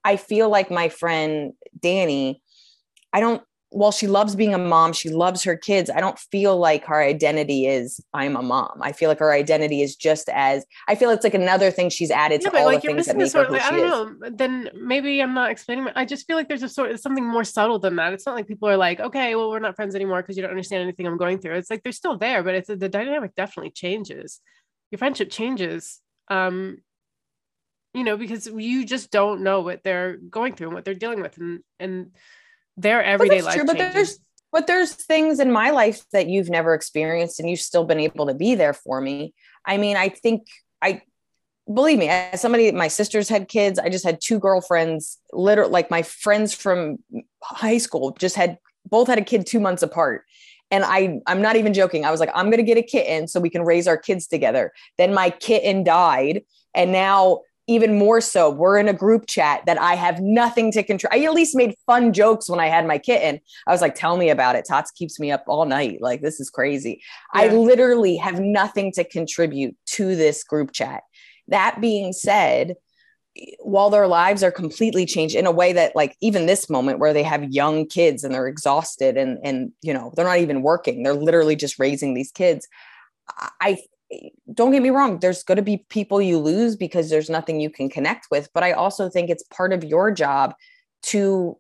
I 0.04 0.18
feel 0.18 0.50
like 0.50 0.72
my 0.72 0.90
friend 0.90 1.54
Danny, 1.80 2.42
I 3.14 3.20
don't 3.20 3.44
while 3.72 3.94
she 3.94 4.06
loves 4.06 4.36
being 4.36 4.54
a 4.54 4.58
mom, 4.58 4.92
she 4.92 5.10
loves 5.10 5.44
her 5.44 5.56
kids. 5.56 5.90
I 5.90 6.02
don't 6.02 6.20
feel 6.20 6.58
like 6.58 6.84
her 6.86 7.02
identity 7.02 7.68
is 7.68 8.02
I'm 8.14 8.36
a 8.36 8.42
mom. 8.42 8.82
I 8.82 8.92
feel 8.92 9.08
like 9.08 9.20
her 9.20 9.32
identity 9.32 9.82
is 9.82 9.96
just 9.96 10.28
as 10.28 10.66
I 10.90 10.96
feel 10.96 11.10
it's 11.10 11.24
like 11.24 11.34
another 11.34 11.72
thing 11.72 11.90
she's 11.90 12.12
added 12.12 12.42
yeah, 12.44 12.50
to 12.50 12.58
all 12.58 12.66
like 12.66 12.82
the 12.82 12.90
things 12.90 13.06
that 13.06 13.16
make 13.16 13.32
her 13.32 13.46
who 13.46 13.54
like, 13.54 13.62
I 13.62 13.72
don't 13.72 14.20
know. 14.20 14.30
Then 14.30 14.70
maybe 14.76 15.22
I'm 15.22 15.34
not 15.34 15.52
explaining. 15.52 15.88
I 15.96 16.04
just 16.04 16.28
feel 16.28 16.36
like 16.36 16.50
there's 16.50 16.64
a 16.64 16.70
sort 16.70 16.92
of 16.92 17.00
something 17.00 17.26
more 17.26 17.46
subtle 17.46 17.80
than 17.80 17.96
that. 17.96 18.12
It's 18.12 18.26
not 18.26 18.36
like 18.36 18.46
people 18.46 18.68
are 18.68 18.76
like, 18.76 19.00
okay, 19.00 19.36
well, 19.36 19.50
we're 19.50 19.60
not 19.60 19.78
friends 19.78 19.96
anymore 19.96 20.22
because 20.22 20.36
you 20.36 20.42
don't 20.42 20.52
understand 20.52 20.84
anything 20.84 21.08
I'm 21.08 21.18
going 21.18 21.40
through. 21.40 21.56
It's 21.56 21.70
like 21.70 21.82
they're 21.82 21.94
still 21.94 22.18
there, 22.18 22.44
but 22.44 22.56
it's 22.56 22.68
the 22.68 22.90
dynamic 22.90 23.36
definitely 23.36 23.72
changes. 23.72 24.42
Your 24.92 25.00
friendship 25.00 25.30
changes. 25.30 26.02
Um, 26.28 26.80
you 27.94 28.04
know, 28.04 28.18
because 28.18 28.48
you 28.48 28.86
just 28.86 29.12
don't 29.12 29.44
know 29.44 29.62
what 29.62 29.82
they're 29.84 30.18
going 30.18 30.56
through 30.56 30.68
and 30.68 30.76
what 30.76 30.84
they're 30.84 30.94
dealing 30.94 31.22
with, 31.22 31.38
and 31.38 31.62
and 31.80 32.12
their 32.78 33.04
everyday 33.04 33.42
life. 33.42 33.56
True, 33.56 33.66
but 33.66 33.78
there's 33.78 34.20
but 34.52 34.68
there's 34.68 34.94
things 34.94 35.40
in 35.40 35.52
my 35.52 35.70
life 35.70 36.04
that 36.12 36.28
you've 36.28 36.50
never 36.50 36.74
experienced 36.74 37.40
and 37.40 37.50
you've 37.50 37.62
still 37.62 37.86
been 37.86 38.00
able 38.00 38.28
to 38.28 38.34
be 38.34 38.56
there 38.56 38.74
for 38.74 39.00
me. 39.00 39.34
I 39.66 39.78
mean, 39.78 39.96
I 39.96 40.10
think 40.10 40.48
I 40.82 41.02
believe 41.74 42.00
me, 42.00 42.10
as 42.10 42.42
somebody, 42.42 42.72
my 42.72 42.88
sisters 42.88 43.30
had 43.30 43.48
kids. 43.48 43.80
I 43.80 43.90
just 43.90 44.04
had 44.04 44.20
two 44.22 44.40
girlfriends, 44.40 45.20
literally 45.32 45.72
like 45.72 45.92
my 45.92 46.02
friends 46.02 46.54
from 46.54 46.98
high 47.44 47.78
school 47.78 48.12
just 48.12 48.36
had 48.36 48.58
both 48.86 49.08
had 49.08 49.18
a 49.18 49.24
kid 49.24 49.46
two 49.46 49.60
months 49.60 49.84
apart. 49.84 50.26
And 50.70 50.84
I, 50.86 51.20
I'm 51.28 51.42
not 51.42 51.58
even 51.58 51.74
joking. 51.74 52.06
I 52.06 52.12
was 52.12 52.20
like, 52.20 52.32
I'm 52.34 52.46
going 52.46 52.58
to 52.58 52.64
get 52.64 52.78
a 52.78 52.82
kitten 52.82 53.28
so 53.28 53.40
we 53.40 53.50
can 53.50 53.64
raise 53.64 53.88
our 53.88 53.98
kids 53.98 54.26
together. 54.26 54.72
Then 54.98 55.14
my 55.14 55.30
kitten 55.30 55.84
died. 55.84 56.44
And 56.74 56.92
now 56.92 57.42
even 57.68 57.98
more 57.98 58.22
so, 58.22 58.50
we're 58.50 58.78
in 58.78 58.88
a 58.88 58.94
group 58.94 59.28
chat 59.28 59.64
that 59.66 59.80
I 59.80 59.96
have 59.96 60.20
nothing 60.20 60.72
to 60.74 60.84
control. 60.84 61.12
I 61.14 61.24
at 61.24 61.34
least 61.34 61.56
made 61.56 61.76
fun 61.86 62.12
jokes 62.12 62.50
when 62.50 62.60
I 62.60 62.68
had 62.68 62.88
my 62.88 62.98
kitten. 62.98 63.40
I 63.68 63.72
was 63.72 63.82
like, 63.82 63.96
tell 63.96 64.18
me 64.18 64.30
about 64.30 64.56
it. 64.56 64.66
Tots 64.68 64.92
keeps 64.92 65.20
me 65.20 65.32
up 65.32 65.44
all 65.48 65.66
night. 65.66 66.00
Like, 66.02 66.22
this 66.22 66.40
is 66.40 66.50
crazy. 66.50 67.02
Yeah. 67.36 67.42
I 67.42 67.48
literally 67.48 68.18
have 68.18 68.40
nothing 68.40 68.92
to 68.94 69.04
contribute 69.04 69.76
to 69.88 70.16
this 70.16 70.44
group 70.44 70.72
chat. 70.72 71.04
That 71.48 71.80
being 71.82 72.14
said, 72.14 72.76
while 73.60 73.90
their 73.90 74.08
lives 74.08 74.44
are 74.44 74.52
completely 74.52 75.06
changed 75.06 75.36
in 75.36 75.46
a 75.46 75.52
way 75.52 75.72
that 75.72 75.96
like 75.96 76.18
even 76.20 76.48
this 76.48 76.70
moment 76.70 77.00
where 77.00 77.14
they 77.14 77.24
have 77.24 77.44
young 77.46 77.88
kids 77.88 78.24
and 78.24 78.34
they're 78.34 78.48
exhausted 78.48 79.16
and 79.16 79.40
and 79.42 79.72
you 79.82 79.94
know 79.94 80.12
they're 80.16 80.26
not 80.26 80.40
even 80.40 80.62
working 80.62 81.02
they're 81.02 81.14
literally 81.14 81.56
just 81.56 81.80
raising 81.80 82.14
these 82.14 82.30
kids 82.30 82.68
i 83.62 83.78
don't 84.54 84.72
get 84.72 84.82
me 84.82 84.90
wrong, 84.90 85.20
there's 85.20 85.44
going 85.44 85.58
to 85.58 85.62
be 85.62 85.86
people 85.90 86.22
you 86.22 86.38
lose 86.38 86.76
because 86.76 87.10
there's 87.10 87.30
nothing 87.30 87.60
you 87.60 87.70
can 87.70 87.90
connect 87.90 88.28
with. 88.32 88.50
But 88.54 88.64
I 88.64 88.74
also 88.74 89.10
think 89.10 89.30
it's 89.30 89.44
part 89.44 89.74
of 89.74 89.84
your 89.84 90.12
job 90.12 90.54
to 91.04 91.58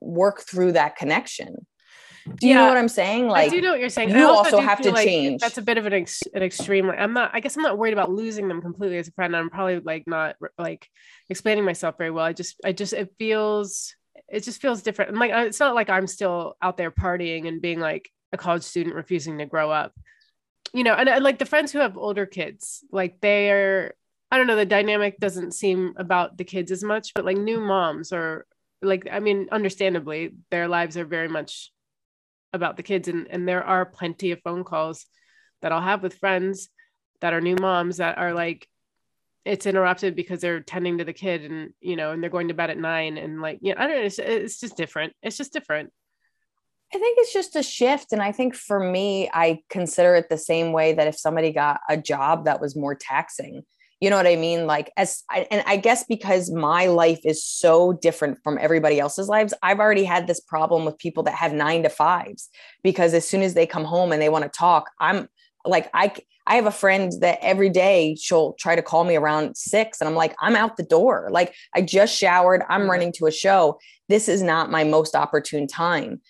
work 0.00 0.42
through 0.42 0.72
that 0.72 0.96
connection. 0.96 1.66
Do 2.36 2.46
you 2.46 2.52
yeah, 2.52 2.60
know 2.60 2.68
what 2.68 2.76
I'm 2.76 2.88
saying? 2.88 3.28
Like, 3.28 3.46
I 3.46 3.48
do 3.48 3.62
know 3.62 3.70
what 3.70 3.80
you're 3.80 3.88
saying. 3.88 4.10
You 4.10 4.26
also, 4.26 4.56
also 4.56 4.60
have 4.60 4.82
to 4.82 4.90
like 4.90 5.06
change. 5.06 5.40
That's 5.40 5.56
a 5.56 5.62
bit 5.62 5.78
of 5.78 5.86
an, 5.86 5.94
ex- 5.94 6.22
an 6.34 6.42
extreme. 6.42 6.86
Like, 6.86 6.98
I'm 6.98 7.14
not. 7.14 7.30
I 7.32 7.40
guess 7.40 7.56
I'm 7.56 7.62
not 7.62 7.78
worried 7.78 7.94
about 7.94 8.10
losing 8.10 8.48
them 8.48 8.60
completely 8.60 8.98
as 8.98 9.08
a 9.08 9.12
friend. 9.12 9.34
I'm 9.34 9.48
probably 9.48 9.80
like 9.80 10.04
not 10.06 10.36
like 10.58 10.86
explaining 11.30 11.64
myself 11.64 11.96
very 11.96 12.10
well. 12.10 12.26
I 12.26 12.34
just, 12.34 12.56
I 12.62 12.72
just, 12.72 12.92
it 12.92 13.14
feels, 13.18 13.94
it 14.28 14.44
just 14.44 14.60
feels 14.60 14.82
different. 14.82 15.12
And 15.12 15.18
like, 15.18 15.30
it's 15.32 15.60
not 15.60 15.74
like 15.74 15.88
I'm 15.88 16.06
still 16.06 16.56
out 16.60 16.76
there 16.76 16.90
partying 16.90 17.48
and 17.48 17.62
being 17.62 17.80
like 17.80 18.10
a 18.32 18.36
college 18.36 18.62
student 18.62 18.94
refusing 18.94 19.38
to 19.38 19.46
grow 19.46 19.70
up 19.70 19.94
you 20.72 20.84
know, 20.84 20.94
and, 20.94 21.08
and 21.08 21.24
like 21.24 21.38
the 21.38 21.46
friends 21.46 21.72
who 21.72 21.78
have 21.78 21.96
older 21.96 22.26
kids, 22.26 22.84
like 22.90 23.20
they're, 23.20 23.94
I 24.30 24.36
don't 24.36 24.46
know, 24.46 24.56
the 24.56 24.66
dynamic 24.66 25.18
doesn't 25.18 25.52
seem 25.52 25.94
about 25.96 26.36
the 26.36 26.44
kids 26.44 26.70
as 26.70 26.84
much, 26.84 27.14
but 27.14 27.24
like 27.24 27.38
new 27.38 27.60
moms 27.60 28.12
or 28.12 28.46
like, 28.82 29.08
I 29.10 29.20
mean, 29.20 29.48
understandably, 29.50 30.34
their 30.50 30.68
lives 30.68 30.96
are 30.96 31.04
very 31.04 31.28
much 31.28 31.72
about 32.52 32.76
the 32.76 32.82
kids. 32.82 33.08
And, 33.08 33.26
and 33.30 33.48
there 33.48 33.64
are 33.64 33.86
plenty 33.86 34.32
of 34.32 34.40
phone 34.42 34.64
calls 34.64 35.06
that 35.62 35.72
I'll 35.72 35.80
have 35.80 36.02
with 36.02 36.18
friends 36.18 36.68
that 37.20 37.32
are 37.32 37.40
new 37.40 37.56
moms 37.60 37.96
that 37.96 38.18
are 38.18 38.34
like, 38.34 38.68
it's 39.44 39.66
interrupted 39.66 40.14
because 40.14 40.40
they're 40.40 40.60
tending 40.60 40.98
to 40.98 41.04
the 41.04 41.12
kid 41.12 41.50
and, 41.50 41.70
you 41.80 41.96
know, 41.96 42.12
and 42.12 42.22
they're 42.22 42.30
going 42.30 42.48
to 42.48 42.54
bed 42.54 42.70
at 42.70 42.78
nine 42.78 43.16
and 43.16 43.40
like, 43.40 43.58
you 43.62 43.74
know, 43.74 43.80
I 43.80 43.86
don't 43.86 43.96
know, 43.96 44.02
it's, 44.02 44.18
it's 44.18 44.60
just 44.60 44.76
different. 44.76 45.14
It's 45.22 45.38
just 45.38 45.52
different. 45.52 45.90
I 46.94 46.98
think 46.98 47.18
it's 47.20 47.32
just 47.32 47.54
a 47.56 47.62
shift. 47.62 48.12
And 48.12 48.22
I 48.22 48.32
think 48.32 48.54
for 48.54 48.80
me, 48.80 49.28
I 49.32 49.60
consider 49.68 50.14
it 50.14 50.30
the 50.30 50.38
same 50.38 50.72
way 50.72 50.94
that 50.94 51.06
if 51.06 51.18
somebody 51.18 51.52
got 51.52 51.80
a 51.88 51.96
job 51.96 52.46
that 52.46 52.60
was 52.60 52.74
more 52.74 52.94
taxing, 52.94 53.62
you 54.00 54.10
know 54.10 54.16
what 54.16 54.26
I 54.28 54.36
mean? 54.36 54.66
Like, 54.66 54.92
as 54.96 55.24
and 55.50 55.62
I 55.66 55.76
guess 55.76 56.04
because 56.04 56.50
my 56.50 56.86
life 56.86 57.20
is 57.24 57.44
so 57.44 57.92
different 57.92 58.38
from 58.44 58.56
everybody 58.60 59.00
else's 59.00 59.28
lives, 59.28 59.52
I've 59.62 59.80
already 59.80 60.04
had 60.04 60.26
this 60.26 60.40
problem 60.40 60.84
with 60.84 60.98
people 60.98 61.24
that 61.24 61.34
have 61.34 61.52
nine 61.52 61.82
to 61.82 61.88
fives 61.88 62.48
because 62.82 63.12
as 63.12 63.26
soon 63.26 63.42
as 63.42 63.54
they 63.54 63.66
come 63.66 63.84
home 63.84 64.12
and 64.12 64.22
they 64.22 64.28
want 64.28 64.44
to 64.44 64.50
talk, 64.56 64.88
I'm 65.00 65.28
like, 65.64 65.90
I, 65.92 66.12
I 66.46 66.54
have 66.54 66.66
a 66.66 66.70
friend 66.70 67.12
that 67.20 67.40
every 67.42 67.70
day 67.70 68.16
she'll 68.18 68.52
try 68.54 68.76
to 68.76 68.82
call 68.82 69.04
me 69.04 69.16
around 69.16 69.56
six 69.56 70.00
and 70.00 70.08
I'm 70.08 70.14
like, 70.14 70.34
I'm 70.40 70.54
out 70.54 70.76
the 70.76 70.84
door. 70.84 71.28
Like, 71.30 71.54
I 71.74 71.82
just 71.82 72.16
showered, 72.16 72.62
I'm 72.68 72.88
running 72.88 73.12
to 73.14 73.26
a 73.26 73.32
show. 73.32 73.78
This 74.08 74.28
is 74.28 74.42
not 74.42 74.70
my 74.70 74.84
most 74.84 75.16
opportune 75.16 75.66
time. 75.66 76.20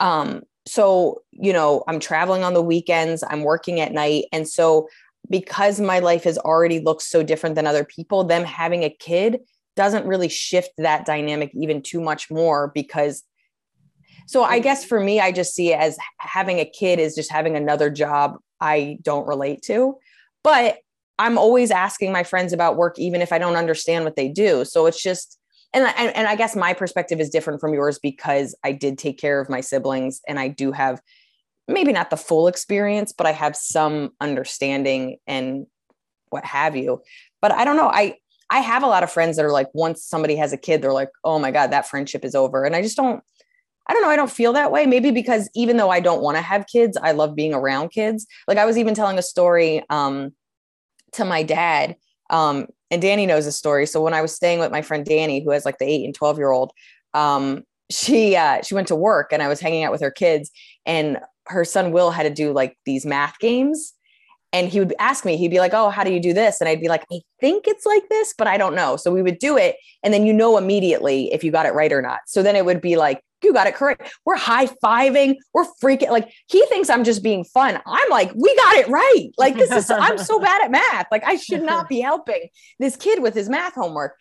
Um, 0.00 0.42
so, 0.66 1.22
you 1.32 1.52
know, 1.52 1.82
I'm 1.88 2.00
traveling 2.00 2.44
on 2.44 2.54
the 2.54 2.62
weekends, 2.62 3.24
I'm 3.28 3.42
working 3.42 3.80
at 3.80 3.92
night. 3.92 4.26
And 4.32 4.48
so, 4.48 4.88
because 5.30 5.80
my 5.80 5.98
life 5.98 6.24
has 6.24 6.38
already 6.38 6.80
looked 6.80 7.02
so 7.02 7.22
different 7.22 7.54
than 7.54 7.66
other 7.66 7.84
people, 7.84 8.24
them 8.24 8.44
having 8.44 8.82
a 8.82 8.90
kid 8.90 9.40
doesn't 9.76 10.06
really 10.06 10.28
shift 10.28 10.70
that 10.78 11.06
dynamic 11.06 11.50
even 11.54 11.82
too 11.82 12.00
much 12.00 12.30
more 12.30 12.72
because 12.74 13.22
so 14.28 14.44
I 14.44 14.58
guess 14.58 14.84
for 14.84 15.00
me, 15.00 15.20
I 15.20 15.32
just 15.32 15.54
see 15.54 15.72
it 15.72 15.78
as 15.78 15.96
having 16.18 16.58
a 16.58 16.66
kid 16.66 16.98
is 16.98 17.14
just 17.14 17.32
having 17.32 17.56
another 17.56 17.88
job 17.88 18.36
I 18.60 18.98
don't 19.00 19.26
relate 19.26 19.62
to. 19.62 19.96
But 20.44 20.78
I'm 21.18 21.38
always 21.38 21.70
asking 21.70 22.12
my 22.12 22.24
friends 22.24 22.52
about 22.52 22.76
work, 22.76 22.98
even 22.98 23.22
if 23.22 23.32
I 23.32 23.38
don't 23.38 23.56
understand 23.56 24.04
what 24.04 24.16
they 24.16 24.28
do. 24.28 24.66
So 24.66 24.84
it's 24.84 25.02
just, 25.02 25.37
and, 25.72 25.84
and 25.84 26.16
and 26.16 26.28
I 26.28 26.34
guess 26.36 26.56
my 26.56 26.72
perspective 26.72 27.20
is 27.20 27.30
different 27.30 27.60
from 27.60 27.74
yours 27.74 27.98
because 27.98 28.54
I 28.64 28.72
did 28.72 28.98
take 28.98 29.18
care 29.18 29.40
of 29.40 29.48
my 29.48 29.60
siblings 29.60 30.20
and 30.26 30.38
I 30.38 30.48
do 30.48 30.72
have 30.72 31.00
maybe 31.66 31.92
not 31.92 32.10
the 32.10 32.16
full 32.16 32.48
experience, 32.48 33.12
but 33.12 33.26
I 33.26 33.32
have 33.32 33.54
some 33.54 34.10
understanding 34.20 35.18
and 35.26 35.66
what 36.30 36.44
have 36.44 36.76
you. 36.76 37.02
But 37.40 37.52
I 37.52 37.64
don't 37.64 37.76
know. 37.76 37.88
I 37.88 38.16
I 38.50 38.60
have 38.60 38.82
a 38.82 38.86
lot 38.86 39.02
of 39.02 39.12
friends 39.12 39.36
that 39.36 39.44
are 39.44 39.52
like, 39.52 39.68
once 39.74 40.04
somebody 40.04 40.36
has 40.36 40.52
a 40.52 40.56
kid, 40.56 40.80
they're 40.80 40.92
like, 40.92 41.10
oh 41.22 41.38
my 41.38 41.50
God, 41.50 41.70
that 41.70 41.86
friendship 41.86 42.24
is 42.24 42.34
over. 42.34 42.64
And 42.64 42.74
I 42.74 42.82
just 42.82 42.96
don't, 42.96 43.22
I 43.86 43.92
don't 43.92 44.02
know. 44.02 44.08
I 44.08 44.16
don't 44.16 44.30
feel 44.30 44.54
that 44.54 44.72
way. 44.72 44.86
Maybe 44.86 45.10
because 45.10 45.50
even 45.54 45.76
though 45.76 45.90
I 45.90 46.00
don't 46.00 46.22
want 46.22 46.36
to 46.38 46.42
have 46.42 46.66
kids, 46.66 46.96
I 46.96 47.12
love 47.12 47.34
being 47.34 47.52
around 47.52 47.90
kids. 47.90 48.26
Like 48.46 48.58
I 48.58 48.64
was 48.64 48.78
even 48.78 48.94
telling 48.94 49.18
a 49.18 49.22
story 49.22 49.84
um, 49.90 50.32
to 51.12 51.24
my 51.24 51.42
dad. 51.42 51.96
Um, 52.30 52.66
and 52.90 53.02
Danny 53.02 53.26
knows 53.26 53.44
the 53.44 53.52
story. 53.52 53.86
So 53.86 54.02
when 54.02 54.14
I 54.14 54.22
was 54.22 54.34
staying 54.34 54.60
with 54.60 54.72
my 54.72 54.82
friend 54.82 55.04
Danny, 55.04 55.42
who 55.42 55.50
has 55.50 55.64
like 55.64 55.78
the 55.78 55.84
eight 55.84 56.04
and 56.04 56.14
12 56.14 56.38
year 56.38 56.50
old, 56.50 56.72
um, 57.14 57.64
she, 57.90 58.36
uh, 58.36 58.62
she 58.62 58.74
went 58.74 58.88
to 58.88 58.96
work 58.96 59.32
and 59.32 59.42
I 59.42 59.48
was 59.48 59.60
hanging 59.60 59.84
out 59.84 59.92
with 59.92 60.00
her 60.00 60.10
kids 60.10 60.50
and 60.86 61.18
her 61.46 61.64
son 61.64 61.92
Will 61.92 62.10
had 62.10 62.24
to 62.24 62.30
do 62.30 62.52
like 62.52 62.76
these 62.84 63.06
math 63.06 63.38
games. 63.38 63.94
And 64.52 64.68
he 64.68 64.78
would 64.78 64.94
ask 64.98 65.26
me, 65.26 65.36
he'd 65.36 65.50
be 65.50 65.60
like, 65.60 65.74
Oh, 65.74 65.90
how 65.90 66.04
do 66.04 66.12
you 66.12 66.20
do 66.20 66.32
this? 66.32 66.60
And 66.60 66.68
I'd 66.68 66.80
be 66.80 66.88
like, 66.88 67.04
I 67.12 67.20
think 67.40 67.66
it's 67.66 67.84
like 67.84 68.08
this, 68.08 68.34
but 68.36 68.46
I 68.46 68.56
don't 68.56 68.74
know. 68.74 68.96
So 68.96 69.12
we 69.12 69.22
would 69.22 69.38
do 69.38 69.56
it. 69.58 69.76
And 70.02 70.12
then 70.14 70.24
you 70.24 70.32
know 70.32 70.56
immediately 70.56 71.32
if 71.32 71.44
you 71.44 71.50
got 71.50 71.66
it 71.66 71.74
right 71.74 71.92
or 71.92 72.00
not. 72.00 72.20
So 72.26 72.42
then 72.42 72.56
it 72.56 72.64
would 72.64 72.80
be 72.80 72.96
like, 72.96 73.22
you 73.42 73.52
got 73.52 73.66
it 73.66 73.74
correct. 73.74 74.12
We're 74.24 74.36
high 74.36 74.66
fiving. 74.66 75.36
We're 75.54 75.66
freaking 75.82 76.10
like 76.10 76.32
he 76.46 76.64
thinks 76.66 76.90
I'm 76.90 77.04
just 77.04 77.22
being 77.22 77.44
fun. 77.44 77.80
I'm 77.86 78.10
like, 78.10 78.32
we 78.34 78.54
got 78.56 78.76
it 78.76 78.88
right. 78.88 79.28
Like 79.38 79.56
this 79.56 79.70
is 79.70 79.90
I'm 79.90 80.18
so 80.18 80.38
bad 80.40 80.64
at 80.64 80.70
math. 80.70 81.06
Like 81.10 81.24
I 81.24 81.36
should 81.36 81.62
not 81.62 81.88
be 81.88 82.00
helping 82.08 82.48
this 82.78 82.96
kid 82.96 83.22
with 83.22 83.34
his 83.34 83.48
math 83.48 83.74
homework. 83.74 84.16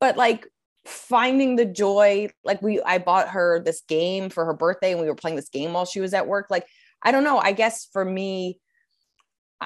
But 0.00 0.16
like 0.16 0.46
finding 0.86 1.56
the 1.56 1.66
joy, 1.66 2.28
like 2.44 2.62
we 2.62 2.80
I 2.80 2.98
bought 2.98 3.28
her 3.28 3.60
this 3.62 3.82
game 3.88 4.30
for 4.30 4.44
her 4.44 4.54
birthday 4.54 4.92
and 4.92 5.00
we 5.00 5.06
were 5.06 5.14
playing 5.14 5.36
this 5.36 5.48
game 5.48 5.72
while 5.72 5.86
she 5.86 6.00
was 6.00 6.14
at 6.14 6.26
work. 6.26 6.46
Like 6.50 6.66
I 7.02 7.12
don't 7.12 7.24
know. 7.24 7.38
I 7.38 7.52
guess 7.52 7.88
for 7.92 8.04
me, 8.04 8.58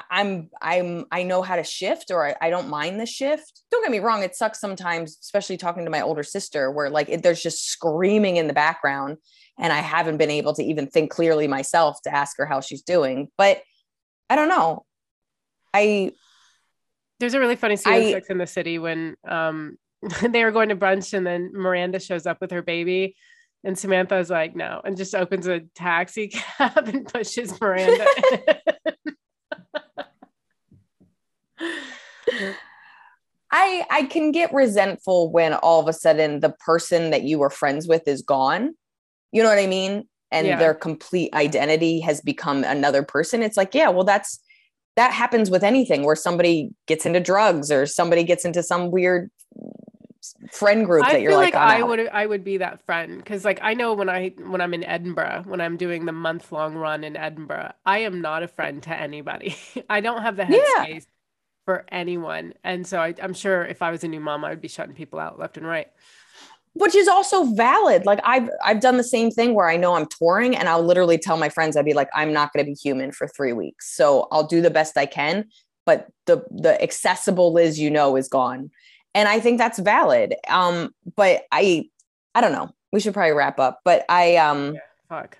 I'm 0.09 0.49
I'm 0.61 1.05
I 1.11 1.23
know 1.23 1.41
how 1.41 1.55
to 1.55 1.63
shift 1.63 2.11
or 2.11 2.27
I, 2.27 2.35
I, 2.41 2.49
don't 2.49 2.67
mind 2.67 2.99
the 2.99 3.05
shift. 3.05 3.61
Don't 3.71 3.81
get 3.81 3.91
me 3.91 3.99
wrong, 3.99 4.23
it 4.23 4.35
sucks 4.35 4.59
sometimes, 4.59 5.17
especially 5.21 5.57
talking 5.57 5.85
to 5.85 5.91
my 5.91 6.01
older 6.01 6.23
sister, 6.23 6.69
where 6.69 6.89
like 6.89 7.07
it, 7.09 7.23
there's 7.23 7.41
just 7.41 7.69
screaming 7.69 8.37
in 8.37 8.47
the 8.47 8.53
background. 8.53 9.17
and 9.57 9.71
I 9.71 9.79
haven't 9.79 10.17
been 10.17 10.31
able 10.31 10.53
to 10.55 10.63
even 10.63 10.87
think 10.87 11.11
clearly 11.11 11.47
myself 11.47 12.01
to 12.03 12.13
ask 12.13 12.37
her 12.37 12.45
how 12.45 12.59
she's 12.59 12.81
doing. 12.81 13.29
But 13.37 13.61
I 14.29 14.35
don't 14.35 14.49
know. 14.49 14.85
I 15.73 16.11
there's 17.19 17.33
a 17.33 17.39
really 17.39 17.55
funny 17.55 17.77
scene 17.77 17.93
I, 17.93 17.97
in 17.97 18.13
Sex 18.13 18.29
in 18.29 18.37
the 18.37 18.47
City 18.47 18.79
when 18.79 19.15
um 19.27 19.77
they 20.21 20.43
were 20.43 20.51
going 20.51 20.69
to 20.69 20.75
brunch 20.75 21.13
and 21.13 21.25
then 21.25 21.51
Miranda 21.53 21.99
shows 21.99 22.25
up 22.25 22.41
with 22.41 22.51
her 22.51 22.61
baby 22.61 23.15
and 23.65 23.77
Samantha 23.77 24.17
is 24.17 24.29
like, 24.29 24.55
no, 24.55 24.79
and 24.85 24.95
just 24.95 25.15
opens 25.15 25.47
a 25.47 25.61
taxi 25.73 26.27
cab 26.57 26.87
and 26.87 27.07
pushes 27.07 27.59
Miranda. 27.59 28.05
I 33.51 33.85
I 33.89 34.03
can 34.03 34.31
get 34.31 34.53
resentful 34.53 35.31
when 35.31 35.53
all 35.53 35.79
of 35.81 35.87
a 35.87 35.93
sudden 35.93 36.39
the 36.39 36.49
person 36.49 37.11
that 37.11 37.23
you 37.23 37.39
were 37.39 37.49
friends 37.49 37.87
with 37.87 38.07
is 38.07 38.21
gone. 38.21 38.75
You 39.31 39.43
know 39.43 39.49
what 39.49 39.59
I 39.59 39.67
mean? 39.67 40.07
And 40.31 40.47
yeah. 40.47 40.57
their 40.57 40.73
complete 40.73 41.33
identity 41.33 41.99
has 42.01 42.19
become 42.21 42.63
another 42.63 43.03
person. 43.03 43.41
It's 43.41 43.57
like, 43.57 43.73
yeah, 43.73 43.89
well, 43.89 44.03
that's 44.03 44.39
that 44.95 45.11
happens 45.11 45.49
with 45.49 45.63
anything 45.63 46.03
where 46.03 46.15
somebody 46.15 46.71
gets 46.87 47.05
into 47.05 47.19
drugs 47.19 47.71
or 47.71 47.85
somebody 47.85 48.23
gets 48.23 48.45
into 48.45 48.63
some 48.63 48.91
weird 48.91 49.29
friend 50.51 50.85
group 50.85 51.05
that 51.05 51.21
you're 51.21 51.35
like, 51.35 51.53
like 51.53 51.61
oh, 51.61 51.79
I 51.79 51.83
would 51.83 52.07
I 52.07 52.25
would 52.25 52.43
be 52.43 52.57
that 52.57 52.83
friend 52.85 53.17
because 53.17 53.45
like 53.45 53.59
I 53.61 53.73
know 53.73 53.93
when 53.93 54.09
I 54.09 54.29
when 54.39 54.61
I'm 54.61 54.73
in 54.73 54.83
Edinburgh 54.83 55.43
when 55.45 55.61
I'm 55.61 55.77
doing 55.77 56.05
the 56.05 56.11
month 56.11 56.51
long 56.51 56.75
run 56.75 57.03
in 57.03 57.15
Edinburgh 57.15 57.73
I 57.85 57.99
am 57.99 58.21
not 58.21 58.41
a 58.41 58.47
friend 58.47 58.81
to 58.83 58.95
anybody 58.95 59.55
I 59.89 60.01
don't 60.01 60.21
have 60.21 60.35
the 60.35 60.43
headspace 60.43 60.87
yeah. 60.87 60.99
For 61.65 61.85
anyone 61.89 62.53
and 62.63 62.85
so 62.85 62.99
I, 62.99 63.13
I'm 63.21 63.33
sure 63.33 63.65
if 63.65 63.81
I 63.81 63.91
was 63.91 64.03
a 64.03 64.07
new 64.07 64.19
mom 64.19 64.45
I 64.45 64.49
would 64.49 64.61
be 64.61 64.67
shutting 64.67 64.95
people 64.95 65.19
out 65.19 65.39
left 65.39 65.57
and 65.57 65.65
right 65.65 65.87
which 66.75 66.93
is 66.93 67.07
also 67.07 67.45
valid. 67.45 68.05
Like 68.05 68.19
I've 68.23 68.49
I've 68.63 68.81
done 68.81 68.97
the 68.97 69.03
same 69.03 69.31
thing 69.31 69.55
where 69.55 69.69
I 69.69 69.77
know 69.77 69.95
I'm 69.95 70.07
touring 70.07 70.55
and 70.55 70.67
I'll 70.67 70.83
literally 70.83 71.17
tell 71.17 71.37
my 71.37 71.49
friends 71.49 71.75
I'd 71.75 71.85
be 71.85 71.93
like 71.93 72.09
I'm 72.13 72.33
not 72.33 72.53
going 72.53 72.65
to 72.65 72.69
be 72.69 72.75
human 72.75 73.11
for 73.11 73.27
3 73.27 73.53
weeks. 73.53 73.95
So 73.95 74.27
I'll 74.31 74.45
do 74.45 74.61
the 74.61 74.69
best 74.69 74.97
I 74.97 75.05
can, 75.05 75.45
but 75.85 76.07
the 76.25 76.43
the 76.51 76.81
accessible 76.83 77.53
Liz 77.53 77.79
you 77.79 77.89
know 77.89 78.15
is 78.17 78.27
gone. 78.27 78.71
And 79.13 79.29
I 79.29 79.39
think 79.39 79.57
that's 79.57 79.79
valid. 79.79 80.35
Um 80.49 80.93
but 81.15 81.43
I 81.51 81.89
I 82.35 82.41
don't 82.41 82.51
know. 82.51 82.69
We 82.91 82.99
should 82.99 83.13
probably 83.13 83.31
wrap 83.31 83.57
up, 83.57 83.79
but 83.85 84.03
I 84.09 84.35
um 84.35 84.75
yeah, 84.75 84.79
fuck. 85.09 85.37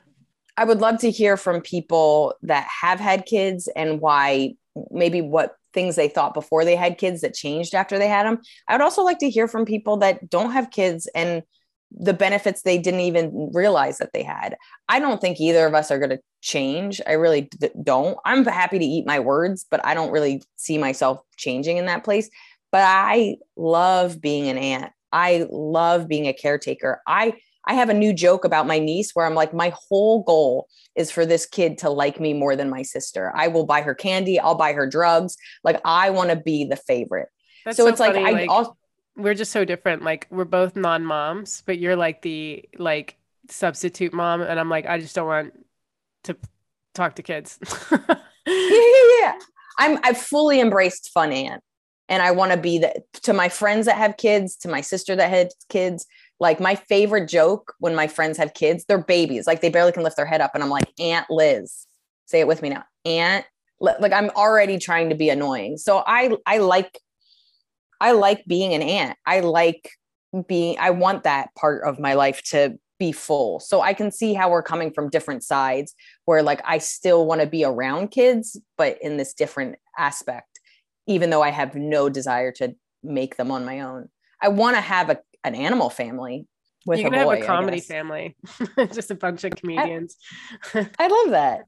I 0.58 0.64
would 0.64 0.80
love 0.80 1.00
to 1.00 1.12
hear 1.12 1.36
from 1.36 1.60
people 1.60 2.34
that 2.44 2.66
have 2.82 3.02
had 3.02 3.26
kids 3.26 3.68
and 3.76 4.00
why 4.00 4.56
maybe 4.90 5.20
what 5.20 5.58
things 5.76 5.96
they 5.96 6.08
thought 6.08 6.34
before 6.34 6.66
they 6.66 6.76
had 6.76 6.98
kids 6.98 7.22
that 7.22 7.36
changed 7.36 7.76
after 7.76 8.00
they 8.00 8.08
had 8.08 8.26
them. 8.26 8.40
I 8.68 8.74
would 8.74 8.82
also 8.82 9.04
like 9.04 9.20
to 9.20 9.30
hear 9.30 9.48
from 9.48 9.66
people 9.66 9.98
that 9.98 10.28
don't 10.28 10.54
have 10.54 10.72
kids 10.72 11.08
and 11.14 11.44
the 11.92 12.14
benefits 12.14 12.64
they 12.64 12.78
didn't 12.80 13.02
even 13.02 13.52
realize 13.54 14.00
that 14.00 14.12
they 14.14 14.24
had. 14.24 14.58
I 14.90 15.00
don't 15.00 15.22
think 15.22 15.40
either 15.40 15.68
of 15.68 15.76
us 15.76 15.92
are 15.92 16.00
going 16.00 16.10
to 16.10 16.20
change. 16.42 17.00
I 17.06 17.14
really 17.14 17.42
d- 17.42 17.70
don't. 17.84 18.18
I'm 18.26 18.44
happy 18.46 18.80
to 18.80 18.86
eat 18.86 19.06
my 19.06 19.20
words, 19.20 19.66
but 19.70 19.86
I 19.86 19.94
don't 19.94 20.12
really 20.12 20.42
see 20.56 20.78
myself 20.78 21.20
changing 21.38 21.78
in 21.78 21.86
that 21.86 22.04
place. 22.04 22.30
But 22.72 22.82
I 22.82 23.38
love 23.56 24.20
being 24.20 24.48
an 24.48 24.58
aunt. 24.58 24.92
I 25.12 25.48
love 25.50 26.08
being 26.08 26.28
a 26.28 26.34
caretaker. 26.34 27.02
I 27.08 27.34
I 27.66 27.74
have 27.74 27.90
a 27.90 27.94
new 27.94 28.14
joke 28.14 28.46
about 28.46 28.68
my 28.68 28.80
niece 28.80 29.12
where 29.14 29.26
I'm 29.26 29.36
like, 29.36 29.54
my 29.54 29.74
whole 29.90 30.24
goal 30.24 30.68
is 30.96 31.12
for 31.12 31.26
this 31.26 31.46
kid 31.46 31.78
to 31.80 31.90
like 31.90 32.20
me 32.20 32.34
more 32.34 32.56
than 32.56 32.70
my 32.70 32.82
sister. 32.82 33.32
I 33.36 33.48
will 33.48 33.66
buy 33.66 33.82
her 33.82 33.96
candy, 33.96 34.40
I'll 34.40 34.56
buy 34.56 34.74
her 34.74 34.88
drugs. 34.88 35.36
Like, 35.64 35.82
I 35.84 36.10
want 36.10 36.30
to 36.30 36.36
be 36.36 36.66
the 36.66 36.76
favorite. 36.76 37.30
That's 37.66 37.78
so, 37.78 37.86
so 37.86 37.90
it's 37.90 37.98
funny. 37.98 38.20
like, 38.20 38.28
I 38.28 38.32
like, 38.32 38.50
also, 38.50 38.78
we're 39.16 39.34
just 39.34 39.52
so 39.52 39.66
different. 39.66 40.04
Like, 40.04 40.28
we're 40.30 40.46
both 40.46 40.76
non 40.76 41.04
moms, 41.04 41.64
but 41.66 41.80
you're 41.80 41.96
like 41.96 42.22
the 42.22 42.68
like 42.78 43.18
substitute 43.50 44.14
mom. 44.14 44.42
And 44.42 44.60
I'm 44.60 44.70
like, 44.70 44.86
I 44.86 45.00
just 45.00 45.16
don't 45.16 45.28
want 45.28 45.54
to 46.26 46.38
talk 46.94 47.16
to 47.16 47.24
kids. 47.24 47.60
yeah, 47.92 47.98
yeah, 48.48 49.20
yeah. 49.22 49.34
I'm, 49.78 50.00
I've 50.04 50.18
fully 50.18 50.60
embraced 50.62 51.12
fun 51.14 51.32
aunt 51.32 51.62
and 52.08 52.22
I 52.22 52.32
want 52.32 52.52
to 52.52 52.58
be 52.58 52.80
that 52.80 52.98
to 53.24 53.34
my 53.34 53.50
friends 53.50 53.86
that 53.88 53.98
have 53.98 54.18
kids, 54.18 54.56
to 54.58 54.68
my 54.68 54.82
sister 54.82 55.16
that 55.16 55.30
had 55.30 55.50
kids. 55.70 56.06
Like 56.40 56.60
my 56.60 56.76
favorite 56.76 57.30
joke 57.30 57.74
when 57.80 57.96
my 57.96 58.08
friends 58.08 58.38
have 58.38 58.54
kids, 58.54 58.86
they're 58.88 59.04
babies, 59.04 59.48
like 59.48 59.62
they 59.62 59.70
barely 59.70 59.92
can 59.92 60.04
lift 60.04 60.18
their 60.18 60.26
head 60.26 60.42
up, 60.42 60.52
and 60.54 60.64
I'm 60.64 60.70
like, 60.70 60.92
Aunt 61.00 61.28
Liz, 61.30 61.88
say 62.26 62.40
it 62.40 62.48
with 62.48 62.62
me 62.62 62.70
now, 62.70 62.84
Aunt. 63.06 63.46
Like 63.80 64.14
I'm 64.14 64.30
already 64.32 64.78
trying 64.78 65.10
to 65.10 65.16
be 65.16 65.30
annoying, 65.30 65.78
so 65.78 66.04
I 66.06 66.36
I 66.46 66.60
like 66.60 67.00
I 68.00 68.12
like 68.12 68.46
being 68.46 68.74
an 68.74 68.82
aunt. 68.82 69.18
I 69.26 69.42
like 69.42 69.90
being. 70.48 70.78
I 70.80 70.92
want 70.92 71.24
that 71.24 71.54
part 71.56 71.84
of 71.86 72.00
my 72.00 72.14
life 72.14 72.42
to 72.52 72.78
be 73.00 73.12
full. 73.12 73.60
So 73.60 73.82
I 73.82 73.94
can 73.94 74.12
see 74.12 74.34
how 74.34 74.50
we're 74.50 74.64
coming 74.64 74.92
from 74.92 75.10
different 75.10 75.44
sides 75.44 75.94
where 76.24 76.42
like 76.42 76.62
I 76.66 76.78
still 76.78 77.26
want 77.26 77.42
to 77.42 77.48
be 77.48 77.66
around 77.66 78.12
kids, 78.12 78.60
but 78.78 78.98
in 79.02 79.18
this 79.18 79.34
different 79.34 79.76
aspect 79.98 80.56
even 81.08 81.30
though 81.30 81.42
I 81.42 81.52
have 81.52 81.76
no 81.76 82.10
desire 82.10 82.52
to 82.54 82.76
make 83.04 83.38
them 83.38 83.52
on 83.52 83.66
my 83.66 83.82
own. 83.82 84.10
I 84.42 84.50
want 84.50 84.76
to 84.76 84.82
have 84.82 85.10
a, 85.10 85.20
an 85.46 85.56
animal 85.56 85.90
family 85.90 86.48
with 86.86 87.00
you 87.00 87.06
can 87.06 87.14
a 87.14 87.24
boy, 87.24 87.36
have 87.36 87.44
a 87.44 87.46
comedy 87.46 87.80
family, 87.80 88.36
just 88.94 89.12
a 89.12 89.16
bunch 89.16 89.44
of 89.44 89.52
comedians. 89.56 90.18
I, 90.74 90.90
I 91.00 91.08
love 91.08 91.32
that. 91.32 91.66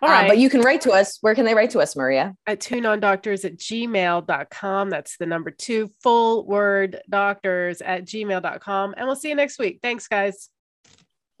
All 0.00 0.08
right. 0.08 0.22
Um, 0.22 0.28
but 0.28 0.38
you 0.38 0.48
can 0.48 0.60
write 0.60 0.82
to 0.82 0.92
us. 0.92 1.18
Where 1.20 1.34
can 1.34 1.44
they 1.44 1.54
write 1.54 1.70
to 1.70 1.80
us, 1.80 1.96
Maria? 1.96 2.34
At 2.46 2.60
doctors 2.60 3.44
at 3.44 3.58
gmail.com. 3.58 4.90
That's 4.90 5.16
the 5.16 5.26
number 5.26 5.50
two 5.50 5.90
full 6.02 6.46
word 6.46 7.00
doctors 7.10 7.80
at 7.80 8.04
gmail.com. 8.04 8.94
And 8.96 9.06
we'll 9.06 9.16
see 9.16 9.28
you 9.28 9.34
next 9.34 9.58
week. 9.58 9.80
Thanks, 9.82 10.06
guys. 10.06 10.50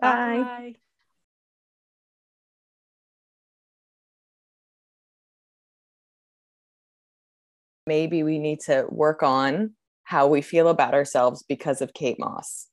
Bye. 0.00 0.42
Bye. 0.42 0.74
maybe 7.88 8.22
we 8.22 8.38
need 8.38 8.60
to 8.60 8.86
work 8.88 9.24
on 9.24 9.72
how 10.08 10.26
we 10.26 10.40
feel 10.40 10.68
about 10.68 10.94
ourselves 10.94 11.44
because 11.46 11.82
of 11.82 11.92
Kate 11.92 12.18
Moss. 12.18 12.68